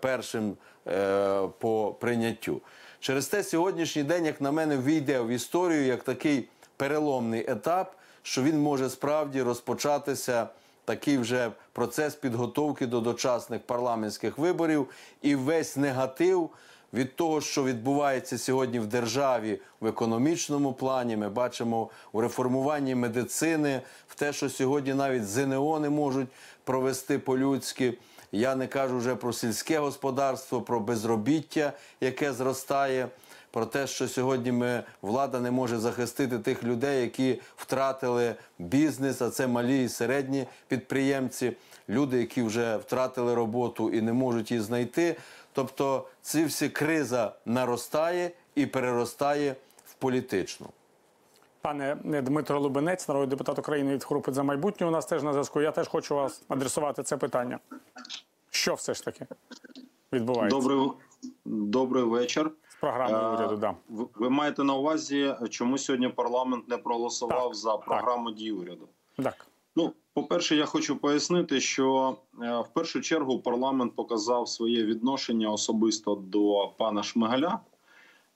першим 0.00 0.56
е, 0.88 1.48
по 1.58 1.96
прийняттю. 2.00 2.60
Через 3.00 3.26
те 3.26 3.42
сьогоднішній 3.42 4.02
день, 4.02 4.26
як 4.26 4.40
на 4.40 4.52
мене, 4.52 4.76
війде 4.76 5.20
в 5.20 5.28
історію 5.28 5.86
як 5.86 6.02
такий 6.02 6.48
переломний 6.76 7.50
етап, 7.50 7.94
що 8.22 8.42
він 8.42 8.58
може 8.58 8.90
справді 8.90 9.42
розпочатися 9.42 10.46
такий 10.84 11.18
вже 11.18 11.50
процес 11.72 12.14
підготовки 12.14 12.86
до 12.86 13.00
дочасних 13.00 13.60
парламентських 13.62 14.38
виборів, 14.38 14.88
і 15.22 15.34
весь 15.34 15.76
негатив 15.76 16.50
від 16.94 17.16
того, 17.16 17.40
що 17.40 17.64
відбувається 17.64 18.38
сьогодні 18.38 18.80
в 18.80 18.86
державі 18.86 19.60
в 19.80 19.86
економічному 19.86 20.72
плані. 20.72 21.16
Ми 21.16 21.28
бачимо 21.28 21.90
у 22.12 22.20
реформуванні 22.20 22.94
медицини, 22.94 23.82
в 24.08 24.14
те, 24.14 24.32
що 24.32 24.50
сьогодні 24.50 24.94
навіть 24.94 25.26
ЗНО 25.26 25.80
не 25.80 25.90
можуть 25.90 26.28
провести 26.64 27.18
по-людськи. 27.18 27.98
Я 28.32 28.54
не 28.54 28.66
кажу 28.66 28.98
вже 28.98 29.14
про 29.14 29.32
сільське 29.32 29.78
господарство, 29.78 30.62
про 30.62 30.80
безробіття, 30.80 31.72
яке 32.00 32.32
зростає. 32.32 33.08
Про 33.52 33.66
те, 33.66 33.86
що 33.86 34.08
сьогодні 34.08 34.52
ми 34.52 34.82
влада 35.02 35.40
не 35.40 35.50
може 35.50 35.78
захистити 35.78 36.38
тих 36.38 36.64
людей, 36.64 37.02
які 37.02 37.40
втратили 37.56 38.34
бізнес, 38.58 39.22
а 39.22 39.30
це 39.30 39.46
малі 39.46 39.84
і 39.84 39.88
середні 39.88 40.46
підприємці, 40.68 41.56
люди, 41.88 42.18
які 42.18 42.42
вже 42.42 42.76
втратили 42.76 43.34
роботу 43.34 43.90
і 43.90 44.00
не 44.00 44.12
можуть 44.12 44.50
її 44.50 44.62
знайти. 44.62 45.16
Тобто, 45.52 46.06
ці 46.22 46.44
всі 46.44 46.68
криза 46.68 47.32
наростає 47.46 48.30
і 48.54 48.66
переростає 48.66 49.56
в 49.86 49.94
політичну. 49.94 50.66
Пане 51.60 51.96
Дмитро 52.04 52.60
Лубенець, 52.60 53.08
народний 53.08 53.30
депутат 53.30 53.58
України 53.58 53.94
від 53.94 54.04
групи 54.04 54.32
за 54.32 54.42
майбутнє. 54.42 54.86
У 54.86 54.90
нас 54.90 55.06
теж 55.06 55.22
на 55.22 55.32
зв'язку. 55.32 55.60
Я 55.60 55.70
теж 55.70 55.88
хочу 55.88 56.14
вас 56.14 56.42
адресувати 56.48 57.02
це 57.02 57.16
питання. 57.16 57.58
Що 58.50 58.74
все 58.74 58.94
ж 58.94 59.04
таки 59.04 59.26
відбувається? 60.12 60.60
Добрий, 60.60 60.90
добрий 61.44 62.04
вечір. 62.04 62.50
Програмою 62.82 63.24
Е, 63.24 63.34
уряду, 63.34 63.56
да. 63.56 63.74
Ви, 63.88 64.06
ви 64.14 64.30
маєте 64.30 64.64
на 64.64 64.74
увазі, 64.74 65.34
чому 65.50 65.78
сьогодні 65.78 66.08
парламент 66.08 66.68
не 66.68 66.76
проголосував 66.76 67.46
Так, 67.46 67.54
за 67.54 67.76
програму 67.76 68.30
дій 68.30 68.52
уряду? 68.52 68.88
Так. 69.16 69.46
Ну, 69.76 69.92
по-перше, 70.14 70.56
я 70.56 70.64
хочу 70.64 70.96
пояснити, 70.96 71.60
що 71.60 72.16
е, 72.42 72.60
в 72.60 72.68
першу 72.74 73.00
чергу 73.00 73.38
парламент 73.38 73.96
показав 73.96 74.48
своє 74.48 74.84
відношення 74.84 75.50
особисто 75.50 76.14
до 76.14 76.72
пана 76.78 77.02
Шмигаля 77.02 77.60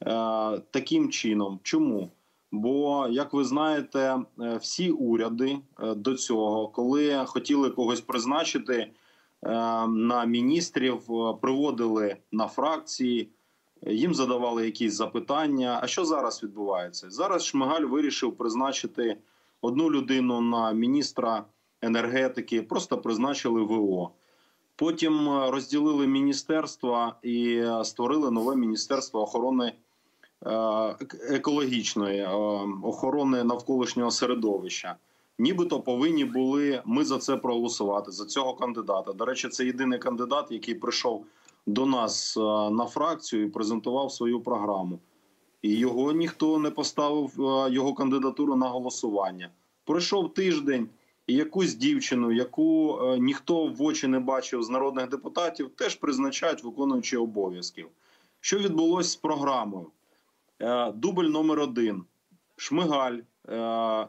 е, 0.03 0.63
таким 0.71 1.11
чином. 1.11 1.61
Чому? 1.63 2.11
Бо, 2.53 3.07
як 3.11 3.33
ви 3.33 3.45
знаєте, 3.45 4.17
всі 4.61 4.91
уряди 4.91 5.59
до 5.97 6.15
цього, 6.15 6.69
коли 6.69 7.25
хотіли 7.27 7.71
когось 7.71 8.01
призначити 8.01 8.91
на 9.89 10.25
міністрів, 10.25 11.01
приводили 11.41 12.17
на 12.33 12.49
фракції, 12.49 13.31
їм 13.83 14.15
задавали 14.15 14.65
якісь 14.65 14.95
запитання. 14.95 15.81
А 15.83 15.87
що 15.87 16.05
зараз 16.05 16.43
відбувається? 16.43 17.11
Зараз 17.11 17.45
Шмигаль 17.45 17.85
вирішив 17.85 18.37
призначити 18.37 19.17
одну 19.61 19.91
людину 19.91 20.41
на 20.41 20.73
міністра 20.73 21.45
енергетики, 21.83 22.63
просто 22.63 22.99
призначили 22.99 23.63
ВО. 23.63 24.13
Потім 24.77 25.29
е, 25.29 25.51
розділили 25.51 26.07
міністерства 26.07 27.17
і 27.23 27.57
е, 27.57 27.85
створили 27.85 28.31
нове 28.31 28.57
міністерство 28.57 29.23
охорони 29.23 29.73
е, 30.47 30.51
екологічної 31.31 32.27
охорони 32.83 33.45
навколишнього 33.45 34.11
середовища. 34.11 34.97
Нібито 35.39 35.81
повинні 35.81 36.25
були 36.25 36.83
ми 36.85 37.05
за 37.05 37.19
це 37.19 37.37
проголосувати 37.37 38.13
за 38.13 38.25
цього 38.25 38.55
кандидата. 38.55 39.13
До 39.13 39.25
речі, 39.25 39.49
це 39.49 39.65
єдиний 39.65 39.99
кандидат, 39.99 40.47
який 40.51 40.75
прийшов 40.75 41.27
до 41.67 41.87
нас 41.87 42.37
е, 42.37 42.41
на 42.71 42.87
фракцію 42.87 43.47
і 43.47 43.51
презентував 43.51 44.13
свою 44.13 44.41
програму. 44.41 44.99
І 45.63 45.75
його 45.75 46.13
ніхто 46.13 46.59
не 46.59 46.71
поставив 46.71 47.41
е, 47.41 47.71
його 47.71 47.95
кандидатуру 47.95 48.57
на 48.57 48.69
голосування. 48.69 49.51
Пройшов 49.85 50.35
тиждень, 50.35 50.89
і 51.27 51.35
якусь 51.35 51.75
дівчину, 51.75 52.33
яку 52.33 52.99
е, 53.03 53.19
ніхто 53.19 53.67
в 53.67 53.83
очі 53.83 54.07
не 54.07 54.21
бачив 54.21 54.63
з 54.63 54.71
народних 54.71 55.09
депутатів, 55.09 55.71
теж 55.77 55.95
призначають 55.95 56.65
виконуючи 56.65 57.19
обов'язків. 57.19 57.89
Що 58.41 58.59
відбулося 58.59 59.11
з 59.11 59.17
програмою? 59.17 59.87
Дубль 60.95 61.25
номер 61.25 61.61
один. 61.61 62.05
Шмигаль 62.57 63.19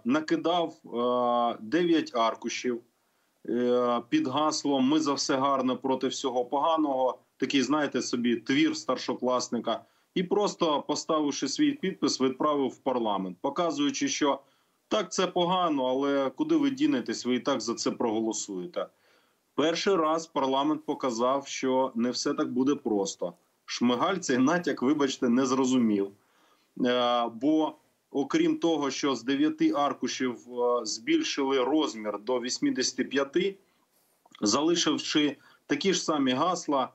накидав 0.06 0.74
е, 0.86 1.58
9 1.62 2.16
аркушів 2.16 2.82
під 4.10 4.28
гаслом 4.28 4.90
Ми 4.90 5.00
за 5.00 5.14
все 5.14 5.36
гарне 5.36 5.76
проти 5.76 6.08
всього 6.08 6.46
поганого. 6.46 7.20
Такий, 7.38 7.62
знаєте 7.62 8.02
собі, 8.02 8.36
твір 8.36 8.78
старшокласника, 8.78 9.86
і 10.16 10.24
просто 10.24 10.82
поставивши 10.82 11.48
свій 11.48 11.72
підпис, 11.72 12.22
відправив 12.22 12.68
в 12.68 12.78
парламент, 12.78 13.38
показуючи, 13.42 14.08
що 14.08 14.40
так 14.88 15.12
це 15.12 15.28
погано, 15.28 15.86
але 15.86 16.30
куди 16.30 16.56
ви 16.56 16.70
дінетесь, 16.70 17.26
ви 17.26 17.36
і 17.36 17.40
так 17.40 17.62
за 17.62 17.74
це 17.74 17.92
проголосуєте. 17.92 18.88
Перший 19.56 19.96
раз 19.96 20.28
парламент 20.28 20.86
показав, 20.86 21.48
що 21.48 21.92
не 21.96 22.12
все 22.12 22.34
так 22.34 22.52
буде 22.52 22.76
просто. 22.76 23.34
Шмигаль 23.66 24.18
цей 24.18 24.38
натяк, 24.38 24.82
вибачте, 24.82 25.30
не 25.30 25.46
зрозумів. 25.46 26.12
Е, 26.86 27.28
Бо 27.28 27.76
окрім 28.12 28.58
того, 28.58 28.92
що 28.92 29.16
з 29.16 29.24
9 29.24 29.62
аркушів 29.62 30.36
е, 30.36 30.86
збільшили 30.86 31.64
розмір 31.64 32.20
до 32.20 32.40
85, 32.40 33.56
залишивши 34.42 35.38
такі 35.68 35.94
ж 35.94 36.04
самі 36.04 36.32
гасла, 36.32 36.90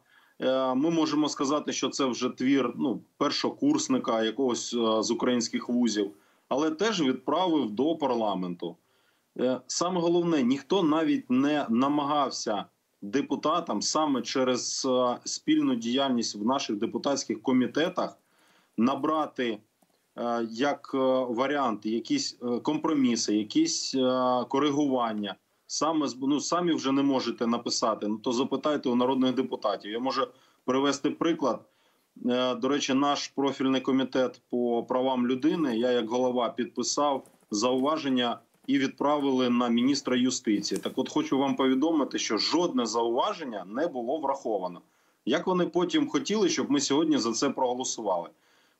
ми 0.74 0.90
можемо 0.90 1.28
сказати, 1.28 1.72
що 1.72 1.88
це 1.88 2.04
вже 2.04 2.28
твір 2.28 2.74
ну, 2.76 3.00
першокурсника 3.16 4.22
якогось 4.22 4.74
е, 4.74 5.02
з 5.02 5.10
українських 5.10 5.68
вузів, 5.68 6.10
але 6.48 6.70
теж 6.70 7.02
відправив 7.02 7.70
до 7.70 7.96
парламенту. 7.96 8.76
Е, 9.40 9.60
Саме 9.66 10.00
головне, 10.00 10.42
ніхто 10.42 10.82
навіть 10.82 11.30
не 11.30 11.66
намагався 11.68 12.64
депутатам 13.02 13.82
саме 13.82 14.22
через 14.22 14.86
е, 14.90 15.18
спільну 15.24 15.74
діяльність 15.74 16.34
в 16.36 16.46
наших 16.46 16.76
депутатських 16.76 17.42
комітетах 17.42 18.18
набрати 18.76 19.58
е, 20.16 20.46
як 20.50 20.90
е, 20.94 20.98
варіанти 21.28 21.90
якісь 21.90 22.38
е, 22.42 22.58
компроміси, 22.60 23.36
якісь 23.36 23.94
е, 23.94 23.98
коригування. 24.48 25.34
Саме 25.72 26.08
ну, 26.20 26.40
самі 26.40 26.72
вже 26.72 26.92
не 26.92 27.02
можете 27.02 27.46
написати. 27.46 28.08
Ну 28.08 28.18
то 28.18 28.32
запитайте 28.32 28.88
у 28.88 28.94
народних 28.94 29.34
депутатів. 29.34 29.92
Я 29.92 29.98
можу 29.98 30.26
привести 30.64 31.10
приклад. 31.10 31.60
Е, 32.26 32.54
До 32.54 32.68
речі, 32.68 32.94
наш 32.94 33.28
профільний 33.28 33.80
комітет 33.80 34.40
по 34.50 34.82
правам 34.82 35.26
людини. 35.26 35.76
Я 35.76 35.90
як 35.90 36.08
голова 36.08 36.48
підписав 36.48 37.26
зауваження 37.50 38.38
і 38.66 38.78
відправили 38.78 39.50
на 39.50 39.68
міністра 39.68 40.16
юстиції. 40.16 40.80
Так, 40.80 40.92
от 40.96 41.08
хочу 41.08 41.38
вам 41.38 41.56
повідомити, 41.56 42.18
що 42.18 42.38
жодне 42.38 42.86
зауваження 42.86 43.64
не 43.64 43.86
було 43.86 44.18
враховано. 44.18 44.80
Як 45.24 45.46
вони 45.46 45.66
потім 45.66 46.08
хотіли, 46.08 46.48
щоб 46.48 46.70
ми 46.70 46.80
сьогодні 46.80 47.18
за 47.18 47.32
це 47.32 47.50
проголосували? 47.50 48.28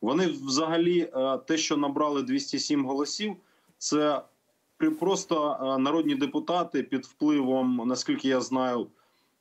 Вони 0.01 0.27
взагалі 0.27 1.01
е, 1.01 1.39
те, 1.39 1.59
що 1.59 1.77
набрали 1.77 2.23
207 2.23 2.87
голосів, 2.87 3.37
це 3.79 4.23
просто 4.91 5.57
е, 5.61 5.79
народні 5.79 6.15
депутати 6.15 6.83
під 6.83 7.05
впливом, 7.05 7.83
наскільки 7.87 8.29
я 8.29 8.41
знаю, 8.41 8.87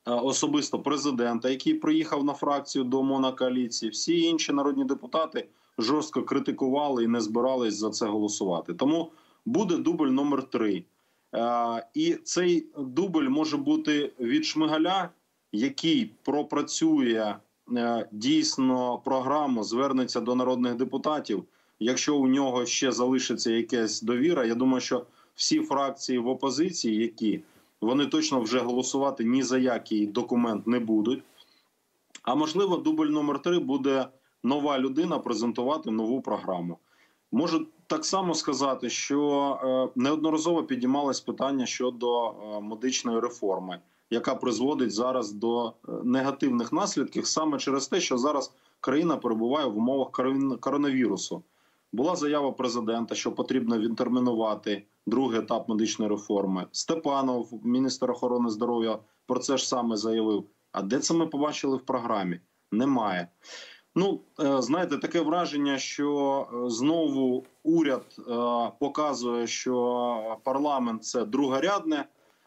е, 0.06 0.10
особисто 0.10 0.78
президента, 0.78 1.50
який 1.50 1.74
приїхав 1.74 2.24
на 2.24 2.32
фракцію 2.32 2.84
до 2.84 3.02
монокоаліції. 3.02 3.90
Всі 3.90 4.20
інші 4.20 4.52
народні 4.52 4.84
депутати 4.84 5.48
жорстко 5.78 6.22
критикували 6.22 7.04
і 7.04 7.08
не 7.08 7.20
збирались 7.20 7.74
за 7.74 7.90
це 7.90 8.06
голосувати. 8.06 8.74
Тому 8.74 9.10
буде 9.44 9.76
дубль 9.76 10.08
номер 10.08 10.42
три. 10.42 10.84
Е, 11.34 11.86
І 11.94 12.12
цей 12.14 12.66
дубль 12.78 13.28
може 13.28 13.56
бути 13.56 14.12
від 14.20 14.44
Шмигаля, 14.44 15.08
який 15.52 16.10
пропрацює 16.22 17.36
дійсно 18.12 18.98
програму, 19.04 19.64
звернеться 19.64 20.20
до 20.20 20.34
народних 20.34 20.74
депутатів. 20.74 21.44
Якщо 21.82 22.16
у 22.16 22.26
нього 22.28 22.66
ще 22.66 22.92
залишиться 22.92 23.50
якась 23.50 24.02
довіра, 24.02 24.44
я 24.44 24.54
думаю, 24.54 24.80
що 24.80 25.06
всі 25.34 25.60
фракції 25.60 26.18
в 26.18 26.28
опозиції, 26.28 26.96
які 27.02 27.42
вони 27.80 28.06
точно 28.06 28.40
вже 28.40 28.58
голосувати 28.58 29.24
ні 29.24 29.42
за 29.42 29.58
який 29.58 30.06
документ 30.06 30.66
не 30.66 30.78
будуть. 30.78 31.22
А 32.22 32.34
можливо, 32.34 32.76
дубль 32.76 33.06
номер 33.06 33.42
три 33.42 33.58
буде 33.58 34.08
нова 34.42 34.78
людина 34.78 35.18
презентувати 35.18 35.90
нову 35.90 36.20
програму. 36.20 36.78
Можу 37.32 37.66
так 37.86 38.04
само 38.04 38.34
сказати, 38.34 38.90
що 38.90 39.20
е, 39.94 40.00
неодноразово 40.00 40.62
піднімалось 40.62 41.20
питання 41.20 41.66
щодо 41.66 42.26
е, 42.26 42.60
медичної 42.60 43.20
реформи, 43.20 43.78
яка 44.10 44.34
призводить 44.34 44.92
зараз 44.92 45.32
до 45.32 45.66
е, 45.68 45.92
негативних 46.04 46.72
наслідків 46.72 47.26
саме 47.26 47.58
через 47.58 47.88
те, 47.88 48.00
що 48.00 48.18
зараз 48.18 48.52
країна 48.80 49.16
перебуває 49.16 49.66
в 49.66 49.78
умовах 49.78 50.10
коронавірусу. 50.60 51.42
Була 51.92 52.16
заява 52.16 52.52
президента, 52.52 53.14
що 53.14 53.32
потрібно 53.32 53.78
відтермінувати 53.78 54.82
другий 55.06 55.38
етап 55.38 55.68
медичної 55.68 56.10
реформи. 56.10 56.66
Степанов, 56.72 57.60
міністр 57.64 58.10
охорони 58.10 58.50
здоров'я, 58.50 58.98
про 59.26 59.38
це 59.38 59.56
ж 59.56 59.68
саме 59.68 59.96
заявив. 59.96 60.44
А 60.72 60.82
де 60.82 60.98
це 60.98 61.14
ми 61.14 61.26
побачили 61.26 61.76
в 61.76 61.80
програмі? 61.80 62.40
Немає. 62.72 63.28
Ну, 63.94 64.20
е, 64.40 64.62
знаєте, 64.62 64.98
таке 64.98 65.20
враження, 65.20 65.78
що 65.78 66.48
е, 66.52 66.70
знову 66.70 67.44
уряд 67.62 68.16
е, 68.18 68.22
показує, 68.80 69.46
що 69.46 70.38
парламент 70.44 71.04
це 71.04 71.24
другорядне. 71.24 72.04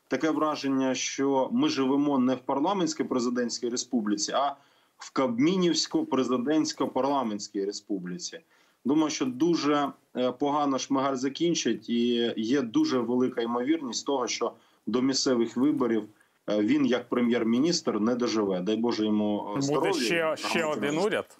Таке 0.07 0.29
враження, 0.29 0.95
що 0.95 1.49
ми 1.51 1.69
живемо 1.69 2.19
не 2.19 2.35
в 2.35 2.39
парламентській 2.39 3.03
президентській 3.03 3.69
республіці, 3.69 4.31
а 4.31 4.55
в 4.97 5.11
Кабмінівсько-президентсько-парламентській 5.13 7.65
республіці. 7.65 8.39
Думаю, 8.85 9.09
що 9.09 9.25
дуже 9.25 9.91
е, 10.15 10.31
погано 10.31 10.79
Шмигаль 10.79 11.15
закінчить, 11.15 11.89
і 11.89 12.33
є 12.37 12.61
дуже 12.61 12.99
велика 12.99 13.41
ймовірність 13.41 14.05
того, 14.05 14.27
що 14.27 14.51
до 14.85 15.01
місцевих 15.01 15.57
виборів 15.57 16.03
е, 16.49 16.61
він, 16.61 16.85
як 16.85 17.09
прем'єр-міністр, 17.09 17.99
не 17.99 18.15
доживе. 18.15 18.61
Дай 18.61 18.75
Боже 18.77 19.05
йому 19.05 19.55
е, 19.57 19.61
здоров'я. 19.61 19.91
Буде 19.91 20.05
ще, 20.05 20.35
ще 20.37 20.65
один 20.65 20.97
уряд. 20.97 21.37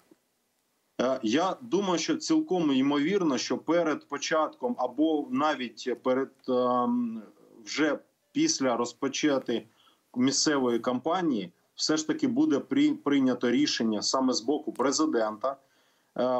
Я 1.22 1.56
думаю, 1.60 1.98
що 1.98 2.16
цілком 2.16 2.72
ймовірно, 2.72 3.38
що 3.38 3.58
перед 3.58 4.08
початком 4.08 4.74
або 4.78 5.28
навіть 5.30 6.02
перед 6.02 6.30
ем, 6.48 7.22
вже 7.64 7.98
після 8.32 8.76
розпочати 8.76 9.66
місцевої 10.16 10.78
кампанії, 10.78 11.52
все 11.74 11.96
ж 11.96 12.06
таки 12.06 12.28
буде 12.28 12.58
при- 12.58 12.94
прийнято 12.94 13.50
рішення 13.50 14.02
саме 14.02 14.32
з 14.32 14.40
боку 14.40 14.72
президента 14.72 15.56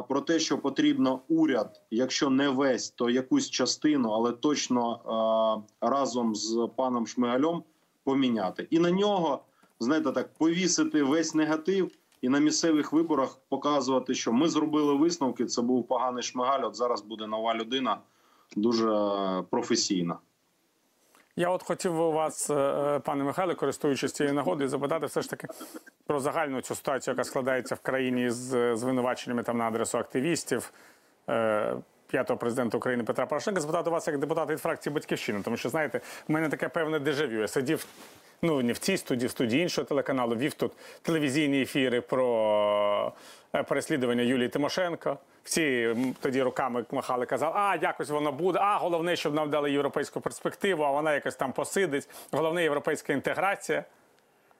про 0.08 0.20
те, 0.20 0.38
що 0.38 0.58
потрібно 0.58 1.20
уряд, 1.28 1.82
якщо 1.90 2.30
не 2.30 2.48
весь, 2.48 2.90
то 2.90 3.10
якусь 3.10 3.50
частину, 3.50 4.10
але 4.10 4.32
точно 4.32 5.64
е, 5.80 5.86
разом 5.86 6.34
з 6.34 6.68
паном 6.76 7.06
Шмигалем 7.06 7.62
поміняти. 8.04 8.66
І 8.70 8.78
на 8.78 8.90
нього, 8.90 9.42
знаєте, 9.80 10.12
так 10.12 10.34
повісити 10.34 11.02
весь 11.02 11.34
негатив 11.34 11.90
і 12.22 12.28
на 12.28 12.38
місцевих 12.38 12.92
виборах 12.92 13.38
показувати, 13.48 14.14
що 14.14 14.32
ми 14.32 14.48
зробили 14.48 14.94
висновки. 14.94 15.46
Це 15.46 15.62
був 15.62 15.86
поганий 15.86 16.22
шмигаль. 16.22 16.64
От 16.64 16.76
зараз 16.76 17.02
буде 17.02 17.26
нова 17.26 17.54
людина, 17.54 17.98
дуже 18.56 18.90
е, 18.90 19.42
професійна. 19.50 20.18
Я 21.38 21.50
от 21.50 21.62
хотів 21.62 22.00
у 22.00 22.12
вас, 22.12 22.50
е, 22.50 23.00
пане 23.04 23.24
Михайле, 23.24 23.54
користуючись 23.54 24.12
цією 24.12 24.34
нагодою, 24.34 24.68
запитати 24.68 25.06
все 25.06 25.22
ж 25.22 25.30
таки 25.30 25.48
про 26.06 26.20
загальну 26.20 26.60
цю 26.60 26.74
ситуацію, 26.74 27.12
яка 27.12 27.24
складається 27.24 27.74
в 27.74 27.80
країні 27.80 28.30
з 28.30 28.76
звинуваченнями 28.76 29.42
там 29.42 29.58
на 29.58 29.64
адресу 29.64 29.98
активістів. 29.98 30.72
П'ятого 32.06 32.38
президента 32.38 32.76
України 32.76 33.04
Петра 33.04 33.26
Порошенка 33.26 33.60
запитати 33.60 33.90
вас 33.90 34.06
як 34.06 34.18
депутата 34.18 34.52
від 34.52 34.60
фракції 34.60 34.92
Батьківщина, 34.94 35.40
тому 35.44 35.56
що 35.56 35.68
знаєте, 35.68 36.00
в 36.28 36.32
мене 36.32 36.48
таке 36.48 36.68
певне 36.68 36.98
дежавю. 36.98 37.40
Я 37.40 37.48
сидів 37.48 37.86
ну 38.42 38.62
не 38.62 38.72
в 38.72 38.78
цій 38.78 38.96
студії, 38.96 39.28
в 39.28 39.30
студії 39.30 39.62
іншого 39.62 39.84
телеканалу, 39.84 40.36
вів 40.36 40.54
тут 40.54 40.72
телевізійні 41.02 41.62
ефіри 41.62 42.00
про 42.00 43.12
е, 43.54 43.62
переслідування 43.62 44.22
Юлії 44.22 44.48
Тимошенко. 44.48 45.18
Всі 45.44 45.96
тоді 46.20 46.42
руками 46.42 46.84
махали, 46.90 47.26
казали, 47.26 47.52
а 47.56 47.76
якось 47.82 48.08
воно 48.10 48.32
буде. 48.32 48.58
А 48.62 48.76
головне, 48.76 49.16
щоб 49.16 49.34
нам 49.34 49.50
дали 49.50 49.72
європейську 49.72 50.20
перспективу, 50.20 50.82
а 50.82 50.90
вона 50.90 51.14
якось 51.14 51.36
там 51.36 51.52
посидить. 51.52 52.08
Головне 52.32 52.62
європейська 52.62 53.12
інтеграція. 53.12 53.84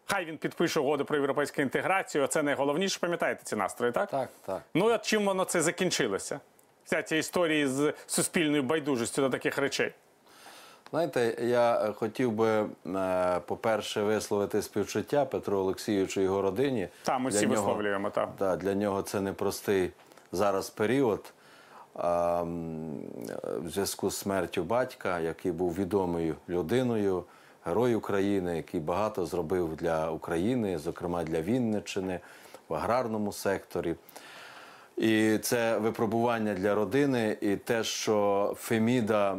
Хай 0.07 0.25
він 0.25 0.37
підпише 0.37 0.81
угоду 0.81 1.05
про 1.05 1.17
європейську 1.17 1.63
інтеграцію. 1.63 2.27
Це 2.27 2.43
найголовніше. 2.43 2.99
Пам'ятаєте 3.01 3.41
ці 3.45 3.57
настрої, 3.57 3.93
так? 3.93 4.11
Так, 4.11 4.29
так. 4.47 4.63
Ну 4.75 4.87
от 4.87 5.03
чим 5.03 5.25
воно 5.25 5.45
це 5.45 5.63
закінчилося? 5.63 6.41
Вся 6.87 7.03
ця 7.03 7.16
історія 7.16 7.68
з 7.68 7.93
суспільною 8.07 8.62
байдужістю 8.62 9.22
до 9.22 9.30
таких 9.30 9.59
речей. 9.59 9.93
Знаєте, 10.91 11.37
я 11.43 11.84
е, 11.84 11.93
хотів 11.93 12.32
би, 12.32 12.66
е, 12.87 13.41
по-перше, 13.47 14.03
висловити 14.03 14.62
співчуття 14.62 15.24
Петру 15.24 15.59
Олексійовичу 15.59 16.20
і 16.20 16.24
його 16.24 16.43
родині. 16.43 16.89
Та, 17.03 17.18
ми 17.18 17.30
Для 17.30 17.37
всі 17.37 17.47
висловлюємо, 17.47 18.11
так. 18.11 18.28
Да, 18.39 18.57
для 18.57 18.74
нього 18.74 19.03
це 19.03 19.20
непростий 19.20 19.91
зараз 20.32 20.70
період. 20.70 21.32
А, 21.95 22.43
в 22.43 23.68
зв'язку 23.68 24.11
з 24.11 24.16
смертю 24.16 24.62
батька, 24.62 25.20
який 25.20 25.53
був 25.53 25.74
відомою 25.74 26.37
людиною, 26.49 27.24
герой 27.64 27.95
України, 27.95 28.57
який 28.57 28.80
багато 28.80 29.26
зробив 29.26 29.76
для 29.76 30.11
України, 30.11 30.78
зокрема 30.78 31.24
для 31.24 31.41
Вінниччини, 31.41 32.20
в 32.68 32.74
аграрному 32.74 33.32
секторі. 33.32 33.95
І 34.97 35.39
це 35.39 35.79
випробування 35.79 36.55
для 36.55 36.75
родини, 36.75 37.37
і 37.41 37.57
те, 37.57 37.85
що 37.85 38.55
Феміда 38.59 39.37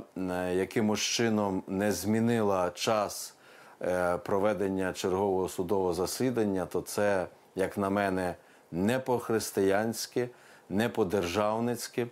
якимось 0.53 0.99
чином 0.99 1.63
не 1.67 1.91
змінила 1.91 2.71
час 2.73 3.35
е, 3.81 4.17
проведення 4.17 4.93
чергового 4.93 5.49
судового 5.49 5.93
засідання, 5.93 6.65
то 6.65 6.81
це, 6.81 7.27
як 7.55 7.77
на 7.77 7.89
мене, 7.89 8.35
не 8.71 8.99
по-християнськи, 8.99 10.29
не 10.69 10.89
по-державницьки, 10.89 12.07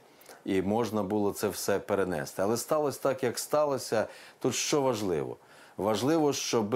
і 0.46 0.62
можна 0.62 1.04
було 1.04 1.32
це 1.32 1.48
все 1.48 1.80
перенести. 1.80 2.42
Але 2.42 2.58
сталося 2.58 3.00
так, 3.04 3.24
як 3.24 3.40
сталося. 3.40 4.08
Тут 4.40 4.56
що 4.56 4.82
важливо? 4.82 5.38
Важливо, 5.78 6.34
щоб 6.34 6.76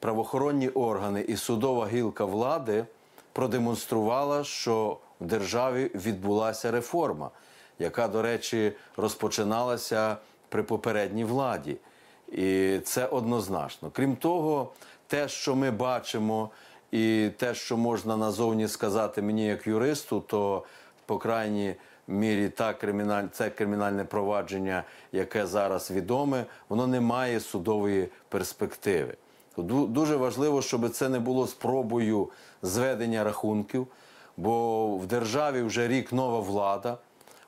правоохоронні 0.00 0.68
органи 0.68 1.20
і 1.20 1.36
судова 1.36 1.86
гілка 1.86 2.24
влади 2.24 2.84
продемонструвала, 3.32 4.44
що 4.44 4.98
в 5.22 5.26
державі 5.26 5.90
відбулася 5.94 6.70
реформа, 6.70 7.30
яка, 7.78 8.08
до 8.08 8.22
речі, 8.22 8.72
розпочиналася 8.96 10.16
при 10.48 10.62
попередній 10.62 11.24
владі. 11.24 11.76
І 12.32 12.78
це 12.84 13.06
однозначно. 13.06 13.90
Крім 13.92 14.16
того, 14.16 14.72
те, 15.06 15.28
що 15.28 15.54
ми 15.54 15.70
бачимо, 15.70 16.50
і 16.90 17.30
те, 17.36 17.54
що 17.54 17.76
можна 17.76 18.16
назовні 18.16 18.68
сказати 18.68 19.22
мені 19.22 19.46
як 19.46 19.66
юристу, 19.66 20.20
то 20.20 20.64
по 21.06 21.18
крайній 21.18 21.74
мірі 22.08 22.48
та 22.48 22.74
криміналь... 22.74 23.24
це 23.32 23.50
кримінальне 23.50 24.04
провадження, 24.04 24.84
яке 25.12 25.46
зараз 25.46 25.90
відоме, 25.90 26.44
воно 26.68 26.86
не 26.86 27.00
має 27.00 27.40
судової 27.40 28.08
перспективи. 28.28 29.14
Дуже 29.56 30.16
важливо, 30.16 30.62
щоб 30.62 30.90
це 30.90 31.08
не 31.08 31.18
було 31.20 31.46
спробою 31.46 32.28
зведення 32.62 33.24
рахунків, 33.24 33.86
бо 34.42 34.86
в 34.96 35.06
державі 35.06 35.62
вже 35.62 35.88
рік 35.88 36.12
нова 36.12 36.40
влада. 36.40 36.98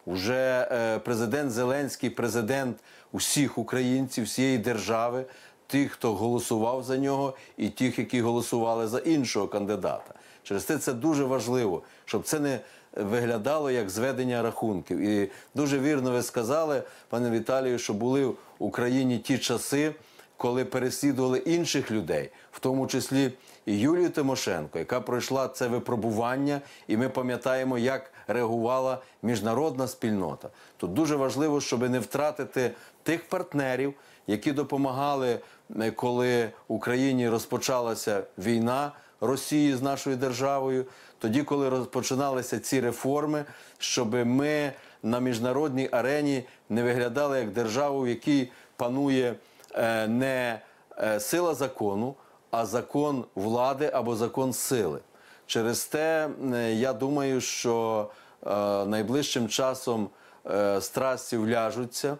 Уже 0.06 0.68
е, 0.72 0.98
президент 0.98 1.50
Зеленський, 1.50 2.10
президент 2.10 2.76
усіх 3.12 3.58
українців, 3.58 4.24
всієї 4.24 4.58
держави, 4.58 5.24
тих, 5.66 5.92
хто 5.92 6.14
голосував 6.14 6.82
за 6.82 6.96
нього, 6.96 7.34
і 7.56 7.68
тих, 7.68 7.98
які 7.98 8.20
голосували 8.20 8.88
за 8.88 8.98
іншого 8.98 9.48
кандидата. 9.48 10.14
Через 10.42 10.64
це 10.64 10.78
це 10.78 10.92
дуже 10.92 11.24
важливо, 11.24 11.82
щоб 12.04 12.22
це 12.22 12.40
не 12.40 12.60
виглядало 12.92 13.70
як 13.70 13.90
зведення 13.90 14.42
рахунків. 14.42 14.98
І 14.98 15.30
дуже 15.54 15.78
вірно 15.78 16.10
ви 16.10 16.22
сказали, 16.22 16.82
пане 17.08 17.30
Віталію, 17.30 17.78
що 17.78 17.94
були 17.94 18.26
в 18.26 18.36
Україні 18.58 19.18
ті 19.18 19.38
часи, 19.38 19.94
коли 20.36 20.64
переслідували 20.64 21.38
інших 21.38 21.90
людей, 21.90 22.30
в 22.52 22.60
тому 22.60 22.86
числі 22.86 23.32
і 23.66 23.78
Юлію 23.78 24.10
Тимошенко, 24.10 24.78
яка 24.78 25.00
пройшла 25.00 25.48
це 25.48 25.68
випробування, 25.68 26.60
і 26.88 26.96
ми 26.96 27.08
пам'ятаємо, 27.08 27.78
як 27.78 28.12
реагувала 28.26 29.02
міжнародна 29.22 29.88
спільнота. 29.88 30.48
Тут 30.76 30.92
дуже 30.92 31.16
важливо, 31.16 31.60
щоб 31.60 31.90
не 31.90 31.98
втратити 31.98 32.70
тих 33.02 33.28
партнерів, 33.28 33.94
які 34.26 34.52
допомагали, 34.52 35.38
е, 35.80 35.90
коли 35.90 36.50
Україні 36.68 37.28
розпочалася 37.28 38.22
війна 38.38 38.92
Росії 39.20 39.74
з 39.74 39.82
нашою 39.82 40.16
державою, 40.16 40.86
тоді, 41.18 41.42
коли 41.42 41.68
розпочиналися 41.68 42.58
ці 42.58 42.80
реформи, 42.80 43.44
щоб 43.78 44.14
ми 44.14 44.72
на 45.02 45.20
міжнародній 45.20 45.88
арені 45.92 46.44
не 46.68 46.82
виглядали 46.82 47.38
як 47.38 47.52
державу, 47.52 48.00
в 48.00 48.08
якій 48.08 48.48
панує 48.76 49.34
не 50.08 50.60
е, 50.98 51.20
сила 51.20 51.54
закону, 51.54 52.14
а 52.50 52.66
закон 52.66 53.24
влади 53.34 53.90
або 53.92 54.16
закон 54.16 54.52
сили. 54.52 55.00
Через 55.46 55.84
те 55.84 56.28
е, 56.54 56.72
я 56.72 56.92
думаю, 56.92 57.40
що 57.40 58.08
е, 58.46 58.50
найближчим 58.84 59.48
часом 59.48 60.08
е, 60.50 60.80
страсті 60.80 61.36
вляжуться, 61.36 62.16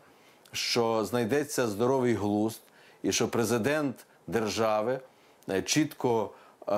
що 0.52 1.04
знайдеться 1.04 1.66
здоровий 1.66 2.14
глузд, 2.14 2.60
і 3.02 3.12
що 3.12 3.28
президент 3.28 4.06
держави 4.26 5.00
е, 5.50 5.62
чітко 5.62 6.30
е, 6.68 6.72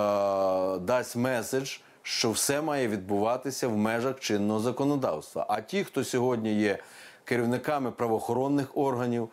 дасть 0.78 1.16
меседж, 1.16 1.76
що 2.02 2.30
все 2.30 2.60
має 2.60 2.88
відбуватися 2.88 3.68
в 3.68 3.76
межах 3.76 4.20
чинного 4.20 4.60
законодавства. 4.60 5.46
А 5.48 5.60
ті, 5.60 5.84
хто 5.84 6.04
сьогодні 6.04 6.54
є 6.54 6.78
керівниками 7.24 7.90
правоохоронних 7.90 8.76
органів, 8.76 9.24
е, 9.24 9.28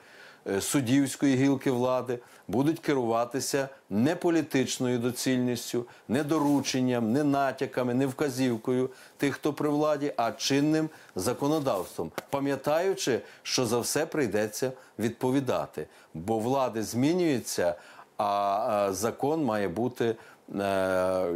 суддівської 0.60 1.36
гілки 1.36 1.72
влади, 1.72 2.20
будуть 2.48 2.80
керуватися 2.80 3.70
не 3.90 4.16
політичною 4.16 5.00
доцільністю, 5.00 5.86
не 6.08 6.24
дорученням, 6.24 7.12
не 7.12 7.24
натяками, 7.24 7.94
не 7.94 8.08
вказівкою 8.08 8.90
тих, 9.18 9.36
хто 9.36 9.54
при 9.54 9.70
владі, 9.70 10.14
а 10.18 10.32
чинним 10.32 10.90
законодавством, 11.16 12.12
пам'ятаючи, 12.30 13.22
що 13.44 13.66
за 13.66 13.80
все 13.80 14.06
прийдеться 14.06 14.72
відповідати, 15.00 15.88
бо 16.14 16.40
влади 16.40 16.84
змінюються, 16.84 17.76
а 18.18 18.88
е, 18.90 18.94
закон 18.94 19.44
має 19.44 19.68
бути, 19.68 20.06
е, 20.06 20.16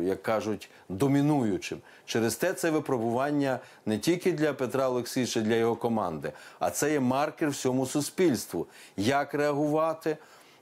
як 0.02 0.24
кажуть, 0.24 0.70
домінуючим. 0.90 1.80
Через 2.06 2.36
те 2.36 2.54
це 2.54 2.72
випробування 2.72 3.60
не 3.86 3.98
тільки 3.98 4.32
для 4.32 4.54
Петра 4.54 4.90
Олексійовича, 4.90 5.42
для 5.42 5.56
його 5.56 5.76
команди, 5.76 6.32
а 6.60 6.70
це 6.70 6.92
є 6.92 7.00
маркер 7.00 7.50
всьому 7.50 7.86
суспільству. 7.86 8.68
Як 8.98 9.34
реагувати, 9.34 10.18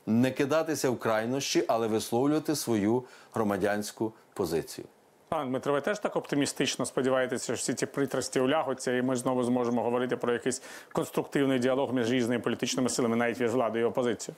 не 0.06 0.32
кидатися 0.32 0.90
в 0.90 1.00
крайнощі, 1.00 1.64
але 1.68 1.88
висловлювати 1.88 2.56
свою 2.56 3.04
громадянську 3.34 4.14
позицію. 4.34 4.88
Пане 5.30 5.50
Дмитро, 5.50 5.74
ви 5.74 5.82
теж 5.82 6.00
так 6.00 6.16
оптимістично 6.16 6.86
сподіваєтеся, 6.86 7.46
що 7.46 7.54
всі 7.54 7.74
ці 7.74 7.86
притрасті 7.86 8.40
улягуться, 8.40 8.98
і 8.98 9.02
ми 9.02 9.16
знову 9.16 9.44
зможемо 9.44 9.84
говорити 9.84 10.18
про 10.18 10.34
якийсь 10.34 10.62
конструктивний 10.94 11.60
діалог 11.60 11.94
між 11.94 12.12
різними 12.12 12.42
політичними 12.42 12.90
силами, 12.90 13.16
навіть 13.16 13.40
між 13.40 13.52
владою 13.52 13.86
і 13.86 13.88
опозицією? 13.88 14.36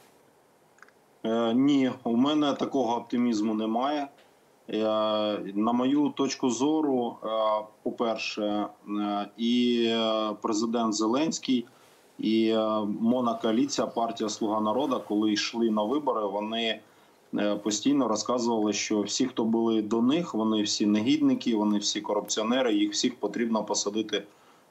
Е, 1.24 1.54
ні, 1.54 1.92
у 2.04 2.16
мене 2.16 2.54
такого 2.54 2.96
оптимізму 2.98 3.54
немає. 3.54 4.08
Е, 4.70 4.78
на 5.56 5.72
мою 5.72 6.10
точку 6.10 6.50
зору, 6.50 7.16
е, 7.24 7.28
по-перше, 7.84 8.68
і 9.38 9.92
президент 10.42 10.94
Зеленський, 10.94 11.66
і 12.20 12.56
монокоаліція 13.02 13.88
партія 13.88 14.30
Слуга 14.30 14.62
народу, 14.62 15.04
коли 15.08 15.32
йшли 15.32 15.72
на 15.72 15.84
вибори, 15.84 16.26
вони 16.26 16.80
постійно 17.64 18.08
розказували, 18.08 18.74
що 18.74 19.02
всі, 19.02 19.26
хто 19.26 19.44
були 19.46 19.82
до 19.82 20.02
них, 20.02 20.34
вони 20.34 20.62
всі 20.62 20.86
негідники, 20.86 21.56
вони 21.56 21.78
всі 21.78 22.02
корупціонери, 22.02 22.74
їх 22.74 22.92
всіх 22.92 23.20
потрібно 23.20 23.64
посадити 23.64 24.24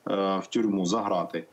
в 0.07 0.43
тюрму, 0.51 0.87
заграти. 0.87 1.45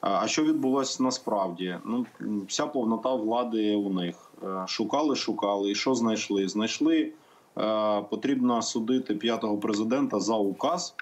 А 0.00 0.28
що 0.28 0.44
відбулося 0.44 1.02
насправді? 1.02 1.76
Ну, 1.84 2.06
вся 2.48 2.66
повнота 2.66 3.14
влади 3.14 3.76
у 3.76 3.90
них. 3.90 4.31
Е, 4.44 4.64
Шукали, 4.66 5.16
шукали, 5.16 5.70
і 5.70 5.74
що 5.74 5.94
знайшли? 5.94 6.48
Знайшли, 6.48 7.12
е, 7.58 8.02
потрібно 8.10 8.62
судити 8.62 9.14
п'ятого 9.14 9.58
президента 9.58 10.20
за 10.20 10.34
указ, 10.34 10.94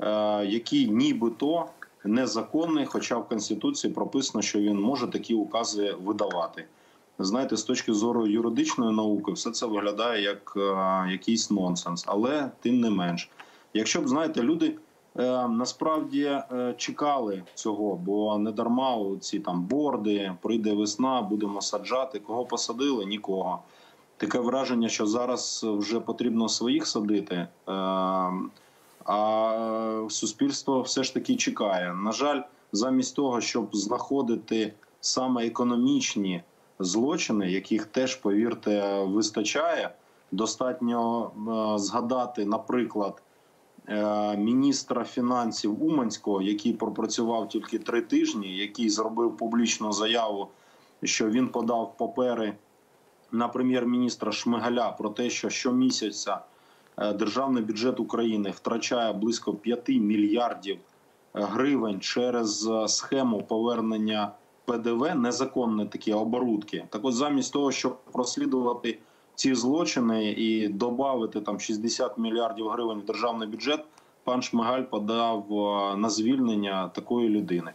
е, 0.00 0.06
який 0.46 0.88
нібито 0.88 1.66
незаконний, 2.04 2.86
хоча 2.86 3.18
в 3.18 3.28
Конституції 3.28 3.92
прописано, 3.92 4.42
що 4.42 4.60
він 4.60 4.80
може 4.80 5.06
такі 5.06 5.34
укази 5.34 5.96
видавати. 6.04 6.64
Знаєте, 7.18 7.56
з 7.56 7.62
точки 7.62 7.92
зору 7.92 8.26
юридичної 8.26 8.96
науки, 8.96 9.32
все 9.32 9.50
це 9.50 9.66
виглядає 9.66 10.22
як 10.22 10.52
якийсь 11.10 11.50
нонсенс, 11.50 12.04
але 12.06 12.50
тим 12.60 12.80
не 12.80 12.90
менш. 12.90 13.30
Якщо 13.74 14.00
б 14.00 14.08
знаєте, 14.08 14.42
люди 14.42 14.76
насправді 15.48 16.22
е, 16.24 16.74
чекали 16.76 17.42
цього, 17.54 17.96
бо 17.96 18.38
не 18.38 18.52
дарма 18.52 19.16
ці 19.20 19.40
там 19.40 19.62
борди, 19.62 20.32
прийде 20.42 20.72
весна, 20.72 21.22
будемо 21.22 21.60
саджати. 21.60 22.18
Кого 22.18 22.44
посадили? 22.44 23.04
Нікого. 23.04 23.58
Таке 24.16 24.38
враження, 24.38 24.88
що 24.88 25.06
зараз 25.06 25.66
вже 25.68 26.00
потрібно 26.00 26.48
своїх 26.48 26.86
садити. 26.86 27.34
Е, 27.34 27.48
а 29.04 30.06
суспільство 30.10 30.82
все 30.82 31.02
ж 31.02 31.14
таки 31.14 31.36
чекає. 31.36 31.94
На 31.94 32.12
жаль, 32.12 32.40
замість 32.72 33.16
того, 33.16 33.40
щоб 33.40 33.76
знаходити 33.76 34.72
саме 35.00 35.46
економічні 35.46 36.42
злочини, 36.78 37.50
яких 37.50 37.86
теж, 37.86 38.14
повірте, 38.14 39.04
вистачає. 39.04 39.90
Достатньо 40.32 41.30
е, 41.74 41.78
згадати, 41.78 42.44
наприклад, 42.44 43.22
е, 43.22 43.29
міністра 44.38 45.04
фінансів 45.04 45.84
Уманського, 45.84 46.42
який 46.42 46.72
пропрацював 46.72 47.48
тільки 47.48 47.78
три 47.78 48.02
тижні, 48.02 48.56
який 48.56 48.90
зробив 48.90 49.36
публічну 49.36 49.92
заяву, 49.92 50.48
що 51.02 51.30
він 51.30 51.48
подав 51.48 51.96
папери 51.96 52.54
на 53.32 53.48
прем'єр-міністра 53.48 54.32
Шмигаля 54.32 54.90
про 54.90 55.10
те, 55.10 55.30
що 55.30 55.50
щомісяця 55.50 56.40
е, 56.98 57.12
державний 57.12 57.62
бюджет 57.62 58.00
України 58.00 58.50
втрачає 58.50 59.12
близько 59.12 59.54
5 59.54 59.88
мільярдів 59.88 60.76
е, 60.76 60.80
гривень 61.42 62.00
через 62.00 62.66
е, 62.66 62.88
схему 62.88 63.42
повернення 63.42 64.32
ПДВ, 64.64 65.14
незаконні 65.14 65.86
такі 65.86 66.12
оборудки. 66.12 66.84
Так, 66.90 67.04
от 67.04 67.14
замість 67.14 67.52
того, 67.52 67.72
щоб 67.72 67.98
розслідувати 68.14 68.98
ці 69.40 69.54
злочини 69.54 70.32
і 70.32 70.68
додати 70.68 71.40
там 71.40 71.60
60 71.60 72.18
мільярдів 72.18 72.68
гривень 72.68 72.98
в 72.98 73.04
державний 73.04 73.48
бюджет, 73.48 73.84
пан 74.24 74.42
Шмигаль 74.42 74.82
подав 74.82 75.46
е, 75.50 75.96
на 75.96 76.10
звільнення 76.10 76.88
такої 76.88 77.28
людини. 77.28 77.72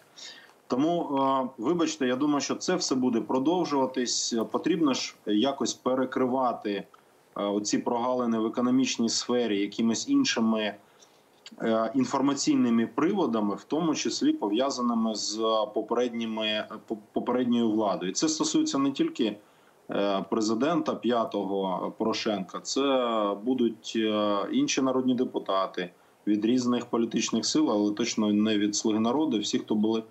Тому, 0.67 1.19
е, 1.19 1.49
вибачте, 1.57 2.07
я 2.07 2.15
думаю, 2.15 2.41
що 2.41 2.55
це 2.55 2.75
все 2.75 2.95
буде 2.95 3.21
продовжуватись. 3.21 4.35
Потрібно 4.51 4.93
ж 4.93 5.15
якось 5.25 5.73
перекривати 5.73 6.71
е, 6.71 6.85
оці 7.43 7.77
прогалини 7.77 8.39
в 8.39 8.45
економічній 8.45 9.09
сфері 9.09 9.61
якимись 9.61 10.09
іншими 10.09 10.75
інформаційними 11.95 12.87
приводами, 12.87 13.55
в 13.55 13.63
тому 13.63 13.95
числі 13.95 14.33
пов'язаними 14.33 15.15
з 15.15 15.37
попередніми 15.73 16.67
попередньою 17.13 17.71
владою. 17.71 18.11
І 18.11 18.13
це 18.13 18.29
стосується 18.29 18.77
не 18.77 18.91
тільки 18.91 19.37
президента 20.29 20.95
п'ятого 20.95 21.91
Порошенка, 21.97 22.59
це 22.59 22.81
будуть 23.43 23.93
е, 23.95 24.37
інші 24.51 24.81
народні 24.81 25.15
депутати 25.15 25.89
від 26.27 26.45
різних 26.45 26.85
політичних 26.85 27.45
сил, 27.45 27.71
але 27.71 27.91
точно 27.91 28.33
не 28.33 28.57
від 28.57 28.75
слуги 28.75 28.99
народу, 28.99 29.39
всі, 29.39 29.59
хто 29.59 29.75
були 29.75 30.03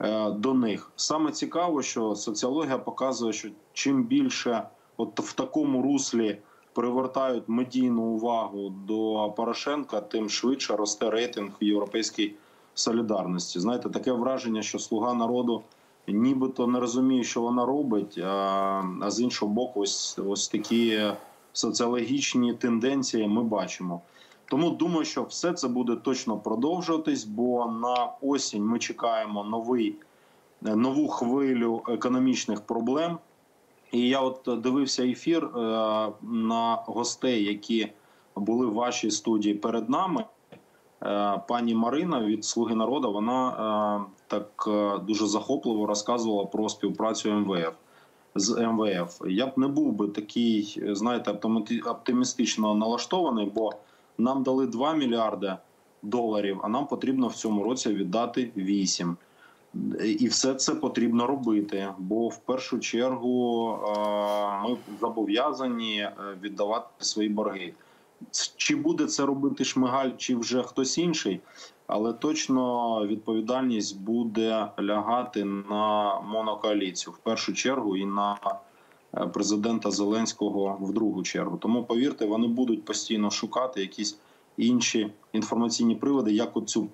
е, 0.00 0.30
до 0.30 0.54
них. 0.54 0.90
Саме 0.96 1.32
цікаво, 1.32 1.82
що 1.82 2.14
соціологія 2.14 2.78
показує, 2.78 3.32
що 3.32 3.48
чим 3.72 4.04
більше 4.04 4.62
от 4.96 5.20
в 5.20 5.32
такому 5.32 5.82
руслі 5.82 6.38
привертають 6.72 7.44
медійну 7.46 8.02
увагу 8.02 8.72
до 8.86 9.32
Порошенка, 9.36 10.00
тим 10.00 10.30
швидше 10.30 10.76
росте 10.76 11.10
рейтинг 11.10 11.50
європейській 11.60 12.34
солідарності. 12.74 13.60
Знаєте, 13.60 13.88
таке 13.88 14.12
враження, 14.12 14.62
що 14.62 14.78
слуга 14.78 15.14
народу 15.14 15.62
нібито 16.08 16.66
не 16.66 16.80
розуміє, 16.80 17.24
що 17.24 17.40
вона 17.40 17.66
робить. 17.66 18.18
А, 18.18 18.82
а 19.02 19.10
з 19.10 19.20
іншого 19.20 19.52
боку, 19.52 19.80
ось 19.80 20.18
ось 20.26 20.48
такі 20.48 21.02
соціологічні 21.52 22.54
тенденції 22.54 23.28
ми 23.28 23.42
бачимо. 23.42 24.00
Тому 24.44 24.70
думаю, 24.70 25.04
що 25.04 25.22
все 25.22 25.52
це 25.52 25.68
буде 25.68 25.96
точно 25.96 26.38
продовжуватись, 26.38 27.24
бо 27.24 27.66
на 27.66 28.12
осінь 28.20 28.64
ми 28.64 28.78
чекаємо 28.78 29.44
новий 29.44 29.96
нову 30.60 31.08
хвилю 31.08 31.82
економічних 31.88 32.60
проблем. 32.60 33.18
І 33.92 34.08
я 34.08 34.20
от 34.20 34.60
дивився 34.60 35.06
ефір 35.06 35.44
е, 35.44 35.58
на 36.22 36.82
гостей, 36.86 37.44
які 37.44 37.92
були 38.36 38.66
в 38.66 38.72
вашій 38.72 39.10
студії 39.10 39.54
перед 39.54 39.90
нами. 39.90 40.24
Е, 41.02 41.40
Пані 41.48 41.74
Марина 41.74 42.20
від 42.20 42.44
Слуги 42.44 42.74
народу 42.74 43.12
вона 43.12 43.48
е, 43.48 44.10
так 44.26 44.64
е, 44.68 44.98
дуже 44.98 45.26
захопливо 45.26 45.86
розказувала 45.86 46.44
про 46.44 46.68
співпрацю 46.68 47.32
МВФ. 47.32 47.72
з 48.34 48.66
МВФ. 48.66 49.20
Я 49.28 49.46
б 49.46 49.52
не 49.56 49.68
був 49.68 49.92
би 49.92 50.08
такий, 50.08 50.82
знаєте, 50.86 51.30
оптимістично 51.86 52.74
налаштований, 52.74 53.52
бо 53.54 53.72
нам 54.18 54.42
дали 54.42 54.66
2 54.66 54.94
мільярди 54.94 55.56
доларів, 56.02 56.60
а 56.62 56.68
нам 56.68 56.86
потрібно 56.86 57.28
в 57.28 57.34
цьому 57.34 57.62
році 57.64 57.88
віддати 57.88 58.50
8. 58.56 59.16
І 60.04 60.28
все 60.28 60.54
це 60.54 60.74
потрібно 60.74 61.26
робити, 61.26 61.88
бо 61.98 62.28
в 62.28 62.36
першу 62.36 62.78
чергу 62.78 63.78
ми 64.68 64.76
зобов'язані 65.00 66.08
віддавати 66.42 66.88
свої 66.98 67.28
борги. 67.28 67.74
Чи 68.56 68.76
буде 68.76 69.06
це 69.06 69.26
робити 69.26 69.64
Шмигаль, 69.64 70.10
чи 70.16 70.36
вже 70.36 70.62
хтось 70.62 70.98
інший, 70.98 71.40
але 71.86 72.12
точно 72.12 73.06
відповідальність 73.06 74.00
буде 74.00 74.68
лягати 74.80 75.44
на 75.44 76.20
монокоаліцію 76.20 77.14
в 77.14 77.18
першу 77.18 77.54
чергу 77.54 77.96
і 77.96 78.04
на 78.06 78.38
е, 79.14 79.26
президента 79.26 79.90
Зеленського 79.90 80.78
в 80.80 80.92
другу 80.92 81.22
чергу. 81.22 81.56
Тому 81.56 81.84
повірте, 81.84 82.26
вони 82.26 82.46
будуть 82.46 82.84
постійно 82.84 83.30
шукати 83.30 83.80
якісь 83.80 84.18
інші 84.56 85.12
інформаційні 85.32 85.94
приводи, 85.94 86.32
як 86.32 86.56
оцю 86.56 86.88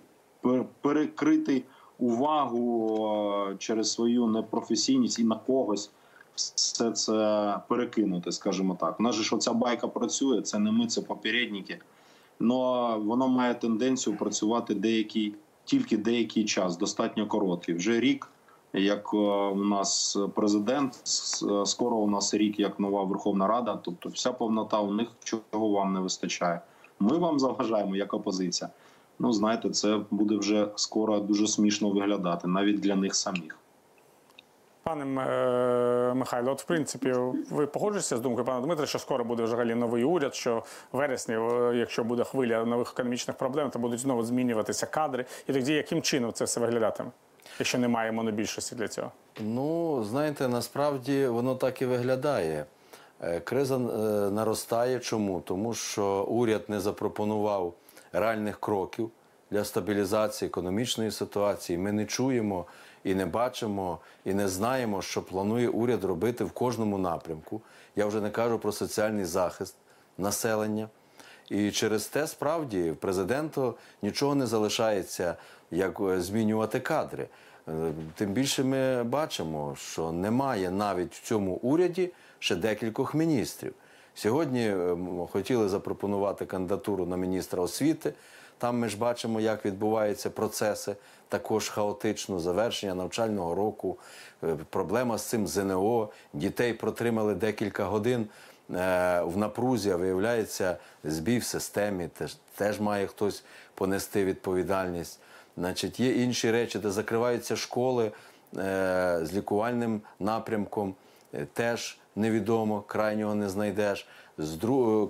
перекрити 0.80 1.64
увагу 1.98 3.48
е, 3.50 3.56
через 3.58 3.92
свою 3.92 4.26
непрофесійність 4.26 5.18
і 5.18 5.24
на 5.24 5.36
когось 5.36 5.90
все 6.34 6.90
це 6.90 7.56
перекинути, 7.68 8.32
скажімо 8.32 8.76
так. 8.80 9.00
У 9.00 9.02
нас 9.02 9.14
же 9.14 9.22
ж 9.22 9.36
оця 9.36 9.52
байка 9.52 9.88
працює, 9.88 10.42
це 10.42 10.58
не 10.58 10.72
ми, 10.72 10.86
це 10.86 11.00
попередники. 11.00 11.78
Но 12.40 12.98
воно 13.04 13.28
має 13.28 13.54
тенденцію 13.54 14.16
працювати 14.16 14.74
деякий, 14.74 15.34
тільки 15.64 15.96
деякий 15.96 16.44
час, 16.44 16.76
достатньо 16.76 17.26
короткий. 17.26 17.74
Вже 17.74 18.00
рік, 18.00 18.28
як 18.72 19.14
е, 19.14 19.16
у 19.16 19.64
нас 19.64 20.18
президент, 20.34 20.94
е, 20.94 21.66
скоро 21.66 21.96
у 21.96 22.10
нас 22.10 22.34
рік, 22.34 22.60
як 22.60 22.80
нова 22.80 23.04
Верховна 23.04 23.46
Рада. 23.46 23.80
Тобто, 23.82 24.08
вся 24.08 24.32
повнота 24.32 24.80
у 24.80 24.92
них 24.92 25.08
чого 25.24 25.68
вам 25.68 25.92
не 25.92 26.00
вистачає. 26.00 26.60
Ми 27.00 27.18
вам 27.18 27.38
заважаємо 27.38 27.96
як 27.96 28.14
опозиція. 28.14 28.70
Ну, 29.18 29.32
знаєте, 29.32 29.70
це 29.70 30.00
буде 30.10 30.36
вже 30.36 30.68
скоро 30.76 31.20
дуже 31.20 31.46
смішно 31.46 31.90
виглядати, 31.90 32.48
навіть 32.48 32.80
для 32.80 32.96
них 32.96 33.14
самих. 33.14 33.61
Пане 34.82 35.04
е, 35.04 36.14
Михайло, 36.14 36.52
от 36.52 36.62
в 36.62 36.64
принципі, 36.64 37.14
ви 37.50 37.66
погоджуєтеся 37.66 38.16
з 38.16 38.20
думкою 38.20 38.46
пана 38.46 38.66
Дмитра, 38.66 38.86
що 38.86 38.98
скоро 38.98 39.24
буде 39.24 39.42
взагалі 39.42 39.74
новий 39.74 40.04
уряд, 40.04 40.34
що 40.34 40.64
вересні, 40.92 41.34
якщо 41.78 42.04
буде 42.04 42.24
хвиля 42.24 42.64
нових 42.64 42.92
економічних 42.92 43.36
проблем, 43.36 43.70
то 43.70 43.78
будуть 43.78 44.00
знову 44.00 44.22
змінюватися 44.22 44.86
кадри. 44.86 45.24
І 45.48 45.52
тоді 45.52 45.72
яким 45.72 46.02
чином 46.02 46.32
це 46.32 46.44
все 46.44 46.60
виглядатиме, 46.60 47.10
якщо 47.58 47.78
немає 47.78 48.12
монобільшості 48.12 48.74
для 48.74 48.88
цього? 48.88 49.10
Ну, 49.40 50.04
знаєте, 50.04 50.48
насправді 50.48 51.26
воно 51.26 51.54
так 51.54 51.82
і 51.82 51.86
виглядає. 51.86 52.64
Е, 53.20 53.40
Криза 53.40 53.76
е, 53.76 53.78
наростає. 54.30 54.98
Чому? 54.98 55.40
Тому 55.40 55.74
що 55.74 56.24
уряд 56.24 56.62
не 56.68 56.80
запропонував 56.80 57.74
реальних 58.12 58.60
кроків 58.60 59.10
для 59.50 59.64
стабілізації 59.64 60.48
економічної 60.48 61.10
ситуації. 61.10 61.78
Ми 61.78 61.92
не 61.92 62.06
чуємо 62.06 62.66
і 63.04 63.14
не 63.14 63.26
бачимо, 63.26 63.98
і 64.24 64.34
не 64.34 64.48
знаємо, 64.48 65.02
що 65.02 65.22
планує 65.22 65.68
уряд 65.68 66.04
робити 66.04 66.44
в 66.44 66.52
кожному 66.52 66.98
напрямку. 66.98 67.60
Я 67.96 68.06
вже 68.06 68.20
не 68.20 68.30
кажу 68.30 68.58
про 68.58 68.72
соціальний 68.72 69.24
захист 69.24 69.74
населення. 70.18 70.88
І 71.48 71.70
через 71.70 72.06
те 72.06 72.26
справді 72.26 72.90
в 72.90 72.96
президенту 72.96 73.74
нічого 74.02 74.34
не 74.34 74.46
залишається, 74.46 75.36
як 75.70 76.00
е, 76.00 76.20
змінювати 76.20 76.80
кадри. 76.80 77.28
Е, 77.68 77.72
Тим 78.14 78.32
більше 78.32 78.64
ми 78.64 79.04
бачимо, 79.04 79.74
що 79.78 80.12
немає 80.12 80.70
навіть 80.70 81.14
в 81.14 81.22
цьому 81.22 81.52
уряді 81.52 82.10
ще 82.38 82.56
декількох 82.56 83.14
міністрів. 83.14 83.74
Сьогодні 84.14 84.68
е, 84.68 84.96
хотіли 85.32 85.68
запропонувати 85.68 86.46
кандидатуру 86.46 87.06
на 87.06 87.16
міністра 87.16 87.62
освіти. 87.62 88.12
Там 88.62 88.78
ми 88.78 88.88
ж 88.88 88.98
бачимо, 88.98 89.40
як 89.40 89.64
відбуваються 89.64 90.30
процеси, 90.30 90.96
також 91.28 91.68
хаотично, 91.68 92.40
завершення 92.40 92.94
навчального 92.94 93.54
року, 93.54 93.98
е, 94.44 94.56
проблема 94.70 95.18
з 95.18 95.24
цим 95.24 95.46
ЗНО. 95.46 96.08
Дітей 96.32 96.72
протримали 96.72 97.34
декілька 97.34 97.84
годин 97.84 98.20
е, 98.20 98.26
в 99.20 99.36
напрузі, 99.36 99.90
а 99.90 99.96
виявляється, 99.96 100.76
збій 101.04 101.38
в 101.38 101.44
системі, 101.44 102.08
теж, 102.08 102.36
теж 102.56 102.80
має 102.80 103.06
хтось 103.06 103.44
понести 103.74 104.24
відповідальність. 104.24 105.20
Значить, 105.56 106.00
є 106.00 106.12
інші 106.12 106.50
речі, 106.50 106.78
де 106.78 106.90
закриваються 106.90 107.56
школи 107.56 108.04
е, 108.04 108.10
з 109.22 109.34
лікувальним 109.34 110.00
напрямком, 110.20 110.94
теж 111.52 111.98
невідомо, 112.16 112.80
крайнього 112.80 113.34
не 113.34 113.48
знайдеш. 113.48 114.06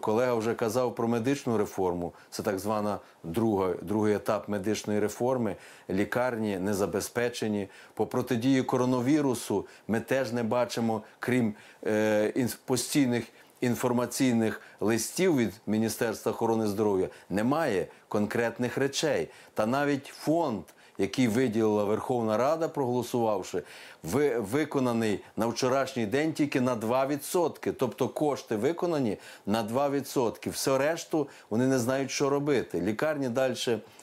Колега 0.00 0.34
вже 0.34 0.54
казав 0.54 0.94
про 0.94 1.08
медичну 1.08 1.58
реформу. 1.58 2.12
Це 2.30 2.42
так 2.42 2.58
звана 2.58 2.98
друга, 3.24 3.74
другий 3.82 4.14
етап 4.14 4.48
медичної 4.48 5.00
реформи. 5.00 5.56
Лікарні 5.90 6.58
не 6.58 6.74
забезпечені. 6.74 7.68
По 7.94 8.06
протидії 8.06 8.62
коронавірусу 8.62 9.66
ми 9.88 10.00
теж 10.00 10.32
не 10.32 10.42
бачимо, 10.42 11.02
крім 11.20 11.54
е, 11.86 12.48
постійних 12.64 13.24
інформаційних 13.62 14.60
листів 14.80 15.36
від 15.36 15.52
Міністерства 15.66 16.32
охорони 16.32 16.66
здоров'я, 16.66 17.08
немає 17.30 17.86
конкретних 18.08 18.78
речей. 18.78 19.28
Та 19.54 19.66
навіть 19.66 20.06
фонд, 20.06 20.62
який 21.02 21.28
виділила 21.28 21.84
Верховна 21.84 22.36
Рада, 22.36 22.68
проголосувавши, 22.68 23.62
ви, 24.02 24.38
виконаний 24.38 25.20
на 25.36 25.46
вчорашній 25.46 26.06
день 26.06 26.32
тільки 26.32 26.60
на 26.60 26.76
2%. 26.76 27.72
Тобто 27.72 28.08
кошти 28.08 28.56
виконані 28.56 29.16
на 29.46 29.64
2%. 29.64 30.50
Все 30.50 30.78
решту 30.78 31.28
вони 31.50 31.66
не 31.66 31.78
знають, 31.78 32.10
що 32.10 32.30
робити. 32.30 32.80
Лікарні 32.80 33.28
далі 33.28 33.54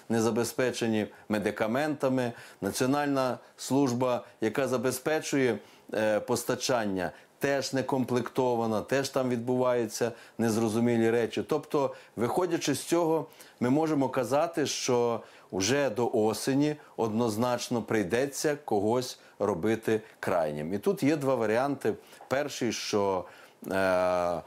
не 0.10 0.22
забезпечені 0.22 1.08
медикаментами. 1.30 2.32
Національна 2.62 3.38
служба, 3.58 4.26
яка 4.42 4.68
забезпечує 4.68 5.60
е, 5.94 6.20
постачання, 6.20 7.12
теж 7.40 7.74
не 7.74 7.84
комплектована, 7.84 8.82
теж 8.82 9.10
там 9.10 9.30
відбуваються 9.30 10.12
незрозумілі 10.38 11.10
речі. 11.10 11.44
Тобто, 11.50 11.96
виходячи 12.16 12.74
з 12.74 12.84
цього, 12.84 13.26
ми 13.60 13.70
можемо 13.70 14.10
казати, 14.10 14.66
що 14.66 15.22
вже 15.52 15.90
до 15.90 16.10
осені 16.14 16.76
однозначно 16.98 17.82
прийдеться 17.82 18.58
когось 18.66 19.20
робити 19.40 20.02
крайнім. 20.20 20.74
І 20.74 20.78
тут 20.78 21.04
є 21.04 21.16
два 21.16 21.36
варіанти. 21.36 21.94
Перший, 22.28 22.72
що 22.72 23.26
е, 23.72 24.42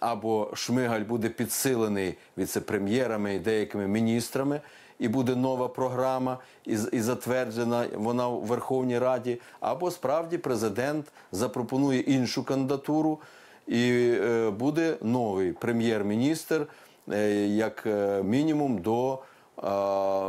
або 0.00 0.50
Шмигаль 0.54 1.00
буде 1.00 1.28
підсилений 1.28 2.14
віце-прем'єрами 2.38 3.34
і 3.34 3.38
деякими 3.38 3.86
міністрами, 3.86 4.60
і 4.98 5.08
буде 5.08 5.36
нова 5.36 5.68
програма, 5.68 6.38
і, 6.66 6.76
і 6.92 7.00
затверджена 7.00 7.86
вона 7.94 8.28
в 8.28 8.40
Верховній 8.40 8.98
Раді, 8.98 9.40
або 9.60 9.90
справді 9.90 10.38
президент 10.38 11.06
запропонує 11.32 12.00
іншу 12.00 12.44
кандидатуру, 12.44 13.18
і 13.66 14.12
е, 14.20 14.50
буде 14.50 14.96
новий 15.02 15.52
прем'єр-міністр, 15.52 16.66
е, 17.12 17.30
як 17.46 17.86
е, 17.86 18.22
мінімум 18.22 18.78
до 18.78 19.18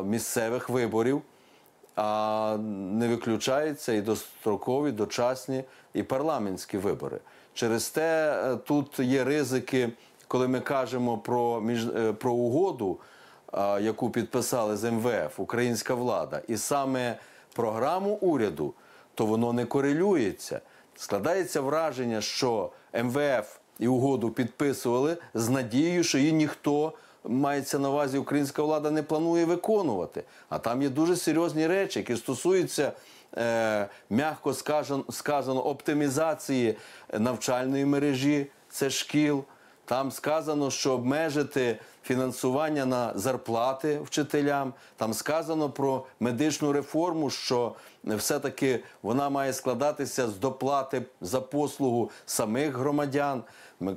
місцевих 0.05 0.69
виборів. 0.69 1.21
А 1.95 2.57
не 2.61 3.07
виключаються 3.07 3.93
і 3.93 4.01
дострокові, 4.01 4.91
дочасні 4.91 5.63
і 5.93 6.03
парламентські 6.03 6.77
вибори. 6.77 7.19
Через 7.53 7.89
те 7.89 8.33
е, 8.43 8.55
тут 8.55 8.99
є 8.99 9.23
ризики, 9.23 9.89
коли 10.27 10.47
ми 10.47 10.59
кажемо 10.59 11.17
про 11.17 11.61
між 11.61 11.87
е, 11.87 12.13
про 12.13 12.33
угоду, 12.33 12.97
яку 13.81 14.09
підписали 14.09 14.77
з 14.77 14.91
МВФ 14.91 15.39
українська 15.39 15.93
влада, 15.93 16.41
і 16.47 16.57
саме 16.57 17.17
програму 17.53 18.09
уряду, 18.09 18.73
то 19.15 19.25
воно 19.25 19.53
не 19.53 19.65
корелюється. 19.65 20.61
Складається 20.95 21.61
враження, 21.61 22.21
що 22.21 22.69
МВФ 23.03 23.57
і 23.79 23.87
угоду 23.87 24.29
підписували 24.29 25.17
з 25.33 25.49
надією, 25.49 26.03
що 26.03 26.17
її 26.17 26.33
ніхто 26.33 26.93
мається 27.23 27.79
на 27.79 27.89
увазі 27.89 28.17
українська 28.17 28.63
влада 28.63 28.91
не 28.91 29.03
планує 29.03 29.45
виконувати. 29.45 30.23
А 30.49 30.59
там 30.59 30.81
є 30.81 30.89
дуже 30.89 31.15
серйозні 31.15 31.67
речі, 31.67 31.99
які 31.99 32.15
стосуються. 32.15 32.91
Е, 33.37 33.87
сказано, 34.53 35.03
сказано 35.09 35.65
оптимізації 35.65 36.77
навчальної 37.13 37.85
мережі, 37.85 38.47
це 38.69 38.89
шкіл. 38.89 39.43
Там 39.89 40.11
сказано, 40.11 40.71
що 40.71 40.93
обмежити 40.93 41.79
фінансування 42.03 42.85
на 42.85 43.11
зарплати 43.15 43.99
вчителям. 43.99 44.73
Там 44.97 45.13
сказано 45.13 45.69
про 45.69 46.05
медичну 46.19 46.71
реформу, 46.71 47.29
що 47.29 47.75
все-таки 48.03 48.79
вона 49.01 49.29
має 49.29 49.53
складатися 49.53 50.27
з 50.27 50.37
доплати 50.37 51.01
за 51.21 51.41
послугу 51.41 52.11
самих 52.25 52.75
громадян. 52.75 53.43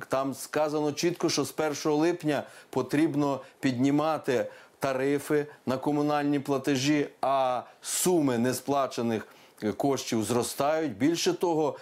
Там 0.07 0.33
сказано 0.33 0.91
чітко, 0.91 1.29
що 1.29 1.45
з 1.45 1.53
1 1.85 1.91
липня 1.91 2.43
потрібно 2.69 3.39
піднімати 3.59 4.47
тарифи 4.79 5.45
на 5.65 5.77
комунальні 5.77 6.39
платежі, 6.39 7.07
а 7.21 7.61
суми 7.81 8.37
несплачених 8.37 9.27
коштів 9.71 10.23
зростають. 10.23 10.97
Більше 10.97 11.33
того, 11.33 11.77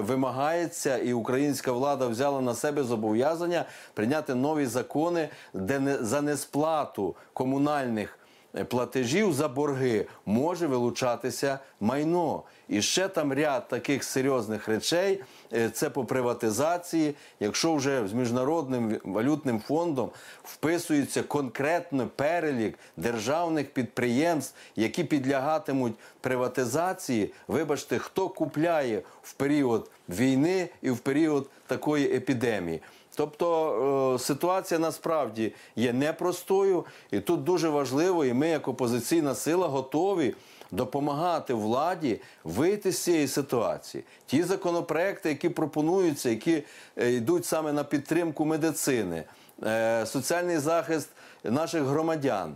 вимагається, 0.00 0.98
і 0.98 1.12
українська 1.12 1.72
влада 1.72 2.06
взяла 2.06 2.40
на 2.40 2.54
себе 2.54 2.82
зобов'язання 2.82 3.64
прийняти 3.94 4.34
нові 4.34 4.66
закони, 4.66 5.28
де 5.54 5.78
не 5.80 5.96
за 6.04 6.20
несплату 6.20 7.16
комунальних 7.32 8.18
е, 8.18 8.23
платежів 8.68 9.32
за 9.32 9.48
борги 9.48 10.06
може 10.26 10.66
вилучатися 10.66 11.58
майно. 11.80 12.42
І 12.68 12.82
ще 12.82 13.08
там 13.08 13.32
ряд 13.32 13.68
таких 13.68 14.04
серйозних 14.04 14.68
речей. 14.68 15.22
Е, 15.52 15.70
Це 15.70 15.90
по 15.90 16.04
приватизації. 16.04 17.14
Якщо 17.40 17.74
вже 17.74 18.08
з 18.08 18.12
міжнародним 18.12 19.00
валютним 19.04 19.60
фондом 19.60 20.10
вписується 20.44 21.22
конкретно 21.22 22.06
перелік 22.06 22.78
державних 22.96 23.70
підприємств, 23.70 24.54
які 24.76 25.04
підлягатимуть 25.04 25.94
приватизації, 26.20 27.32
вибачте, 27.48 27.98
хто 27.98 28.28
купляє 28.28 29.02
в 29.22 29.32
період 29.32 29.90
війни 30.08 30.68
і 30.82 30.90
в 30.90 30.98
період 30.98 31.50
такої 31.66 32.16
епідемії. 32.16 32.80
Тобто 33.16 34.14
е, 34.14 34.18
ситуація 34.18 34.80
насправді 34.80 35.52
є 35.76 35.92
непростою, 35.92 36.84
і 37.10 37.20
тут 37.20 37.44
дуже 37.44 37.68
важливо, 37.68 38.24
і 38.24 38.32
ми, 38.32 38.48
як 38.48 38.68
опозиційна 38.68 39.34
сила, 39.34 39.68
готові 39.68 40.34
допомагати 40.70 41.54
владі 41.54 42.20
вийти 42.44 42.92
з 42.92 43.02
цієї 43.02 43.28
ситуації. 43.28 44.04
Ті 44.26 44.42
законопроекти, 44.42 45.28
які 45.28 45.48
пропонуються, 45.48 46.30
які 46.30 46.62
е, 46.96 47.12
йдуть 47.12 47.46
саме 47.46 47.72
на 47.72 47.84
підтримку 47.84 48.44
медицини, 48.44 49.24
е, 49.62 50.06
соціальний 50.06 50.58
захист 50.58 51.08
наших 51.44 51.82
громадян, 51.82 52.54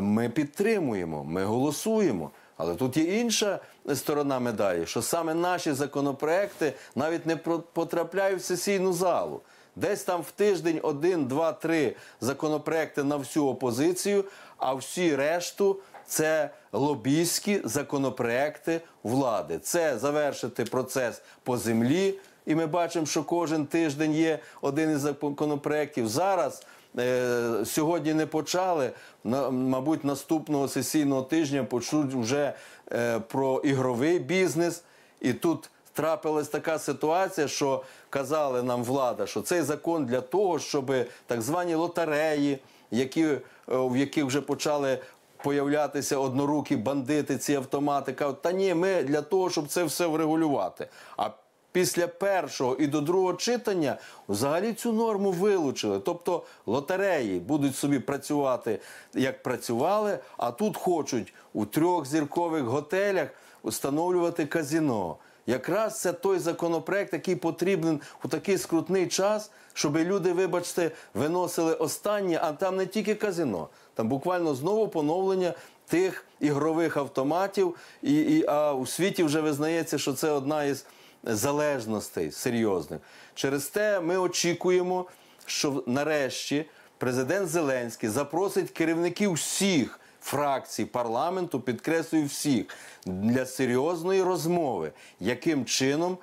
ми 0.00 0.28
підтримуємо, 0.28 1.24
ми 1.24 1.44
голосуємо. 1.44 2.30
Але 2.56 2.74
тут 2.74 2.96
є 2.96 3.20
інша 3.20 3.58
сторона 3.94 4.38
медалі, 4.38 4.86
що 4.86 5.02
саме 5.02 5.34
наші 5.34 5.72
законопроекти 5.72 6.72
навіть 6.94 7.26
не 7.26 7.36
потрапляють 7.72 8.40
в 8.40 8.44
сесійну 8.44 8.92
залу. 8.92 9.40
Десь 9.76 10.02
там 10.02 10.22
в 10.22 10.30
тиждень 10.30 10.80
один, 10.82 11.26
два, 11.26 11.52
три 11.52 11.96
законопроекти 12.20 13.02
на 13.02 13.16
всю 13.16 13.46
опозицію, 13.46 14.24
а 14.58 14.74
всі 14.74 15.16
решту 15.16 15.80
це 16.06 16.50
лобійські 16.72 17.60
законопроекти 17.64 18.80
влади. 19.02 19.58
Це 19.58 19.98
завершити 19.98 20.64
процес 20.64 21.22
по 21.42 21.58
землі. 21.58 22.14
І 22.46 22.54
ми 22.54 22.66
бачимо, 22.66 23.06
що 23.06 23.24
кожен 23.24 23.66
тиждень 23.66 24.12
є 24.12 24.38
один 24.60 24.90
із 24.90 25.00
законопроєктів. 25.00 26.08
Зараз 26.08 26.62
е, 26.98 27.64
сьогодні 27.64 28.14
не 28.14 28.26
почали. 28.26 28.90
На, 29.24 29.50
мабуть, 29.50 30.04
наступного 30.04 30.68
сесійного 30.68 31.22
тижня 31.22 31.64
почуть 31.64 32.14
вже 32.14 32.52
е, 32.92 33.18
про 33.20 33.60
ігровий 33.60 34.18
бізнес. 34.18 34.82
І 35.20 35.32
тут 35.32 35.70
трапилась 35.94 36.48
така 36.48 36.78
ситуація, 36.78 37.48
що 37.48 37.82
казали 38.10 38.62
нам 38.62 38.84
влада, 38.84 39.26
що 39.26 39.42
цей 39.42 39.62
закон 39.62 40.06
для 40.06 40.20
того, 40.20 40.58
щоб 40.58 40.92
так 41.26 41.42
звані 41.42 41.74
лотереї, 41.74 42.58
які, 42.90 43.24
е, 43.24 43.40
в 43.68 43.96
яких 43.96 44.24
вже 44.24 44.40
почали 44.40 44.98
появлятися 45.36 46.18
однорукі 46.18 46.76
бандити, 46.76 47.38
ці 47.38 47.54
автомати, 47.54 48.12
кажуть, 48.12 48.42
та 48.42 48.52
ні, 48.52 48.74
ми 48.74 49.02
для 49.02 49.22
того, 49.22 49.50
щоб 49.50 49.68
це 49.68 49.84
все 49.84 50.06
врегулювати. 50.06 50.88
А 51.16 51.30
після 51.72 52.06
першого 52.08 52.76
і 52.76 52.86
до 52.86 53.00
другого 53.00 53.34
читання 53.34 53.98
взагалі 54.28 54.72
цю 54.72 54.92
норму 54.92 55.30
вилучили. 55.30 56.00
Тобто 56.00 56.42
лотереї 56.66 57.40
будуть 57.40 57.76
собі 57.76 57.98
працювати, 57.98 58.80
як 59.14 59.42
працювали, 59.42 60.18
а 60.36 60.50
тут 60.50 60.76
хочуть 60.76 61.34
у 61.52 61.66
трьохзіркових 61.66 62.62
готелях 62.62 63.28
встановлювати 63.64 64.46
казіно. 64.46 65.16
Якраз 65.46 66.00
це 66.00 66.12
той 66.12 66.38
законопроект, 66.38 67.12
який 67.12 67.36
потрібен 67.36 68.00
у 68.24 68.28
такий 68.28 68.58
скрутний 68.58 69.08
час, 69.08 69.50
щоб 69.72 69.96
люди, 69.96 70.32
вибачте, 70.32 70.90
виносили 71.14 71.74
останнє, 71.74 72.38
а 72.42 72.52
там 72.52 72.76
не 72.76 72.86
тільки 72.86 73.14
казино, 73.14 73.68
там 73.94 74.08
буквально 74.08 74.54
знову 74.54 74.88
поновлення 74.88 75.54
тих 75.86 76.24
ігрових 76.40 76.96
автоматів. 76.96 77.74
І, 78.02 78.14
і, 78.14 78.44
а 78.46 78.72
у 78.72 78.86
світі 78.86 79.22
вже 79.22 79.40
визнається, 79.40 79.98
що 79.98 80.12
це 80.12 80.30
одна 80.30 80.64
із 80.64 80.86
залежностей 81.24 82.30
серйозних. 82.30 83.00
Через 83.34 83.66
те 83.66 84.00
ми 84.00 84.16
очікуємо, 84.16 85.06
що 85.46 85.82
нарешті 85.86 86.64
президент 86.98 87.48
Зеленський 87.48 88.08
запросить 88.08 88.70
керівників 88.70 89.32
всіх 89.32 90.00
фракцій 90.24 90.84
парламенту, 90.84 91.60
підкреслюю 91.60 92.26
всіх, 92.26 92.66
для 93.06 93.46
серйозної 93.46 94.22
розмови, 94.22 94.92
яким 95.20 95.64
чином 95.64 96.18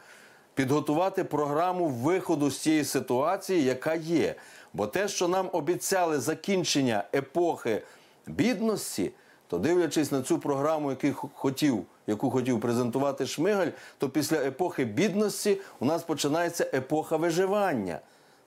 підготувати 0.53 1.23
програму 1.23 1.87
виходу 1.87 2.51
з 2.51 2.57
цієї 2.57 2.85
ситуації, 2.85 3.63
яка 3.63 3.93
є. 3.93 4.35
Бо 4.73 4.87
те, 4.87 5.07
що 5.07 5.27
нам 5.27 5.49
обіцяли 5.53 6.19
закінчення 6.19 7.03
епохи 7.13 7.81
бідності, 8.27 9.11
то 9.47 9.57
дивлячись 9.57 10.11
на 10.11 10.21
цю 10.21 10.39
програму, 10.39 10.97
яку 11.03 11.29
хотів, 11.33 11.85
яку 12.07 12.29
хотів 12.31 12.59
презентувати 12.59 13.25
Шмигаль, 13.25 13.71
то 13.97 14.09
після 14.09 14.37
епохи 14.37 14.85
бідності 14.85 15.57
у 15.79 15.85
нас 15.85 16.03
починається 16.03 16.69
епоха 16.73 17.17
виживання. 17.17 17.99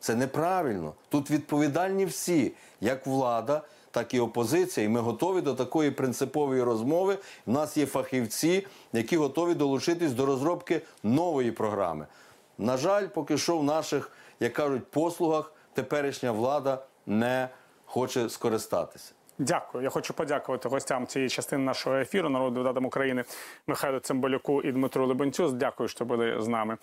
Це 0.04 0.14
неправильно. 0.14 0.94
Тут 1.08 1.30
відповідальні 1.30 2.04
всі, 2.04 2.52
як 2.80 3.06
влада, 3.06 3.62
так 3.90 4.14
і 4.14 4.20
опозиція. 4.20 4.86
І 4.86 4.88
ми 4.88 5.00
готові 5.00 5.40
до 5.40 5.54
такої 5.54 5.90
принципової 5.90 6.62
розмови. 6.62 7.18
У 7.46 7.52
нас 7.52 7.76
є 7.76 7.86
фахівці, 7.86 8.66
які 8.92 9.16
готові 9.16 9.54
долучитись 9.54 10.12
до 10.12 10.26
розробки 10.26 10.82
нової 11.02 11.52
програми. 11.52 12.06
На 12.58 12.76
жаль, 12.76 13.06
поки 13.06 13.38
що 13.38 13.58
в 13.58 13.64
наших, 13.64 14.10
як 14.40 14.52
кажуть, 14.52 14.84
послугах 14.90 15.52
теперішня 15.72 16.32
влада 16.32 16.82
не 17.06 17.48
хоче 17.84 18.28
скористатися. 18.28 19.12
Дякую. 19.38 19.84
Я 19.84 19.90
хочу 19.90 20.14
подякувати 20.14 20.68
гостям 20.68 21.06
цієї 21.06 21.28
частини 21.28 21.64
нашого 21.64 21.96
ефіру, 21.96 22.28
народу 22.28 22.54
депутатам 22.54 22.84
України 22.84 23.24
Михайлу 23.66 23.98
Цимбалюку 23.98 24.62
і 24.62 24.72
Дмитру 24.72 25.06
Лебенцю. 25.06 25.50
Дякую, 25.50 25.88
що 25.88 26.04
були 26.04 26.42
з 26.42 26.48
нами 26.48 26.76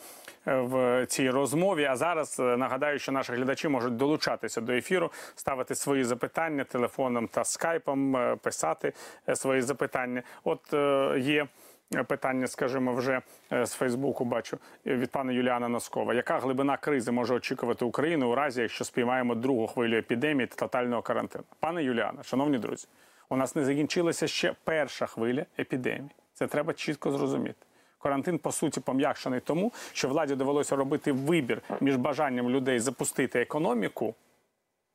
е, 0.48 0.56
в 0.56 1.06
цій 1.06 1.30
розмові. 1.30 1.86
А 1.86 1.95
зараз 1.95 2.40
е, 2.40 2.57
нагадаю, 2.57 2.99
що 2.99 3.11
наші 3.11 3.34
глядачі 3.34 3.68
можуть 3.68 3.98
долучатися 3.98 4.61
до 4.61 4.73
ефіру, 4.73 5.11
ставити 5.36 5.76
свої 5.76 6.03
запитання 6.03 6.64
телефоном 6.64 7.28
та 7.28 7.44
скайпом, 7.44 8.15
е, 8.15 8.36
писати 8.36 8.94
свої 9.36 9.61
запитання. 9.61 10.23
От 10.44 10.73
є. 11.18 11.48
Питання, 11.91 12.47
скажімо, 12.47 12.93
вже 12.93 13.22
е, 13.53 13.65
з 13.65 13.73
Фейсбуку 13.73 14.26
бачу 14.26 14.57
е, 14.88 14.95
від 14.95 15.11
пана 15.11 15.31
Юліана 15.31 15.68
Носкова. 15.68 16.13
Яка 16.13 16.39
глибина 16.39 16.77
кризи 16.77 17.11
може 17.11 17.34
очікувати 17.34 17.85
Україну 17.85 18.31
у 18.31 18.35
разі, 18.35 18.61
якщо 18.61 18.85
спіймаємо 18.85 19.35
другу 19.35 19.68
хвилю 19.68 19.97
епідемії 19.97 20.47
та 20.47 20.55
тотального 20.55 21.01
карантину? 21.01 21.43
Пане 21.59 21.84
Юліане, 21.84 22.23
шановні 22.23 22.57
друзі, 22.57 22.88
у 23.30 23.35
нас 23.35 23.55
не 23.55 23.65
закінчилася 23.65 24.27
ще 24.27 24.55
перша 24.63 25.05
хвиля 25.05 25.45
епідемії. 25.59 26.09
Це 26.34 26.47
треба 26.47 26.73
чітко 26.73 27.11
зрозуміти. 27.11 27.65
Карантин, 27.99 28.38
по 28.38 28.51
суті, 28.51 28.80
пом'якшений 28.80 29.39
тому, 29.39 29.72
що 29.93 30.09
владі 30.09 30.35
довелося 30.35 30.76
робити 30.76 31.11
вибір 31.11 31.61
між 31.81 31.95
бажанням 31.95 32.49
людей 32.49 32.80
запустити 32.80 33.41
економіку. 33.41 34.15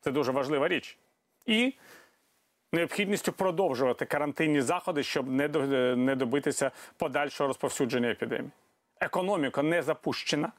Це 0.00 0.12
дуже 0.12 0.32
важлива 0.32 0.68
річ. 0.68 0.98
І 1.46 1.74
необхідністю 2.72 3.32
продовжувати 3.32 4.04
карантинні 4.04 4.60
заходи, 4.60 5.02
щоб 5.02 5.30
не 5.30 5.48
до- 5.48 5.96
не 5.96 6.16
добитися 6.16 6.70
подальшого 6.96 7.48
розповсюдження 7.48 8.10
епідемії. 8.10 8.50
Економіка 9.00 9.62
не 9.62 9.82
запущена, 9.82 10.52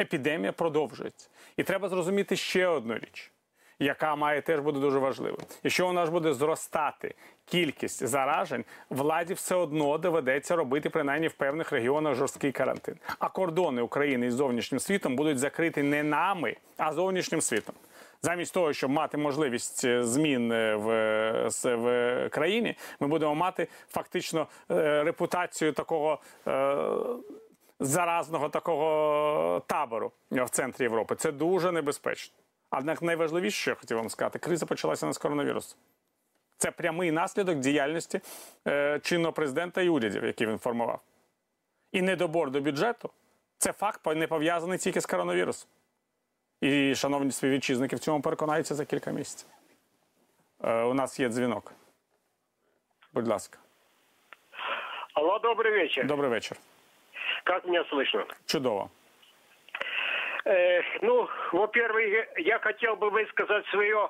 епідемія 0.00 0.52
продовжується. 0.52 1.28
І 1.56 1.62
треба 1.62 1.88
зрозуміти 1.88 2.36
ще 2.36 2.66
одну 2.66 2.94
річ, 2.94 3.32
яка 3.78 4.16
має 4.16 4.40
теж 4.42 4.60
бути 4.60 4.78
дуже 4.78 4.98
важливою. 4.98 5.42
Якщо 5.62 5.88
у 5.88 5.92
нас 5.92 6.08
буде 6.08 6.34
зростати 6.34 7.14
кількість 7.44 8.06
заражень, 8.06 8.64
владі 8.90 9.34
все 9.34 9.54
одно 9.54 9.98
доведеться 9.98 10.56
робити 10.56 10.90
принаймні 10.90 11.28
в 11.28 11.32
певних 11.32 11.72
регіонах 11.72 12.14
жорсткий 12.14 12.52
карантин. 12.52 12.96
А 13.18 13.28
кордони 13.28 13.82
України 13.82 14.26
із 14.26 14.34
зовнішнім 14.34 14.80
світом 14.80 15.16
будуть 15.16 15.38
закриті 15.38 15.82
не 15.82 16.02
нами, 16.02 16.56
а 16.76 16.92
зовнішнім 16.92 17.40
світом. 17.40 17.74
Замість 18.22 18.54
того, 18.54 18.72
щоб 18.72 18.90
мати 18.90 19.18
можливість 19.18 19.84
е, 19.84 20.04
змін 20.04 20.52
е, 20.52 20.76
в, 20.76 20.90
е, 20.90 21.74
в 21.76 22.28
країні, 22.28 22.76
ми 23.00 23.06
будемо 23.06 23.34
мати 23.34 23.68
фактично 23.88 24.46
репутацію 24.68 25.72
такого 25.72 26.18
заразного 27.80 28.48
такого 28.48 29.62
табору 29.66 30.12
в 30.30 30.48
центрі 30.48 30.84
Європи. 30.84 31.14
Це 31.14 31.32
дуже 31.32 31.72
небезпечно. 31.72 32.34
Однак 32.70 33.02
найважливіше, 33.02 33.60
що 33.60 33.70
я 33.70 33.74
хотів 33.74 33.96
вам 33.96 34.10
сказати, 34.10 34.38
криза 34.38 34.66
почалася 34.66 35.06
не 35.06 35.12
з 35.12 35.18
коронавірусу. 35.18 35.76
Це 36.56 36.70
прямий 36.70 37.10
наслідок 37.10 37.58
діяльності 37.58 38.20
е, 38.68 39.00
чинного 39.02 39.32
президента 39.32 39.82
і 39.82 39.88
урядів, 39.88 40.24
які 40.24 40.46
він 40.46 40.58
формував. 40.58 41.00
І 41.92 42.02
недобор 42.02 42.50
до 42.50 42.60
бюджету 42.60 43.10
це 43.58 43.72
факт 43.72 44.06
не 44.06 44.26
пов'язаний 44.26 44.78
тільки 44.78 45.00
з 45.00 45.06
коронавірусом. 45.06 45.70
І, 46.61 46.95
шановні 46.95 47.31
співвітчизники, 47.31 47.95
в 47.95 47.99
цьому 47.99 48.21
переконаються 48.21 48.75
за 48.75 48.85
кілька 48.85 49.11
місяців. 49.11 49.49
Е, 50.63 50.83
у 50.83 50.93
нас 50.93 51.19
є 51.19 51.29
дзвінок. 51.29 51.73
Будь 53.13 53.27
ласка. 53.27 53.59
Алло, 55.13 55.39
добрый 55.39 55.71
вечер. 55.71 56.05
Добрий 56.05 56.29
вечір. 56.29 56.57
Как 57.43 57.65
меня 57.65 57.83
слышно? 57.91 58.25
Чудово. 58.45 58.89
Э, 60.45 60.81
ну, 61.01 61.27
во-первых, 61.51 62.27
я 62.37 62.59
хотел 62.59 62.95
бы 62.95 63.09
высказать 63.09 63.65
свое 63.67 64.09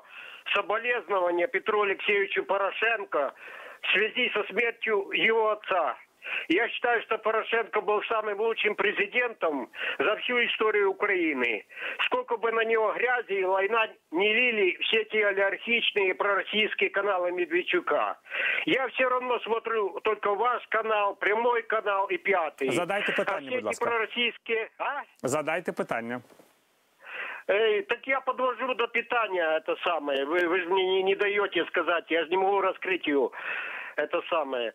соболезнование 0.54 1.46
Петру 1.48 1.82
Алексеевичу 1.82 2.44
Порошенко 2.44 3.32
в 3.82 3.92
связи 3.92 4.30
со 4.30 4.44
смертью 4.44 5.10
его 5.12 5.50
отца. 5.50 5.96
Я 6.48 6.68
считаю, 6.68 7.02
что 7.02 7.18
Порошенко 7.18 7.80
был 7.80 8.02
самым 8.04 8.40
лучшим 8.40 8.74
президентом 8.74 9.70
за 9.98 10.16
всю 10.16 10.44
историю 10.44 10.90
Украины. 10.90 11.64
Сколько 12.06 12.36
бы 12.36 12.52
на 12.52 12.64
него 12.64 12.92
грязи 12.92 13.40
и 13.40 13.44
лайна 13.44 13.88
не 14.10 14.34
лили 14.34 14.76
все 14.82 15.02
эти 15.02 15.16
олигархичные 15.16 16.14
пророссийские 16.14 16.90
каналы 16.90 17.32
Медведчука. 17.32 18.18
Я 18.66 18.88
все 18.88 19.08
равно 19.08 19.38
смотрю 19.40 20.00
только 20.00 20.34
ваш 20.34 20.66
канал, 20.68 21.16
прямой 21.16 21.62
канал 21.62 22.06
и 22.08 22.16
пятый. 22.16 22.70
Задайте 22.70 23.12
а 23.12 23.16
питання, 23.16 23.40
все 23.40 23.50
будь 23.50 23.58
эти 23.58 23.64
ласка. 23.64 23.84
пророссийские... 23.84 24.70
А? 24.78 25.02
Задайте 25.22 25.72
питання. 25.72 26.20
Эй, 27.46 27.82
так 27.82 28.06
я 28.06 28.20
подвожу 28.20 28.74
до 28.74 28.86
питания 28.88 29.56
это 29.56 29.76
самое. 29.84 30.24
Вы, 30.24 30.48
вы 30.48 30.60
же 30.60 30.68
мне 30.68 30.84
не, 30.84 31.02
не 31.02 31.14
даете 31.14 31.64
сказать. 31.66 32.10
Я 32.10 32.24
же 32.24 32.30
не 32.30 32.38
могу 32.38 32.60
раскрыть 32.60 33.06
ее. 33.06 33.30
Это 33.96 34.22
самое. 34.30 34.72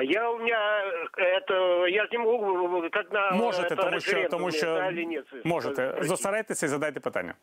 Я 0.00 0.30
у 0.30 0.38
меня 0.38 0.84
э, 1.18 1.22
это 1.22 1.86
я 1.86 2.02
же 2.04 2.08
не 2.12 2.18
могу 2.18 2.88
как 2.90 3.12
на 3.12 3.30
Можете, 3.30 3.74
это 3.74 3.76
тому 3.76 4.00
що, 4.00 4.12
тому 4.28 4.46
референдуме, 4.46 4.52
що 4.52 4.66
да 4.66 4.90
или 4.90 5.04
нет. 5.04 5.24
можете. 5.44 5.94
Зосередьтеся 6.00 6.66
і 6.66 6.68
задайте 6.68 7.00
питання. 7.00 7.34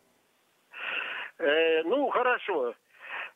Э, 1.38 1.82
ну 1.86 2.10
хорошо. 2.10 2.74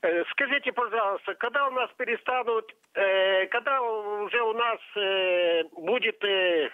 Э, 0.02 0.24
Скажите, 0.30 0.72
пожалуйста, 0.72 1.34
когда 1.34 1.66
у 1.68 1.70
нас 1.70 1.90
перестанут, 1.96 2.74
э, 2.94 3.46
когда 3.46 3.80
уже 3.80 4.42
у 4.42 4.52
нас 4.52 4.78
э, 4.96 5.62
будет 5.72 6.22
э, 6.24 6.70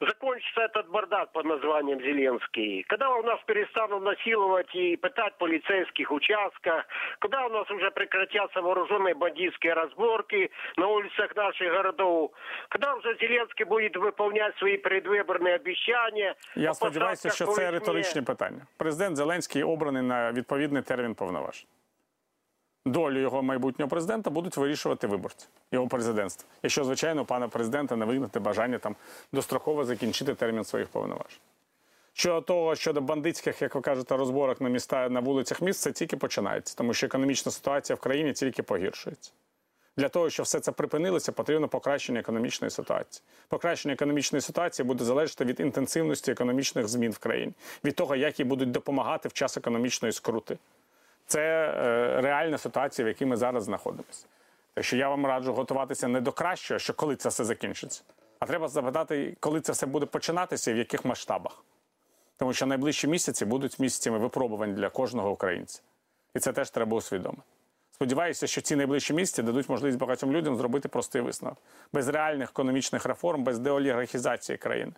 закончится 0.00 0.62
этот 0.62 0.88
бардак 0.88 1.32
под 1.32 1.44
названием 1.44 2.00
Зеленский? 2.00 2.82
Когда 2.88 3.10
у 3.10 3.22
нас 3.22 3.40
перестанут 3.46 4.02
насиловать 4.02 4.74
и 4.74 4.96
пытать 4.96 5.38
полицейских 5.38 6.10
участках? 6.10 6.84
Когда 7.20 7.46
у 7.46 7.48
нас 7.48 7.70
уже 7.70 7.90
прекратятся 7.90 8.60
вооруженные 8.60 9.14
бандитские 9.14 9.74
разборки 9.74 10.50
на 10.76 10.86
улицах 10.88 11.36
наших 11.36 11.72
городов? 11.72 12.32
Когда 12.68 12.94
уже 12.94 13.16
Зеленский 13.20 13.64
будет 13.64 13.96
выполнять 13.96 14.56
свои 14.58 14.76
предвыборные 14.76 15.54
обещания? 15.54 16.34
Я 16.56 16.70
о 16.70 16.74
сподіваюся, 16.74 17.30
що 17.30 17.46
поставках 17.46 17.56
це 17.56 17.70
по 17.70 17.76
весне? 17.76 17.78
риторичне 17.78 18.22
питання. 18.22 18.66
Президент 18.76 19.16
Зеленський 19.16 19.62
обраний 19.62 20.02
на 20.02 20.32
відповідний 20.32 20.82
термін 20.82 21.14
повноважень. 21.14 21.66
Долю 22.85 23.19
його 23.19 23.43
майбутнього 23.43 23.89
президента 23.89 24.29
будуть 24.29 24.57
вирішувати 24.57 25.07
виборці 25.07 25.47
його 25.71 25.87
президентства. 25.87 26.49
Якщо, 26.63 26.83
звичайно, 26.83 27.25
пана 27.25 27.47
президента 27.47 27.95
не 27.95 28.05
вигнати 28.05 28.39
бажання 28.39 28.77
там 28.77 28.95
достроково 29.33 29.85
закінчити 29.85 30.35
термін 30.35 30.63
своїх 30.63 30.87
повноважень. 30.87 31.39
Щодо 32.13 32.41
того, 32.41 32.75
щодо 32.75 33.01
бандитських, 33.01 33.61
як 33.61 33.75
ви 33.75 33.81
кажете, 33.81 34.17
розборок 34.17 34.61
на 34.61 34.69
міста 34.69 35.09
на 35.09 35.19
вулицях 35.19 35.61
міст, 35.61 35.81
це 35.81 35.91
тільки 35.91 36.17
починається, 36.17 36.75
тому 36.77 36.93
що 36.93 37.05
економічна 37.05 37.51
ситуація 37.51 37.95
в 37.95 37.99
країні 37.99 38.33
тільки 38.33 38.63
погіршується. 38.63 39.31
Для 39.97 40.09
того, 40.09 40.29
щоб 40.29 40.43
все 40.43 40.59
це 40.59 40.71
припинилося, 40.71 41.31
потрібно 41.31 41.67
покращення 41.67 42.19
економічної 42.19 42.71
ситуації. 42.71 43.23
Покращення 43.47 43.93
економічної 43.93 44.41
ситуації 44.41 44.85
буде 44.85 45.03
залежати 45.03 45.45
від 45.45 45.59
інтенсивності 45.59 46.31
економічних 46.31 46.87
змін 46.87 47.11
в 47.11 47.17
країні, 47.17 47.53
від 47.83 47.95
того, 47.95 48.15
як 48.15 48.39
їй 48.39 48.45
будуть 48.45 48.71
допомагати 48.71 49.29
в 49.29 49.33
час 49.33 49.57
економічної 49.57 50.11
скрути. 50.11 50.57
Це 51.27 51.41
е, 51.41 52.21
реальна 52.21 52.57
ситуація, 52.57 53.05
в 53.05 53.07
якій 53.07 53.25
ми 53.25 53.37
зараз 53.37 53.63
знаходимося. 53.63 54.25
Так 54.73 54.85
що 54.85 54.97
я 54.97 55.09
вам 55.09 55.25
раджу 55.25 55.53
готуватися 55.53 56.07
не 56.07 56.21
до 56.21 56.31
кращого, 56.31 56.79
що 56.79 56.93
коли 56.93 57.15
це 57.15 57.29
все 57.29 57.43
закінчиться, 57.43 58.03
а 58.39 58.45
треба 58.45 58.67
запитати, 58.67 59.37
коли 59.39 59.61
це 59.61 59.71
все 59.71 59.85
буде 59.85 60.05
починатися 60.05 60.71
і 60.71 60.73
в 60.73 60.77
яких 60.77 61.05
масштабах. 61.05 61.63
Тому 62.37 62.53
що 62.53 62.65
найближчі 62.65 63.07
місяці 63.07 63.45
будуть 63.45 63.79
місяцями 63.79 64.17
випробувань 64.17 64.75
для 64.75 64.89
кожного 64.89 65.31
українця. 65.31 65.81
І 66.35 66.39
це 66.39 66.53
теж 66.53 66.69
треба 66.69 66.97
усвідомити. 66.97 67.41
Сподіваюся, 67.91 68.47
що 68.47 68.61
ці 68.61 68.75
найближчі 68.75 69.13
місяці 69.13 69.43
дадуть 69.43 69.69
можливість 69.69 69.97
багатьом 69.97 70.31
людям 70.31 70.57
зробити 70.57 70.87
простий 70.87 71.21
висновок. 71.21 71.57
Без 71.93 72.07
реальних 72.07 72.49
економічних 72.49 73.05
реформ, 73.05 73.43
без 73.43 73.59
деолігархізації 73.59 74.57
країни, 74.57 74.91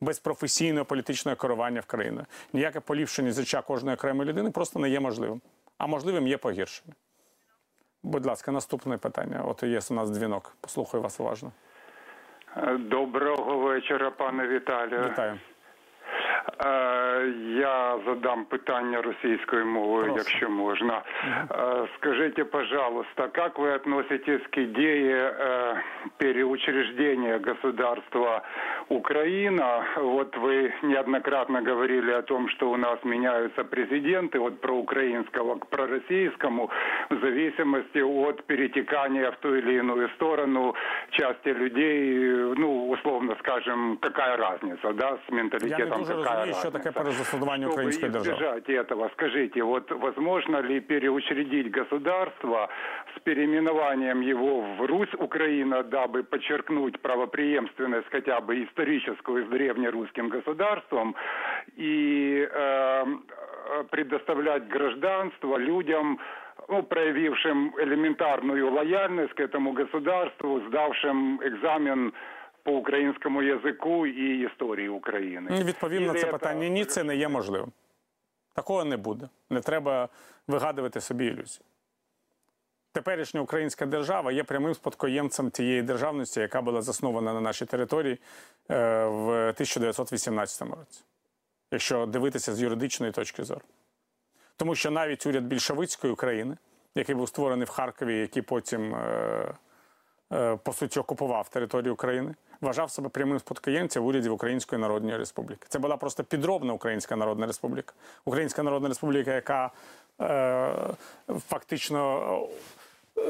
без 0.00 0.18
професійного 0.18 0.84
політичного 0.84 1.36
керування 1.36 1.80
в 1.80 1.84
країні. 1.86 2.20
Ніяке 2.52 2.80
поліпшення 2.80 3.32
життя 3.32 3.62
кожної 3.62 3.94
окремої 3.94 4.28
людини 4.28 4.50
просто 4.50 4.78
не 4.78 4.90
є 4.90 5.00
можливим. 5.00 5.40
А 5.78 5.86
можливим 5.86 6.26
є 6.26 6.38
погіршення. 6.38 6.94
Будь 8.02 8.26
ласка, 8.26 8.52
наступне 8.52 8.96
питання. 8.96 9.42
От 9.42 9.62
є 9.62 9.78
у 9.90 9.94
нас 9.94 10.10
дзвінок. 10.10 10.56
Послухаю 10.60 11.02
вас 11.02 11.20
уважно. 11.20 11.52
Доброго 12.78 13.58
вечора, 13.58 14.10
пане 14.10 14.48
Віталію. 14.48 15.08
Вітаю. 15.10 15.38
Я 17.58 17.98
задам 18.06 18.44
питання 18.44 19.02
російською 19.02 19.66
мовою, 19.66 20.14
якщо 20.16 20.50
можна. 20.50 21.02
Е, 21.50 21.88
Скажите, 21.96 22.44
пожалуйста, 22.44 23.28
как 23.28 23.58
вы 23.58 23.74
относитесь 23.74 24.42
к 24.50 24.58
э, 24.58 25.76
переучреждения 26.18 27.38
государства 27.38 28.42
Украина? 28.88 29.84
Вот 29.96 30.36
вы 30.36 30.72
неоднократно 30.82 31.62
говорили 31.62 32.12
о 32.12 32.22
том, 32.22 32.48
что 32.48 32.70
у 32.70 32.76
нас 32.76 32.98
меняются 33.04 33.64
президенты 33.64 34.38
от 34.38 34.60
проукраинского 34.60 35.58
к 35.58 35.66
пророссийскому 35.66 36.70
в 37.10 37.20
зависимости 37.20 37.98
от 37.98 38.44
перетекания 38.46 39.30
в 39.30 39.36
ту 39.36 39.54
или 39.54 39.78
иную 39.78 40.08
сторону 40.08 40.74
части 41.10 41.48
людей, 41.48 42.28
ну, 42.56 42.90
условно 42.90 43.36
скажем, 43.40 43.98
какая 44.00 44.36
разница, 44.36 44.92
да, 44.92 45.18
с 45.28 45.32
менталитетом 45.32 46.04
какая 46.04 46.35
розумію, 46.35 46.53
що 46.53 46.63
разница. 46.63 46.71
таке 46.71 46.91
перезасудування 46.91 47.67
Чтобы 47.67 47.71
української 47.71 48.11
держави. 48.11 48.37
избежать 48.37 48.69
этого, 48.69 49.09
скажите, 49.13 49.63
вот 49.63 49.91
возможно 49.91 50.61
ли 50.61 50.81
переучредить 50.81 51.71
государство 51.71 52.69
с 53.15 53.19
переименованием 53.23 54.21
его 54.21 54.61
в 54.77 54.85
Русь 54.85 55.13
Украина, 55.19 55.83
дабы 55.83 56.23
подчеркнуть 56.23 57.01
правопреемственность 57.01 58.07
хотя 58.11 58.39
бы 58.41 58.63
историческую 58.63 59.45
с 59.45 59.49
древнерусским 59.49 60.29
государством 60.29 61.15
и 61.77 62.47
э, 62.51 63.05
э, 63.05 63.83
предоставлять 63.89 64.67
гражданство 64.67 65.57
людям, 65.57 66.19
ну, 66.69 66.83
проявившим 66.83 67.73
элементарную 67.79 68.71
лояльность 68.71 69.33
к 69.33 69.39
этому 69.39 69.73
государству, 69.73 70.61
сдавшим 70.67 71.39
экзамен 71.43 72.13
по 72.66 72.72
українському 72.72 73.42
язику 73.42 74.06
і 74.06 74.46
історії 74.46 74.88
України. 74.88 75.50
Ну, 75.50 75.64
Відповім 75.64 76.06
на 76.06 76.14
це 76.14 76.26
питання. 76.26 76.68
Ні, 76.68 76.84
це 76.84 77.04
не 77.04 77.16
є 77.16 77.28
можливим. 77.28 77.72
Такого 78.54 78.84
не 78.84 78.96
буде. 78.96 79.28
Не 79.50 79.60
треба 79.60 80.08
вигадувати 80.46 81.00
собі 81.00 81.26
ілюзії. 81.26 81.64
Теперішня 82.92 83.40
українська 83.40 83.86
держава 83.86 84.32
є 84.32 84.44
прямим 84.44 84.74
спадкоємцем 84.74 85.50
тієї 85.50 85.82
державності, 85.82 86.40
яка 86.40 86.62
була 86.62 86.82
заснована 86.82 87.34
на 87.34 87.40
нашій 87.40 87.66
території 87.66 88.18
е, 88.70 89.06
в 89.06 89.28
1918 89.28 90.62
році, 90.62 91.04
якщо 91.72 92.06
дивитися 92.06 92.54
з 92.54 92.62
юридичної 92.62 93.12
точки 93.12 93.44
зору. 93.44 93.60
Тому 94.56 94.74
що 94.74 94.90
навіть 94.90 95.26
уряд 95.26 95.44
більшовицької 95.44 96.12
України, 96.12 96.56
який 96.94 97.14
був 97.14 97.28
створений 97.28 97.66
в 97.66 97.70
Харкові, 97.70 98.18
який 98.18 98.42
потім, 98.42 98.94
е, 98.94 99.54
по 100.62 100.72
суті, 100.72 101.00
окупував 101.00 101.48
територію 101.48 101.92
України, 101.92 102.34
вважав 102.60 102.90
себе 102.90 103.08
прямим 103.08 103.38
спадкоємцем 103.38 104.02
в 104.02 104.06
уряді 104.06 104.28
Української 104.28 104.80
Народної 104.80 105.16
Республіки. 105.16 105.66
Це 105.68 105.78
була 105.78 105.96
просто 105.96 106.24
підробна 106.24 106.72
Українська 106.72 107.16
Народна 107.16 107.46
Республіка. 107.46 107.94
Українська 108.24 108.62
Народна 108.62 108.88
Республіка, 108.88 109.32
яка 109.34 109.70
е, 110.20 110.74
фактично 111.48 112.40
е, 113.18 113.20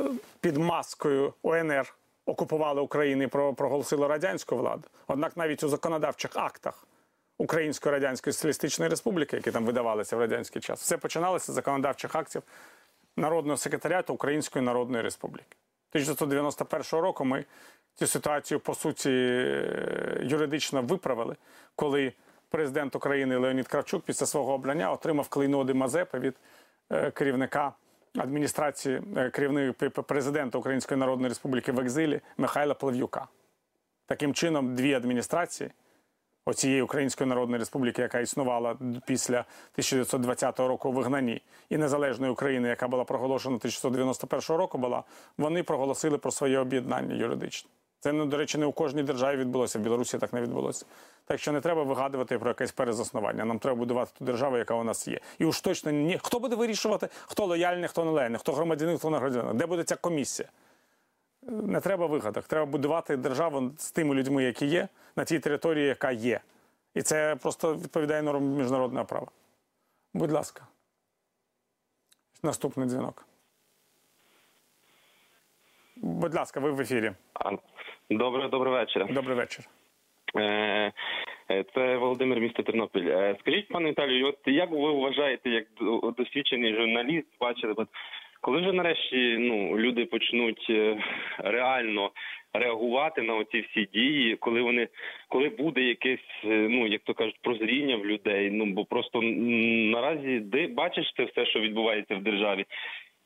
під 0.40 0.56
маскою 0.56 1.32
УНР 1.43 1.94
окупувала 2.27 2.82
Україну 2.82 3.23
і 3.23 3.27
проголосила 3.27 4.09
радянську 4.09 4.56
владу. 4.56 4.89
Однак 5.06 5.36
навіть 5.36 5.62
у 5.62 5.68
законодавчих 5.68 6.31
актах 6.35 6.86
Української 7.39 7.93
Радянської 7.93 8.35
Соціалістичної 8.35 8.90
Республіки, 8.90 9.36
які 9.36 9.51
там 9.51 9.64
видавалися 9.64 10.16
в 10.16 10.20
радянський 10.20 10.62
час, 10.62 10.81
все 10.81 10.98
починалося 10.98 11.52
з 11.52 11.55
законодавчих 11.55 12.14
актів 12.14 12.43
Народного 13.16 13.56
секретаріату 13.56 14.14
Української 14.14 14.64
Народної 14.64 15.02
Республіки. 15.02 15.56
1991 15.92 17.00
року 17.00 17.24
ми 17.24 17.44
цю 17.94 18.06
ситуацію 18.06 18.60
по 18.60 18.74
суті 18.74 19.10
е, 19.10 20.20
юридично 20.22 20.82
виправили, 20.82 21.36
коли 21.76 22.12
президент 22.48 22.96
України 22.96 23.36
Леонід 23.36 23.68
Кравчук 23.68 24.04
після 24.04 24.26
свого 24.26 24.52
обрання 24.52 24.92
отримав 24.92 25.28
клейноди 25.28 25.74
Мазепи 25.74 26.18
від 26.18 26.34
е, 26.90 27.10
керівника 27.10 27.72
адміністрації 28.18 29.02
е, 29.16 29.30
керівника 29.30 29.88
президента 30.02 30.58
Української 30.58 31.00
Народної 31.00 31.28
Республіки 31.28 31.72
в 31.72 31.80
екзилі 31.80 32.20
Михайла 32.36 32.74
Плав'юка. 32.74 33.26
Таким 34.06 34.34
чином, 34.34 34.74
дві 34.74 34.94
адміністрації 34.94 35.70
оцієї 36.47 36.82
Української 36.82 37.28
Народної 37.28 37.59
Республіки, 37.59 38.02
яка 38.02 38.20
існувала 38.20 38.77
після 39.06 39.39
1920 39.39 40.60
року 40.60 40.93
вигнанні, 40.93 41.43
і 41.70 41.78
незалежної 41.78 42.32
України, 42.32 42.68
яка 42.68 42.89
була 42.89 43.05
проголошена 43.05 43.56
1991 43.56 44.56
року, 44.56 44.78
була, 44.78 45.02
вони 45.39 45.62
проголосили 45.62 46.18
про 46.18 46.31
своє 46.31 46.59
об'єднання 46.59 47.14
юридичне. 47.14 47.70
Це, 48.01 48.12
ну, 48.12 48.27
до 48.27 48.36
речі, 48.36 48.59
не 48.59 48.66
у 48.66 48.73
кожній 48.73 49.02
державі 49.02 49.36
відбулося, 49.36 49.78
в 49.78 49.82
Білорусі 49.82 50.18
так 50.18 50.32
не 50.32 50.40
відбулося. 50.40 50.86
Так 51.24 51.40
що 51.40 51.52
не 51.52 51.60
треба 51.60 51.82
вигадувати 51.82 52.39
про 52.39 52.51
якесь 52.51 52.73
перезаснування. 52.73 53.44
Нам 53.44 53.59
треба 53.59 53.78
будувати 53.78 54.12
ту 54.18 54.24
державу, 54.24 54.56
яка 54.56 54.74
у 54.74 54.85
нас 54.85 55.09
є. 55.09 55.20
І 55.39 55.44
уж 55.44 55.60
точно 55.60 55.90
ні. 55.90 56.18
Хто 56.23 56.39
буде 56.40 56.56
вирішувати, 56.56 57.09
хто 57.27 57.47
лояльний, 57.47 57.89
хто 57.89 58.05
не 58.05 58.10
лояльний, 58.10 58.39
хто 58.39 58.52
громадянин, 58.52 58.98
хто 58.98 59.10
не 59.10 59.18
громадянин, 59.18 59.56
де 59.56 59.66
буде 59.66 59.85
ця 59.85 59.97
комісія? 59.97 60.48
Не 61.48 61.81
треба 61.81 62.06
вигадок. 62.06 62.44
Треба 62.44 62.66
будувати 62.66 63.16
державу 63.16 63.73
з 63.78 63.93
тими 63.93 64.14
людьми, 64.14 64.44
які 64.44 64.66
є, 64.66 64.89
на 65.16 65.24
тій 65.24 65.39
території, 65.39 65.86
яка 65.86 66.10
є. 66.10 66.40
І 66.94 67.02
це 67.02 67.36
просто 67.36 67.74
відповідає 67.74 68.23
нормам 68.23 68.51
міжнародного 68.51 69.05
права. 69.05 69.27
Будь 70.14 70.32
ласка. 70.32 70.66
Наступний 72.43 72.89
дзвінок. 72.89 73.27
Будь 75.97 76.35
ласка, 76.35 76.60
ви 76.60 76.70
в 76.70 76.81
ефірі. 76.81 77.12
Добрий, 78.10 78.48
добрий 78.48 78.73
вечір. 78.73 79.14
Добрий 79.14 79.36
вечір. 79.36 79.64
Е, 80.36 80.93
е, 81.51 81.64
Це 81.74 81.97
Володимир, 81.97 82.40
місто 82.40 82.62
Тернопіль. 82.62 83.09
Е, 83.09 83.36
Скажіть, 83.40 83.68
пане 83.68 83.90
Віталію, 83.90 84.28
от 84.28 84.39
як 84.47 84.70
ви 84.70 84.93
вважаєте, 84.93 85.51
як 85.51 85.66
досвідчений 86.18 86.77
журналіст, 86.77 87.27
бачили, 87.40 87.74
коли 88.40 88.60
вже 88.60 88.72
нарешті 88.72 89.36
ну, 89.38 89.78
люди 89.78 90.04
почнуть 90.04 90.66
е, 90.70 90.98
реально 91.38 92.10
реагувати 92.52 93.22
на 93.22 93.34
оці 93.34 93.60
всі 93.60 93.88
дії, 93.92 94.36
коли 94.36 94.62
вони 94.62 94.88
коли 95.28 95.48
буде 95.48 95.82
якесь, 95.82 96.44
е, 96.44 96.68
ну 96.70 96.86
як 96.86 97.02
то 97.04 97.14
кажуть, 97.14 97.38
прозріння 97.42 97.96
в 97.96 98.06
людей? 98.06 98.50
Ну 98.50 98.66
бо 98.66 98.84
просто 98.84 99.22
наразі 99.22 100.40
де 100.40 100.66
бачиш 100.66 101.14
це 101.16 101.24
все, 101.24 101.46
що 101.46 101.60
відбувається 101.60 102.14
в 102.16 102.22
державі. 102.22 102.64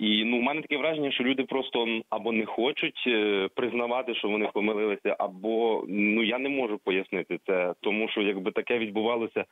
І 0.00 0.24
ну, 0.24 0.38
в 0.38 0.42
мене 0.42 0.62
таке 0.62 0.76
враження, 0.76 1.12
що 1.12 1.24
люди 1.24 1.44
просто 1.44 2.00
або 2.10 2.32
не 2.32 2.46
хочуть 2.46 3.04
е, 3.06 3.48
признавати, 3.54 4.14
що 4.14 4.28
вони 4.28 4.50
помилилися, 4.54 5.16
або 5.18 5.84
ну 5.88 6.22
я 6.22 6.38
не 6.38 6.48
можу 6.48 6.78
пояснити 6.78 7.38
це, 7.46 7.74
тому 7.80 8.08
що 8.08 8.22
якби 8.22 8.50
таке 8.50 8.78
відбувалося, 8.78 9.44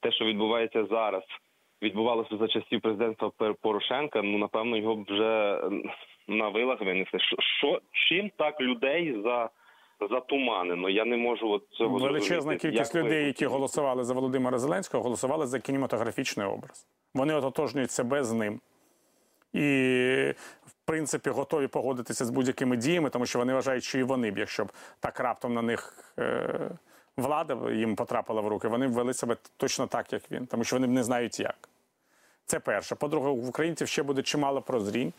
те, 0.00 0.12
що 0.12 0.24
відбувається 0.24 0.84
зараз, 0.84 1.22
відбувалося 1.84 2.36
за 2.36 2.48
часів 2.48 2.80
президентства 2.80 3.30
Порошенка. 3.60 4.22
Ну 4.22 4.38
напевно, 4.38 4.76
його 4.76 4.96
б 4.96 5.04
вже 5.08 5.60
на 6.28 6.48
вилах 6.48 6.80
винесли. 6.80 7.20
Що, 7.60 7.80
чим 8.08 8.30
так 8.36 8.60
людей 8.60 9.22
за 9.24 9.50
затуманено? 10.10 10.88
Я 10.90 11.04
не 11.04 11.16
можу 11.16 11.50
от 11.50 11.62
цього 11.70 11.98
Величезна 11.98 12.34
зрозуміти. 12.34 12.60
кількість 12.60 12.94
Як 12.94 13.02
ви- 13.04 13.08
людей, 13.08 13.26
які 13.26 13.46
голосували 13.46 14.04
за 14.04 14.14
Володимира 14.14 14.58
Зеленського, 14.58 15.02
голосували 15.02 15.46
за 15.46 15.60
кінематографічний 15.60 16.46
образ. 16.46 16.86
Вони 17.14 17.34
ототожнюють 17.34 17.90
себе 17.90 18.24
з 18.24 18.32
ним. 18.32 18.60
І, 19.52 19.60
в 20.66 20.72
принципі, 20.84 21.30
готові 21.30 21.66
погодитися 21.66 22.24
з 22.24 22.30
будь-якими 22.30 22.76
діями, 22.76 23.10
тому 23.10 23.26
що 23.26 23.38
вони 23.38 23.54
вважають, 23.54 23.84
що 23.84 23.98
і 23.98 24.02
вони 24.02 24.30
б, 24.30 24.38
якщо 24.38 24.64
б 24.64 24.72
так 25.00 25.20
раптом 25.20 25.54
на 25.54 25.62
них 25.62 25.94
е, 26.18 26.70
влада 27.16 27.70
їм 27.72 27.96
потрапила 27.96 28.40
в 28.40 28.48
руки, 28.48 28.68
вони 28.68 28.88
б 28.88 28.90
вели 28.92 29.14
себе 29.14 29.36
точно 29.56 29.86
так, 29.86 30.12
як 30.12 30.22
він, 30.30 30.46
тому 30.46 30.64
що 30.64 30.76
вони 30.76 30.86
б 30.86 30.90
не 30.90 31.02
знають 31.04 31.40
як. 31.40 31.68
Це 32.46 32.60
перше. 32.60 32.94
По-друге, 32.94 33.30
в 33.30 33.48
українців 33.48 33.88
ще 33.88 34.02
буде 34.02 34.22
чимало 34.22 34.62
прозрінь, 34.62 35.12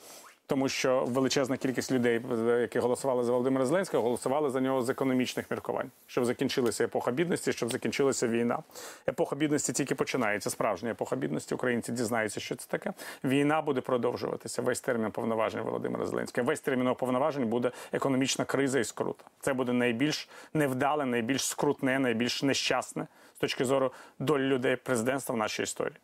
тому 0.47 0.69
що 0.69 1.05
величезна 1.07 1.57
кількість 1.57 1.91
людей, 1.91 2.21
які 2.59 2.79
голосували 2.79 3.23
за 3.23 3.31
Володимира 3.31 3.65
Зеленського, 3.65 4.03
голосували 4.03 4.49
за 4.49 4.61
нього 4.61 4.81
з 4.81 4.89
економічних 4.89 5.51
міркувань, 5.51 5.91
щоб 6.07 6.25
закінчилася 6.25 6.83
епоха 6.83 7.11
бідності, 7.11 7.53
щоб 7.53 7.71
закінчилася 7.71 8.27
війна. 8.27 8.59
Епоха 9.07 9.35
бідності 9.35 9.73
тільки 9.73 9.95
починається. 9.95 10.49
Справжня 10.49 10.91
епоха 10.91 11.15
бідності. 11.15 11.55
Українці 11.55 11.91
дізнаються, 11.91 12.39
що 12.39 12.55
це 12.55 12.67
таке. 12.67 12.93
Війна 13.23 13.61
буде 13.61 13.81
продовжуватися. 13.81 14.61
Весь 14.61 14.81
термін 14.81 15.11
повноважень 15.11 15.61
Володимира 15.61 16.05
Зеленського. 16.05 16.47
Весь 16.47 16.61
термін 16.61 16.95
повноважень 16.95 17.45
буде 17.45 17.71
економічна 17.91 18.45
криза 18.45 18.79
і 18.79 18.83
скрута. 18.83 19.23
Це 19.39 19.53
буде 19.53 19.73
найбільш 19.73 20.29
невдале, 20.53 21.05
найбільш 21.05 21.45
скрутне, 21.45 21.99
найбільш 21.99 22.43
нещасне 22.43 23.07
з 23.35 23.39
точки 23.39 23.65
зору 23.65 23.91
долі 24.19 24.43
людей 24.43 24.75
президентства 24.75 25.35
в 25.35 25.37
нашій 25.37 25.63
історії. 25.63 25.97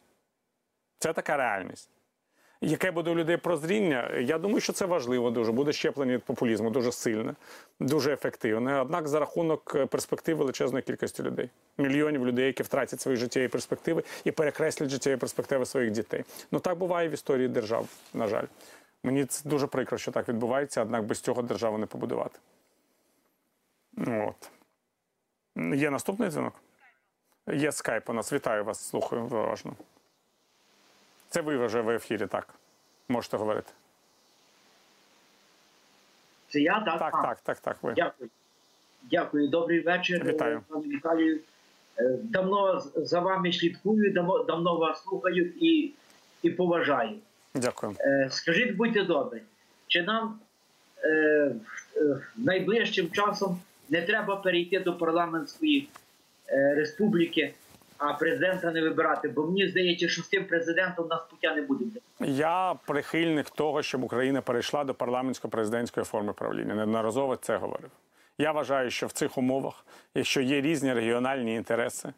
Це 1.02 1.14
така 1.14 1.38
реальність. 1.38 1.90
Яке 2.62 2.92
буде 2.92 3.12
у 3.12 3.16
людей 3.16 3.38
прозріння? 3.38 4.10
Я 4.20 4.38
думаю, 4.38 4.62
що 4.62 4.74
це 4.74 4.86
важливо 4.86 5.32
дуже. 5.32 5.52
Буде 5.52 5.74
щеплення 5.74 6.14
від 6.14 6.24
популізму 6.24 6.70
дуже 6.70 6.92
сильне, 6.92 7.36
дуже 7.80 8.14
ефективне. 8.14 8.82
Однак 8.82 9.08
за 9.08 9.20
рахунок 9.20 9.76
е, 9.76 9.86
перспектив 9.86 10.38
величезної 10.38 10.84
кількості 10.84 11.24
людей, 11.24 11.50
мільйонів 11.78 12.28
людей, 12.28 12.46
які 12.46 12.64
втратять 12.64 13.02
свої 13.02 13.18
життєві 13.18 13.48
перспективи 13.48 14.04
і 14.24 14.32
перекреслять 14.32 14.90
життєві 14.90 15.18
перспективи 15.18 15.66
своїх 15.66 15.92
дітей. 15.92 16.24
Ну 16.52 16.60
так 16.60 16.78
буває 16.78 17.10
в 17.10 17.12
історії 17.12 17.48
держав, 17.48 17.88
на 18.14 18.28
жаль. 18.28 18.46
Мені 19.04 19.26
це 19.26 19.50
дуже 19.50 19.68
прикро, 19.68 19.98
що 19.98 20.12
так 20.12 20.30
відбувається, 20.30 20.82
однак 20.82 21.06
без 21.06 21.20
цього 21.20 21.42
державу 21.42 21.78
не 21.78 21.86
побудувати. 21.86 22.40
От. 24.08 24.52
Є 25.76 25.90
наступний 25.90 26.30
дзвінок? 26.30 26.54
Є 27.54 27.72
скайп 27.72 28.10
у 28.10 28.14
нас. 28.14 28.34
Вітаю 28.34 28.64
вас, 28.64 28.90
слухаю 28.90 29.24
уважно. 29.24 29.76
Це 31.32 31.42
ви 31.42 31.66
вже 31.66 31.82
в 31.82 31.90
ефірі, 31.90 32.28
так. 32.28 32.48
Можете 33.10 33.38
говорити. 33.38 33.72
Це 36.50 36.60
я, 36.60 36.80
так? 36.80 37.00
Так, 37.00 37.16
А, 37.16 37.22
так, 37.22 37.40
так, 37.40 37.60
так. 37.60 37.78
Ви. 37.82 37.94
Дякую. 37.94 38.30
Дякую, 39.12 39.48
добрий 39.48 39.80
вечір. 39.82 40.26
Вітаю. 40.26 40.62
Пане 40.68 40.88
Віталію. 40.88 41.40
Е, 42.00 42.18
Давно 42.24 42.80
за 42.96 43.20
вами 43.20 43.54
слідкую, 43.54 44.14
давно, 44.48 44.78
вас 44.78 45.04
слухаю 45.04 45.54
і, 45.62 45.92
і 46.42 46.50
поважаю. 46.50 47.18
Дякую. 47.56 47.96
Е, 48.00 48.28
Скажіть, 48.32 48.76
будьте 48.76 49.04
добрі, 49.04 49.42
чи 49.88 50.04
нам 50.04 50.40
е, 51.04 51.08
е, 51.08 51.56
найближчим 52.36 53.12
часом 53.12 53.60
не 53.90 54.02
треба 54.02 54.36
перейти 54.36 54.80
до 54.80 54.98
парламентської 54.98 55.90
республіки, 56.76 57.54
президента 58.20 58.72
не 58.72 58.82
вибирати? 58.82 59.28
Бо 59.28 59.46
мені 59.46 59.68
здається, 59.68 60.10
що 60.10 60.22
з 60.22 60.28
тим 60.28 60.46
президентом 60.46 61.08
нас 61.08 61.22
пуття 61.30 61.56
не 61.56 61.62
буде. 61.62 61.86
Я 62.20 62.76
прихильник 62.88 63.50
того, 63.50 63.82
щоб 63.82 64.04
Україна 64.04 64.42
перейшла 64.42 64.84
до 64.84 64.94
парламентсько-президентської 64.94 66.04
форми 66.04 66.34
правління. 66.34 66.76
Неодноразово 66.76 67.36
це 67.36 67.58
говорив. 67.58 67.90
Я 68.38 68.52
вважаю, 68.52 68.90
що 68.90 69.08
в 69.08 69.12
цих 69.12 69.38
умовах, 69.38 69.86
якщо 70.16 70.42
є 70.42 70.62
різні 70.62 70.94
регіональні 70.94 71.56
інтереси, 71.56 72.14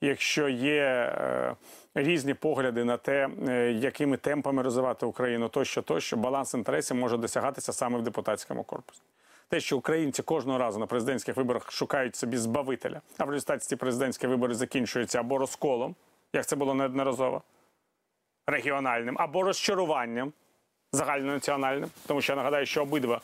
якщо 0.00 0.48
є 0.48 0.82
е, 0.82 1.54
різні 1.94 2.34
погляди 2.34 2.84
на 2.84 2.96
те, 2.96 3.28
е, 3.48 3.72
якими 3.72 4.16
темпами 4.16 4.62
розвивати 4.62 5.06
Україну, 5.06 5.48
тощо, 5.48 5.82
тощо, 5.82 6.16
баланс 6.16 6.54
інтересів 6.54 6.96
може 6.96 7.16
досягатися 7.16 7.72
саме 7.72 7.98
в 7.98 8.02
депутатському 8.02 8.62
корпусі. 8.64 9.02
Те, 9.48 9.60
що 9.60 9.78
українці 9.78 10.22
кожного 10.22 10.58
разу 10.58 10.78
на 10.78 10.86
президентських 10.86 11.36
виборах 11.36 11.72
шукають 11.72 12.16
собі 12.16 12.36
збавителя, 12.36 13.00
а 13.18 13.24
в 13.24 13.30
результаті 13.30 13.66
ці 13.66 13.76
президентські 13.76 14.26
вибори 14.26 14.54
закінчуються 14.54 15.20
або 15.20 15.38
розколом, 15.38 15.94
як 16.32 16.46
це 16.46 16.56
було 16.56 16.74
неодноразово, 16.74 17.42
регіональним, 18.46 19.16
або 19.18 19.42
розчаруванням 19.42 20.32
загальнонаціональним, 20.96 21.90
тому 22.06 22.20
що 22.20 22.32
я 22.32 22.36
нагадаю, 22.36 22.66
що 22.66 22.82
обидва 22.82 23.20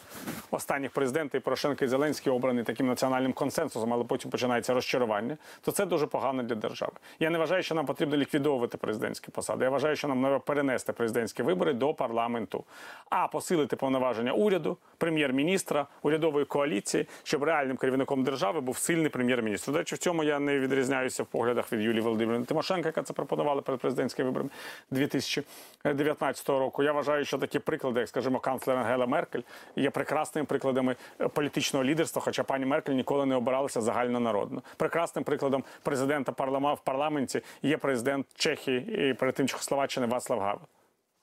останніх 0.51 0.91
президенти 0.91 1.39
і 1.39 1.41
Порошенко 1.41 1.85
і 1.85 1.89
Зеленський 1.89 2.33
обрані 2.33 2.63
таким 2.63 2.87
національним 2.87 3.33
консенсусом, 3.33 3.93
але 3.93 4.05
потім 4.05 4.31
починається 4.31 4.75
розчарування, 4.75 5.37
то 5.63 5.73
це 5.73 5.87
дуже 5.87 6.07
погано 6.07 6.43
для 6.43 6.55
держави. 6.55 6.93
Я 7.19 7.31
не 7.31 7.39
вважаю, 7.39 7.63
що 7.63 7.75
нам 7.75 7.87
потрібно 7.87 8.17
ліквідовувати 8.17 8.79
президентські 8.79 9.31
посади. 9.31 9.65
Я 9.65 9.71
вважаю, 9.71 9.97
що 9.97 10.09
нам 10.09 10.23
треба 10.23 10.39
перенести 10.39 10.93
президентські 10.93 11.43
вибори 11.43 11.73
до 11.73 11.95
парламенту, 11.95 12.65
а 13.11 13.29
посилити 13.29 13.77
повноваження 13.77 14.33
уряду, 14.33 14.77
прем'єр-міністра, 14.99 15.87
урядової 16.03 16.45
коаліції, 16.45 17.07
щоб 17.23 17.43
реальним 17.43 17.77
керівником 17.77 18.25
держави 18.25 18.61
був 18.61 18.79
сильний 18.79 19.09
прем'єр-міністр. 19.09 19.73
До 19.73 19.79
речі, 19.79 19.95
в 19.95 19.99
цьому 19.99 20.25
я 20.25 20.39
не 20.39 20.59
відрізняюся 20.59 21.23
в 21.23 21.27
поглядах 21.27 21.73
від 21.73 21.81
Юлії 21.81 22.01
Володимирівни 22.01 22.47
Тимошенко, 22.47 22.89
яка 22.89 23.03
це 23.03 23.13
пропонувала 23.13 23.63
перед 23.63 23.81
президентськими 23.81 24.29
виборами 24.29 24.51
2019 24.91 26.49
року. 26.49 26.83
Я 26.83 26.93
вважаю, 26.93 27.25
що 27.25 27.39
такі 27.39 27.59
приклади, 27.65 28.01
як 28.01 28.09
скажімо, 28.09 28.39
канцлер 28.39 28.77
Ангела 28.77 29.07
Меркель, 29.07 29.41
є 29.77 29.91
прекрасними 29.91 30.47
прикладами 30.47 30.97
е, 31.21 31.29
політичного 31.29 31.85
лідерства, 31.85 32.23
хоча 32.23 32.43
пані 32.43 32.67
Меркель 32.67 32.93
ніколи 32.93 33.27
не 33.27 33.37
обиралася 33.37 33.81
загальнонародно. 33.81 34.63
Прекрасним 34.77 35.25
прикладом 35.25 35.65
президента 35.83 36.33
парламенту 36.33 36.81
в 36.83 36.85
парламенті 36.85 37.43
є 37.63 37.77
президент 37.77 38.27
Чехії 38.35 39.11
і 39.11 39.15
перед 39.15 39.35
тим 39.35 39.49
Чехословаччини 39.49 40.07
Вацлав 40.07 40.41
Гавел. 40.41 40.67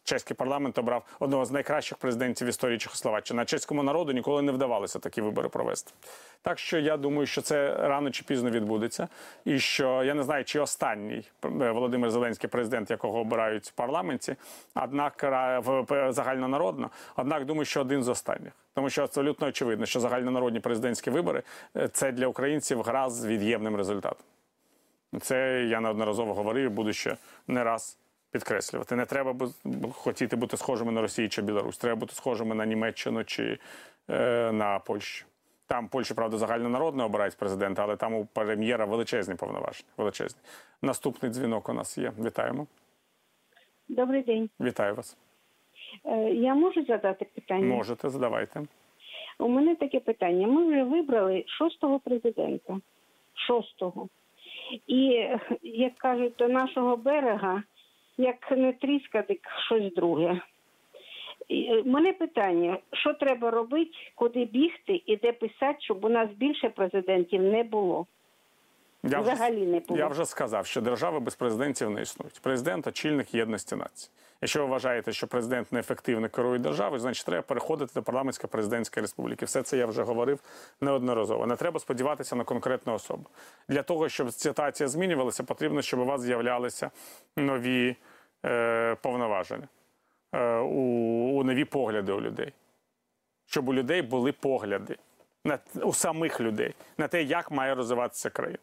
Чеський 0.03 0.35
парламент 0.35 0.77
обрав 0.77 1.03
одного 1.19 1.45
з 1.45 1.51
найкращих 1.51 1.97
президентів 1.97 2.47
в 2.47 2.49
історії 2.49 2.77
Чехословаччини. 2.77 3.41
А 3.41 3.45
чеському 3.45 3.83
народу 3.83 4.11
ніколи 4.11 4.41
не 4.41 4.51
вдавалося 4.51 4.99
такі 4.99 5.21
вибори 5.21 5.49
провести. 5.49 5.91
Так 6.41 6.59
що 6.59 6.79
я 6.79 6.97
думаю, 6.97 7.27
що 7.27 7.41
це 7.41 7.75
рано 7.75 8.11
чи 8.11 8.23
пізно 8.23 8.49
відбудеться, 8.49 9.07
і 9.45 9.59
що 9.59 10.03
я 10.03 10.13
не 10.13 10.23
знаю, 10.23 10.43
чи 10.45 10.59
останній 10.59 11.23
е, 11.45 11.49
Володимир 11.71 12.11
Зеленський 12.11 12.49
президент, 12.49 12.89
якого 12.91 13.19
обирають 13.19 13.65
в 13.67 13.71
парламенті, 13.71 14.35
однак 14.75 15.23
в- 15.65 16.11
загальнонародно. 16.13 16.89
Однак 17.15 17.45
думаю, 17.45 17.65
що 17.65 17.81
один 17.81 18.03
з 18.03 18.07
останніх, 18.07 18.53
тому 18.73 18.89
що 18.89 19.03
абсолютно 19.03 19.47
очевидно, 19.47 19.85
що 19.85 19.99
загальнонародні 19.99 20.59
президентські 20.59 21.09
вибори 21.09 21.43
е, 21.77 21.87
це 21.87 22.11
для 22.11 22.27
українців 22.27 22.81
гра 22.81 23.09
з 23.09 23.25
від'ємним 23.25 23.75
результатом. 23.75 24.25
Це 25.21 25.63
я 25.63 25.79
неодноразово 25.79 26.33
говорив, 26.33 26.71
буду 26.71 26.93
ще 26.93 27.17
не 27.47 27.63
раз 27.63 27.97
підкреслювати. 28.31 28.95
Не 28.95 29.05
треба 29.05 29.49
хотіти 29.93 30.35
бути 30.35 30.57
схожими 30.57 30.91
на 30.91 31.01
Росію 31.01 31.29
чи 31.29 31.41
Білорусь. 31.41 31.77
Треба 31.77 31.95
бути 31.95 32.13
схожими 32.13 32.55
на 32.55 32.65
Німеччину 32.65 33.23
чи 33.23 33.59
е, 34.09 34.51
на 34.51 34.79
Польщу. 34.79 35.25
Там 35.67 35.85
в 35.87 35.89
Польщі, 35.89 36.13
правда, 36.13 36.37
загальнонародно 36.37 37.05
обирають 37.05 37.37
президента, 37.37 37.83
але 37.83 37.95
там 37.95 38.13
у 38.13 38.25
прем'єра 38.25 38.85
величезні 38.85 39.35
повноваження. 39.35 39.89
Величезні. 39.97 40.41
Наступний 40.81 41.31
дзвінок 41.31 41.69
у 41.69 41.73
нас 41.73 41.97
є. 41.97 42.11
Вітаємо. 42.19 42.67
Добрий 43.87 44.21
день. 44.21 44.49
Вітаю 44.59 44.95
вас. 44.95 45.17
Е, 46.05 46.29
Я 46.29 46.55
можу 46.55 46.85
задати 46.85 47.25
питання? 47.35 47.75
Можете, 47.75 48.09
задавайте. 48.09 48.61
У 49.39 49.47
мене 49.47 49.75
таке 49.75 49.99
питання. 49.99 50.47
Ми 50.47 50.67
вже 50.67 50.83
вибрали 50.83 51.43
шостого 51.47 51.99
президента. 51.99 52.79
Шостого. 53.33 54.09
І, 54.87 55.27
як 55.63 55.97
кажуть, 55.97 56.33
до 56.37 56.47
нашого 56.47 56.97
берега, 56.97 57.63
як 58.19 58.51
не 58.51 58.73
тріска, 58.73 59.21
так 59.21 59.37
щось 59.65 59.93
друге. 59.93 60.41
Е, 61.51 61.83
мене 61.85 62.13
питання: 62.13 62.77
що 62.93 63.13
треба 63.13 63.51
робити, 63.51 63.91
куди 64.15 64.45
бігти 64.45 65.01
і 65.05 65.15
де 65.15 65.31
писати, 65.31 65.77
щоб 65.79 66.05
у 66.05 66.09
нас 66.09 66.29
більше 66.29 66.69
президентів 66.69 67.41
не 67.41 67.63
було? 67.63 68.05
Я 69.03 69.19
Взагалі 69.19 69.65
не 69.65 69.79
було. 69.79 69.99
Я 69.99 70.07
вже 70.07 70.25
сказав, 70.25 70.65
що 70.65 70.81
держави 70.81 71.19
без 71.19 71.35
президентів 71.35 71.89
не 71.89 72.01
існують. 72.01 72.39
Президент 72.41 72.87
очільник 72.87 73.33
єдності 73.33 73.75
нації. 73.75 74.11
Якщо 74.41 74.59
ви 74.59 74.65
вважаєте, 74.65 75.13
що 75.13 75.27
президент 75.27 75.71
неефективно 75.71 76.29
керує 76.29 76.59
державою, 76.59 76.99
значить 76.99 77.25
треба 77.25 77.41
переходити 77.41 77.91
до 77.95 78.01
парламентсько-президентської 78.01 79.01
республіки. 79.01 79.45
Все 79.45 79.63
це 79.63 79.77
я 79.77 79.85
вже 79.85 80.03
говорив 80.03 80.39
неодноразово. 80.81 81.45
Не 81.47 81.55
треба 81.55 81.79
сподіватися 81.79 82.35
на 82.35 82.43
конкретну 82.43 82.93
особу. 82.93 83.25
Для 83.67 83.83
того, 83.83 84.09
щоб 84.09 84.31
ситуація 84.31 84.89
змінювалася, 84.89 85.43
потрібно, 85.43 85.81
щоб 85.81 85.99
у 85.99 86.05
вас 86.05 86.21
з'являлися 86.21 86.91
нові 87.37 87.95
е, 88.45 88.95
повноваження, 88.95 89.67
е, 90.31 90.57
у, 90.57 90.81
у 91.39 91.43
нові 91.43 91.65
погляди 91.65 92.11
у 92.11 92.21
людей. 92.21 92.53
Щоб 93.45 93.69
у 93.69 93.73
людей 93.73 94.01
були 94.01 94.31
погляди 94.31 94.97
на 95.43 95.59
у 95.81 95.93
самих 95.93 96.41
людей 96.41 96.75
на 96.97 97.07
те, 97.07 97.23
як 97.23 97.51
має 97.51 97.75
розвиватися 97.75 98.29
країна. 98.29 98.59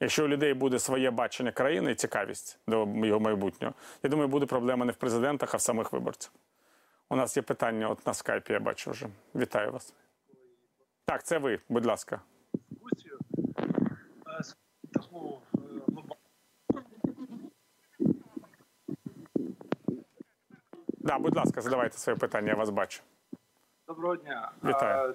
Якщо 0.00 0.24
у 0.24 0.28
людей 0.28 0.54
буде 0.54 0.78
своє 0.78 1.10
бачення 1.10 1.52
країни 1.52 1.92
і 1.92 1.94
цікавість 1.94 2.58
до 2.66 2.88
його 2.94 3.20
майбутнього, 3.20 3.74
я 4.02 4.10
думаю, 4.10 4.28
буде 4.28 4.46
проблема 4.46 4.84
не 4.84 4.92
в 4.92 4.96
президентах, 4.96 5.54
а 5.54 5.56
в 5.56 5.60
самих 5.60 5.92
виборцях. 5.92 6.32
У 7.10 7.16
нас 7.16 7.36
є 7.36 7.42
питання 7.42 7.88
от 7.88 8.06
на 8.06 8.14
скайпі, 8.14 8.52
я 8.52 8.60
бачу 8.60 8.90
вже. 8.90 9.08
Вітаю 9.34 9.72
вас. 9.72 9.94
Так, 11.04 11.24
це 11.24 11.38
ви, 11.38 11.60
будь 11.68 11.86
ласка. 11.86 12.20
Да, 20.98 21.18
будь 21.18 21.36
ласка, 21.36 21.60
задавайте 21.60 21.98
своє 21.98 22.18
питання, 22.18 22.48
я 22.48 22.54
вас 22.54 22.70
бачу. 22.70 23.02
Доброго 23.86 24.16
дня. 24.16 24.50
Вітаю. 24.64 25.14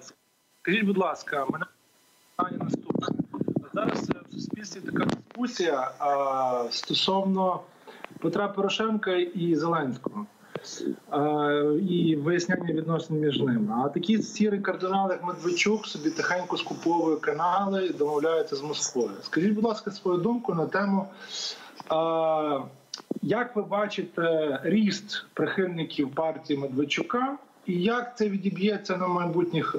Скажіть, 0.58 0.84
будь 0.84 0.98
ласка, 0.98 1.46
мене 1.46 1.66
питання 2.36 2.64
наступне. 2.64 3.06
Зараз 3.72 4.13
суспільстві 4.54 4.92
така 4.92 5.04
дискусія 5.04 5.90
а, 5.98 6.64
стосовно 6.70 7.60
Петра 8.18 8.48
Порошенка 8.48 9.12
і 9.16 9.56
Зеленського. 9.56 10.26
А, 11.10 11.52
і 11.88 12.16
виясняння 12.16 12.72
відносин 12.72 13.20
між 13.20 13.40
ними. 13.40 13.74
А 13.84 13.88
такі 13.88 14.22
сірі 14.22 14.58
кардинали, 14.58 15.14
як 15.14 15.24
Медведчук, 15.24 15.86
собі 15.86 16.10
тихенько 16.10 16.56
скуповує 16.56 17.16
канали 17.16 17.86
і 17.86 17.92
домовляються 17.92 18.56
з 18.56 18.62
Москвою. 18.62 19.10
Скажіть, 19.22 19.52
будь 19.52 19.64
ласка, 19.64 19.90
свою 19.90 20.18
думку 20.18 20.54
на 20.54 20.66
тему, 20.66 21.06
а, 21.88 22.60
як 23.22 23.56
ви 23.56 23.62
бачите 23.62 24.60
ріст 24.62 25.26
прихильників 25.34 26.14
партії 26.14 26.58
Медведчука, 26.58 27.38
і 27.66 27.82
як 27.82 28.16
це 28.18 28.28
відіб'ється 28.28 28.96
на 28.96 29.08
майбутніх 29.08 29.74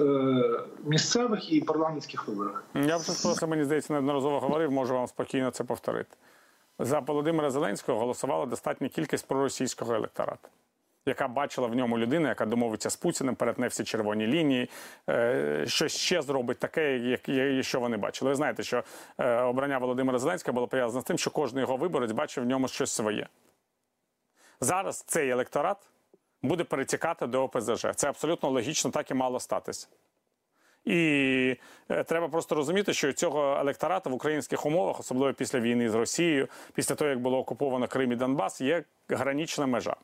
місцевих 0.84 1.52
і 1.52 1.60
парламентських 1.60 2.28
виборах? 2.28 2.64
Я 2.74 2.96
вже 2.96 3.22
про 3.22 3.32
це, 3.34 3.46
мені 3.46 3.64
здається, 3.64 3.92
неодноразово 3.92 4.40
говорив, 4.40 4.72
можу 4.72 4.94
вам 4.94 5.06
спокійно 5.06 5.50
це 5.50 5.64
повторити. 5.64 6.16
За 6.78 6.98
Володимира 6.98 7.50
Зеленського 7.50 7.98
голосувала 7.98 8.46
достатня 8.46 8.88
кількість 8.88 9.26
проросійського 9.28 9.94
електорату, 9.94 10.48
яка 11.06 11.28
бачила 11.28 11.66
в 11.66 11.74
ньому 11.74 11.98
людину, 11.98 12.28
яка 12.28 12.46
домовиться 12.46 12.90
з 12.90 12.96
Путіним, 12.96 13.34
перетне 13.34 13.68
всі 13.68 13.84
червоні 13.84 14.26
лінії, 14.26 14.70
е, 15.10 15.64
що 15.66 15.88
ще 15.88 16.22
зробить 16.22 16.58
таке, 16.58 16.98
як- 16.98 17.64
що 17.64 17.80
вони 17.80 17.96
бачили. 17.96 18.30
Ви 18.30 18.34
знаєте, 18.34 18.62
що 18.62 18.82
е, 19.18 19.40
обрання 19.40 19.78
Володимира 19.78 20.18
Зеленського 20.18 20.54
було 20.54 20.66
пов'язане 20.66 21.00
з 21.00 21.04
тим, 21.04 21.18
що 21.18 21.30
кожен 21.30 21.58
його 21.58 21.76
виборець 21.76 22.12
бачив 22.12 22.44
в 22.44 22.46
ньому 22.46 22.68
щось 22.68 22.92
своє. 22.92 23.26
Зараз 24.60 25.02
цей 25.02 25.30
електорат 25.30 25.76
буде 26.46 26.64
перетікати 26.64 27.26
до 27.26 27.42
ОПЗЖ. 27.42 27.86
Це 27.96 28.08
абсолютно 28.08 28.50
логічно, 28.50 28.90
так 28.90 29.10
і 29.10 29.14
мало 29.14 29.40
статися. 29.40 29.88
І 30.86 31.56
е, 31.88 32.04
треба 32.04 32.28
просто 32.28 32.54
розуміти, 32.54 32.92
що 32.92 33.12
цього 33.12 33.56
електорату 33.60 34.10
в 34.10 34.14
українських 34.14 34.66
умовах, 34.66 35.00
особливо 35.00 35.34
після 35.34 35.60
війни 35.60 35.90
з 35.90 35.94
Росією, 35.94 36.48
після 36.74 36.94
того 36.94 37.10
як 37.10 37.20
було 37.20 37.38
окуповано 37.38 37.88
Крим 37.88 38.12
і 38.12 38.16
Донбас, 38.16 38.60
є 38.60 38.84
гранічна 39.08 39.66
межа. 39.66 39.96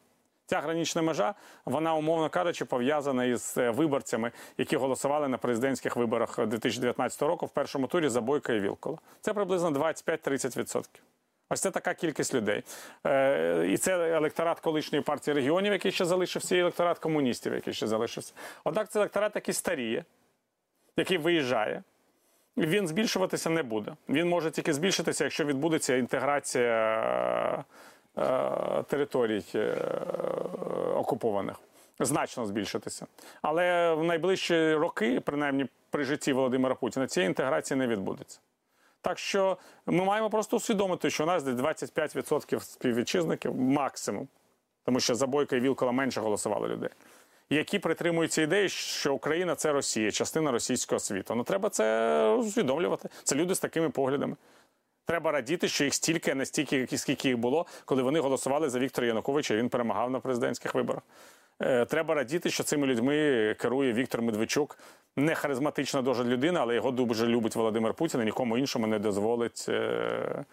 Ця 0.47 0.61
гранічна 0.61 1.03
межа, 1.03 1.35
вона, 1.65 1.95
умовно 1.95 2.31
кажучи, 2.31 2.65
пов'язана 2.65 3.25
із 3.25 3.55
е, 3.59 3.71
виборцями, 3.71 4.31
які 4.59 4.77
голосували 4.77 5.29
на 5.29 5.39
президентських 5.39 5.97
виборах 5.97 6.47
2019 6.47 7.23
року 7.23 7.47
в 7.47 7.51
першому 7.51 7.87
турі 7.87 8.09
за 8.09 8.21
Бойка 8.21 8.53
і 8.53 8.61
Вілкола. 8.61 8.99
Це 9.21 9.35
приблизно 9.35 9.71
25-30%. 9.71 10.85
Ось 11.53 11.61
це 11.61 11.71
така 11.71 11.95
кількість 11.95 12.35
людей. 12.35 12.63
Е, 13.07 13.67
і 13.69 13.77
це 13.77 14.17
електорат 14.17 14.61
колишньої 14.61 15.03
партії 15.03 15.35
регіонів, 15.35 15.73
який 15.73 15.93
ще 15.93 16.05
залишився, 16.05 16.57
і 16.57 16.59
електорат 16.59 16.99
комуністів, 16.99 17.55
який 17.55 17.75
ще 17.75 17.87
залишився. 17.87 18.33
Однак 18.65 18.89
це 18.89 18.99
електорат, 18.99 19.33
який 19.35 19.55
старіє, 19.55 20.05
який 20.97 21.19
виїжджає. 21.19 21.83
Він 22.57 22.89
збільшуватися 22.89 23.51
не 23.51 23.63
буде. 23.63 23.93
Він 24.09 24.29
може 24.29 24.51
тільки 24.51 24.73
збільшитися, 24.73 25.25
якщо 25.25 25.45
відбудеться 25.45 25.97
інтеграція 25.97 27.65
е, 28.19 28.83
територій 28.83 29.45
е, 29.55 29.75
окупованих. 30.95 31.57
Значно 32.01 32.47
збільшитися. 32.47 33.07
Але 33.43 33.95
в 33.95 34.05
найближчі 34.05 34.75
роки, 34.75 35.21
принаймні 35.21 35.67
при 35.91 36.05
житті 36.05 36.33
Володимира 36.33 36.75
Путіна, 36.75 37.07
цієї 37.07 37.29
інтеграції 37.29 37.79
не 37.79 37.87
відбудеться. 37.87 38.41
Так 39.03 39.19
що 39.19 39.59
ми 39.87 40.05
маємо 40.05 40.31
просто 40.31 40.57
усвідомити, 40.57 41.11
що 41.11 41.25
у 41.25 41.27
нас 41.27 41.43
десь 41.43 41.55
25% 41.55 42.61
співвітчизників 42.61 43.55
максимум, 43.55 44.29
тому 44.85 45.01
що 45.01 45.15
за 45.15 45.27
Бойка 45.27 45.57
і 45.57 45.61
Вілкола 45.61 45.93
менше 45.93 46.21
голосували 46.21 46.69
людей, 46.69 46.91
які 47.51 47.79
притримуються 47.79 48.43
ідеї, 48.43 48.69
що 48.69 49.15
Україна 49.15 49.55
це 49.55 49.73
Росія, 49.73 50.11
частина 50.11 50.51
російського 50.51 50.99
світу. 50.99 51.35
Ну 51.35 51.45
треба 51.45 51.69
це 51.69 52.29
усвідомлювати. 52.29 53.09
Це 53.25 53.37
люди 53.37 53.55
з 53.55 53.61
такими 53.61 53.91
поглядами. 53.91 54.37
Треба 55.07 55.33
радіти, 55.33 55.69
що 55.69 55.85
їх 55.85 55.95
стільки, 55.95 56.31
а 56.31 56.35
не 56.35 56.47
стільки, 56.47 56.99
скільки 56.99 57.29
їх 57.29 57.39
було, 57.39 57.67
коли 57.85 58.03
вони 58.03 58.21
голосували 58.21 58.71
за 58.71 58.79
Віктора 58.79 59.07
Януковича. 59.07 59.55
і 59.55 59.57
Він 59.57 59.69
перемагав 59.69 60.11
на 60.11 60.21
президентських 60.21 60.75
виборах. 60.75 61.03
Е, 61.63 61.85
Треба 61.85 62.15
радіти, 62.15 62.51
що 62.51 62.63
цими 62.65 62.87
людьми 62.87 63.15
керує 63.61 63.93
Віктор 63.93 64.23
Медведчук. 64.23 64.79
Не 65.17 65.35
харизматична 65.35 66.03
дуже 66.03 66.25
людина, 66.25 66.61
але 66.61 66.75
його 66.75 66.91
дуже 66.91 67.27
любить 67.27 67.57
Володимир 67.57 67.95
Путін 67.95 68.21
і 68.21 68.25
нікому 68.25 68.59
іншому 68.59 68.87
не 68.87 68.99
дозволить 68.99 69.67
е, 69.69 70.45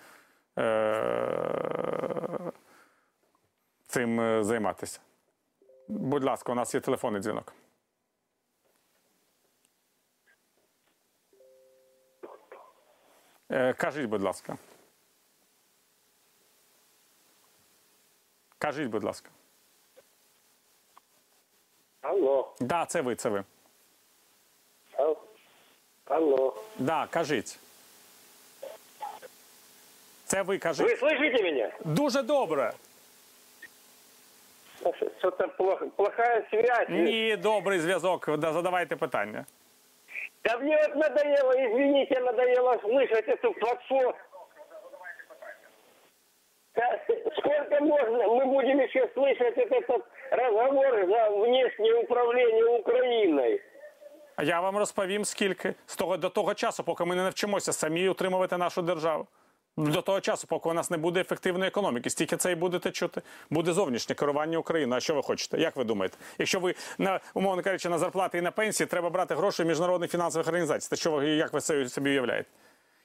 е, 0.60 2.52
цим 3.88 4.22
е, 4.22 4.44
займатися. 4.44 5.00
Будь 5.88 6.24
ласка, 6.24 6.52
у 6.52 6.56
нас 6.56 6.74
є 6.74 6.80
телефонний 6.80 7.22
дзвінок. 7.22 7.54
Е, 13.52 13.74
Кажіть, 13.74 14.10
будь 14.10 14.22
ласка. 14.22 14.58
Кажіть, 18.58 18.88
будь 18.88 19.04
ласка. 19.04 19.30
Алло. 22.09 22.55
Да, 22.61 22.87
це 22.87 23.01
ви, 23.01 23.15
це 23.15 23.29
ви. 23.29 23.45
Ал- 24.99 25.17
Алло. 26.05 26.55
Да, 26.79 27.07
кажіть. 27.11 27.59
Це 30.25 30.43
ви 30.43 30.59
кажіть. 30.59 30.87
Вы 30.87 30.97
слышите 31.01 31.43
меня? 31.43 31.71
Дуже 31.85 32.23
добре. 32.23 32.73
Что-то 35.19 35.49
плохо, 35.49 35.87
плохая 35.97 36.43
связь. 36.51 36.89
Ні, 36.89 37.37
добрий 37.37 37.79
зв'язок. 37.81 38.37
Да, 38.39 38.53
Задавайте 38.53 38.97
питання. 38.97 39.45
Да 40.45 40.59
мне 40.59 40.77
вот 40.77 40.97
надоело, 40.97 41.53
извините, 41.53 42.21
надоело 42.21 42.73
слышать 42.75 43.29
эту 43.29 43.55
платформу. 43.61 44.15
Да, 46.75 47.01
Сколько 47.39 47.81
можно 47.85 48.19
мы 48.29 48.45
будем 48.47 48.81
еще 48.81 49.09
слышать 49.15 49.57
этот 49.57 50.05
разговор 50.32 51.08
за 51.08 51.30
внешнее 51.30 52.04
управление 52.04 52.66
Украиной? 52.80 53.62
А 54.36 54.44
я 54.44 54.62
вам 54.62 54.78
розповім 54.78 55.26
скільки 55.26 55.74
з 55.86 55.96
того 55.96 56.18
до 56.18 56.30
того 56.30 56.54
часу, 56.54 56.84
поки 56.84 57.06
ми 57.06 57.16
не 57.16 57.24
навчимося 57.24 57.74
самі 57.74 58.10
утримувати 58.10 58.58
нашу 58.58 58.82
державу. 58.82 59.28
До 59.78 60.02
того 60.02 60.22
часу, 60.22 60.48
поки 60.48 60.70
у 60.70 60.74
нас 60.74 60.92
не 60.92 60.98
буде 60.98 61.22
ефективної 61.22 61.68
економіки, 61.68 62.10
стільки 62.10 62.38
це 62.38 62.52
і 62.52 62.56
будете 62.56 62.92
чути. 62.92 63.22
Буде 63.50 63.74
зовнішнє 63.74 64.16
керування 64.16 64.58
Україною. 64.58 64.98
А 64.98 65.00
що 65.00 65.16
ви 65.16 65.24
хочете? 65.24 65.58
Як 65.58 65.76
ви 65.76 65.84
думаєте? 65.84 66.18
Якщо 66.38 66.60
ви 66.60 66.76
на 66.98 67.20
умовно 67.34 67.64
кажучи, 67.64 67.90
на 67.90 67.98
зарплати 67.98 68.38
і 68.38 68.42
на 68.42 68.52
пенсії 68.52 68.88
треба 68.88 69.10
брати 69.10 69.36
гроші 69.36 69.64
міжнародних 69.64 70.12
фінансових 70.12 70.48
організацій, 70.48 70.90
то 70.90 70.96
що 70.96 71.12
ви 71.12 71.28
як 71.28 71.54
ви 71.54 71.62
собі 71.62 72.10
уявляєте? 72.10 72.50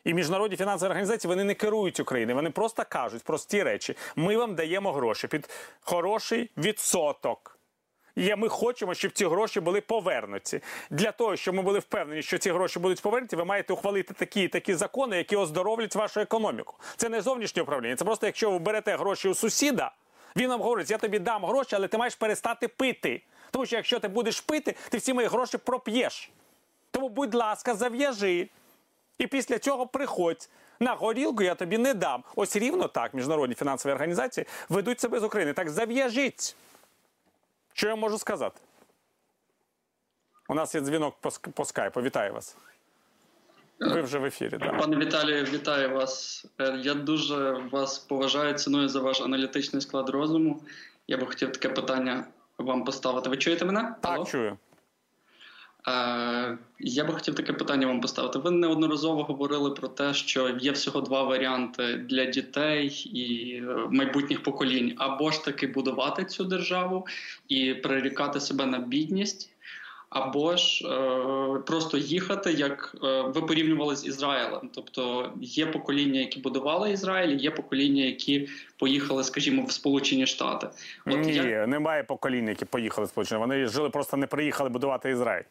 І 0.05 0.15
міжнародні 0.15 0.57
фінансові 0.57 0.91
організації 0.91 1.29
вони 1.29 1.45
не 1.45 1.55
керують 1.55 2.01
Україною. 2.01 2.37
Вони 2.37 2.51
просто 2.51 2.83
кажуть 2.89 3.23
прості 3.23 3.63
речі: 3.63 3.97
ми 4.17 4.37
вам 4.37 4.55
даємо 4.55 4.93
гроші 4.93 5.27
під 5.27 5.51
хороший 5.81 6.51
відсоток. 6.57 7.59
І 8.17 8.35
ми 8.35 8.49
хочемо, 8.49 8.95
щоб 8.95 9.13
ці 9.13 9.27
гроші 9.27 9.61
були 9.61 9.81
повернуті. 9.81 10.61
Для 10.91 11.13
того, 11.13 11.37
щоб 11.37 11.55
ми 11.55 11.63
були 11.63 11.79
впевнені, 11.79 12.23
що 12.23 12.39
ці 12.39 12.51
гроші 12.51 12.79
будуть 12.79 13.03
повернуті, 13.03 13.37
ви 13.37 13.45
маєте 13.45 13.73
ухвалити 13.73 14.15
такі 14.15 14.49
такі 14.49 14.75
закони, 14.75 15.17
які 15.17 15.37
оздоровлять 15.37 15.95
вашу 15.95 16.21
економіку. 16.21 16.75
Це 16.97 17.09
не 17.09 17.21
зовнішнє 17.21 17.63
управління. 17.63 17.97
Це 17.97 18.05
просто 18.05 18.27
якщо 18.27 18.51
ви 18.51 18.59
берете 18.59 18.97
гроші 18.97 19.29
у 19.29 19.35
сусіда, 19.35 19.93
він 20.37 20.49
вам 20.49 20.61
говорить, 20.61 20.91
я 20.91 20.99
тобі 20.99 21.19
дам 21.19 21.45
гроші, 21.45 21.77
але 21.77 21.89
ти 21.89 21.99
маєш 21.99 22.15
перестати 22.15 22.69
пити. 22.69 23.23
Тому 23.51 23.67
що 23.67 23.77
якщо 23.77 24.01
ти 24.01 24.09
будеш 24.09 24.41
пити, 24.41 24.75
ти 24.91 24.99
всі 24.99 25.15
мої 25.15 25.29
гроші 25.29 25.59
проп'єш. 25.59 26.31
Тому, 26.91 27.09
будь 27.09 27.35
ласка, 27.35 27.75
зав'яжи. 27.75 28.49
І 29.19 29.27
після 29.27 29.59
цього 29.59 29.87
приходь. 29.87 30.49
На 30.81 30.95
горілку 30.95 31.43
я 31.43 31.55
тобі 31.55 31.79
не 31.79 31.95
дам. 31.95 32.25
Ось 32.37 32.57
рівно 32.57 32.89
так 32.89 33.15
міжнародні 33.15 33.55
фінансові 33.55 33.93
організації 33.93 34.47
ведуть 34.69 35.01
себе 35.01 35.21
з 35.21 35.25
України. 35.25 35.53
Так 35.53 35.71
зав'яжіть. 35.71 36.57
Що 37.73 37.89
я 37.89 37.97
можу 37.97 38.19
сказати? 38.19 38.61
У 40.49 40.55
нас 40.55 40.75
є 40.75 40.81
дзвінок 40.81 41.15
по, 41.21 41.31
по 41.31 41.65
скайпу. 41.65 42.03
Вітаю 42.03 42.33
вас. 42.33 42.57
Ви 43.81 44.03
вже 44.03 44.19
в 44.19 44.25
ефірі. 44.25 44.57
Да. 44.59 44.73
Пане 44.73 44.97
Віталію, 44.97 45.45
вітаю 45.45 45.91
вас. 45.95 46.45
Е, 46.61 46.81
Я 46.83 46.95
дуже 46.95 47.51
вас 47.73 47.99
поважаю, 47.99 48.55
ціную 48.55 48.89
за 48.89 49.01
ваш 49.01 49.21
аналітичний 49.21 49.83
склад 49.83 50.09
розуму. 50.09 50.61
Я 51.09 51.17
би 51.17 51.27
хотів 51.27 51.53
таке 51.53 51.69
питання 51.69 52.25
вам 52.59 52.85
поставити. 52.85 53.29
Ви 53.31 53.37
чуєте 53.37 53.65
мене? 53.65 53.95
Так, 54.01 54.29
чую. 54.29 54.59
Е, 55.89 56.59
Я 56.79 57.05
би 57.05 57.13
хотів 57.13 57.35
таке 57.35 57.53
питання 57.53 57.87
вам 57.87 58.01
поставити. 58.01 58.39
Ви 58.39 58.51
неодноразово 58.51 59.25
говорили 59.25 59.71
про 59.71 59.89
те, 59.89 60.15
що 60.15 60.49
є 60.49 60.73
всього 60.73 61.01
два 61.01 61.23
варіанти 61.23 61.95
для 61.97 62.25
дітей 62.25 62.89
і 63.15 63.55
е, 63.57 63.89
майбутніх 63.91 64.43
поколінь: 64.43 64.95
або 64.97 65.31
ж 65.31 65.45
таки 65.45 65.67
будувати 65.67 66.25
цю 66.25 66.45
державу 66.45 67.07
і 67.49 67.75
прирікати 67.75 68.41
себе 68.41 68.67
на 68.67 68.79
бідність, 68.79 69.54
або 70.15 70.57
ж 70.57 70.89
е, 70.89 71.59
просто 71.67 71.99
їхати, 71.99 72.53
як 72.53 72.97
е, 73.05 73.23
ви 73.23 73.43
порівнювали 73.43 73.97
з 73.97 74.07
Ізраїлем. 74.07 74.71
Тобто 74.75 75.33
є 75.41 75.67
покоління, 75.67 76.21
які 76.21 76.41
будували 76.41 76.93
Ізраїль, 76.93 77.37
є 77.37 77.51
покоління, 77.51 78.05
які 78.05 78.49
поїхали, 78.79 79.25
скажімо, 79.25 79.65
в 79.65 79.73
Сполучені 79.73 80.27
Штати. 80.27 80.69
От 81.07 81.19
Ні, 81.19 81.35
як- 81.35 81.69
немає 81.69 82.05
покоління, 82.05 82.51
які 82.51 82.65
поїхали 82.65 83.07
в 83.07 83.09
Сполучені. 83.09 83.41
Вони 83.41 83.67
жили, 83.67 83.91
просто 83.91 84.17
не 84.17 84.27
приїхали 84.27 84.71
будувати 84.71 85.11
Ізраїль. 85.11 85.45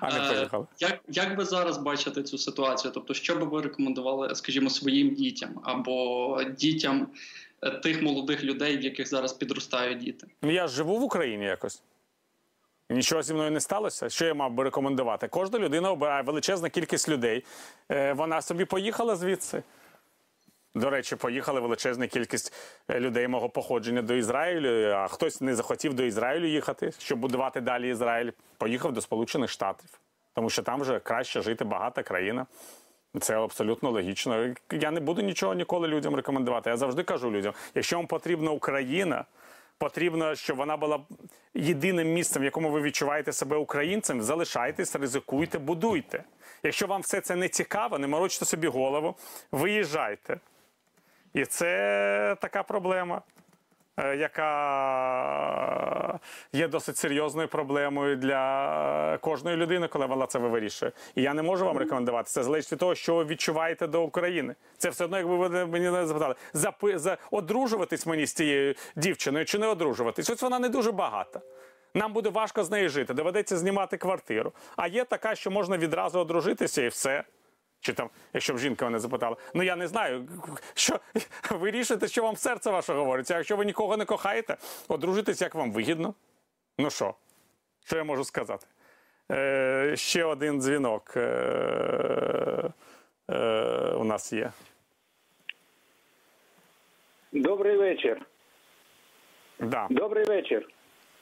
А 0.00 0.10
не 0.12 0.42
Е. 0.42 0.48
Як, 0.78 1.00
як 1.08 1.38
ви 1.38 1.44
зараз 1.44 1.78
бачите 1.78 2.22
цю 2.22 2.38
ситуацію? 2.38 2.92
Тобто, 2.94 3.14
що 3.14 3.36
би 3.36 3.44
ви 3.46 3.62
рекомендували, 3.62 4.34
скажімо, 4.34 4.70
своїм 4.70 5.14
дітям 5.14 5.60
або 5.62 6.40
дітям 6.58 7.08
е, 7.62 7.70
тих 7.70 8.02
молодих 8.02 8.44
людей, 8.44 8.76
в 8.76 8.82
яких 8.82 9.08
зараз 9.08 9.32
підростають 9.32 9.98
діти? 9.98 10.26
Ну 10.42 10.50
я 10.50 10.68
живу 10.68 10.98
в 10.98 11.02
Україні 11.02 11.44
якось. 11.44 11.82
Нічого 12.94 13.22
зі 13.22 13.34
мною 13.34 13.50
не 13.50 13.60
сталося. 13.60 14.08
Що 14.08 14.26
я 14.26 14.34
мав 14.34 14.52
би 14.52 14.64
рекомендувати? 14.64 15.28
Кожна 15.28 15.58
людина 15.58 15.90
обирає 15.90 16.22
величезна 16.22 16.70
кількість 16.70 17.08
людей. 17.08 17.44
Е, 17.90 18.12
Вона 18.12 18.42
собі 18.42 18.64
поїхала 18.64 19.16
звідси. 19.16 19.62
До 20.74 20.90
речі, 20.90 21.16
поїхала 21.16 21.60
величезна 21.60 22.06
кількість 22.06 22.52
е, 22.88 23.00
людей 23.00 23.28
мого 23.28 23.48
походження 23.48 24.02
до 24.02 24.14
Ізраїлю, 24.14 24.90
а 24.90 25.08
хтось 25.08 25.40
не 25.40 25.54
захотів 25.54 25.94
до 25.94 26.02
Ізраїлю 26.02 26.46
їхати, 26.46 26.92
щоб 26.98 27.18
будувати 27.18 27.60
далі 27.60 27.90
Ізраїль. 27.90 28.30
Поїхав 28.58 28.92
до 28.92 29.00
Сполучених 29.00 29.50
Штатів, 29.50 30.00
тому 30.34 30.50
що 30.50 30.62
там 30.62 30.80
вже 30.80 30.98
краще 30.98 31.42
жити, 31.42 31.64
багата 31.64 32.02
країна. 32.02 32.46
Це 33.20 33.36
абсолютно 33.36 33.90
логічно. 33.90 34.54
Я 34.72 34.90
не 34.90 35.00
буду 35.00 35.22
нічого 35.22 35.54
ніколи 35.54 35.88
людям 35.88 36.14
рекомендувати. 36.14 36.70
Я 36.70 36.76
завжди 36.76 37.02
кажу 37.02 37.30
людям: 37.30 37.54
якщо 37.74 37.96
вам 37.96 38.06
потрібна 38.06 38.50
Україна, 38.50 39.24
потрібно, 39.78 40.34
щоб 40.34 40.56
вона 40.56 40.76
була 40.76 41.00
єдиним 41.54 42.12
місцем, 42.12 42.42
в 42.42 42.44
якому 42.44 42.70
ви 42.70 42.80
відчуваєте 42.80 43.32
себе 43.32 43.56
українцем, 43.56 44.22
залишайтесь, 44.22 44.96
ризикуйте, 44.96 45.58
будуйте. 45.58 46.24
Якщо 46.62 46.86
вам 46.86 47.00
все 47.00 47.20
це 47.20 47.36
не 47.36 47.48
цікаво, 47.48 47.98
не 47.98 48.06
морочте 48.06 48.44
собі 48.44 48.68
голову, 48.68 49.14
виїжджайте. 49.52 50.40
І 51.34 51.44
це 51.44 52.36
така 52.40 52.62
проблема, 52.62 53.22
яка 53.98 54.60
є 56.52 56.68
досить 56.68 56.96
серйозною 56.96 57.48
проблемою 57.48 58.16
для 58.16 59.18
кожної 59.20 59.56
людини, 59.56 59.88
коли 59.88 60.06
вона 60.06 60.26
це 60.26 60.38
вирішує. 60.38 60.92
І 61.14 61.22
я 61.22 61.34
не 61.34 61.42
можу 61.42 61.64
вам 61.64 61.78
рекомендувати. 61.78 62.30
Це 62.30 62.42
залежить 62.42 62.72
від 62.72 62.78
того, 62.78 62.94
що 62.94 63.14
ви 63.14 63.24
відчуваєте 63.24 63.86
до 63.86 64.02
України. 64.02 64.54
Це 64.78 64.90
все 64.90 65.04
одно, 65.04 65.18
якби 65.18 65.36
ви 65.36 65.66
мені 65.66 65.90
не 65.90 66.06
запитали, 66.06 66.34
запи, 66.52 66.98
за, 66.98 67.16
одружуватись 67.30 68.06
мені 68.06 68.26
з 68.26 68.32
цією 68.32 68.74
дівчиною 68.96 69.44
чи 69.44 69.58
не 69.58 69.66
одружуватись. 69.66 70.30
Ось 70.30 70.42
вона 70.42 70.58
не 70.58 70.68
дуже 70.68 70.92
багата. 70.92 71.40
Нам 71.94 72.12
буде 72.12 72.28
важко 72.28 72.64
з 72.64 72.70
нею 72.70 72.88
жити, 72.88 73.14
доведеться 73.14 73.56
знімати 73.56 73.96
квартиру. 73.96 74.52
А 74.76 74.86
є 74.86 75.04
така, 75.04 75.34
що 75.34 75.50
можна 75.50 75.78
відразу 75.78 76.18
одружитися 76.18 76.82
і 76.82 76.88
все. 76.88 77.24
Чи 77.84 77.92
там, 77.92 78.10
якщо 78.32 78.54
б 78.54 78.58
жінка 78.58 78.84
мене 78.84 78.98
запитала, 78.98 79.36
ну 79.54 79.62
я 79.62 79.76
не 79.76 79.88
знаю, 79.88 80.28
що 80.74 81.00
ви 81.50 81.70
рішите, 81.70 82.08
що 82.08 82.22
вам 82.22 82.36
серце 82.36 82.70
ваше 82.70 82.92
говорить. 82.92 83.30
А 83.30 83.36
якщо 83.36 83.56
ви 83.56 83.64
нікого 83.64 83.96
не 83.96 84.04
кохаєте, 84.04 84.56
одружитесь, 84.88 85.40
як 85.40 85.54
вам 85.54 85.72
вигідно. 85.72 86.14
Ну 86.78 86.90
що, 86.90 87.14
що 87.84 87.96
я 87.96 88.04
можу 88.04 88.24
сказати? 88.24 88.66
Е, 89.30 89.92
ще 89.96 90.24
один 90.24 90.60
дзвінок 90.60 91.12
е, 91.16 91.20
е, 93.30 93.92
у 93.98 94.04
нас 94.04 94.32
є. 94.32 94.52
Добрий 97.32 97.76
вечір. 97.76 98.26
Да. 99.58 99.86
Добрий 99.90 100.24
вечір. 100.24 100.68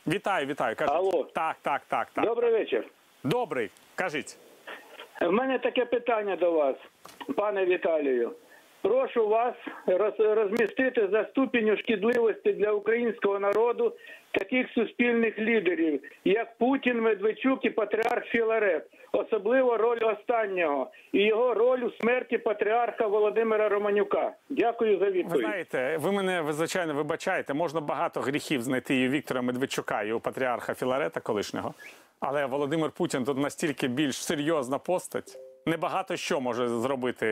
Вітаю, 0.07 0.47
вітаю. 0.47 0.77
Кажіть. 0.77 0.95
Алло. 0.95 1.25
Так, 1.25 1.57
так, 1.63 1.83
так, 1.89 2.09
так. 2.15 2.25
Добрий 2.25 2.53
вечір. 2.53 2.89
Добрий. 3.25 3.71
Кажіть. 3.95 4.37
У 5.29 5.33
мене 5.33 5.59
таке 5.59 5.85
питання 5.85 6.37
до 6.37 6.53
вас, 6.53 6.77
пане 7.37 7.65
Віталію. 7.65 8.33
Прошу 8.83 9.29
вас 9.29 9.55
розмістити 10.19 11.09
за 11.13 11.25
ступінню 11.25 11.77
шкідливості 11.77 12.53
для 12.53 12.73
українського 12.73 13.39
народу 13.39 13.93
таких 14.33 14.67
суспільних 14.75 15.39
лідерів, 15.39 16.01
як 16.25 16.59
Путін, 16.59 17.01
Медведчук 17.01 17.65
і 17.65 17.71
патріарх 17.71 18.27
Філарет, 18.27 18.87
особливо 19.13 19.77
роль 19.77 20.01
останнього 20.03 20.91
і 21.13 21.23
його 21.23 21.55
роль 21.55 21.81
у 21.81 21.91
смерті 21.91 22.39
патріарха 22.39 23.07
Володимира 23.07 23.69
Романюка. 23.69 24.33
Дякую 24.51 24.99
за 24.99 25.07
відповідь. 25.07 25.33
Ви 25.33 25.39
знаєте, 25.39 25.97
ви 26.01 26.13
мене 26.13 26.41
ви, 26.41 26.53
звичайно 26.53 26.95
вибачаєте. 26.95 27.55
Можна 27.55 27.81
багато 27.81 28.21
гріхів 28.21 28.63
знайти 28.63 29.01
і 29.01 29.09
у 29.09 29.11
Віктора 29.11 29.43
Медведчука, 29.43 30.03
і 30.03 30.13
у 30.13 30.21
патріарха 30.21 30.75
Філарета 30.75 31.21
колишнього. 31.21 31.75
Але 32.25 32.47
Володимир 32.47 32.91
Путін 32.91 33.25
тут 33.25 33.39
настільки 33.39 33.89
більш 33.89 34.17
серйозна 34.17 34.79
постать. 34.79 35.39
Небагато 35.67 36.17
що 36.17 36.41
може 36.41 36.69
зробити 36.69 37.27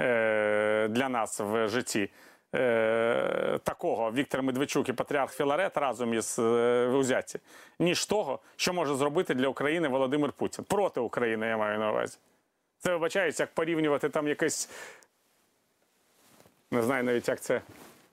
е, 0.00 0.88
для 0.88 1.08
нас 1.08 1.40
в 1.40 1.68
житті. 1.68 2.10
Е, 2.54 3.58
такого 3.64 4.12
Віктор 4.12 4.42
Медведчук 4.42 4.88
і 4.88 4.92
патріарх 4.92 5.32
Філарет 5.32 5.76
разом 5.76 6.14
із 6.14 6.38
е, 6.38 6.86
узяті, 6.86 7.38
ніж 7.78 8.06
того, 8.06 8.38
що 8.56 8.72
може 8.72 8.94
зробити 8.94 9.34
для 9.34 9.48
України 9.48 9.88
Володимир 9.88 10.32
Путін 10.32 10.64
проти 10.68 11.00
України, 11.00 11.46
я 11.46 11.56
маю 11.56 11.78
на 11.78 11.90
увазі. 11.90 12.18
Це 12.78 12.92
вибачається, 12.92 13.42
як 13.42 13.54
порівнювати 13.54 14.08
там 14.08 14.28
якесь 14.28 14.70
не 16.70 16.82
знаю 16.82 17.04
навіть, 17.04 17.28
як 17.28 17.40
це, 17.40 17.60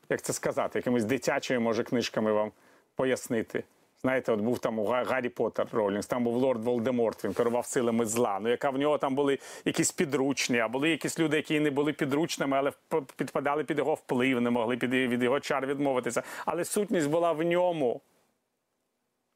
як 0.09 0.21
це 0.21 0.33
сказати, 0.33 0.79
якимись 0.79 1.05
дитячими, 1.05 1.59
може, 1.59 1.83
книжками 1.83 2.31
вам 2.31 2.51
пояснити. 2.95 3.63
Знаєте, 4.05 4.31
от 4.31 4.39
був 4.39 4.59
там 4.59 4.79
у 4.79 4.85
Гаррі 4.85 5.29
Поттер 5.29 5.67
Ролінгс, 5.71 6.07
там 6.07 6.23
був 6.23 6.35
лорд 6.35 6.63
Волдеморт, 6.63 7.23
він 7.23 7.33
керував 7.33 7.65
силами 7.65 8.05
зла. 8.05 8.39
Ну, 8.41 8.49
яка 8.49 8.69
в 8.69 8.77
нього 8.77 8.97
там 8.97 9.15
були 9.15 9.39
якісь 9.65 9.91
підручні, 9.91 10.59
а 10.59 10.67
були 10.67 10.89
якісь 10.89 11.19
люди, 11.19 11.37
які 11.37 11.59
не 11.59 11.71
були 11.71 11.93
підручними, 11.93 12.57
але 12.57 12.71
підпадали 13.15 13.63
під 13.63 13.77
його 13.77 13.93
вплив, 13.93 14.41
не 14.41 14.49
могли 14.49 14.77
під, 14.77 14.93
від 14.93 15.23
його 15.23 15.39
чар 15.39 15.65
відмовитися. 15.65 16.23
Але 16.45 16.65
сутність 16.65 17.09
була 17.09 17.31
в 17.31 17.43
ньому. 17.43 18.01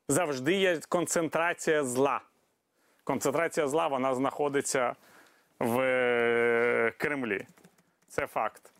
Завжди 0.07 0.53
є 0.53 0.79
концентрація 0.89 1.83
зла. 1.83 2.21
Концентрація 3.03 3.67
зла 3.67 3.87
вона 3.87 4.15
знаходиться 4.15 4.95
в 5.59 5.79
е, 5.79 6.93
Кремлі. 6.97 7.45
Це 8.07 8.27
факт. 8.27 8.71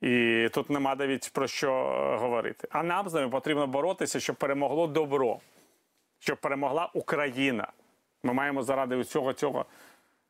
І 0.00 0.48
тут 0.52 0.70
нема 0.70 0.94
навіть 0.94 1.30
про 1.32 1.46
що 1.46 1.72
е, 1.72 2.16
говорити. 2.16 2.68
А 2.70 2.82
нам 2.82 3.08
з 3.08 3.14
ними 3.14 3.28
потрібно 3.28 3.66
боротися, 3.66 4.20
щоб 4.20 4.36
перемогло 4.36 4.86
добро, 4.86 5.38
щоб 6.18 6.38
перемогла 6.38 6.90
Україна. 6.94 7.72
Ми 8.22 8.32
маємо 8.32 8.62
заради 8.62 8.96
усього 8.96 9.32
цього 9.32 9.66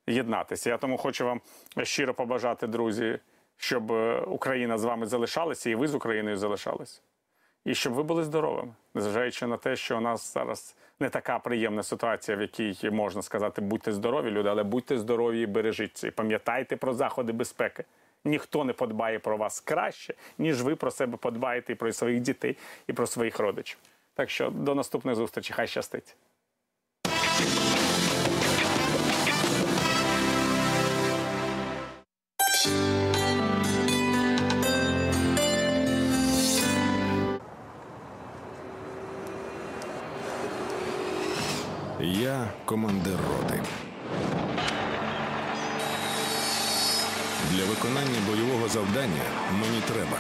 єднатися. 0.07 0.71
Я 0.71 0.79
тому 0.79 0.97
хочу 0.97 1.25
вам 1.25 1.41
щиро 1.83 2.15
побажати, 2.15 2.67
друзі, 2.67 3.19
щоб 3.57 3.93
е, 3.93 4.21
Україна 4.21 4.79
з 4.79 4.85
вами 4.85 5.07
залишалася, 5.07 5.71
і 5.71 5.75
ви 5.75 5.89
з 5.89 5.95
Україною 5.95 6.37
залишалися. 6.37 7.01
І 7.65 7.75
щоб 7.75 7.93
ви 7.93 8.03
були 8.03 8.25
здоровими, 8.25 8.75
незважаючи 8.95 9.47
на 9.47 9.57
те, 9.57 9.77
що 9.77 9.97
у 9.97 10.01
нас 10.01 10.35
зараз 10.35 10.77
не 11.01 11.09
така 11.09 11.39
приємна 11.39 11.83
ситуація, 11.83 12.37
в 12.37 12.41
якій 12.41 12.91
можна 12.91 13.23
сказати, 13.23 13.61
будьте 13.61 13.93
здорові, 13.93 14.31
люди, 14.31 14.49
але 14.49 14.63
будьте 14.63 14.99
здорові 14.99 15.41
і 15.41 15.47
бережіться. 15.47 16.09
І 16.09 16.11
пам'ятайте 16.11 16.77
про 16.77 16.95
заходи 16.95 17.33
безпеки. 17.33 17.85
Ніхто 18.27 18.65
не 18.65 18.73
подбає 18.73 19.19
про 19.19 19.37
вас 19.37 19.61
краще, 19.61 20.15
ніж 20.39 20.63
ви 20.63 20.77
про 20.77 20.91
себе 20.91 21.17
подбаєте 21.17 21.73
і 21.73 21.77
про 21.77 21.93
своїх 21.93 22.21
дітей, 22.21 22.57
і 22.87 22.93
про 22.93 23.07
своїх 23.07 23.39
родичів. 23.39 23.79
Так 24.15 24.31
що 24.31 24.51
до 24.51 24.75
наступної 24.75 25.17
зустрічі, 25.17 25.53
хай 25.53 25.67
щастить. 25.67 26.17
Я 42.01 42.49
командир 42.65 43.17
роти. 43.17 43.86
Для 47.51 47.65
виконання 47.65 48.19
бойового 48.29 48.69
завдання 48.69 49.23
мені 49.53 49.81
треба 49.87 50.19